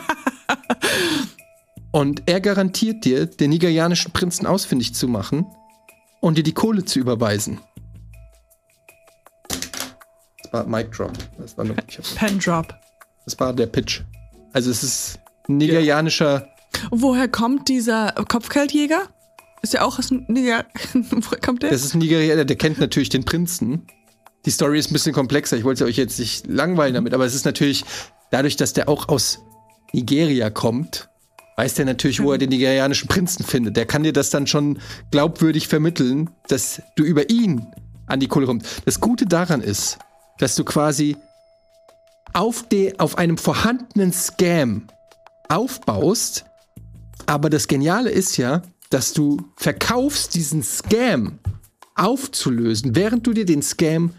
und 1.92 2.24
er 2.26 2.42
garantiert 2.42 3.06
dir, 3.06 3.26
den 3.26 3.52
nigerianischen 3.52 4.12
Prinzen 4.12 4.46
ausfindig 4.46 4.96
zu 4.96 5.08
machen 5.08 5.46
und 6.20 6.38
dir 6.38 6.44
die 6.44 6.54
Kohle 6.54 6.84
zu 6.84 7.00
überweisen. 7.00 7.60
Das 10.44 10.54
war 10.54 10.66
Mic 10.66 10.90
Drop. 10.92 11.14
Das 11.38 11.58
war, 11.58 11.66
nur, 11.66 11.76
Pen 12.16 12.40
Drop. 12.40 12.74
das 13.26 13.40
war 13.40 13.54
der 13.54 13.68
Pitch. 13.68 14.02
Also 14.54 14.72
es 14.72 14.84
ist 14.84 15.20
nigerianischer. 15.48 16.48
Woher 16.90 17.28
kommt 17.28 17.70
dieser 17.70 18.14
Kopfgeldjäger? 18.28 19.10
Ist 19.62 19.74
der 19.74 19.86
auch 19.86 20.00
aus 20.00 20.08
dem 20.08 20.26
Niger 20.28 20.66
Woher 20.94 21.40
kommt 21.40 21.64
der? 21.64 21.72
Das 21.72 21.84
ist 21.84 21.94
ein 21.94 22.00
Nigerianer, 22.00 22.46
der 22.46 22.56
kennt 22.56 22.80
natürlich 22.80 23.10
den 23.10 23.26
Prinzen. 23.26 23.88
Die 24.46 24.52
Story 24.52 24.80
ist 24.80 24.92
ein 24.92 24.94
bisschen 24.94 25.14
komplexer. 25.14 25.58
Ich 25.58 25.64
wollte 25.64 25.86
euch 25.86 25.98
jetzt 25.98 26.20
nicht 26.20 26.48
langweilen 26.48 26.94
damit, 26.94 27.14
aber 27.14 27.26
es 27.26 27.36
ist 27.36 27.46
natürlich 27.46 27.84
dadurch, 28.32 28.56
dass 28.56 28.74
der 28.74 28.88
auch 28.88 29.10
aus 29.10 29.40
Nigeria 29.94 30.50
kommt, 30.50 31.10
weiß 31.58 31.74
der 31.74 31.86
natürlich, 31.86 32.22
wo 32.22 32.32
er 32.32 32.38
den 32.38 32.50
nigerianischen 32.50 33.08
Prinzen 33.08 33.44
findet. 33.44 33.76
Der 33.78 33.86
kann 33.86 34.04
dir 34.04 34.14
das 34.14 34.30
dann 34.30 34.48
schon 34.48 34.80
glaubwürdig 35.12 35.68
vermitteln, 35.68 36.30
dass 36.48 36.82
du 36.96 37.04
über 37.04 37.30
ihn 37.30 37.66
an 38.06 38.20
die 38.20 38.28
Kohle 38.28 38.46
kommst. 38.46 38.84
Das 38.86 39.02
Gute 39.02 39.26
daran 39.26 39.62
ist, 39.62 39.98
dass 40.38 40.56
du 40.56 40.64
quasi 40.64 41.18
auf, 42.34 42.68
de, 42.70 42.98
auf 43.00 43.18
einem 43.18 43.38
vorhandenen 43.38 44.14
Scam 44.14 44.88
aufbaust, 45.50 46.46
aber 47.26 47.50
das 47.50 47.68
Geniale 47.68 48.12
ist 48.12 48.38
ja, 48.38 48.62
dass 48.90 49.14
du 49.14 49.38
verkaufst, 49.56 50.36
diesen 50.36 50.64
Scam 50.64 51.40
aufzulösen, 51.96 52.96
während 52.96 53.26
du 53.28 53.34
dir 53.34 53.46
den 53.46 53.62
Scam 53.62 54.12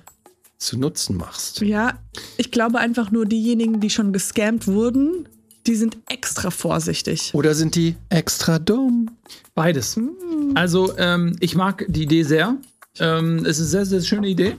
zu 0.59 0.77
Nutzen 0.77 1.17
machst. 1.17 1.61
ja, 1.61 1.99
ich 2.37 2.51
glaube 2.51 2.79
einfach 2.79 3.13
nur 3.13 3.27
diejenigen, 3.27 3.81
die 3.81 3.91
schon 3.91 4.13
gescammt 4.13 4.67
wurden, 4.67 5.29
die 5.69 5.77
sind 5.77 5.99
extra 6.09 6.51
vorsichtig. 6.51 7.31
Oder 7.35 7.55
sind 7.55 7.75
die 7.77 7.95
extra 8.09 8.59
dumm? 8.59 9.11
Beides. 9.55 10.01
Also, 10.55 10.97
ähm, 10.97 11.37
ich 11.41 11.55
mag 11.55 11.85
die 11.89 12.03
Idee 12.03 12.23
sehr. 12.23 12.57
Ähm, 12.99 13.45
es 13.45 13.59
ist 13.59 13.75
eine 13.75 13.85
sehr, 13.85 13.87
sehr 13.87 14.01
schöne 14.01 14.29
Idee. 14.29 14.57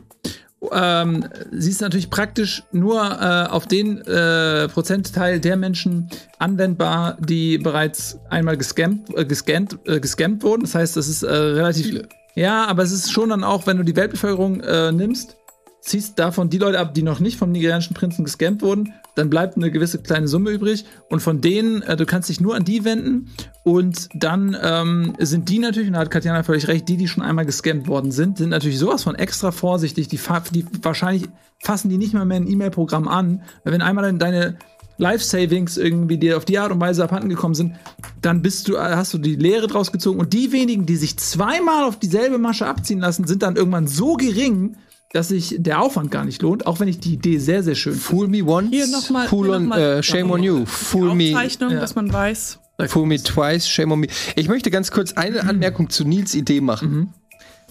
Ähm, 0.71 1.25
sie 1.51 1.69
ist 1.69 1.81
natürlich 1.81 2.09
praktisch 2.09 2.63
nur 2.71 3.01
äh, 3.01 3.49
auf 3.49 3.67
den 3.67 4.01
äh, 4.01 4.67
Prozentteil 4.67 5.39
der 5.39 5.57
Menschen 5.57 6.09
anwendbar, 6.37 7.17
die 7.19 7.57
bereits 7.57 8.19
einmal 8.29 8.57
gescampt, 8.57 9.15
äh, 9.17 9.25
gescannt, 9.25 9.77
äh, 9.85 9.99
gescampt 9.99 10.43
wurden. 10.43 10.61
Das 10.63 10.75
heißt, 10.75 10.97
das 10.97 11.07
ist 11.07 11.23
äh, 11.23 11.31
relativ. 11.31 11.85
Viele. 11.85 12.09
Ja, 12.35 12.65
aber 12.65 12.83
es 12.83 12.91
ist 12.91 13.11
schon 13.11 13.29
dann 13.29 13.43
auch, 13.43 13.67
wenn 13.67 13.77
du 13.77 13.83
die 13.83 13.95
Weltbevölkerung 13.95 14.61
äh, 14.61 14.91
nimmst, 14.91 15.35
ziehst 15.81 16.19
davon 16.19 16.49
die 16.49 16.57
Leute 16.57 16.79
ab, 16.79 16.93
die 16.93 17.03
noch 17.03 17.19
nicht 17.19 17.37
vom 17.37 17.51
nigerianischen 17.51 17.95
Prinzen 17.95 18.23
gescampt 18.23 18.61
wurden, 18.61 18.93
dann 19.19 19.29
bleibt 19.29 19.55
eine 19.57 19.69
gewisse 19.69 19.99
kleine 19.99 20.27
Summe 20.27 20.49
übrig 20.51 20.85
und 21.09 21.19
von 21.21 21.41
denen, 21.41 21.81
äh, 21.83 21.95
du 21.95 22.05
kannst 22.05 22.29
dich 22.29 22.41
nur 22.41 22.55
an 22.55 22.63
die 22.65 22.83
wenden 22.85 23.29
und 23.63 24.09
dann 24.15 24.57
ähm, 24.61 25.13
sind 25.19 25.49
die 25.49 25.59
natürlich, 25.59 25.87
und 25.89 25.93
da 25.93 25.99
hat 25.99 26.11
Katjana 26.11 26.43
völlig 26.43 26.67
recht, 26.67 26.87
die, 26.87 26.97
die 26.97 27.07
schon 27.07 27.23
einmal 27.23 27.45
gescampt 27.45 27.87
worden 27.87 28.11
sind, 28.11 28.37
sind 28.39 28.49
natürlich 28.49 28.79
sowas 28.79 29.03
von 29.03 29.15
extra 29.15 29.51
vorsichtig, 29.51 30.07
die, 30.07 30.17
die 30.51 30.65
wahrscheinlich 30.81 31.29
fassen 31.61 31.89
die 31.89 31.97
nicht 31.97 32.13
mal 32.13 32.25
mehr 32.25 32.37
ein 32.37 32.49
E-Mail-Programm 32.49 33.07
an, 33.07 33.41
weil 33.63 33.73
wenn 33.73 33.81
einmal 33.81 34.03
dein- 34.05 34.19
deine 34.19 34.57
Life-Savings 34.97 35.77
irgendwie 35.77 36.17
dir 36.17 36.35
auf 36.35 36.43
die 36.45 36.59
Art 36.59 36.71
und 36.73 36.81
Weise 36.81 37.03
abhanden 37.03 37.29
gekommen 37.29 37.55
sind, 37.55 37.75
dann 38.21 38.41
bist 38.41 38.67
du, 38.67 38.75
äh, 38.75 38.79
hast 38.95 39.13
du 39.13 39.17
die 39.17 39.35
Lehre 39.35 39.67
draus 39.67 39.91
gezogen 39.91 40.19
und 40.19 40.33
die 40.33 40.51
wenigen, 40.51 40.85
die 40.85 40.97
sich 40.97 41.17
zweimal 41.17 41.85
auf 41.85 41.97
dieselbe 41.99 42.37
Masche 42.37 42.65
abziehen 42.67 42.99
lassen, 42.99 43.25
sind 43.25 43.41
dann 43.41 43.55
irgendwann 43.55 43.87
so 43.87 44.15
gering, 44.15 44.75
dass 45.11 45.29
sich 45.29 45.55
der 45.57 45.81
Aufwand 45.81 46.11
gar 46.11 46.23
nicht 46.25 46.41
lohnt, 46.41 46.67
auch 46.67 46.79
wenn 46.79 46.87
ich 46.87 46.99
die 46.99 47.13
Idee 47.13 47.37
sehr, 47.39 47.63
sehr 47.63 47.75
schön 47.75 47.93
finde. 47.93 48.05
Fool 48.05 48.27
me 48.27 48.43
once, 48.43 48.69
Hier 48.69 48.87
nochmal. 48.87 49.27
fool 49.27 49.49
on, 49.49 49.71
äh, 49.71 50.03
shame 50.03 50.29
on 50.31 50.43
you. 50.43 50.65
Fool 50.65 51.15
me, 51.15 51.29
Aufzeichnung, 51.33 51.71
Ja. 51.71 51.79
dass 51.79 51.95
man 51.95 52.11
weiß. 52.13 52.59
fool 52.87 53.05
me 53.07 53.17
twice, 53.21 53.67
shame 53.67 53.91
on 53.91 53.99
me. 54.01 54.07
Ich 54.35 54.47
möchte 54.47 54.69
ganz 54.71 54.91
kurz 54.91 55.13
eine 55.13 55.41
Anmerkung 55.43 55.89
zu 55.89 56.05
Nils 56.05 56.35
Idee 56.35 56.61
machen. 56.61 57.13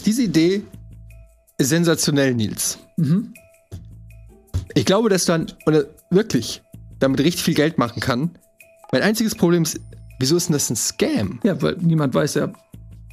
Diese 0.04 0.22
Idee 0.22 0.62
ist 1.58 1.68
sensationell, 1.70 2.34
Nils. 2.34 2.78
Ich 4.74 4.84
glaube, 4.84 5.08
dass 5.08 5.24
dann, 5.24 5.46
oder 5.66 5.84
wirklich, 6.10 6.62
damit 6.98 7.20
richtig 7.20 7.42
viel 7.44 7.54
Geld 7.54 7.78
machen 7.78 8.00
kann. 8.00 8.30
Mein 8.92 9.02
einziges 9.02 9.34
Problem 9.34 9.62
ist, 9.62 9.78
wieso 10.18 10.36
ist 10.36 10.48
denn 10.48 10.54
das 10.54 10.70
ein 10.70 10.76
Scam? 10.76 11.40
Ja, 11.42 11.60
weil 11.62 11.76
niemand 11.80 12.14
weiß 12.14 12.34
ja, 12.34 12.52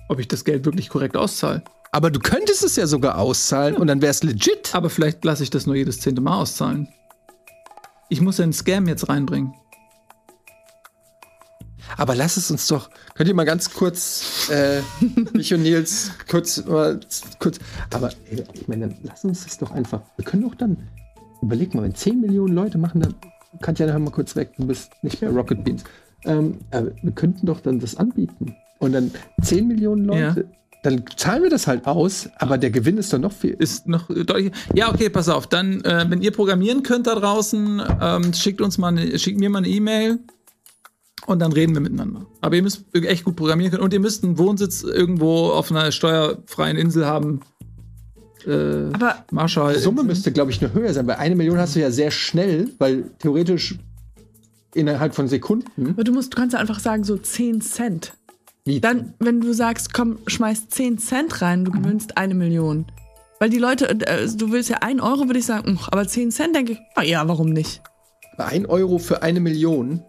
ob 0.10 0.20
ich 0.20 0.28
das 0.28 0.44
Geld 0.46 0.66
wirklich 0.66 0.90
korrekt 0.90 1.16
auszahle. 1.18 1.64
Aber 1.96 2.12
du 2.12 2.20
könntest 2.20 2.62
es 2.62 2.76
ja 2.76 2.88
sogar 2.88 3.18
auszahlen 3.18 3.78
und 3.78 3.88
dann 3.88 4.02
wäre 4.02 4.12
es 4.12 4.22
legit. 4.22 4.76
Aber 4.76 4.90
vielleicht 4.90 5.24
lasse 5.24 5.44
ich 5.44 5.50
das 5.50 5.66
nur 5.66 5.78
jedes 5.78 6.02
zehnte 6.02 6.20
Mal 6.20 6.42
auszahlen. 6.42 6.90
Ich 8.10 8.20
muss 8.20 8.38
ja 8.38 8.44
einen 8.44 8.52
Scam 8.52 8.90
jetzt 8.90 9.08
reinbringen. 9.08 9.54
Aber 11.96 12.14
lass 12.14 12.36
es 12.36 12.52
uns 12.52 12.68
doch. 12.68 12.90
Könnt 13.14 13.30
ihr 13.30 13.34
mal 13.34 13.46
ganz 13.46 13.74
kurz, 13.74 14.50
äh, 14.52 14.82
mich 15.34 15.54
und 15.54 15.62
Nils, 15.62 16.12
kurz, 16.30 16.66
mal, 16.66 17.00
kurz. 17.40 17.60
Aber 17.94 18.10
ey, 18.30 18.44
ich 18.52 18.68
meine, 18.68 18.90
dann 18.90 18.98
lass 19.04 19.24
uns 19.24 19.46
das 19.46 19.58
doch 19.58 19.72
einfach. 19.72 20.02
Wir 20.18 20.26
können 20.26 20.44
doch 20.44 20.56
dann. 20.56 20.90
Überleg 21.42 21.74
mal, 21.74 21.84
wenn 21.84 21.96
10 21.96 22.20
Millionen 22.20 22.56
Leute 22.56 22.78
machen, 22.78 23.00
dann. 23.00 23.16
Katja, 23.62 23.88
hör 23.88 24.00
mal 24.00 24.12
kurz 24.12 24.36
weg. 24.36 24.52
Du 24.58 24.68
bist 24.68 24.92
nicht 25.02 25.22
mehr 25.22 25.32
Rocket 25.32 25.64
Beans. 25.64 25.86
Ähm, 26.26 26.58
aber 26.72 26.92
wir 27.02 27.12
könnten 27.14 27.46
doch 27.46 27.62
dann 27.62 27.80
das 27.80 27.96
anbieten. 27.96 28.54
Und 28.80 28.92
dann 28.92 29.12
10 29.42 29.66
Millionen 29.66 30.04
Leute. 30.04 30.50
Dann 30.86 31.04
zahlen 31.18 31.42
wir 31.42 31.50
das 31.50 31.66
halt 31.66 31.88
aus, 31.88 32.30
aber 32.38 32.60
der 32.60 32.70
Gewinn 32.70 33.00
ist 33.00 33.12
doch 33.12 33.18
noch 33.18 33.32
viel. 33.32 33.56
Ist 33.58 33.88
noch 33.88 34.08
deutlich. 34.08 34.52
Ja, 34.76 34.94
okay, 34.94 35.10
pass 35.10 35.30
auf. 35.30 35.48
Dann, 35.48 35.82
äh, 35.84 36.06
wenn 36.08 36.22
ihr 36.22 36.30
programmieren 36.30 36.84
könnt 36.84 37.08
da 37.08 37.16
draußen, 37.16 37.82
ähm, 38.00 38.34
schickt 38.34 38.62
uns 38.62 38.78
mal, 38.78 38.90
eine, 38.90 39.18
schickt 39.18 39.40
mir 39.40 39.50
mal 39.50 39.60
eine 39.60 39.68
E-Mail. 39.68 40.20
Und 41.26 41.40
dann 41.40 41.52
reden 41.54 41.74
wir 41.74 41.82
miteinander. 41.82 42.28
Aber 42.42 42.56
ihr 42.56 42.62
müsst 42.62 42.84
echt 42.94 43.24
gut 43.24 43.36
programmieren 43.36 43.72
können 43.72 43.84
und 43.84 43.94
ihr 43.94 44.00
müsst 44.00 44.24
einen 44.24 44.38
Wohnsitz 44.38 44.84
irgendwo 44.84 45.48
auf 45.48 45.72
einer 45.72 45.92
steuerfreien 45.92 46.78
Insel 46.78 47.08
haben. 47.08 47.40
Äh, 48.46 48.94
Aber 48.94 49.26
Marshall. 49.32 49.74
Die 49.74 49.80
Summe 49.80 50.04
müsste, 50.04 50.32
glaube 50.32 50.52
ich, 50.52 50.62
nur 50.62 50.72
höher 50.72 50.94
sein. 50.94 51.08
Bei 51.08 51.18
eine 51.18 51.36
Million 51.36 51.58
hast 51.58 51.76
du 51.76 51.80
ja 51.80 51.90
sehr 51.90 52.12
schnell, 52.12 52.70
weil 52.78 53.10
theoretisch 53.18 53.80
innerhalb 54.76 55.16
von 55.16 55.28
Sekunden. 55.28 55.90
Aber 55.90 56.04
du 56.04 56.12
musst, 56.12 56.34
du 56.34 56.38
kannst 56.38 56.54
ja 56.54 56.60
einfach 56.60 56.80
sagen, 56.80 57.04
so 57.04 57.18
10 57.18 57.62
Cent. 57.62 58.14
Wie 58.68 58.80
Dann, 58.82 59.14
wenn 59.20 59.42
du 59.42 59.54
sagst, 59.54 59.94
komm, 59.94 60.18
schmeiß 60.26 60.70
10 60.70 60.98
Cent 60.98 61.42
rein, 61.42 61.66
du 61.66 61.72
gewinnst 61.72 62.18
eine 62.18 62.34
Million. 62.34 62.88
Weil 63.40 63.50
die 63.52 63.60
Leute, 63.60 63.88
äh, 63.90 64.28
du 64.28 64.52
willst 64.52 64.70
ja 64.70 64.78
1 64.78 65.02
Euro, 65.02 65.28
würde 65.28 65.38
ich 65.40 65.46
sagen, 65.46 65.78
aber 65.92 66.08
10 66.08 66.32
Cent 66.32 66.56
denke 66.56 66.72
ich, 66.74 66.80
ah 66.96 67.04
ja, 67.04 67.28
warum 67.28 67.50
nicht? 67.50 67.82
ein 68.38 68.66
Euro 68.66 68.98
für 68.98 69.22
eine 69.22 69.40
Million. 69.40 70.02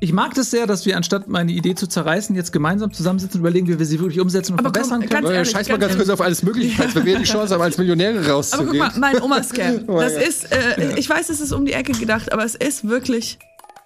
Ich 0.00 0.12
mag 0.12 0.34
das 0.34 0.50
sehr, 0.50 0.66
dass 0.66 0.84
wir 0.84 0.96
anstatt 0.96 1.26
meine 1.26 1.50
Idee 1.52 1.74
zu 1.74 1.86
zerreißen, 1.86 2.36
jetzt 2.36 2.52
gemeinsam 2.52 2.92
zusammensitzen 2.92 3.40
und 3.40 3.46
überlegen, 3.46 3.66
wie 3.68 3.78
wir 3.78 3.86
sie 3.86 3.98
wirklich 3.98 4.20
umsetzen 4.20 4.52
und 4.52 4.58
Aber 4.60 4.70
komm, 4.70 4.74
verbessern 4.74 5.00
können. 5.00 5.10
ganz 5.10 5.28
Äh, 5.30 5.34
ehrlich, 5.36 5.50
Scheiß 5.50 5.68
mal 5.68 5.78
ganz 5.78 5.92
ehrlich. 5.92 6.06
kurz 6.06 6.10
auf 6.10 6.20
alles 6.20 6.42
Mögliche, 6.42 6.76
falls 6.82 6.94
wir 6.94 7.18
die 7.18 7.22
Chance 7.24 7.54
haben, 7.54 7.62
als 7.62 7.78
Millionäre 7.78 8.18
Aber 8.18 8.20
guck 8.26 8.32
rauszugehen. 8.34 8.78
mal, 8.78 8.92
mein 8.98 9.22
Oma-Scam. 9.22 9.80
Oh 9.88 9.98
Das 10.00 10.14
ja. 10.14 10.20
ist, 10.20 10.52
äh, 10.52 10.98
ich 10.98 11.08
weiß, 11.08 11.30
es 11.30 11.40
ist 11.40 11.52
um 11.52 11.64
die 11.64 11.72
Ecke 11.72 11.92
gedacht, 11.92 12.30
aber 12.32 12.44
es 12.44 12.54
ist 12.56 12.86
wirklich, 12.86 13.38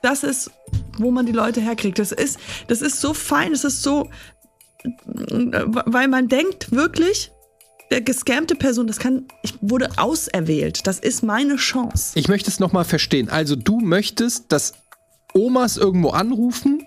das 0.03 0.25
ist, 0.25 0.51
wo 0.99 1.11
man 1.11 1.27
die 1.27 1.33
Leute 1.33 1.61
herkriegt. 1.61 1.99
Das 1.99 2.13
ist, 2.13 2.39
das 2.69 2.83
ist 2.83 3.01
so 3.01 3.15
fein, 3.15 3.53
es 3.53 3.65
ist 3.65 3.83
so, 3.83 4.11
äh, 4.85 4.91
weil 5.65 6.09
man 6.09 6.29
denkt 6.29 6.73
wirklich, 6.73 7.31
der 7.91 8.01
gescammte 8.01 8.55
Person, 8.55 8.87
das 8.87 8.99
kann, 8.99 9.27
ich 9.43 9.55
wurde 9.61 9.91
auserwählt. 9.99 10.87
Das 10.87 10.99
ist 10.99 11.23
meine 11.23 11.57
Chance. 11.57 12.13
Ich 12.19 12.29
möchte 12.29 12.51
es 12.51 12.59
nochmal 12.59 12.85
verstehen. 12.85 13.29
Also 13.29 13.55
du 13.55 13.81
möchtest, 13.81 14.51
dass 14.51 14.73
Omas 15.35 15.77
irgendwo 15.77 16.11
anrufen 16.11 16.83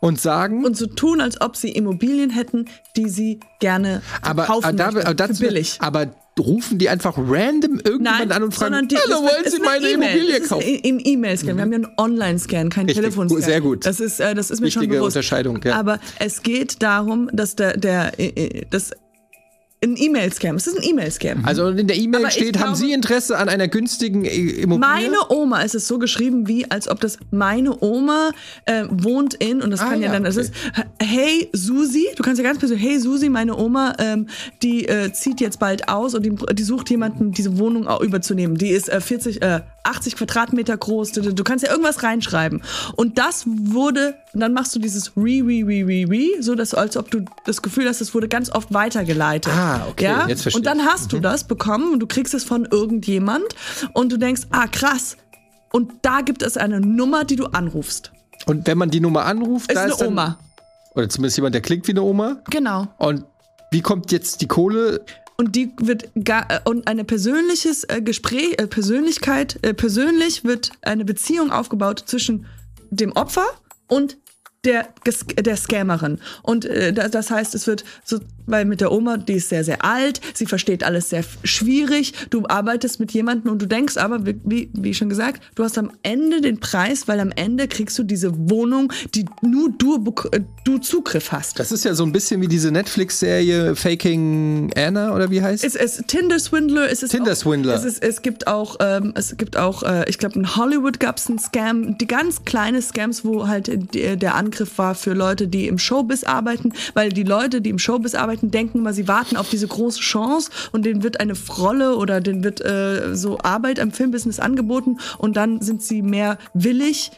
und 0.00 0.20
sagen, 0.20 0.64
Und 0.64 0.76
so 0.76 0.86
tun, 0.86 1.20
als 1.20 1.40
ob 1.40 1.56
sie 1.56 1.70
Immobilien 1.70 2.30
hätten, 2.30 2.66
die 2.96 3.08
sie 3.08 3.40
gerne 3.60 4.02
aber, 4.20 4.44
kaufen 4.44 4.66
aber, 4.66 4.76
da, 4.76 4.90
möchten, 4.90 5.06
aber, 5.06 5.14
das 5.14 5.38
für 5.38 5.46
billig. 5.46 5.78
aber 5.80 6.14
rufen 6.40 6.78
die 6.78 6.88
einfach 6.88 7.16
random 7.16 7.80
irgendjemand 7.84 8.32
an 8.32 8.42
und 8.42 8.54
fragen, 8.54 8.88
die, 8.88 8.96
Hallo, 8.96 9.22
wollen 9.22 9.50
Sie 9.50 9.60
meine 9.60 9.88
E-Mail. 9.88 10.16
Immobilie 10.16 10.40
kaufen? 10.40 10.66
Im 10.82 11.00
E-Mail-Scan. 11.02 11.56
Wir 11.56 11.62
haben 11.62 11.72
ja 11.72 11.78
einen 11.78 11.92
Online-Scan, 11.96 12.68
Richtig, 12.72 12.96
Telefonscan. 12.96 13.42
sehr 13.42 13.60
gut. 13.60 13.86
Das 13.86 14.00
ist, 14.00 14.20
äh, 14.20 14.34
das 14.34 14.50
ist 14.50 14.60
mir 14.60 14.70
schon 14.70 14.82
Wichtige 14.82 14.98
bewusst. 14.98 15.16
Unterscheidung, 15.16 15.60
ja. 15.64 15.76
Aber 15.76 16.00
es 16.18 16.42
geht 16.42 16.82
darum, 16.82 17.30
dass 17.32 17.54
der, 17.56 17.76
der, 17.76 18.18
äh, 18.18 18.26
äh, 18.26 18.66
das 18.68 18.92
ein 19.84 19.96
E-Mail-Scam. 19.96 20.56
Es 20.56 20.66
ist 20.66 20.76
ein 20.78 20.82
E-Mail-Scam. 20.82 21.44
Also 21.44 21.68
in 21.68 21.86
der 21.86 21.96
E-Mail 21.96 22.30
steht, 22.30 22.56
haben 22.58 22.64
glaube- 22.74 22.76
Sie 22.78 22.92
Interesse 22.92 23.38
an 23.38 23.48
einer 23.48 23.68
günstigen 23.68 24.24
I- 24.24 24.28
Immobilie? 24.62 24.78
Meine 24.78 25.16
Oma, 25.30 25.62
es 25.62 25.74
ist 25.74 25.86
so 25.86 25.98
geschrieben, 25.98 26.48
wie 26.48 26.70
als 26.70 26.88
ob 26.88 27.00
das 27.00 27.18
meine 27.30 27.82
Oma 27.82 28.30
äh, 28.66 28.84
wohnt 28.90 29.34
in, 29.34 29.62
und 29.62 29.70
das 29.70 29.80
Ah, 29.80 29.90
kann 29.90 30.00
ja, 30.00 30.06
ja, 30.06 30.12
dann, 30.12 30.24
es 30.26 30.36
okay. 30.36 30.46
ist, 30.46 30.54
hey 31.00 31.48
Susi, 31.52 32.06
du 32.16 32.22
kannst 32.22 32.38
ja 32.40 32.44
ganz 32.48 32.58
persönlich, 32.58 32.84
hey 32.86 32.98
Susi, 32.98 33.28
meine 33.28 33.56
Oma, 33.56 33.94
ähm, 33.98 34.26
die 34.62 34.86
äh, 34.88 35.12
zieht 35.12 35.40
jetzt 35.40 35.58
bald 35.58 35.88
aus 35.88 36.14
und 36.14 36.24
die, 36.24 36.34
die 36.54 36.62
sucht 36.62 36.90
jemanden, 36.90 37.32
diese 37.32 37.58
Wohnung 37.58 37.86
auch 37.86 38.00
überzunehmen. 38.00 38.56
Die 38.56 38.70
ist 38.70 38.88
äh, 38.88 39.00
40, 39.00 39.42
äh, 39.42 39.60
80 39.82 40.16
Quadratmeter 40.16 40.76
groß, 40.76 41.12
du, 41.12 41.32
du 41.34 41.44
kannst 41.44 41.64
ja 41.64 41.70
irgendwas 41.70 42.02
reinschreiben. 42.02 42.62
Und 42.96 43.18
das 43.18 43.44
wurde, 43.46 44.14
und 44.32 44.40
dann 44.40 44.54
machst 44.54 44.74
du 44.74 44.78
dieses 44.78 45.12
re, 45.16 45.42
re, 45.46 45.62
re, 45.66 45.86
re, 45.86 46.06
re, 46.10 46.42
so 46.42 46.54
dass, 46.54 46.72
als 46.74 46.96
ob 46.96 47.10
du 47.10 47.24
das 47.44 47.60
Gefühl 47.60 47.86
hast, 47.88 48.00
es 48.00 48.14
wurde 48.14 48.28
ganz 48.28 48.50
oft 48.50 48.72
weitergeleitet. 48.72 49.52
Ah, 49.54 49.73
okay, 49.88 50.04
ja? 50.04 50.28
jetzt 50.28 50.42
verstehe 50.42 50.58
Und 50.60 50.66
dann 50.66 50.84
hast 50.84 51.12
du 51.12 51.20
das 51.20 51.44
bekommen 51.44 51.92
und 51.92 52.00
du 52.00 52.06
kriegst 52.06 52.34
es 52.34 52.44
von 52.44 52.64
irgendjemand 52.70 53.44
und 53.92 54.10
du 54.12 54.16
denkst, 54.18 54.42
ah 54.50 54.66
krass. 54.66 55.16
Und 55.72 55.92
da 56.02 56.20
gibt 56.20 56.42
es 56.42 56.56
eine 56.56 56.80
Nummer, 56.80 57.24
die 57.24 57.36
du 57.36 57.46
anrufst. 57.46 58.12
Und 58.46 58.66
wenn 58.66 58.78
man 58.78 58.90
die 58.90 59.00
Nummer 59.00 59.24
anruft, 59.24 59.70
Ist 59.70 59.76
da 59.76 59.82
eine 59.82 59.92
ist 59.92 60.00
dann, 60.00 60.08
Oma. 60.08 60.38
Oder 60.94 61.08
zumindest 61.08 61.36
jemand, 61.38 61.54
der 61.54 61.62
klingt 61.62 61.86
wie 61.88 61.92
eine 61.92 62.02
Oma. 62.02 62.42
Genau. 62.50 62.86
Und 62.98 63.24
wie 63.70 63.80
kommt 63.80 64.12
jetzt 64.12 64.40
die 64.40 64.46
Kohle? 64.46 65.04
Und 65.36 65.56
die 65.56 65.72
wird 65.80 66.04
äh, 66.14 66.60
und 66.64 66.86
eine 66.86 67.02
persönliches 67.04 67.82
äh, 67.84 68.00
Gespräch, 68.02 68.54
äh, 68.58 68.68
Persönlichkeit, 68.68 69.58
persönlich 69.76 70.44
wird 70.44 70.70
eine 70.82 71.04
Beziehung 71.04 71.50
aufgebaut 71.50 72.04
zwischen 72.06 72.46
dem 72.90 73.10
Opfer 73.12 73.46
und 73.88 74.16
der, 74.64 74.88
der 75.38 75.56
Scammerin. 75.56 76.20
Und 76.42 76.64
da- 76.64 77.08
das 77.08 77.30
heißt, 77.30 77.54
es 77.54 77.66
wird 77.66 77.84
so, 78.04 78.20
weil 78.46 78.64
mit 78.64 78.80
der 78.80 78.92
Oma, 78.92 79.16
die 79.16 79.34
ist 79.34 79.48
sehr, 79.48 79.64
sehr 79.64 79.84
alt, 79.84 80.20
sie 80.34 80.46
versteht 80.46 80.82
alles 80.84 81.10
sehr 81.10 81.24
schwierig. 81.44 82.12
Du 82.30 82.44
arbeitest 82.48 83.00
mit 83.00 83.12
jemandem 83.12 83.52
und 83.52 83.62
du 83.62 83.66
denkst 83.66 83.96
aber, 83.96 84.24
wie- 84.26 84.70
wie, 84.72 84.94
schon 84.94 85.08
gesagt, 85.08 85.42
du 85.54 85.64
hast 85.64 85.78
am 85.78 85.90
Ende 86.02 86.40
den 86.40 86.60
Preis, 86.60 87.08
weil 87.08 87.20
am 87.20 87.32
Ende 87.34 87.68
kriegst 87.68 87.98
du 87.98 88.02
diese 88.02 88.32
Wohnung, 88.50 88.92
die 89.14 89.24
nur 89.42 89.70
du, 89.70 89.96
äh, 90.32 90.40
du 90.64 90.78
Zugriff 90.78 91.32
hast. 91.32 91.58
Das 91.58 91.72
ist 91.72 91.84
ja 91.84 91.94
so 91.94 92.04
ein 92.04 92.12
bisschen 92.12 92.40
wie 92.40 92.48
diese 92.48 92.70
Netflix-Serie 92.70 93.76
Faking 93.76 94.70
Anna 94.76 95.14
oder 95.14 95.30
wie 95.30 95.42
heißt? 95.42 95.64
Es 95.64 95.74
ist 95.74 96.08
Tinder 96.08 96.38
Swindler. 96.38 96.90
Es 96.90 97.02
ist 97.02 97.10
Tinder 97.10 97.32
auch, 97.32 97.36
Swindler. 97.36 97.74
Es, 97.74 97.84
ist, 97.84 98.02
es 98.02 98.22
gibt 98.22 98.46
auch, 98.46 98.76
ähm, 98.80 99.12
es 99.16 99.36
gibt 99.36 99.56
auch, 99.56 99.82
äh, 99.82 100.04
ich 100.08 100.18
glaube, 100.18 100.38
in 100.38 100.56
Hollywood 100.56 101.00
gab 101.00 101.18
es 101.18 101.28
einen 101.28 101.38
Scam, 101.38 101.98
die 101.98 102.06
ganz 102.06 102.44
kleine 102.44 102.82
Scams, 102.82 103.24
wo 103.24 103.46
halt 103.48 103.70
der 103.94 104.34
Angriff 104.34 104.78
war 104.78 104.94
für 104.94 105.12
Leute, 105.14 105.48
die 105.48 105.66
im 105.68 105.78
Showbiz 105.78 106.24
arbeiten, 106.24 106.72
weil 106.94 107.10
die 107.10 107.22
Leute, 107.22 107.60
die 107.60 107.70
im 107.70 107.78
Showbiz 107.78 108.14
arbeiten, 108.14 108.33
denken 108.42 108.78
immer, 108.78 108.92
sie 108.92 109.08
warten 109.08 109.36
auf 109.36 109.48
diese 109.48 109.66
große 109.66 110.00
Chance 110.00 110.50
und 110.72 110.84
denen 110.84 111.02
wird 111.02 111.20
eine 111.20 111.34
Rolle 111.58 111.96
oder 111.96 112.20
denen 112.20 112.44
wird 112.44 112.60
äh, 112.60 113.14
so 113.14 113.38
Arbeit 113.38 113.80
am 113.80 113.92
Filmbusiness 113.92 114.40
angeboten 114.40 114.98
und 115.18 115.36
dann 115.36 115.60
sind 115.60 115.82
sie 115.82 116.02
mehr 116.02 116.38
willig, 116.52 117.12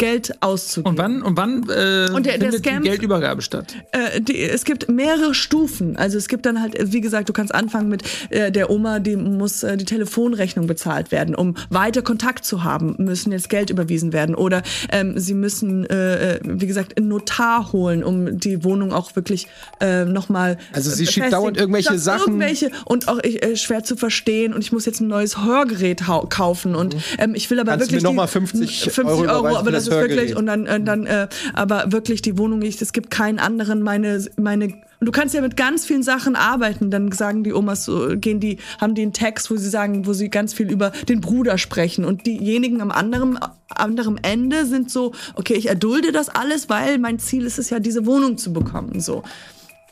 Geld 0.00 0.32
auszugeben. 0.42 0.90
Und 0.90 0.98
wann, 0.98 1.22
und 1.22 1.36
wann 1.36 1.62
äh, 1.68 2.10
Und 2.12 2.26
der- 2.26 2.38
der 2.38 2.50
findet 2.52 2.64
Scam- 2.66 2.82
die 2.82 2.88
Geldübergabe 2.88 3.42
statt? 3.42 3.74
Äh, 3.92 4.20
die, 4.20 4.40
es 4.42 4.64
gibt 4.64 4.88
mehrere 4.88 5.34
Stufen. 5.34 5.96
Also 5.96 6.16
es 6.18 6.26
gibt 6.26 6.46
dann 6.46 6.60
halt, 6.60 6.74
äh, 6.74 6.90
wie 6.92 7.00
gesagt, 7.02 7.28
du 7.28 7.32
kannst 7.32 7.54
anfangen 7.54 7.88
mit 7.90 8.02
äh, 8.30 8.50
der 8.50 8.70
Oma, 8.70 8.98
die 8.98 9.14
muss 9.16 9.62
äh, 9.62 9.76
die 9.76 9.84
Telefonrechnung 9.84 10.66
bezahlt 10.66 11.12
werden, 11.12 11.34
um 11.34 11.54
weiter 11.68 12.02
Kontakt 12.02 12.44
zu 12.44 12.64
haben, 12.64 12.94
müssen 12.98 13.30
jetzt 13.30 13.50
Geld 13.50 13.68
überwiesen 13.70 14.12
werden 14.12 14.34
oder 14.34 14.62
ähm, 14.90 15.18
sie 15.18 15.34
müssen, 15.34 15.84
äh, 15.84 16.36
äh, 16.36 16.40
wie 16.44 16.66
gesagt, 16.66 16.96
einen 16.96 17.08
Notar 17.08 17.72
holen, 17.72 18.02
um 18.02 18.38
die 18.40 18.64
Wohnung 18.64 18.92
auch 18.92 19.14
wirklich 19.16 19.48
äh, 19.80 20.04
nochmal. 20.06 20.56
Also 20.72 20.90
sie 20.90 21.06
schiebt 21.06 21.32
dauernd 21.32 21.58
irgendwelche 21.58 21.98
Sachen- 21.98 22.40
Irgendwelche 22.40 22.70
und 22.86 23.06
auch 23.08 23.18
äh, 23.22 23.54
schwer 23.56 23.84
zu 23.84 23.96
verstehen 23.96 24.54
und 24.54 24.62
ich 24.62 24.72
muss 24.72 24.86
jetzt 24.86 25.00
ein 25.00 25.08
neues 25.08 25.44
Hörgerät 25.44 26.04
kaufen 26.30 26.74
und 26.74 26.96
ähm, 27.18 27.34
ich 27.34 27.50
will 27.50 27.60
aber 27.60 27.70
Mhm. 27.70 27.78
Kannst 27.80 27.90
du 27.90 27.94
wirklich 27.94 28.02
mir 28.02 28.06
noch 28.08 28.10
die- 28.12 28.16
mal 28.16 28.26
50 28.26 28.80
50 28.90 29.04
Euro 29.28 29.46
Euro, 29.46 29.56
aber 29.58 29.70
das 29.70 29.89
ist 29.90 30.08
wirklich 30.08 30.36
und 30.36 30.46
dann, 30.46 30.66
äh, 30.66 30.80
dann 30.80 31.06
äh, 31.06 31.28
aber 31.54 31.92
wirklich 31.92 32.22
die 32.22 32.38
Wohnung 32.38 32.58
nicht. 32.58 32.80
Es 32.82 32.92
gibt 32.92 33.10
keinen 33.10 33.38
anderen. 33.38 33.82
Meine, 33.82 34.24
meine. 34.36 34.66
Und 34.66 35.06
du 35.06 35.12
kannst 35.12 35.34
ja 35.34 35.40
mit 35.40 35.56
ganz 35.56 35.86
vielen 35.86 36.02
Sachen 36.02 36.36
arbeiten. 36.36 36.90
Dann 36.90 37.10
sagen 37.12 37.42
die 37.42 37.52
Omas, 37.52 37.84
so, 37.84 38.16
gehen 38.16 38.40
die, 38.40 38.58
haben 38.80 38.94
die 38.94 39.02
einen 39.02 39.12
Text, 39.12 39.50
wo 39.50 39.56
sie 39.56 39.68
sagen, 39.68 40.06
wo 40.06 40.12
sie 40.12 40.28
ganz 40.28 40.52
viel 40.52 40.70
über 40.70 40.90
den 41.08 41.20
Bruder 41.20 41.58
sprechen. 41.58 42.04
Und 42.04 42.26
diejenigen 42.26 42.80
am 42.82 42.90
anderen, 42.90 43.38
anderen 43.68 44.18
Ende 44.22 44.66
sind 44.66 44.90
so, 44.90 45.12
okay, 45.34 45.54
ich 45.54 45.68
erdulde 45.68 46.12
das 46.12 46.28
alles, 46.28 46.68
weil 46.68 46.98
mein 46.98 47.18
Ziel 47.18 47.46
ist 47.46 47.58
es 47.58 47.70
ja, 47.70 47.80
diese 47.80 48.04
Wohnung 48.06 48.36
zu 48.36 48.52
bekommen. 48.52 49.00
So. 49.00 49.22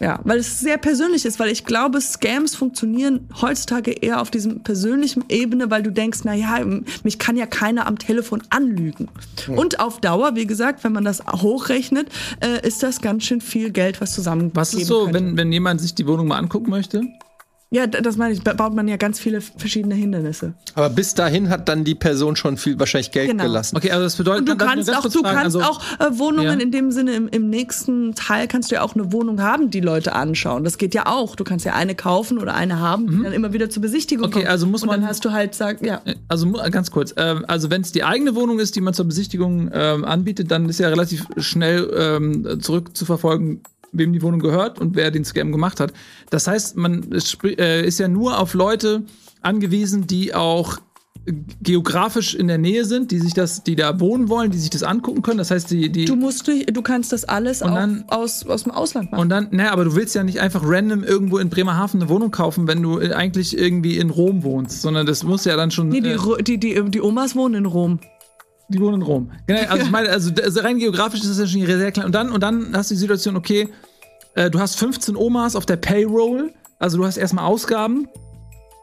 Ja, 0.00 0.20
weil 0.22 0.38
es 0.38 0.60
sehr 0.60 0.78
persönlich 0.78 1.24
ist, 1.24 1.40
weil 1.40 1.50
ich 1.50 1.64
glaube, 1.64 2.00
Scams 2.00 2.54
funktionieren 2.54 3.28
heutzutage 3.40 3.90
eher 3.90 4.20
auf 4.20 4.30
diesem 4.30 4.62
persönlichen 4.62 5.24
Ebene, 5.28 5.70
weil 5.70 5.82
du 5.82 5.90
denkst, 5.90 6.20
na 6.22 6.34
ja, 6.34 6.64
mich 7.02 7.18
kann 7.18 7.36
ja 7.36 7.46
keiner 7.46 7.86
am 7.86 7.98
Telefon 7.98 8.42
anlügen. 8.50 9.08
Und 9.48 9.80
auf 9.80 10.00
Dauer, 10.00 10.36
wie 10.36 10.46
gesagt, 10.46 10.84
wenn 10.84 10.92
man 10.92 11.04
das 11.04 11.24
hochrechnet, 11.26 12.08
äh, 12.40 12.66
ist 12.66 12.82
das 12.82 13.00
ganz 13.00 13.24
schön 13.24 13.40
viel 13.40 13.70
Geld, 13.70 14.00
was 14.00 14.12
zusammen 14.12 14.52
Was 14.54 14.72
ist 14.72 14.86
so, 14.86 15.12
wenn, 15.12 15.36
wenn 15.36 15.52
jemand 15.52 15.80
sich 15.80 15.94
die 15.94 16.06
Wohnung 16.06 16.28
mal 16.28 16.38
angucken 16.38 16.70
möchte? 16.70 17.02
Ja, 17.70 17.86
das 17.86 18.16
meine 18.16 18.32
ich, 18.32 18.40
da 18.40 18.54
baut 18.54 18.74
man 18.74 18.88
ja 18.88 18.96
ganz 18.96 19.20
viele 19.20 19.42
verschiedene 19.42 19.94
Hindernisse. 19.94 20.54
Aber 20.74 20.88
bis 20.88 21.12
dahin 21.12 21.50
hat 21.50 21.68
dann 21.68 21.84
die 21.84 21.94
Person 21.94 22.34
schon 22.34 22.56
viel 22.56 22.78
wahrscheinlich 22.78 23.10
Geld 23.10 23.28
Genau. 23.30 23.42
gelassen. 23.44 23.76
Okay, 23.76 23.90
also 23.90 24.04
das 24.04 24.16
bedeutet, 24.16 24.40
Und 24.40 24.46
du 24.48 24.64
nur 24.64 24.66
kannst 24.74 24.94
auch, 24.96 25.02
du 25.02 25.20
fragen, 25.20 25.36
kannst 25.42 25.56
also, 25.56 25.60
auch 25.68 25.82
äh, 26.00 26.18
Wohnungen 26.18 26.44
Ja. 26.58 26.64
in 26.64 26.70
dem 26.72 26.90
Sinne, 26.92 27.12
im, 27.14 27.28
im 27.28 27.50
nächsten 27.50 28.14
Teil 28.14 28.48
kannst 28.48 28.70
du 28.70 28.76
ja 28.76 28.80
auch 28.82 28.94
eine 28.94 29.12
Wohnung 29.12 29.42
haben, 29.42 29.68
die 29.70 29.80
Leute 29.80 30.14
anschauen. 30.14 30.64
Das 30.64 30.78
geht 30.78 30.94
ja 30.94 31.04
auch. 31.08 31.36
Du 31.36 31.44
kannst 31.44 31.66
ja 31.66 31.74
eine 31.74 31.94
kaufen 31.94 32.38
oder 32.38 32.54
eine 32.54 32.80
haben, 32.80 33.06
die 33.18 33.22
dann 33.22 33.34
immer 33.34 33.52
wieder 33.52 33.68
zur 33.68 33.82
Besichtigung 33.82 34.24
Mhm. 34.24 34.32
Okay, 34.32 34.38
kommt. 34.44 34.50
also 34.50 34.66
muss 34.66 34.82
Und 34.82 34.88
dann 34.90 35.00
man- 35.00 35.08
hast 35.10 35.26
du 35.26 35.32
halt, 35.32 35.54
sag, 35.54 35.84
ja. 35.84 36.00
Also 36.28 36.46
mu- 36.46 36.58
ganz 36.70 36.90
kurz, 36.90 37.12
ähm, 37.18 37.44
also 37.48 37.68
wenn 37.70 37.82
es 37.82 37.92
die 37.92 38.02
eigene 38.02 38.34
Wohnung 38.34 38.60
ist, 38.60 38.76
die 38.76 38.80
man 38.80 38.94
zur 38.94 39.04
Besichtigung 39.04 39.70
ähm, 39.74 40.06
anbietet, 40.06 40.50
dann 40.50 40.70
ist 40.70 40.80
ja 40.80 40.88
relativ 40.88 41.26
schnell 41.36 41.90
ähm, 41.94 42.60
zurückzuverfolgen, 42.62 43.60
wem 43.92 44.12
die 44.12 44.22
Wohnung 44.22 44.40
gehört 44.40 44.78
und 44.80 44.96
wer 44.96 45.10
den 45.10 45.24
Scam 45.24 45.52
gemacht 45.52 45.80
hat. 45.80 45.92
Das 46.30 46.46
heißt, 46.46 46.76
man 46.76 47.10
äh, 47.44 47.86
ist 47.86 47.98
ja 47.98 48.08
nur 48.08 48.38
auf 48.38 48.54
Leute 48.54 49.04
angewiesen, 49.42 50.06
die 50.06 50.34
auch 50.34 50.78
geografisch 51.62 52.34
in 52.34 52.48
der 52.48 52.58
Nähe 52.58 52.84
sind, 52.84 53.10
die 53.10 53.18
sich 53.18 53.34
das, 53.34 53.62
die 53.62 53.76
da 53.76 54.00
wohnen 54.00 54.28
wollen, 54.30 54.50
die 54.50 54.58
sich 54.58 54.70
das 54.70 54.82
angucken 54.82 55.20
können. 55.22 55.38
Das 55.38 55.50
heißt, 55.50 55.70
die, 55.70 55.90
die 55.90 56.06
Du 56.06 56.16
musst, 56.16 56.46
durch- 56.48 56.64
du 56.66 56.80
kannst 56.82 57.12
das 57.12 57.24
alles 57.24 57.62
auch 57.62 57.74
dann- 57.74 58.04
aus, 58.08 58.46
aus 58.46 58.62
dem 58.62 58.72
Ausland 58.72 59.10
machen. 59.12 59.20
und 59.20 59.28
dann, 59.28 59.48
naja, 59.50 59.72
aber 59.72 59.84
du 59.84 59.94
willst 59.94 60.14
ja 60.14 60.24
nicht 60.24 60.40
einfach 60.40 60.62
random 60.64 61.04
irgendwo 61.04 61.38
in 61.38 61.50
Bremerhaven 61.50 62.00
eine 62.00 62.08
Wohnung 62.08 62.30
kaufen, 62.30 62.66
wenn 62.66 62.82
du 62.82 62.98
äh, 62.98 63.12
eigentlich 63.12 63.58
irgendwie 63.58 63.98
in 63.98 64.10
Rom 64.10 64.42
wohnst, 64.42 64.80
sondern 64.80 65.06
das 65.06 65.22
muss 65.22 65.44
ja 65.44 65.56
dann 65.56 65.70
schon. 65.70 65.88
nee, 65.88 66.00
die, 66.00 66.10
äh, 66.10 66.42
die, 66.42 66.58
die, 66.58 66.82
die 66.90 67.00
Omas 67.02 67.36
wohnen 67.36 67.56
in 67.56 67.66
Rom. 67.66 67.98
Die 68.68 68.80
wohnen 68.80 68.96
in 68.96 69.02
Rom. 69.02 69.30
Genau, 69.46 69.60
also 69.68 69.84
ich 69.84 69.90
meine, 69.96 70.10
also, 70.10 70.30
also 70.42 70.60
rein 70.60 70.78
geografisch 70.78 71.20
ist 71.20 71.30
das 71.30 71.38
ja 71.38 71.46
schon 71.46 71.66
sehr 71.66 71.92
klein. 71.92 72.06
Und 72.06 72.14
dann, 72.14 72.30
und 72.30 72.42
dann 72.42 72.76
hast 72.76 72.90
du 72.90 72.94
die 72.94 73.00
Situation, 73.00 73.36
okay, 73.36 73.68
äh, 74.34 74.50
du 74.50 74.60
hast 74.60 74.76
15 74.76 75.16
Omas 75.16 75.56
auf 75.56 75.66
der 75.66 75.76
Payroll, 75.76 76.52
also 76.78 76.98
du 76.98 77.04
hast 77.04 77.16
erstmal 77.16 77.44
Ausgaben. 77.46 78.08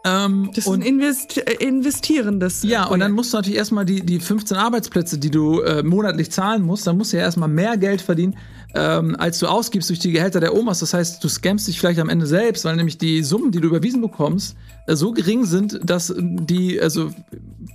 Ähm, 0.03 0.49
Das 0.53 0.59
ist 0.59 0.67
und 0.67 0.81
ein 0.81 0.85
Invest 0.85 1.37
investierendes. 1.37 2.63
ja, 2.63 2.83
und 2.83 2.99
dann 2.99 2.99
Projekt. 2.99 3.15
musst 3.15 3.33
du 3.33 3.37
natürlich 3.37 3.57
erstmal 3.57 3.85
die, 3.85 4.05
die 4.05 4.19
15 4.19 4.55
Arbeitsplätze, 4.57 5.17
die 5.17 5.31
du 5.31 5.61
äh, 5.61 5.81
monatlich 5.81 6.31
zahlen 6.31 6.61
musst, 6.61 6.85
dann 6.85 6.97
musst 6.97 7.13
du 7.13 7.17
ja 7.17 7.23
erstmal 7.23 7.49
mehr 7.49 7.75
Geld 7.77 8.01
verdienen, 8.01 8.35
ähm, 8.75 9.15
als 9.17 9.39
du 9.39 9.47
ausgibst 9.47 9.89
durch 9.89 9.99
die 9.99 10.11
Gehälter 10.11 10.39
der 10.39 10.53
Omas. 10.55 10.79
Das 10.79 10.93
heißt, 10.93 11.23
du 11.23 11.29
scammst 11.29 11.67
dich 11.67 11.79
vielleicht 11.79 11.99
am 11.99 12.09
Ende 12.09 12.25
selbst, 12.25 12.65
weil 12.65 12.75
nämlich 12.75 12.97
die 12.97 13.23
Summen, 13.23 13.51
die 13.51 13.61
du 13.61 13.67
überwiesen 13.67 14.01
bekommst, 14.01 14.55
äh, 14.87 14.95
so 14.95 15.11
gering 15.11 15.45
sind, 15.45 15.79
dass 15.83 16.13
die, 16.17 16.79
also 16.79 17.11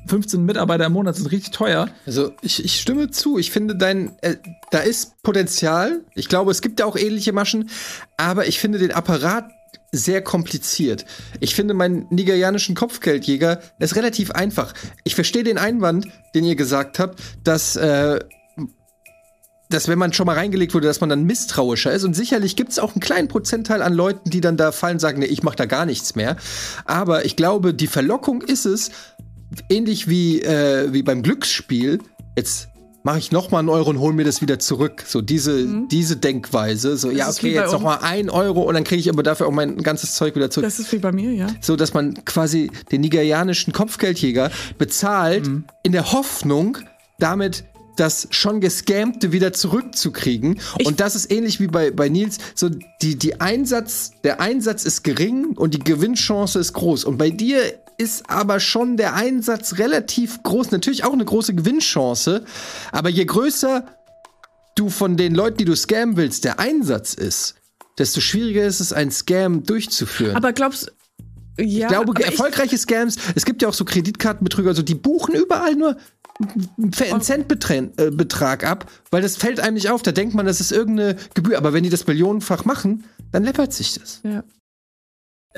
15 0.07 0.45
Mitarbeiter 0.45 0.87
im 0.87 0.93
Monat 0.93 1.17
sind 1.17 1.31
richtig 1.31 1.53
teuer. 1.53 1.89
Also 2.07 2.33
ich, 2.43 2.65
ich 2.65 2.81
stimme 2.81 3.11
zu. 3.11 3.39
Ich 3.39 3.51
finde 3.51 3.77
dein, 3.77 4.13
äh, 4.21 4.37
da 4.71 4.81
ist 4.81 5.23
Potenzial. 5.23 6.03
Ich 6.15 6.29
glaube, 6.29 6.51
es 6.51 6.61
gibt 6.61 6.81
ja 6.81 6.87
auch 6.87 6.97
ähnliche 6.97 7.33
Maschen, 7.33 7.71
aber 8.17 8.47
ich 8.47 8.59
finde 8.59 8.79
den 8.79 8.93
Apparat 8.93 9.51
sehr 9.93 10.23
kompliziert. 10.23 11.05
Ich 11.41 11.55
finde 11.55 11.75
meinen 11.75 12.07
nigerianischen 12.11 12.75
Kopfgeldjäger 12.75 13.61
ist 13.79 13.97
relativ 13.97 14.31
einfach. 14.31 14.73
Ich 15.05 15.15
verstehe 15.15 15.43
den 15.43 15.59
Einwand, 15.59 16.07
den 16.35 16.45
ihr 16.45 16.55
gesagt 16.55 16.99
habt, 16.99 17.21
dass 17.43 17.75
äh, 17.77 18.21
dass 19.71 19.89
wenn 19.89 19.99
man 19.99 20.13
schon 20.13 20.27
mal 20.27 20.37
reingelegt 20.37 20.75
wurde, 20.75 20.87
dass 20.87 21.01
man 21.01 21.09
dann 21.09 21.25
misstrauischer 21.25 21.93
ist. 21.93 22.05
Und 22.05 22.15
sicherlich 22.15 22.57
gibt 22.57 22.73
es 22.73 22.79
auch 22.79 22.95
einen 22.95 23.01
kleinen 23.01 23.29
Prozentteil 23.29 23.83
an 23.83 23.95
Leuten, 23.95 24.29
die 24.29 24.41
dann 24.41 24.57
da 24.57 24.73
fallen 24.73 24.95
und 24.95 25.01
sagen, 25.01 25.21
nee, 25.21 25.27
ich 25.27 25.43
mache 25.43 25.57
da 25.57 25.65
gar 25.65 25.87
nichts 25.87 26.15
mehr. 26.17 26.37
Aber 26.85 27.25
ich 27.25 27.37
glaube, 27.37 27.73
die 27.73 27.87
Verlockung 27.87 28.43
ist 28.43 28.67
es, 28.67 28.91
ähnlich 29.69 30.09
wie, 30.09 30.43
äh, 30.43 30.93
wie 30.93 31.03
beim 31.03 31.23
Glücksspiel, 31.23 32.01
jetzt 32.37 32.69
mache 33.03 33.19
ich 33.19 33.33
noch 33.33 33.51
mal 33.51 33.61
einen 33.61 33.69
Euro 33.69 33.91
und 33.91 33.99
hol 33.99 34.13
mir 34.13 34.25
das 34.25 34.43
wieder 34.43 34.59
zurück. 34.59 35.05
So 35.07 35.23
diese, 35.23 35.87
diese 35.87 36.17
Denkweise. 36.17 36.97
So, 36.97 37.11
ja, 37.11 37.29
ist 37.29 37.39
okay, 37.39 37.55
jetzt 37.55 37.73
noch 37.73 37.81
mal 37.81 37.99
ein 38.03 38.29
Euro 38.29 38.63
und 38.63 38.75
dann 38.75 38.85
kriege 38.85 39.01
ich 39.01 39.09
aber 39.09 39.23
dafür 39.23 39.47
auch 39.47 39.53
mein 39.53 39.79
ganzes 39.79 40.15
Zeug 40.15 40.35
wieder 40.35 40.51
zurück. 40.51 40.67
Das 40.67 40.79
ist 40.79 40.93
wie 40.93 40.99
bei 40.99 41.13
mir, 41.13 41.33
ja. 41.33 41.47
so, 41.61 41.77
dass 41.77 41.95
man 41.95 42.25
quasi 42.25 42.71
den 42.93 43.01
nigerianischen 43.01 43.73
Kopfgeldjäger 43.73 44.51
bezahlt, 44.77 45.49
in 45.83 45.93
der 45.93 46.13
Hoffnung, 46.13 46.79
damit 47.19 47.65
das 47.97 48.29
schon 48.31 48.61
Gescammte 48.61 49.33
wieder 49.33 49.53
zurückzukriegen. 49.53 50.61
und 50.85 51.01
das 51.01 51.15
ist 51.15 51.31
ähnlich 51.31 51.61
wie 51.61 51.67
bei, 51.67 51.91
bei 51.91 52.09
Nils. 52.09 52.39
So, 52.55 52.71
die, 53.03 53.17
die 53.17 53.41
Einsatz, 53.41 54.12
der 54.25 54.41
Einsatz 54.41 54.85
ist 54.85 55.03
gering 55.03 55.57
und 55.57 55.75
die 55.75 55.81
Gewinnchance 55.81 56.59
ist 56.59 56.73
groß. 56.73 57.05
Und 57.05 57.19
bei 57.19 57.31
dir 57.31 57.61
ist 57.99 58.31
aber 58.31 58.61
schon 58.61 58.97
der 58.97 59.15
Einsatz 59.15 59.79
relativ 59.79 60.43
groß. 60.43 60.71
Natürlich 60.71 61.05
auch 61.05 61.12
eine 61.12 61.25
große 61.25 61.55
Gewinnchance. 61.55 62.45
Aber 62.93 63.11
je 63.11 63.25
größer 63.27 63.85
du 64.75 64.89
von 64.89 65.17
den 65.17 65.35
Leuten, 65.35 65.59
die 65.59 65.67
du 65.67 65.77
scammen 65.77 66.17
willst, 66.17 66.45
der 66.45 66.59
Einsatz 66.59 67.12
ist, 67.12 67.57
desto 67.99 68.21
schwieriger 68.21 68.65
ist 68.65 68.81
es, 68.81 68.95
einen 68.95 69.11
Scam 69.11 69.65
durchzuführen. 69.65 70.37
Aber 70.37 70.55
glaubst 70.55 70.93
ja, 71.59 71.87
Ich 71.87 71.89
glaube, 71.89 72.25
erfolgreiche 72.25 72.79
Scams, 72.79 73.17
es 73.35 73.45
gibt 73.45 73.61
ja 73.61 73.69
auch 73.69 73.75
so 73.75 73.85
Kreditkartenbetrüger, 73.85 74.75
so 74.75 74.83
die 74.83 74.95
buchen 74.95 75.35
überall 75.35 75.75
nur 75.75 75.97
einen 76.79 77.23
Centbetrag 77.23 78.65
ab, 78.65 78.91
weil 79.11 79.23
das 79.23 79.37
fällt 79.37 79.61
einem 79.61 79.75
nicht 79.75 79.91
auf. 79.91 80.03
Da 80.03 80.12
denkt 80.12 80.35
man, 80.35 80.47
das 80.47 80.61
ist 80.61 80.73
irgendeine 80.73 81.17
Gebühr. 81.35 81.59
Aber 81.59 81.73
wenn 81.73 81.83
die 81.83 81.91
das 81.91 82.07
millionenfach 82.07 82.65
machen, 82.65 83.05
dann 83.33 83.45
läppert 83.45 83.73
sich 83.73 83.95
das. 83.95 84.21
Ja. 84.25 84.45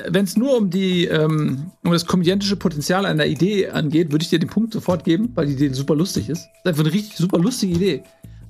Wenn 0.07 0.25
es 0.25 0.35
nur 0.35 0.57
um 0.57 0.69
die 0.71 1.05
ähm, 1.05 1.71
um 1.83 1.91
das 1.91 2.07
komödiantische 2.07 2.55
Potenzial 2.55 3.05
einer 3.05 3.27
Idee 3.27 3.69
angeht, 3.69 4.11
würde 4.11 4.23
ich 4.23 4.29
dir 4.29 4.39
den 4.39 4.49
Punkt 4.49 4.73
sofort 4.73 5.03
geben, 5.03 5.31
weil 5.35 5.45
die 5.45 5.53
Idee 5.53 5.69
super 5.69 5.95
lustig 5.95 6.29
ist. 6.29 6.41
Das 6.41 6.47
ist 6.47 6.65
einfach 6.65 6.83
eine 6.85 6.93
richtig 6.93 7.17
super 7.17 7.37
lustige 7.37 7.75
Idee. 7.75 8.03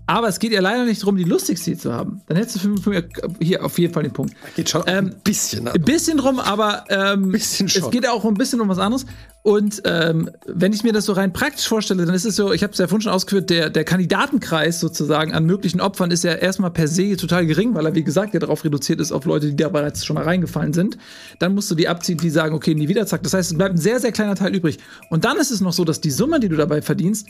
Aber 0.05 0.27
es 0.27 0.39
geht 0.39 0.51
ja 0.51 0.59
leider 0.59 0.83
nicht 0.85 1.01
darum, 1.01 1.15
die 1.15 1.23
lustigste 1.23 1.77
zu 1.77 1.93
haben. 1.93 2.21
Dann 2.27 2.37
hättest 2.37 2.57
du 2.57 2.59
für, 2.59 2.77
für 2.77 2.89
mir 2.89 3.09
hier 3.39 3.63
auf 3.63 3.77
jeden 3.79 3.93
Fall 3.93 4.03
den 4.03 4.11
Punkt. 4.11 4.35
Geht 4.55 4.69
schon 4.69 4.83
Ähm, 4.85 5.07
ein 5.07 5.15
bisschen. 5.23 5.67
Ein 5.67 5.81
bisschen 5.81 6.17
drum, 6.17 6.39
aber 6.39 6.83
ähm, 6.89 7.31
Bisschen 7.31 7.67
es 7.67 7.89
geht 7.89 8.07
auch 8.07 8.25
ein 8.25 8.33
bisschen 8.33 8.59
um 8.59 8.67
was 8.67 8.79
anderes. 8.79 9.05
Und 9.43 9.81
ähm, 9.83 10.29
wenn 10.45 10.71
ich 10.71 10.83
mir 10.83 10.93
das 10.93 11.03
so 11.03 11.11
rein 11.11 11.33
praktisch 11.33 11.67
vorstelle, 11.67 12.05
dann 12.05 12.15
ist 12.15 12.23
es 12.23 12.37
so, 12.37 12.53
ich 12.53 12.63
habe 12.63 12.71
es 12.71 12.79
ja 12.79 12.87
vorhin 12.87 13.01
schon 13.01 13.11
ausgeführt, 13.11 13.49
der, 13.49 13.69
der 13.69 13.83
Kandidatenkreis 13.83 14.79
sozusagen 14.79 15.33
an 15.33 15.45
möglichen 15.45 15.81
Opfern 15.81 16.11
ist 16.11 16.23
ja 16.23 16.31
erstmal 16.31 16.71
per 16.71 16.87
se 16.87 17.17
total 17.17 17.45
gering, 17.45 17.75
weil 17.75 17.85
er, 17.85 17.93
wie 17.93 18.05
gesagt, 18.05 18.33
ja 18.33 18.39
darauf 18.39 18.63
reduziert 18.63 19.01
ist 19.01 19.11
auf 19.11 19.25
Leute, 19.25 19.47
die 19.49 19.57
da 19.57 19.67
bereits 19.67 20.05
schon 20.05 20.13
mal 20.13 20.23
reingefallen 20.23 20.71
sind. 20.71 20.97
Dann 21.39 21.53
musst 21.55 21.69
du 21.69 21.75
die 21.75 21.89
abziehen, 21.89 22.17
die 22.17 22.29
sagen, 22.29 22.55
okay, 22.55 22.73
nie 22.73 22.87
wieder, 22.87 23.05
zack. 23.05 23.21
Das 23.23 23.33
heißt, 23.33 23.51
es 23.51 23.57
bleibt 23.57 23.75
ein 23.75 23.79
sehr, 23.79 23.99
sehr 23.99 24.13
kleiner 24.13 24.35
Teil 24.35 24.55
übrig. 24.55 24.77
Und 25.09 25.25
dann 25.25 25.35
ist 25.35 25.51
es 25.51 25.59
noch 25.59 25.73
so, 25.73 25.83
dass 25.83 25.99
die 25.99 26.11
Summe, 26.11 26.39
die 26.39 26.47
du 26.47 26.55
dabei 26.55 26.81
verdienst, 26.81 27.27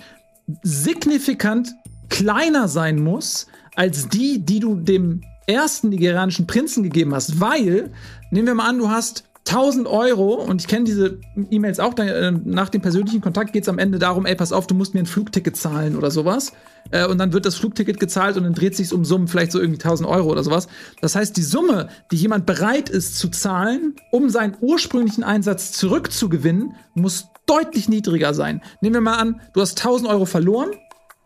signifikant 0.62 1.74
kleiner 2.10 2.68
sein 2.68 3.02
muss 3.02 3.48
als 3.76 4.08
die, 4.08 4.46
die 4.46 4.60
du 4.60 4.76
dem 4.76 5.22
ersten 5.48 5.90
nigerianischen 5.90 6.46
Prinzen 6.46 6.84
gegeben 6.84 7.16
hast. 7.16 7.40
Weil, 7.40 7.90
nehmen 8.30 8.46
wir 8.46 8.54
mal 8.54 8.70
an, 8.70 8.78
du 8.78 8.90
hast 8.90 9.24
1000 9.48 9.88
Euro 9.88 10.36
und 10.36 10.62
ich 10.62 10.68
kenne 10.68 10.86
diese 10.86 11.20
E-Mails 11.50 11.80
auch, 11.80 11.94
dann, 11.94 12.08
äh, 12.08 12.32
nach 12.32 12.70
dem 12.70 12.82
persönlichen 12.82 13.20
Kontakt 13.20 13.52
geht 13.52 13.64
es 13.64 13.70
am 13.70 13.78
Ende 13.78 14.00
darum, 14.00 14.26
ey, 14.26 14.36
pass 14.36 14.54
auf, 14.54 14.68
du 14.68 14.76
musst 14.76 14.94
mir 14.94 15.02
ein 15.02 15.06
Flugticket 15.06 15.58
zahlen 15.58 15.98
oder 15.98 16.12
sowas. 16.12 16.54
Äh, 16.92 17.08
und 17.08 17.18
dann 17.18 17.34
wird 17.34 17.46
das 17.46 17.56
Flugticket 17.56 18.00
gezahlt 18.00 18.38
und 18.38 18.44
dann 18.44 18.54
dreht 18.54 18.76
sich 18.76 18.94
um 18.94 19.04
Summen, 19.04 19.28
vielleicht 19.28 19.52
so 19.52 19.60
irgendwie 19.60 19.80
1000 19.80 20.08
Euro 20.08 20.32
oder 20.32 20.44
sowas. 20.44 20.68
Das 21.02 21.16
heißt, 21.16 21.36
die 21.36 21.44
Summe, 21.44 21.90
die 22.12 22.16
jemand 22.16 22.46
bereit 22.46 22.90
ist 22.90 23.18
zu 23.18 23.30
zahlen, 23.30 23.96
um 24.12 24.30
seinen 24.30 24.56
ursprünglichen 24.62 25.24
Einsatz 25.24 25.74
zurückzugewinnen, 25.74 26.76
muss 26.94 27.28
deutlich 27.46 27.90
niedriger 27.90 28.34
sein. 28.34 28.62
Nehmen 28.82 28.96
wir 28.96 29.02
mal 29.02 29.18
an, 29.18 29.42
du 29.54 29.62
hast 29.62 29.78
1000 29.78 30.10
Euro 30.10 30.26
verloren 30.26 30.70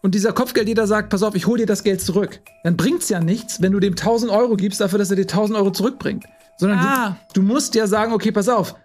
und 0.02 0.15
dieser 0.15 0.34
Kopfgeldjäger 0.34 0.88
sagt, 0.88 1.10
pass 1.10 1.23
auf, 1.23 1.35
ich 1.35 1.48
hol 1.48 1.57
dir 1.57 1.65
das 1.65 1.84
Geld 1.84 2.02
zurück. 2.02 2.39
Dann 2.64 2.77
bringt's 2.77 3.10
ja 3.10 3.19
nichts, 3.19 3.61
wenn 3.61 3.72
du 3.72 3.80
dem 3.80 3.94
1000 3.94 4.31
Euro 4.31 4.56
gibst 4.56 4.81
dafür, 4.81 4.99
dass 4.99 5.10
er 5.10 5.15
dir 5.15 5.23
1000 5.23 5.57
Euro 5.57 5.72
zurückbringt. 5.72 6.26
Sondern 6.58 6.80
Ah. 6.80 7.18
du, 7.34 7.42
du 7.42 7.48
musst 7.48 7.76
ja 7.76 7.88
sagen, 7.88 8.14
okay, 8.14 8.32
pass 8.32 8.50
auf, 8.50 8.76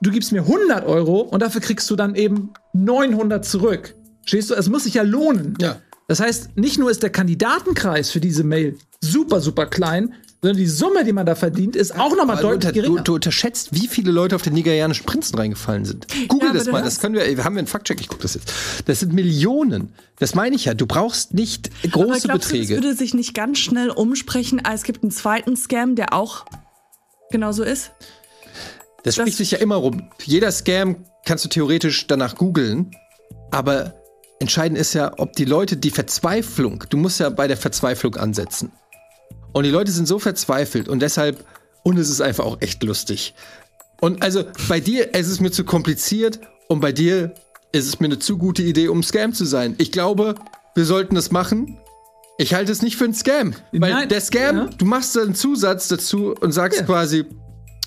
du 0.00 0.10
gibst 0.10 0.32
mir 0.32 0.42
100 0.42 0.86
Euro 0.86 1.20
und 1.20 1.40
dafür 1.40 1.60
kriegst 1.60 1.88
du 1.90 1.96
dann 1.96 2.14
eben 2.14 2.50
900 2.72 3.44
zurück. 3.44 3.94
Stehst 4.24 4.50
du? 4.50 4.54
Es 4.54 4.68
muss 4.68 4.84
sich 4.84 4.94
ja 4.94 5.02
lohnen. 5.02 5.54
Ja. 5.60 5.76
Das 6.06 6.20
heißt, 6.20 6.56
nicht 6.56 6.78
nur 6.78 6.90
ist 6.90 7.02
der 7.02 7.10
Kandidatenkreis 7.10 8.10
für 8.10 8.20
diese 8.20 8.44
Mail 8.44 8.78
super, 9.02 9.40
super 9.40 9.66
klein, 9.66 10.14
sondern 10.40 10.56
die 10.56 10.66
Summe, 10.68 11.04
die 11.04 11.12
man 11.12 11.26
da 11.26 11.34
verdient, 11.34 11.74
ist 11.76 11.98
auch 11.98 12.14
nochmal 12.16 12.38
Aber 12.38 12.42
deutlich 12.48 12.54
unter, 12.68 12.72
du, 12.72 12.80
geringer. 12.80 13.02
du 13.02 13.14
unterschätzt, 13.16 13.70
wie 13.72 13.88
viele 13.88 14.12
Leute 14.12 14.36
auf 14.36 14.42
den 14.42 14.54
nigerianischen 14.54 15.04
Prinzen 15.04 15.36
reingefallen 15.36 15.84
sind. 15.84 16.06
Google 16.28 16.44
Ja, 16.46 16.50
aber 16.50 16.58
das 16.60 16.68
mal, 16.68 16.82
das 16.82 17.00
können 17.00 17.14
wir, 17.16 17.22
haben 17.44 17.54
wir 17.56 17.58
einen 17.58 17.66
Faktcheck, 17.66 18.00
ich 18.00 18.08
gucke 18.08 18.22
das 18.22 18.34
jetzt. 18.34 18.52
Das 18.86 19.00
sind 19.00 19.12
Millionen. 19.12 19.92
Das 20.18 20.34
meine 20.34 20.54
ich 20.56 20.66
ja. 20.66 20.74
Du 20.74 20.86
brauchst 20.86 21.34
nicht 21.34 21.70
Aber 21.82 21.90
große 22.04 22.06
glaubst 22.06 22.24
du, 22.24 22.28
das 22.28 22.48
Beträge. 22.48 22.74
würde 22.76 22.94
sich 22.94 23.14
nicht 23.14 23.34
ganz 23.34 23.58
schnell 23.58 23.90
umsprechen, 23.90 24.60
ah, 24.64 24.72
es 24.74 24.84
gibt 24.84 25.02
einen 25.02 25.10
zweiten 25.10 25.56
Scam, 25.56 25.94
der 25.96 26.14
auch 26.14 26.46
genauso 27.30 27.62
ist? 27.62 27.92
Das 29.04 29.14
spricht 29.14 29.36
sich 29.36 29.52
ja 29.52 29.58
immer 29.58 29.76
rum. 29.76 30.10
Jeder 30.24 30.50
Scam 30.52 31.04
kannst 31.24 31.44
du 31.44 31.48
theoretisch 31.48 32.06
danach 32.06 32.36
googeln, 32.36 32.90
aber 33.50 33.94
entscheidend 34.40 34.78
ist 34.78 34.94
ja, 34.94 35.12
ob 35.18 35.32
die 35.34 35.44
Leute 35.44 35.76
die 35.76 35.90
Verzweiflung, 35.90 36.84
du 36.88 36.96
musst 36.96 37.20
ja 37.20 37.30
bei 37.30 37.48
der 37.48 37.56
Verzweiflung 37.56 38.16
ansetzen. 38.16 38.72
Und 39.52 39.64
die 39.64 39.70
Leute 39.70 39.90
sind 39.90 40.06
so 40.06 40.18
verzweifelt 40.18 40.88
und 40.88 41.00
deshalb, 41.00 41.44
und 41.82 41.98
es 41.98 42.10
ist 42.10 42.20
einfach 42.20 42.44
auch 42.44 42.60
echt 42.60 42.82
lustig. 42.82 43.34
Und 44.00 44.22
also 44.22 44.44
bei 44.68 44.80
dir 44.80 45.10
es 45.14 45.28
ist 45.28 45.40
mir 45.40 45.50
zu 45.50 45.64
kompliziert 45.64 46.40
und 46.68 46.80
bei 46.80 46.92
dir 46.92 47.34
ist 47.72 47.86
es 47.86 48.00
mir 48.00 48.06
eine 48.06 48.18
zu 48.18 48.38
gute 48.38 48.62
Idee, 48.62 48.88
um 48.88 49.02
Scam 49.02 49.32
zu 49.32 49.44
sein. 49.44 49.74
Ich 49.78 49.92
glaube, 49.92 50.34
wir 50.74 50.84
sollten 50.84 51.14
das 51.14 51.30
machen. 51.30 51.78
Ich 52.40 52.54
halte 52.54 52.70
es 52.72 52.82
nicht 52.82 52.96
für 52.96 53.04
einen 53.04 53.14
Scam. 53.14 53.52
Weil 53.72 53.92
Nein, 53.92 54.08
der 54.08 54.20
Scam, 54.20 54.56
ja. 54.56 54.64
du 54.78 54.84
machst 54.84 55.16
da 55.16 55.22
einen 55.22 55.34
Zusatz 55.34 55.88
dazu 55.88 56.34
und 56.40 56.52
sagst 56.52 56.78
Ja. 56.80 56.86
quasi, 56.86 57.24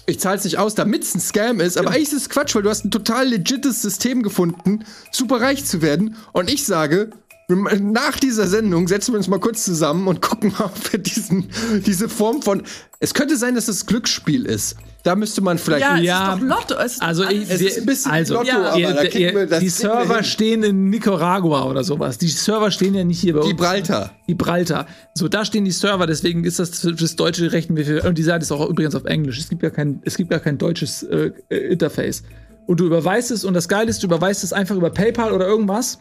ich 0.08 0.20
zahle 0.20 0.38
es 0.38 0.44
nicht 0.44 0.58
aus, 0.58 0.76
damit 0.76 1.04
es 1.04 1.16
ein 1.16 1.22
Scam 1.22 1.62
ist, 1.62 1.78
aber 1.78 1.86
Genau. 1.86 1.96
eigentlich 1.98 2.12
ist 2.12 2.22
es 2.24 2.30
Quatsch, 2.30 2.54
weil 2.54 2.64
du 2.64 2.70
hast 2.70 2.84
ein 2.84 2.92
total 2.92 3.28
legites 3.30 3.82
System 3.82 4.24
gefunden, 4.24 4.84
super 5.12 5.40
reich 5.40 5.64
zu 5.66 5.82
werden. 5.82 6.16
Und 6.34 6.50
ich 6.52 6.66
sage, 6.66 7.12
nach 7.48 8.20
dieser 8.20 8.48
Sendung 8.48 8.88
setzen 8.90 9.14
wir 9.14 9.18
uns 9.18 9.28
mal 9.30 9.40
kurz 9.40 9.64
zusammen 9.64 10.08
und 10.08 10.22
gucken 10.30 10.52
mal, 10.58 10.66
ob 10.66 10.92
wir 10.92 11.00
diesen, 11.00 11.48
diese 11.86 12.10
Form 12.10 12.42
von. 12.42 12.64
Es 13.00 13.14
könnte 13.14 13.38
sein, 13.38 13.56
dass 13.56 13.70
es 13.70 13.86
Glücksspiel 13.86 14.46
ist. 14.46 14.76
Da 15.04 15.16
müsste 15.16 15.42
man 15.42 15.58
vielleicht. 15.58 15.82
Ja, 15.82 15.98
Ja, 15.98 16.34
es 16.36 16.42
ist 16.42 16.42
doch 16.44 16.48
Lotto. 16.48 16.76
Es 16.84 16.92
ist 16.94 17.02
Also, 17.02 17.24
ich, 17.28 17.50
Es 17.50 17.60
ist 17.62 17.80
ein 17.80 17.86
bisschen 17.88 18.12
also 18.12 18.34
Lotto, 18.36 18.48
ja, 18.48 18.70
aber 18.70 18.78
ihr- 18.78 18.94
da 18.94 19.02
kriegen 19.06 19.18
ihr- 19.20 19.34
wir- 19.36 19.48
das 19.48 19.60
die 19.60 19.70
Server 19.70 20.24
stehen 20.24 20.64
in 20.64 20.90
Nicaragua 20.90 21.64
oder 21.66 21.84
sowas. 21.84 22.18
Die 22.20 22.28
Server 22.28 22.70
stehen 22.72 22.94
ja 22.94 23.04
nicht 23.04 23.20
hier 23.20 23.34
bei 23.34 23.40
uns. 23.40 23.50
Gibraltar. 23.50 24.12
Gibraltar. 24.28 24.86
So, 25.16 25.28
da 25.28 25.44
stehen 25.44 25.66
die 25.66 25.72
Server, 25.72 26.06
deswegen 26.06 26.44
ist 26.44 26.60
das 26.60 26.80
für 26.82 26.94
das 26.94 27.16
deutsche 27.16 27.52
Recht. 27.52 27.70
Und 27.72 28.18
die 28.18 28.24
Seite 28.24 28.44
ist 28.44 28.52
auch 28.52 28.70
übrigens 28.70 28.94
auf 28.96 29.06
Englisch. 29.06 29.40
Es 29.40 29.50
gibt 29.50 29.64
ja 29.64 29.70
kein, 29.72 30.02
es 30.06 30.18
gibt 30.18 30.32
ja 30.32 30.40
kein 30.40 30.58
deutsches 30.58 31.04
äh, 31.04 31.32
äh, 31.50 31.56
Interface. 31.72 32.24
Und 32.68 32.80
du 32.80 32.86
überweist 32.86 33.32
es, 33.32 33.44
und 33.44 33.56
das 33.56 33.68
Geile 33.68 33.90
ist, 33.90 34.04
du 34.04 34.08
überweist 34.08 34.44
es 34.44 34.54
einfach 34.54 34.76
über 34.76 34.92
PayPal 34.92 35.32
oder 35.34 35.48
irgendwas. 35.48 35.98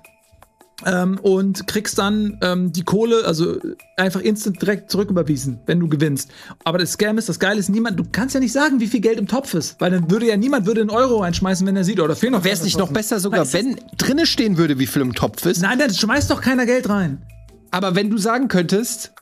Ähm, 0.86 1.18
und 1.20 1.66
kriegst 1.66 1.98
dann 1.98 2.38
ähm, 2.42 2.72
die 2.72 2.82
Kohle, 2.82 3.24
also 3.24 3.58
einfach 3.96 4.20
instant 4.20 4.60
direkt 4.60 4.90
zurücküberwiesen, 4.90 5.60
wenn 5.66 5.80
du 5.80 5.88
gewinnst. 5.88 6.30
Aber 6.64 6.78
das 6.78 6.92
Scam 6.92 7.18
ist, 7.18 7.28
das 7.28 7.38
Geile 7.38 7.58
ist, 7.58 7.68
niemand, 7.68 7.98
du 7.98 8.04
kannst 8.10 8.34
ja 8.34 8.40
nicht 8.40 8.52
sagen, 8.52 8.80
wie 8.80 8.86
viel 8.86 9.00
Geld 9.00 9.18
im 9.18 9.26
Topf 9.26 9.54
ist, 9.54 9.80
weil 9.80 9.90
dann 9.90 10.10
würde 10.10 10.26
ja 10.26 10.36
niemand 10.36 10.66
würde 10.66 10.80
einen 10.80 10.90
Euro 10.90 11.18
reinschmeißen, 11.18 11.66
wenn 11.66 11.76
er 11.76 11.84
sieht, 11.84 12.00
oder 12.00 12.16
fehlen 12.16 12.32
noch 12.32 12.44
Wäre 12.44 12.54
es 12.54 12.62
nicht 12.62 12.78
noch 12.78 12.90
200.000. 12.90 12.92
besser 12.92 13.20
sogar, 13.20 13.52
wenn 13.52 13.76
drinne 13.96 14.26
stehen 14.26 14.56
würde, 14.56 14.78
wie 14.78 14.86
viel 14.86 15.02
im 15.02 15.14
Topf 15.14 15.44
ist? 15.46 15.62
Nein, 15.62 15.78
dann 15.78 15.92
schmeißt 15.92 16.30
doch 16.30 16.40
keiner 16.40 16.66
Geld 16.66 16.88
rein. 16.88 17.22
Aber 17.70 17.94
wenn 17.94 18.10
du 18.10 18.18
sagen 18.18 18.48
könntest, 18.48 19.12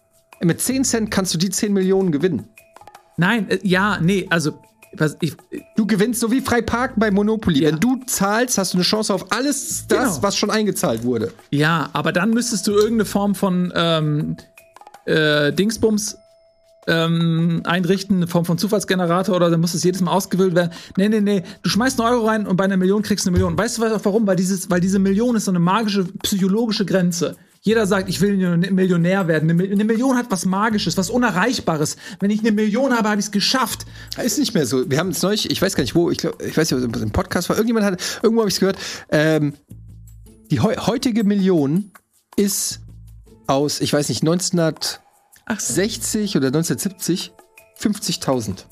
mit 0.40 0.60
10 0.60 0.84
Cent 0.84 1.10
kannst 1.10 1.34
du 1.34 1.38
die 1.38 1.50
10 1.50 1.72
Millionen 1.72 2.12
gewinnen. 2.12 2.48
Nein, 3.16 3.50
äh, 3.50 3.58
ja, 3.62 3.98
nee, 4.00 4.26
also 4.30 4.58
ich, 5.20 5.34
Du 5.76 5.86
gewinnst 5.86 6.20
so 6.20 6.30
wie 6.30 6.40
frei 6.40 6.62
parken 6.62 6.98
bei 7.00 7.10
Monopoly. 7.10 7.62
Ja. 7.62 7.70
Wenn 7.70 7.80
du 7.80 8.00
zahlst, 8.06 8.58
hast 8.58 8.72
du 8.74 8.78
eine 8.78 8.84
Chance 8.84 9.12
auf 9.14 9.30
alles 9.32 9.86
das, 9.88 10.14
Genau. 10.16 10.22
was 10.22 10.36
schon 10.36 10.50
eingezahlt 10.50 11.04
wurde. 11.04 11.32
Ja, 11.50 11.88
aber 11.92 12.12
dann 12.12 12.30
müsstest 12.30 12.66
du 12.66 12.72
irgendeine 12.72 13.04
Form 13.04 13.34
von 13.34 13.72
ähm, 13.74 14.36
äh, 15.04 15.52
Dingsbums 15.52 16.16
ähm, 16.86 17.60
einrichten, 17.64 18.16
eine 18.16 18.26
Form 18.26 18.44
von 18.46 18.56
Zufallsgenerator 18.56 19.36
oder 19.36 19.50
dann 19.50 19.60
muss 19.60 19.74
es 19.74 19.84
jedes 19.84 20.00
Mal 20.00 20.10
ausgewählt 20.12 20.54
werden. 20.54 20.72
Nee, 20.96 21.08
nee, 21.10 21.20
nee. 21.20 21.42
Du 21.62 21.68
schmeißt 21.68 22.00
einen 22.00 22.10
Euro 22.14 22.26
rein 22.26 22.46
und 22.46 22.56
bei 22.56 22.64
einer 22.64 22.78
Million 22.78 23.02
kriegst 23.02 23.26
du 23.26 23.30
eine 23.30 23.36
Million. 23.36 23.58
Weißt 23.58 23.78
du 23.78 23.82
warum? 23.82 24.26
Weil, 24.26 24.36
dieses, 24.36 24.70
weil 24.70 24.80
diese 24.80 24.98
Million 24.98 25.36
ist 25.36 25.44
so 25.44 25.50
eine 25.50 25.58
magische, 25.58 26.04
psychologische 26.22 26.86
Grenze. 26.86 27.36
Jeder 27.60 27.86
sagt, 27.86 28.08
ich 28.08 28.20
will 28.20 28.36
Millionär 28.36 29.26
werden. 29.28 29.50
Eine 29.50 29.62
Mi- 29.62 29.70
Eine 29.72 29.84
Million 29.84 30.16
hat 30.16 30.26
was 30.30 30.44
Magisches, 30.46 30.96
was 30.96 31.10
Unerreichbares. 31.10 31.96
Wenn 32.20 32.30
ich 32.30 32.40
eine 32.40 32.52
Million 32.52 32.92
habe, 32.96 33.08
habe 33.08 33.20
ich 33.20 33.26
es 33.26 33.32
geschafft. 33.32 33.84
Ist 34.22 34.38
nicht 34.38 34.54
mehr 34.54 34.64
so. 34.66 34.88
Wir 34.90 34.98
haben 34.98 35.10
es 35.10 35.22
neulich, 35.22 35.50
ich 35.50 35.60
weiß 35.60 35.74
gar 35.74 35.82
nicht 35.82 35.94
wo, 35.94 36.10
ich, 36.10 36.18
glaub, 36.18 36.40
ich 36.42 36.56
weiß 36.56 36.70
nicht, 36.70 36.84
ob 36.84 36.94
es 36.96 37.02
im 37.02 37.10
Podcast 37.10 37.48
war, 37.48 37.56
irgendjemand 37.56 37.84
hat, 37.86 38.00
irgendwo 38.22 38.42
habe 38.42 38.48
ich 38.48 38.54
es 38.54 38.60
gehört, 38.60 38.78
ähm, 39.10 39.54
die 40.50 40.60
heu 40.60 40.74
heutige 40.76 41.24
Million 41.24 41.90
ist 42.36 42.80
aus, 43.46 43.80
ich 43.80 43.92
weiß 43.92 44.08
nicht, 44.08 44.22
1960 44.22 45.00
Ach 45.46 45.60
so. 45.60 46.38
oder 46.38 46.46
1970 46.48 47.32
50.000. 47.80 48.64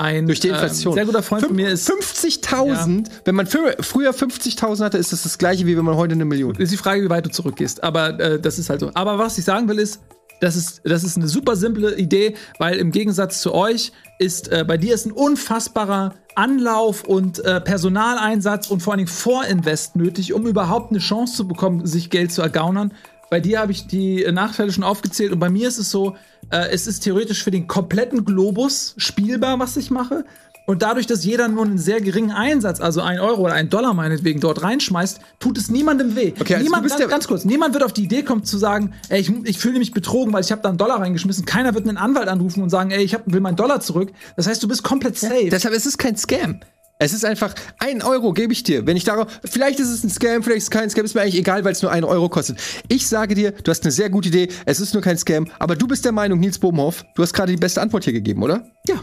Ein 0.00 0.26
Durch 0.26 0.40
die 0.40 0.48
ähm, 0.48 0.54
Inflation. 0.54 0.94
sehr 0.94 1.04
guter 1.04 1.22
Freund 1.22 1.44
von 1.44 1.54
mir 1.54 1.68
ist. 1.68 1.90
50.000, 1.90 3.06
wenn 3.26 3.34
man 3.34 3.46
früher, 3.46 3.76
früher 3.80 4.12
50.000 4.12 4.82
hatte, 4.82 4.96
ist 4.96 5.12
das 5.12 5.24
das 5.24 5.36
gleiche, 5.36 5.66
wie 5.66 5.76
wenn 5.76 5.84
man 5.84 5.96
heute 5.96 6.14
eine 6.14 6.24
Million. 6.24 6.54
ist 6.54 6.72
die 6.72 6.78
Frage, 6.78 7.02
wie 7.02 7.10
weit 7.10 7.26
du 7.26 7.30
zurückgehst. 7.30 7.84
Aber 7.84 8.18
äh, 8.18 8.40
das 8.40 8.58
ist 8.58 8.70
halt 8.70 8.80
so. 8.80 8.90
Aber 8.94 9.18
was 9.18 9.36
ich 9.36 9.44
sagen 9.44 9.68
will, 9.68 9.78
ist, 9.78 10.00
das 10.40 10.56
ist, 10.56 10.80
das 10.84 11.04
ist 11.04 11.18
eine 11.18 11.28
super 11.28 11.54
simple 11.54 11.94
Idee, 11.96 12.34
weil 12.58 12.78
im 12.78 12.92
Gegensatz 12.92 13.42
zu 13.42 13.54
euch 13.54 13.92
ist 14.18 14.48
äh, 14.48 14.64
bei 14.66 14.78
dir 14.78 14.94
ist 14.94 15.04
ein 15.04 15.12
unfassbarer 15.12 16.14
Anlauf 16.34 17.04
und 17.04 17.44
äh, 17.44 17.60
Personaleinsatz 17.60 18.70
und 18.70 18.80
vor 18.80 18.94
allen 18.94 18.98
Dingen 18.98 19.08
Vorinvest 19.08 19.96
nötig, 19.96 20.32
um 20.32 20.46
überhaupt 20.46 20.92
eine 20.92 21.00
Chance 21.00 21.36
zu 21.36 21.46
bekommen, 21.46 21.84
sich 21.86 22.08
Geld 22.08 22.32
zu 22.32 22.40
ergaunern. 22.40 22.94
Bei 23.28 23.38
dir 23.38 23.60
habe 23.60 23.72
ich 23.72 23.86
die 23.86 24.26
Nachteile 24.32 24.72
schon 24.72 24.82
aufgezählt 24.82 25.30
und 25.30 25.40
bei 25.40 25.50
mir 25.50 25.68
ist 25.68 25.78
es 25.78 25.90
so, 25.90 26.16
äh, 26.50 26.68
es 26.70 26.86
ist 26.86 27.00
theoretisch 27.00 27.42
für 27.42 27.50
den 27.50 27.66
kompletten 27.66 28.24
Globus 28.24 28.94
spielbar, 28.96 29.58
was 29.58 29.76
ich 29.76 29.90
mache. 29.90 30.24
Und 30.66 30.82
dadurch, 30.82 31.06
dass 31.08 31.24
jeder 31.24 31.48
nur 31.48 31.64
einen 31.64 31.78
sehr 31.78 32.00
geringen 32.00 32.30
Einsatz, 32.30 32.80
also 32.80 33.00
ein 33.00 33.18
Euro 33.18 33.42
oder 33.42 33.54
ein 33.54 33.70
Dollar 33.70 33.92
meinetwegen, 33.92 34.38
dort 34.38 34.62
reinschmeißt, 34.62 35.18
tut 35.40 35.58
es 35.58 35.68
niemandem 35.68 36.14
weh. 36.14 36.32
Okay, 36.38 36.54
also 36.54 36.64
niemand, 36.64 36.86
ganz, 36.86 36.96
der- 36.96 37.08
ganz 37.08 37.26
kurz, 37.26 37.44
niemand 37.44 37.74
wird 37.74 37.82
auf 37.82 37.92
die 37.92 38.04
Idee 38.04 38.22
kommen 38.22 38.44
zu 38.44 38.56
sagen, 38.56 38.92
ey, 39.08 39.20
ich, 39.20 39.32
ich 39.44 39.58
fühle 39.58 39.80
mich 39.80 39.90
betrogen, 39.92 40.32
weil 40.32 40.44
ich 40.44 40.52
habe 40.52 40.62
da 40.62 40.68
einen 40.68 40.78
Dollar 40.78 41.00
reingeschmissen. 41.00 41.44
Keiner 41.44 41.74
wird 41.74 41.88
einen 41.88 41.96
Anwalt 41.96 42.28
anrufen 42.28 42.62
und 42.62 42.70
sagen, 42.70 42.92
ey, 42.92 43.02
ich 43.02 43.14
hab, 43.14 43.22
will 43.32 43.40
meinen 43.40 43.56
Dollar 43.56 43.80
zurück. 43.80 44.12
Das 44.36 44.46
heißt, 44.46 44.62
du 44.62 44.68
bist 44.68 44.84
komplett 44.84 45.18
safe. 45.18 45.48
Deshalb 45.50 45.74
ist 45.74 45.86
es 45.86 45.98
kein 45.98 46.16
Scam. 46.16 46.60
Es 47.02 47.14
ist 47.14 47.24
einfach, 47.24 47.54
ein 47.78 48.02
Euro 48.02 48.34
gebe 48.34 48.52
ich 48.52 48.62
dir. 48.62 48.86
Wenn 48.86 48.94
ich 48.96 49.04
darauf, 49.04 49.26
vielleicht 49.42 49.80
ist 49.80 49.88
es 49.88 50.04
ein 50.04 50.10
Scam, 50.10 50.42
vielleicht 50.42 50.58
ist 50.58 50.64
es 50.64 50.70
kein 50.70 50.90
Scam, 50.90 51.04
ist 51.06 51.14
mir 51.14 51.22
eigentlich 51.22 51.38
egal, 51.38 51.64
weil 51.64 51.72
es 51.72 51.80
nur 51.80 51.90
einen 51.90 52.04
Euro 52.04 52.28
kostet. 52.28 52.58
Ich 52.88 53.08
sage 53.08 53.34
dir, 53.34 53.52
du 53.52 53.70
hast 53.70 53.82
eine 53.84 53.90
sehr 53.90 54.10
gute 54.10 54.28
Idee, 54.28 54.48
es 54.66 54.80
ist 54.80 54.92
nur 54.92 55.02
kein 55.02 55.16
Scam, 55.16 55.46
aber 55.58 55.76
du 55.76 55.86
bist 55.88 56.04
der 56.04 56.12
Meinung, 56.12 56.38
Nils 56.40 56.58
Bobenhoff, 56.58 57.02
du 57.14 57.22
hast 57.22 57.32
gerade 57.32 57.52
die 57.52 57.58
beste 57.58 57.80
Antwort 57.80 58.04
hier 58.04 58.12
gegeben, 58.12 58.42
oder? 58.42 58.64
ja. 58.86 58.96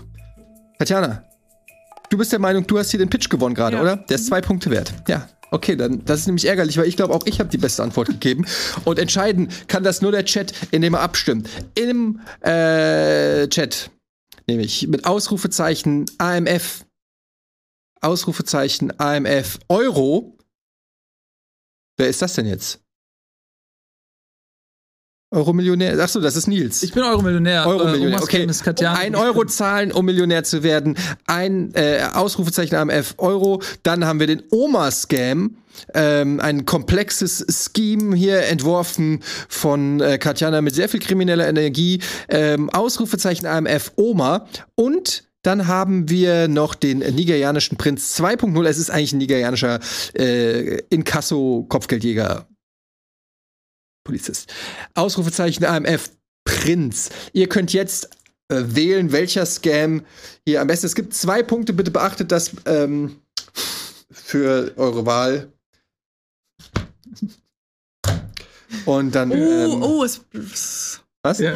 Tatjana, 0.78 1.24
du 2.12 2.18
bist 2.20 2.32
der 2.32 2.38
Meinung, 2.38 2.68
du 2.68 2.78
hast 2.78 2.92
hier 2.92 3.00
den 3.00 3.10
Pitch 3.10 3.30
gewonnen 3.30 3.56
gerade, 3.56 3.78
Ja. 3.78 3.82
oder? 3.82 3.98
Der 3.98 4.16
ist 4.18 4.28
zwei 4.28 4.42
Punkte 4.42 4.70
wert. 4.70 4.94
Ja. 5.08 5.28
Okay, 5.50 5.76
dann 5.76 6.06
das 6.06 6.20
ist 6.20 6.28
nämlich 6.28 6.46
ärgerlich, 6.46 6.78
weil 6.78 6.88
ich 6.88 6.98
glaube, 6.98 7.16
auch 7.16 7.26
ich 7.26 7.40
habe 7.40 7.50
die 7.50 7.58
beste 7.58 7.82
Antwort 7.82 8.10
gegeben. 8.10 8.46
Und 8.84 9.00
entscheiden 9.00 9.48
kann 9.68 9.82
das 9.84 10.02
nur 10.04 10.12
der 10.12 10.24
Chat, 10.26 10.54
indem 10.72 10.94
er 10.94 11.00
abstimmt. 11.02 11.50
Im 11.74 12.20
äh, 12.42 13.48
Chat, 13.48 13.90
nämlich 14.46 14.88
mit 14.88 15.06
Ausrufezeichen 15.06 16.06
AMF, 16.20 16.86
Ausrufezeichen 18.02 18.98
AMF 19.00 19.60
Euro. 19.70 20.38
Wer 21.98 22.10
ist 22.10 22.22
das 22.22 22.34
denn 22.34 22.46
jetzt? 22.46 22.80
Euro-Millionär? 25.32 26.00
Achso, 26.00 26.22
das 26.22 26.38
ist 26.38 26.48
Nils. 26.48 26.84
Ich 26.84 26.94
bin 26.94 27.04
Euro-Millionär. 27.04 27.68
Euro-Millionär, 27.68 28.18
Omas 28.18 28.24
okay. 28.24 28.40
Game 28.40 28.50
ist 28.50 28.64
Katjana. 28.64 28.98
Ein 28.98 29.16
Euro 29.16 29.44
zahlen, 29.44 29.92
um 29.92 30.06
Millionär 30.06 30.46
zu 30.46 30.64
werden. 30.64 30.98
Ein 31.26 31.74
äh, 31.74 32.02
Ausrufezeichen 32.14 32.76
AMF 32.76 33.16
Euro. 33.18 33.62
Dann 33.84 34.06
haben 34.06 34.22
wir 34.22 34.28
den 34.28 34.44
Oma-Scam. 34.52 35.58
Ähm, 35.94 36.40
ein 36.40 36.66
komplexes 36.66 37.46
Scheme 37.50 38.16
hier 38.16 38.44
entworfen 38.44 39.22
von 39.50 40.00
äh, 40.00 40.18
Katjana 40.18 40.62
mit 40.62 40.74
sehr 40.74 40.88
viel 40.88 41.02
krimineller 41.02 41.48
Energie. 41.48 42.00
Ähm, 42.30 42.70
Ausrufezeichen 42.70 43.46
AMF 43.46 43.92
Oma. 43.98 44.48
Und 44.76 45.27
dann 45.44 45.68
haben 45.68 46.10
wir 46.10 46.48
noch 46.48 46.76
den 46.76 47.00
nigerianischen 47.00 47.78
Prinz 47.78 48.20
2.0. 48.20 48.68
Es 48.68 48.78
ist 48.78 48.90
eigentlich 48.90 49.14
ein 49.14 49.20
nigerianischer 49.20 49.80
äh, 50.14 50.80
Inkasso-Kopfgeldjäger. 50.90 52.48
Polizist. 54.04 54.54
Ausrufezeichen 54.94 55.66
AMF 55.66 56.12
Prinz. 56.46 57.10
Ihr 57.34 57.50
könnt 57.50 57.74
jetzt 57.74 58.10
äh, 58.50 58.64
wählen, 58.68 59.12
welcher 59.12 59.46
Scam 59.46 60.06
hier 60.46 60.62
am 60.62 60.68
besten. 60.68 60.86
Es 60.86 60.96
gibt 60.96 61.14
zwei 61.14 61.44
Punkte, 61.44 61.74
bitte 61.74 61.92
beachtet 61.92 62.32
das 62.32 62.52
ähm, 62.66 63.18
für 64.10 64.74
eure 64.78 65.06
Wahl. 65.06 65.52
Und 68.86 69.16
dann. 69.16 69.32
Oh, 69.32 69.36
ähm, 69.36 69.84
oh, 69.84 70.04
es, 70.04 70.22
was? 71.30 71.40
Ja. 71.40 71.54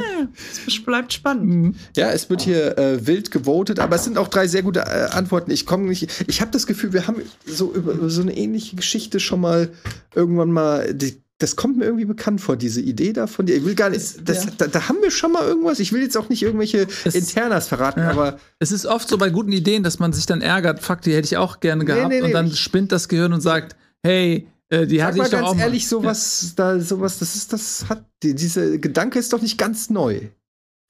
es 0.68 0.84
bleibt 0.84 1.14
spannend. 1.14 1.45
Mhm. 1.49 1.76
Ja, 1.95 2.11
es 2.11 2.30
wird 2.30 2.41
hier 2.41 2.77
äh, 2.77 3.06
wild 3.07 3.31
gewotet, 3.31 3.80
aber 3.80 3.95
es 3.95 4.03
sind 4.03 4.18
auch 4.18 4.27
drei 4.27 4.48
sehr 4.48 4.64
gute 4.64 4.81
äh, 4.81 5.07
Antworten. 5.11 5.52
Ich 5.52 5.65
komme 5.65 5.88
nicht. 5.88 6.10
Ich 6.27 6.41
habe 6.41 6.52
das 6.52 6.68
Gefühl, 6.68 6.93
wir 6.93 7.07
haben 7.07 7.22
so 7.45 7.73
über, 7.73 7.93
über 7.93 8.10
so 8.10 8.22
eine 8.22 8.35
ähnliche 8.35 8.76
Geschichte 8.76 9.19
schon 9.19 9.41
mal 9.41 9.69
irgendwann 10.15 10.52
mal. 10.52 10.93
Die, 10.93 11.22
das 11.39 11.56
kommt 11.56 11.77
mir 11.77 11.85
irgendwie 11.85 12.06
bekannt 12.06 12.39
vor, 12.39 12.56
diese 12.56 12.81
Idee 12.81 13.14
da 13.14 13.26
von 13.26 13.48
dir. 13.48 13.56
Ich 13.56 13.65
will 13.65 13.73
gar 13.73 13.89
nicht. 13.89 14.27
Das, 14.30 14.45
Ja. 14.45 14.52
da, 14.60 14.68
da 14.68 14.88
haben 14.89 14.98
wir 15.02 15.10
schon 15.10 15.31
mal 15.31 15.43
irgendwas. 15.43 15.80
Ich 15.80 15.91
will 15.91 16.02
jetzt 16.03 16.15
auch 16.15 16.30
nicht 16.30 16.43
irgendwelche 16.43 16.85
Es- 17.03 17.15
Internas 17.15 17.68
verraten, 17.68 18.02
Ja. 18.02 18.11
aber 18.11 18.38
Es 18.60 18.72
ist 18.72 18.85
oft 18.85 19.10
so 19.10 19.18
bei 19.18 19.31
guten 19.31 19.52
Ideen, 19.52 19.81
dass 19.81 19.98
man 19.98 20.14
sich 20.14 20.27
dann 20.27 20.41
ärgert, 20.41 20.81
fuck, 20.81 21.02
die 21.02 21.14
hätte 21.15 21.26
ich 21.26 21.38
auch 21.38 21.60
gerne 21.60 21.84
gehabt. 21.84 22.10
nee, 22.10 22.19
nee, 22.19 22.27
und 22.27 22.31
dann 22.34 22.52
spinnt 22.52 22.91
das 22.91 23.07
Gehirn 23.10 23.34
und 23.34 23.41
sagt, 23.41 23.76
hey, 24.03 24.48
äh, 24.72 24.88
die 24.88 24.98
sag 24.98 25.07
hatte 25.07 25.18
mal 25.18 25.26
ich 25.26 25.31
doch 25.31 25.39
ganz 25.39 25.49
auch 25.49 25.57
ehrlich, 25.57 25.88
sowas, 25.88 26.53
da, 26.56 26.80
sowas, 26.80 27.19
das 27.19 27.35
ist, 27.35 27.53
das 27.53 27.85
hat, 27.89 28.06
die, 28.23 28.34
diese 28.34 28.80
Gedanke 28.80 29.19
ist 29.19 29.34
doch 29.34 29.41
nicht 29.41 29.57
ganz 29.57 29.89
neu 29.89 30.30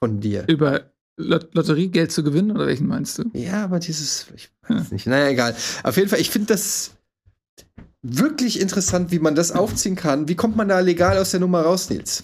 von 0.02 0.20
dir. 0.20 0.46
Über 0.48 0.92
Lot 1.18 1.54
Lotteriegeld 1.54 2.12
zu 2.12 2.24
gewinnen, 2.24 2.52
oder 2.52 2.68
welchen 2.68 2.88
meinst 2.88 3.18
du? 3.18 3.24
Ja, 3.34 3.64
aber 3.64 3.80
dieses, 3.80 4.28
ich 4.36 4.50
weiß 4.68 4.92
nicht. 4.92 5.08
Naja, 5.08 5.30
egal. 5.30 5.56
Auf 5.84 5.98
jeden 5.98 6.10
Fall, 6.10 6.20
ich 6.20 6.30
finde 6.30 6.48
das 6.48 6.92
wirklich 8.04 8.60
interessant, 8.60 9.12
wie 9.12 9.20
man 9.20 9.36
das 9.36 9.52
aufziehen 9.52 9.96
kann. 9.96 10.28
Wie 10.28 10.36
kommt 10.36 10.56
man 10.56 10.70
da 10.70 10.80
legal 10.80 11.18
aus 11.18 11.32
der 11.32 11.40
Nummer 11.40 11.62
raus, 11.62 11.90
Nils? 11.90 12.22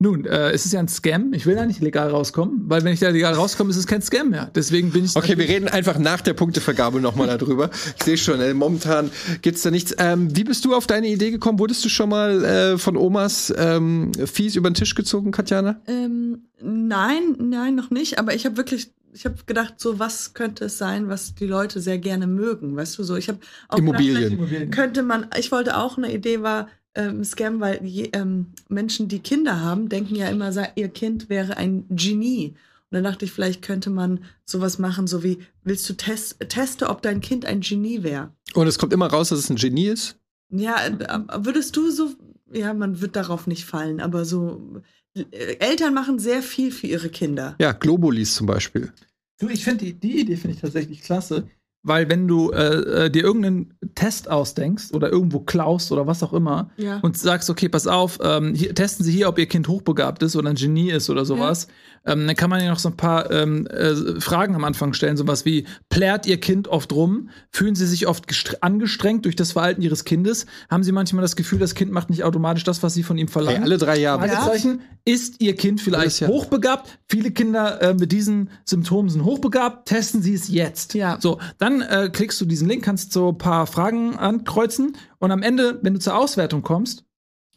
Nun, 0.00 0.26
äh, 0.26 0.52
es 0.52 0.64
ist 0.64 0.72
ja 0.72 0.78
ein 0.78 0.86
Scam. 0.86 1.32
Ich 1.32 1.44
will 1.44 1.56
da 1.56 1.66
nicht 1.66 1.80
legal 1.80 2.10
rauskommen, 2.10 2.62
weil 2.66 2.84
wenn 2.84 2.92
ich 2.92 3.00
da 3.00 3.08
legal 3.08 3.34
rauskomme, 3.34 3.70
ist 3.70 3.76
es 3.76 3.88
kein 3.88 4.00
Scam 4.00 4.30
mehr. 4.30 4.48
Deswegen 4.54 4.92
bin 4.92 5.04
ich. 5.04 5.16
Okay, 5.16 5.36
wir 5.36 5.48
reden 5.48 5.66
einfach 5.66 5.98
nach 5.98 6.20
der 6.20 6.34
Punktevergabe 6.34 7.00
nochmal 7.00 7.26
darüber. 7.36 7.70
Ich 7.96 8.04
sehe 8.04 8.16
schon, 8.16 8.40
äh, 8.40 8.54
momentan 8.54 9.10
gibt's 9.42 9.62
da 9.62 9.72
nichts. 9.72 9.96
Ähm, 9.98 10.36
wie 10.36 10.44
bist 10.44 10.64
du 10.64 10.76
auf 10.76 10.86
deine 10.86 11.08
Idee 11.08 11.32
gekommen? 11.32 11.58
Wurdest 11.58 11.84
du 11.84 11.88
schon 11.88 12.10
mal 12.10 12.44
äh, 12.44 12.78
von 12.78 12.96
Omas 12.96 13.52
ähm, 13.58 14.12
fies 14.14 14.54
über 14.54 14.70
den 14.70 14.74
Tisch 14.74 14.94
gezogen, 14.94 15.32
Katjana? 15.32 15.80
Ähm, 15.88 16.44
nein, 16.62 17.34
nein, 17.40 17.74
noch 17.74 17.90
nicht. 17.90 18.20
Aber 18.20 18.32
ich 18.36 18.46
habe 18.46 18.56
wirklich, 18.56 18.92
ich 19.12 19.24
habe 19.24 19.34
gedacht, 19.46 19.74
so 19.78 19.98
was 19.98 20.32
könnte 20.32 20.66
es 20.66 20.78
sein, 20.78 21.08
was 21.08 21.34
die 21.34 21.46
Leute 21.46 21.80
sehr 21.80 21.98
gerne 21.98 22.28
mögen, 22.28 22.76
weißt 22.76 22.96
du 22.98 23.02
so. 23.02 23.16
Ich 23.16 23.28
habe 23.28 23.40
auch 23.66 23.78
Immobilien. 23.78 24.30
gedacht, 24.30 24.48
vielleicht 24.48 24.72
könnte 24.72 25.02
man. 25.02 25.26
Ich 25.36 25.50
wollte 25.50 25.76
auch 25.76 25.98
eine 25.98 26.14
Idee 26.14 26.40
war 26.42 26.68
ähm, 26.94 27.24
Scam, 27.24 27.60
weil 27.60 27.84
je, 27.84 28.10
ähm, 28.12 28.52
Menschen, 28.68 29.08
die 29.08 29.20
Kinder 29.20 29.60
haben, 29.60 29.88
denken 29.88 30.14
ja 30.14 30.28
immer, 30.28 30.52
ihr 30.76 30.88
Kind 30.88 31.28
wäre 31.28 31.56
ein 31.56 31.84
Genie. 31.88 32.54
Und 32.90 32.94
dann 32.94 33.04
dachte 33.04 33.24
ich, 33.24 33.32
vielleicht 33.32 33.62
könnte 33.62 33.90
man 33.90 34.24
sowas 34.44 34.78
machen, 34.78 35.06
so 35.06 35.22
wie 35.22 35.38
willst 35.62 35.88
du 35.88 35.94
test, 35.94 36.36
teste, 36.48 36.88
ob 36.88 37.02
dein 37.02 37.20
Kind 37.20 37.44
ein 37.44 37.60
Genie 37.60 38.02
wäre. 38.02 38.32
Und 38.54 38.66
es 38.66 38.78
kommt 38.78 38.92
immer 38.92 39.08
raus, 39.08 39.28
dass 39.28 39.38
es 39.38 39.50
ein 39.50 39.56
Genie 39.56 39.88
ist. 39.88 40.16
Ja, 40.50 40.86
äh, 40.86 41.44
würdest 41.44 41.76
du 41.76 41.90
so, 41.90 42.14
ja, 42.52 42.72
man 42.72 43.00
wird 43.02 43.14
darauf 43.16 43.46
nicht 43.46 43.66
fallen, 43.66 44.00
aber 44.00 44.24
so, 44.24 44.80
äh, 45.14 45.56
Eltern 45.58 45.92
machen 45.92 46.18
sehr 46.18 46.42
viel 46.42 46.72
für 46.72 46.86
ihre 46.86 47.10
Kinder. 47.10 47.56
Ja, 47.60 47.72
Globulis 47.72 48.34
zum 48.34 48.46
Beispiel. 48.46 48.92
Du, 49.38 49.48
ich 49.48 49.64
finde 49.64 49.84
die, 49.84 49.94
die 49.94 50.20
Idee 50.20 50.36
finde 50.36 50.56
ich 50.56 50.60
tatsächlich 50.62 51.02
klasse, 51.02 51.48
weil 51.82 52.08
wenn 52.10 52.26
du 52.28 52.50
äh, 52.50 53.06
äh, 53.06 53.10
dir 53.10 53.22
irgendeinen 53.22 53.74
Test 53.94 54.30
ausdenkst 54.30 54.92
oder 54.94 55.10
irgendwo 55.10 55.40
klaust 55.40 55.90
oder 55.92 56.06
was 56.06 56.22
auch 56.22 56.32
immer 56.32 56.70
Ja. 56.76 56.98
und 57.00 57.16
sagst, 57.16 57.48
okay, 57.50 57.68
pass 57.68 57.86
auf, 57.86 58.18
ähm, 58.22 58.54
hier, 58.54 58.74
testen 58.74 59.04
Sie 59.04 59.12
hier, 59.12 59.28
ob 59.28 59.38
Ihr 59.38 59.46
Kind 59.46 59.68
hochbegabt 59.68 60.22
ist 60.22 60.36
oder 60.36 60.50
ein 60.50 60.56
Genie 60.56 60.90
ist 60.90 61.08
oder 61.08 61.24
sowas, 61.24 61.68
ähm, 62.06 62.26
dann 62.26 62.36
kann 62.36 62.48
man 62.50 62.62
ja 62.62 62.70
noch 62.70 62.78
so 62.78 62.88
ein 62.88 62.96
paar 62.96 63.30
ähm, 63.30 63.66
äh, 63.66 64.20
Fragen 64.20 64.54
am 64.54 64.64
Anfang 64.64 64.92
stellen, 64.92 65.16
sowas 65.16 65.44
wie, 65.44 65.66
plärt 65.88 66.26
Ihr 66.26 66.38
Kind 66.38 66.68
oft 66.68 66.92
rum? 66.92 67.30
Fühlen 67.52 67.74
Sie 67.74 67.86
sich 67.86 68.06
oft 68.06 68.28
gestre- 68.28 68.56
angestrengt 68.60 69.24
durch 69.24 69.36
das 69.36 69.52
Verhalten 69.52 69.82
Ihres 69.82 70.04
Kindes? 70.04 70.46
Haben 70.70 70.82
Sie 70.82 70.92
manchmal 70.92 71.22
das 71.22 71.36
Gefühl, 71.36 71.58
das 71.58 71.74
Kind 71.74 71.92
macht 71.92 72.10
nicht 72.10 72.24
automatisch 72.24 72.64
das, 72.64 72.82
was 72.82 72.94
Sie 72.94 73.02
von 73.02 73.18
ihm 73.18 73.28
verlangen? 73.28 73.58
Hey, 73.58 73.64
alle 73.66 73.78
drei 73.78 73.98
Jahre. 73.98 74.28
Fragezeichen. 74.28 74.80
Ist 75.04 75.40
Ihr 75.40 75.54
Kind 75.56 75.80
vielleicht 75.80 76.20
ja. 76.20 76.28
hochbegabt? 76.28 76.98
Viele 77.08 77.30
Kinder 77.30 77.80
äh, 77.82 77.94
mit 77.94 78.12
diesen 78.12 78.50
Symptomen 78.64 79.08
sind 79.08 79.24
hochbegabt. 79.24 79.88
Testen 79.88 80.22
Sie 80.22 80.34
es 80.34 80.48
jetzt. 80.48 80.94
Ja. 80.94 81.18
So, 81.20 81.38
dann 81.58 81.67
äh, 81.82 82.10
klickst 82.12 82.40
du 82.40 82.44
diesen 82.44 82.68
Link, 82.68 82.84
kannst 82.84 83.12
so 83.12 83.30
ein 83.30 83.38
paar 83.38 83.66
Fragen 83.66 84.16
ankreuzen 84.18 84.96
und 85.18 85.30
am 85.30 85.42
Ende, 85.42 85.78
wenn 85.82 85.94
du 85.94 86.00
zur 86.00 86.16
Auswertung 86.16 86.62
kommst, 86.62 87.04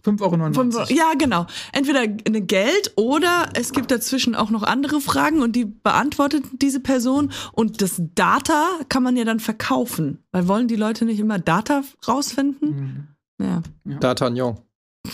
5,99 0.04 0.22
Euro. 0.24 0.54
Fünf- 0.54 0.90
Ja, 0.90 1.14
genau. 1.18 1.46
Entweder 1.74 2.00
eine 2.00 2.42
Geld 2.42 2.92
oder 2.96 3.50
es 3.54 3.72
gibt 3.72 3.92
dazwischen 3.92 4.34
auch 4.34 4.50
noch 4.50 4.64
andere 4.64 5.00
Fragen 5.00 5.42
und 5.44 5.56
die 5.56 5.66
beantwortet 5.66 6.44
diese 6.54 6.80
Person. 6.80 7.32
Und 7.52 7.82
das 7.84 8.02
Data 8.16 8.68
kann 8.90 9.04
man 9.04 9.16
ja 9.16 9.26
dann 9.26 9.40
verkaufen. 9.40 10.24
Weil 10.32 10.48
wollen 10.48 10.68
die 10.68 10.76
Leute 10.76 11.06
nicht 11.06 11.20
immer 11.20 11.38
Data 11.38 11.84
rausfinden? 12.08 13.08
Mhm. 13.38 13.46
Ja. 13.46 13.62
D'Artagnan. 14.00 14.58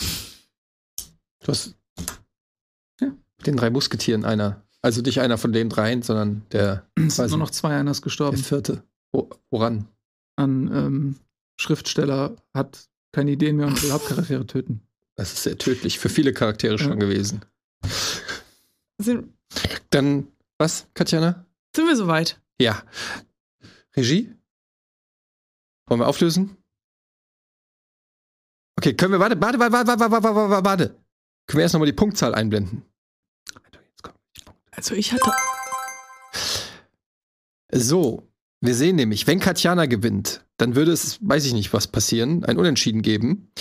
Du 1.44 1.52
hast 1.52 1.76
Ja. 3.00 3.08
den 3.46 3.56
drei 3.58 3.70
Musketieren 3.70 4.26
einer. 4.26 4.64
Also 4.88 5.02
nicht 5.02 5.20
einer 5.20 5.38
von 5.38 5.52
den 5.52 5.68
dreien, 5.68 6.02
sondern 6.02 6.44
der, 6.54 6.88
Es 6.96 7.18
sind 7.18 7.30
nur 7.32 7.40
noch 7.40 7.50
zwei, 7.50 7.76
einer 7.78 7.92
ist 7.92 7.98
der 8.00 8.04
gestorben. 8.06 8.38
vierte. 8.38 8.84
Wo, 9.12 9.30
woran? 9.52 9.86
Ein 10.38 10.72
ähm, 10.74 11.16
Schriftsteller 11.60 12.38
hat 12.54 12.88
keine 13.12 13.32
Ideen 13.32 13.58
mehr 13.58 13.68
und 13.68 13.84
will 13.84 13.92
Hauptcharaktere 13.98 14.48
töten. 14.48 14.80
Das 15.18 15.34
ist 15.34 15.44
sehr 15.44 15.58
tödlich. 15.58 16.00
Für 16.00 16.08
viele 16.08 16.32
Charaktere 16.32 16.80
schon 16.80 16.92
Ja. 16.94 16.96
gewesen. 17.00 17.42
Sind, 19.02 19.34
Dann, 19.90 20.30
was, 20.58 20.88
Katjana? 20.94 21.46
sind 21.76 21.88
wir 21.88 21.98
soweit? 21.98 22.40
Ja. 22.62 22.82
Regie? 23.98 24.34
Wollen 25.90 26.00
wir 26.00 26.08
auflösen? 26.08 26.56
Okay, 28.80 28.94
können 28.94 29.12
wir, 29.12 29.20
warte, 29.20 29.40
warte, 29.42 29.60
warte, 29.60 29.74
warte, 29.74 30.00
warte, 30.00 30.12
warte, 30.14 30.24
warte, 30.50 30.66
warte. 30.66 30.88
Können 31.48 31.58
wir 31.58 31.62
erst 31.64 31.74
nochmal 31.74 31.88
die 31.88 31.94
Punktzahl 31.94 32.34
einblenden? 32.36 32.86
Jetzt 33.74 34.04
kommt 34.04 34.18
die 34.38 34.44
Punkt- 34.44 34.60
Also 34.78 34.94
ich 34.94 35.12
hatte. 35.12 35.32
So, 37.72 38.28
wir 38.62 38.76
sehen 38.76 38.96
nämlich, 38.96 39.28
wenn 39.28 39.40
Katjana 39.40 39.88
gewinnt, 39.88 40.46
dann 40.58 40.76
würde 40.76 40.92
es, 40.92 41.20
weiß 41.28 41.46
ich 41.46 41.54
nicht, 41.54 41.74
was 41.74 41.88
passieren, 41.88 42.46
ein 42.46 42.58
Unentschieden 42.58 43.02
geben. 43.02 43.52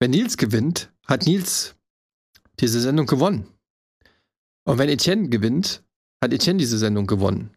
Wenn 0.00 0.10
Nils 0.10 0.36
gewinnt, 0.36 0.90
hat 1.06 1.26
Nils 1.26 1.76
diese 2.58 2.80
Sendung 2.80 3.06
gewonnen. 3.06 3.46
Und 4.64 4.78
wenn 4.78 4.88
Etienne 4.88 5.28
gewinnt, 5.28 5.84
hat 6.22 6.32
Etienne 6.32 6.58
diese 6.58 6.78
Sendung 6.78 7.06
gewonnen. 7.06 7.54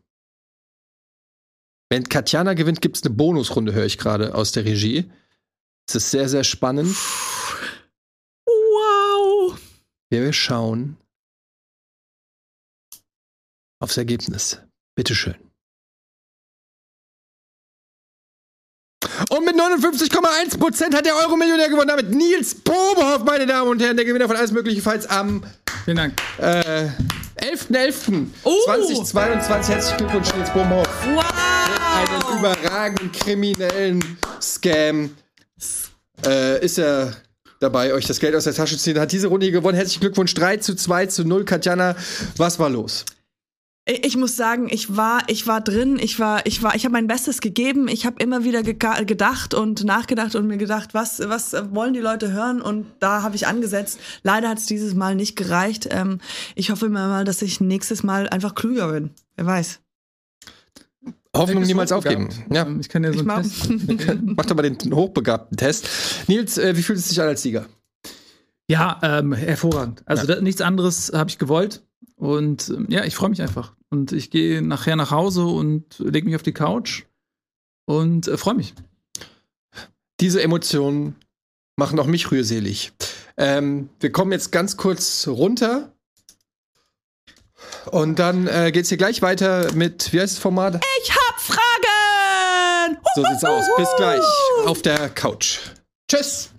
Wenn 1.89 2.03
Katjana 2.03 2.53
gewinnt, 2.53 2.81
gibt 2.81 2.97
es 2.97 3.03
eine 3.03 3.15
Bonusrunde, 3.15 3.73
höre 3.73 3.85
ich 3.85 3.97
gerade 3.97 4.35
aus 4.35 4.51
der 4.51 4.65
Regie. 4.65 5.09
Es 5.87 5.95
ist 5.95 6.11
sehr, 6.11 6.27
sehr 6.27 6.43
spannend. 6.43 6.95
Wow! 8.45 9.59
Wir 10.09 10.33
schauen 10.33 10.97
aufs 13.85 13.97
Ergebnis. 13.97 14.59
Bitteschön. 14.95 15.35
Und 19.29 19.45
mit 19.45 19.55
59,1% 19.55 20.93
hat 20.95 21.05
der 21.05 21.15
Euro-Millionär 21.15 21.69
gewonnen. 21.69 21.87
Damit 21.87 22.09
Nils 22.09 22.55
Bobehoff, 22.55 23.23
meine 23.23 23.45
Damen 23.45 23.69
und 23.69 23.81
Herren, 23.81 23.95
der 23.95 24.05
Gewinner 24.05 24.27
von 24.27 24.35
Alles 24.35 24.51
Mögliche 24.51 24.81
Falls 24.81 25.07
am 25.07 25.43
Vielen 25.85 25.97
Dank. 25.97 26.21
äh, 26.39 26.87
11.11.2022. 27.37 28.25
Oh! 28.43 28.51
2022. 28.65 29.75
Herzlichen 29.75 29.97
Glückwunsch, 29.97 30.33
Nils 30.35 30.49
Bobehoff. 30.51 31.03
Einen 31.03 32.23
Wow! 32.23 32.39
überragenden 32.39 33.11
kriminellen 33.11 34.17
Scam. 34.41 35.15
Äh, 36.25 36.63
ist 36.65 36.79
er 36.79 37.15
dabei, 37.59 37.93
euch 37.93 38.05
das 38.07 38.19
Geld 38.19 38.35
aus 38.35 38.45
der 38.45 38.53
Tasche 38.53 38.77
zu 38.77 38.83
ziehen. 38.83 38.99
Hat 38.99 39.11
diese 39.11 39.27
Runde 39.27 39.45
hier 39.45 39.53
gewonnen. 39.53 39.75
Herzlichen 39.75 40.01
Glückwunsch. 40.01 40.33
3 40.33 40.57
zu 40.57 40.75
2 40.75 41.05
zu 41.07 41.23
0. 41.25 41.45
Katjana, 41.45 41.95
was 42.37 42.57
war 42.57 42.69
los? 42.69 43.05
Ich 43.87 44.17
muss 44.17 44.35
sagen, 44.35 44.67
ich 44.71 44.97
war, 44.97 45.21
ich 45.27 45.45
war 45.45 45.61
drin, 45.61 45.99
ich 45.99 46.17
war, 46.17 46.43
ich 46.47 46.63
war, 46.63 46.73
ich 46.75 46.85
habe 46.85 46.93
mein 46.93 47.05
Bestes 47.05 47.39
gegeben. 47.39 47.87
Ich 47.87 48.07
habe 48.07 48.15
immer 48.23 48.43
wieder 48.43 48.61
gega- 48.61 49.03
gedacht 49.05 49.53
und 49.53 49.83
nachgedacht 49.83 50.33
und 50.33 50.47
mir 50.47 50.57
gedacht, 50.57 50.95
was, 50.95 51.19
was 51.19 51.53
wollen 51.69 51.93
die 51.93 51.99
Leute 51.99 52.31
hören? 52.33 52.61
Und 52.63 52.87
da 52.99 53.21
habe 53.21 53.35
ich 53.35 53.45
angesetzt. 53.45 53.99
Leider 54.23 54.49
hat 54.49 54.57
es 54.57 54.65
dieses 54.65 54.95
Mal 54.95 55.13
nicht 55.13 55.35
gereicht. 55.35 55.87
Ähm, 55.91 56.17
ich 56.55 56.71
hoffe 56.71 56.87
immer 56.87 57.07
mal, 57.09 57.25
dass 57.25 57.43
ich 57.43 57.61
nächstes 57.61 58.01
Mal 58.01 58.27
einfach 58.27 58.55
klüger 58.55 58.91
bin. 58.91 59.11
Wer 59.35 59.45
weiß. 59.45 59.79
Hoffnung 61.35 61.61
niemals 61.63 61.91
aufgeben. 61.91 62.29
Ja. 62.49 62.63
Ähm, 62.65 62.79
Ich 62.79 62.89
kann 62.89 63.03
dir 63.03 63.09
so 63.13 63.15
Ich 63.15 63.19
einen 63.19 63.27
mach, 63.27 63.41
Test. 63.43 64.21
Macht 64.23 64.49
aber 64.49 64.63
den 64.63 64.77
hochbegabten 64.95 65.57
Test. 65.57 65.87
Nils, 66.27 66.57
äh, 66.57 66.75
wie 66.75 66.81
fühlt 66.81 66.97
es 66.97 67.09
sich 67.09 67.21
an 67.21 67.27
als 67.27 67.43
Sieger? 67.43 67.67
Ja, 68.67 68.99
ähm, 69.03 69.33
hervorragend. 69.33 70.01
Also 70.07 70.25
da, 70.25 70.41
nichts 70.41 70.61
anderes 70.61 71.11
habe 71.13 71.29
ich 71.29 71.37
gewollt. 71.37 71.83
Und 72.15 72.69
ähm, 72.69 72.87
ja, 72.89 73.03
ich 73.03 73.15
freue 73.15 73.29
mich 73.29 73.41
einfach. 73.41 73.73
Und 73.89 74.11
ich 74.11 74.31
gehe 74.31 74.61
nachher 74.61 74.95
nach 74.95 75.11
Hause 75.11 75.45
und 75.45 75.99
lege 75.99 76.25
mich 76.25 76.35
auf 76.35 76.43
die 76.43 76.53
Couch 76.53 77.03
und 77.85 78.27
äh, 78.27 78.37
freue 78.37 78.55
mich. 78.55 78.73
Diese 80.19 80.41
Emotionen 80.41 81.15
machen 81.75 81.99
auch 81.99 82.07
mich 82.07 82.31
rührselig. 82.31 82.93
Ähm, 83.37 83.89
wir 83.99 84.11
kommen 84.11 84.31
jetzt 84.31 84.51
ganz 84.51 84.77
kurz 84.77 85.27
runter. 85.27 85.91
Und 87.91 88.19
dann 88.19 88.47
äh, 88.47 88.71
geht's 88.71 88.89
hier 88.89 88.97
gleich 88.97 89.21
weiter 89.21 89.73
mit, 89.73 90.13
wie 90.13 90.21
heißt 90.21 90.35
das 90.35 90.41
Format? 90.41 90.83
ich 91.03 91.11
hab 91.11 91.39
Fragen! 91.39 92.97
So 93.15 93.23
sieht's 93.23 93.43
aus. 93.43 93.65
Bis 93.77 93.89
gleich 93.97 94.23
auf 94.65 94.81
der 94.81 95.09
Couch. 95.09 95.59
Tschüss. 96.09 96.51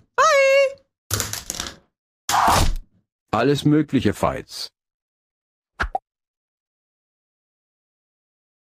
Alles 3.31 3.65
mögliche 3.65 4.13
Fights. 4.13 4.71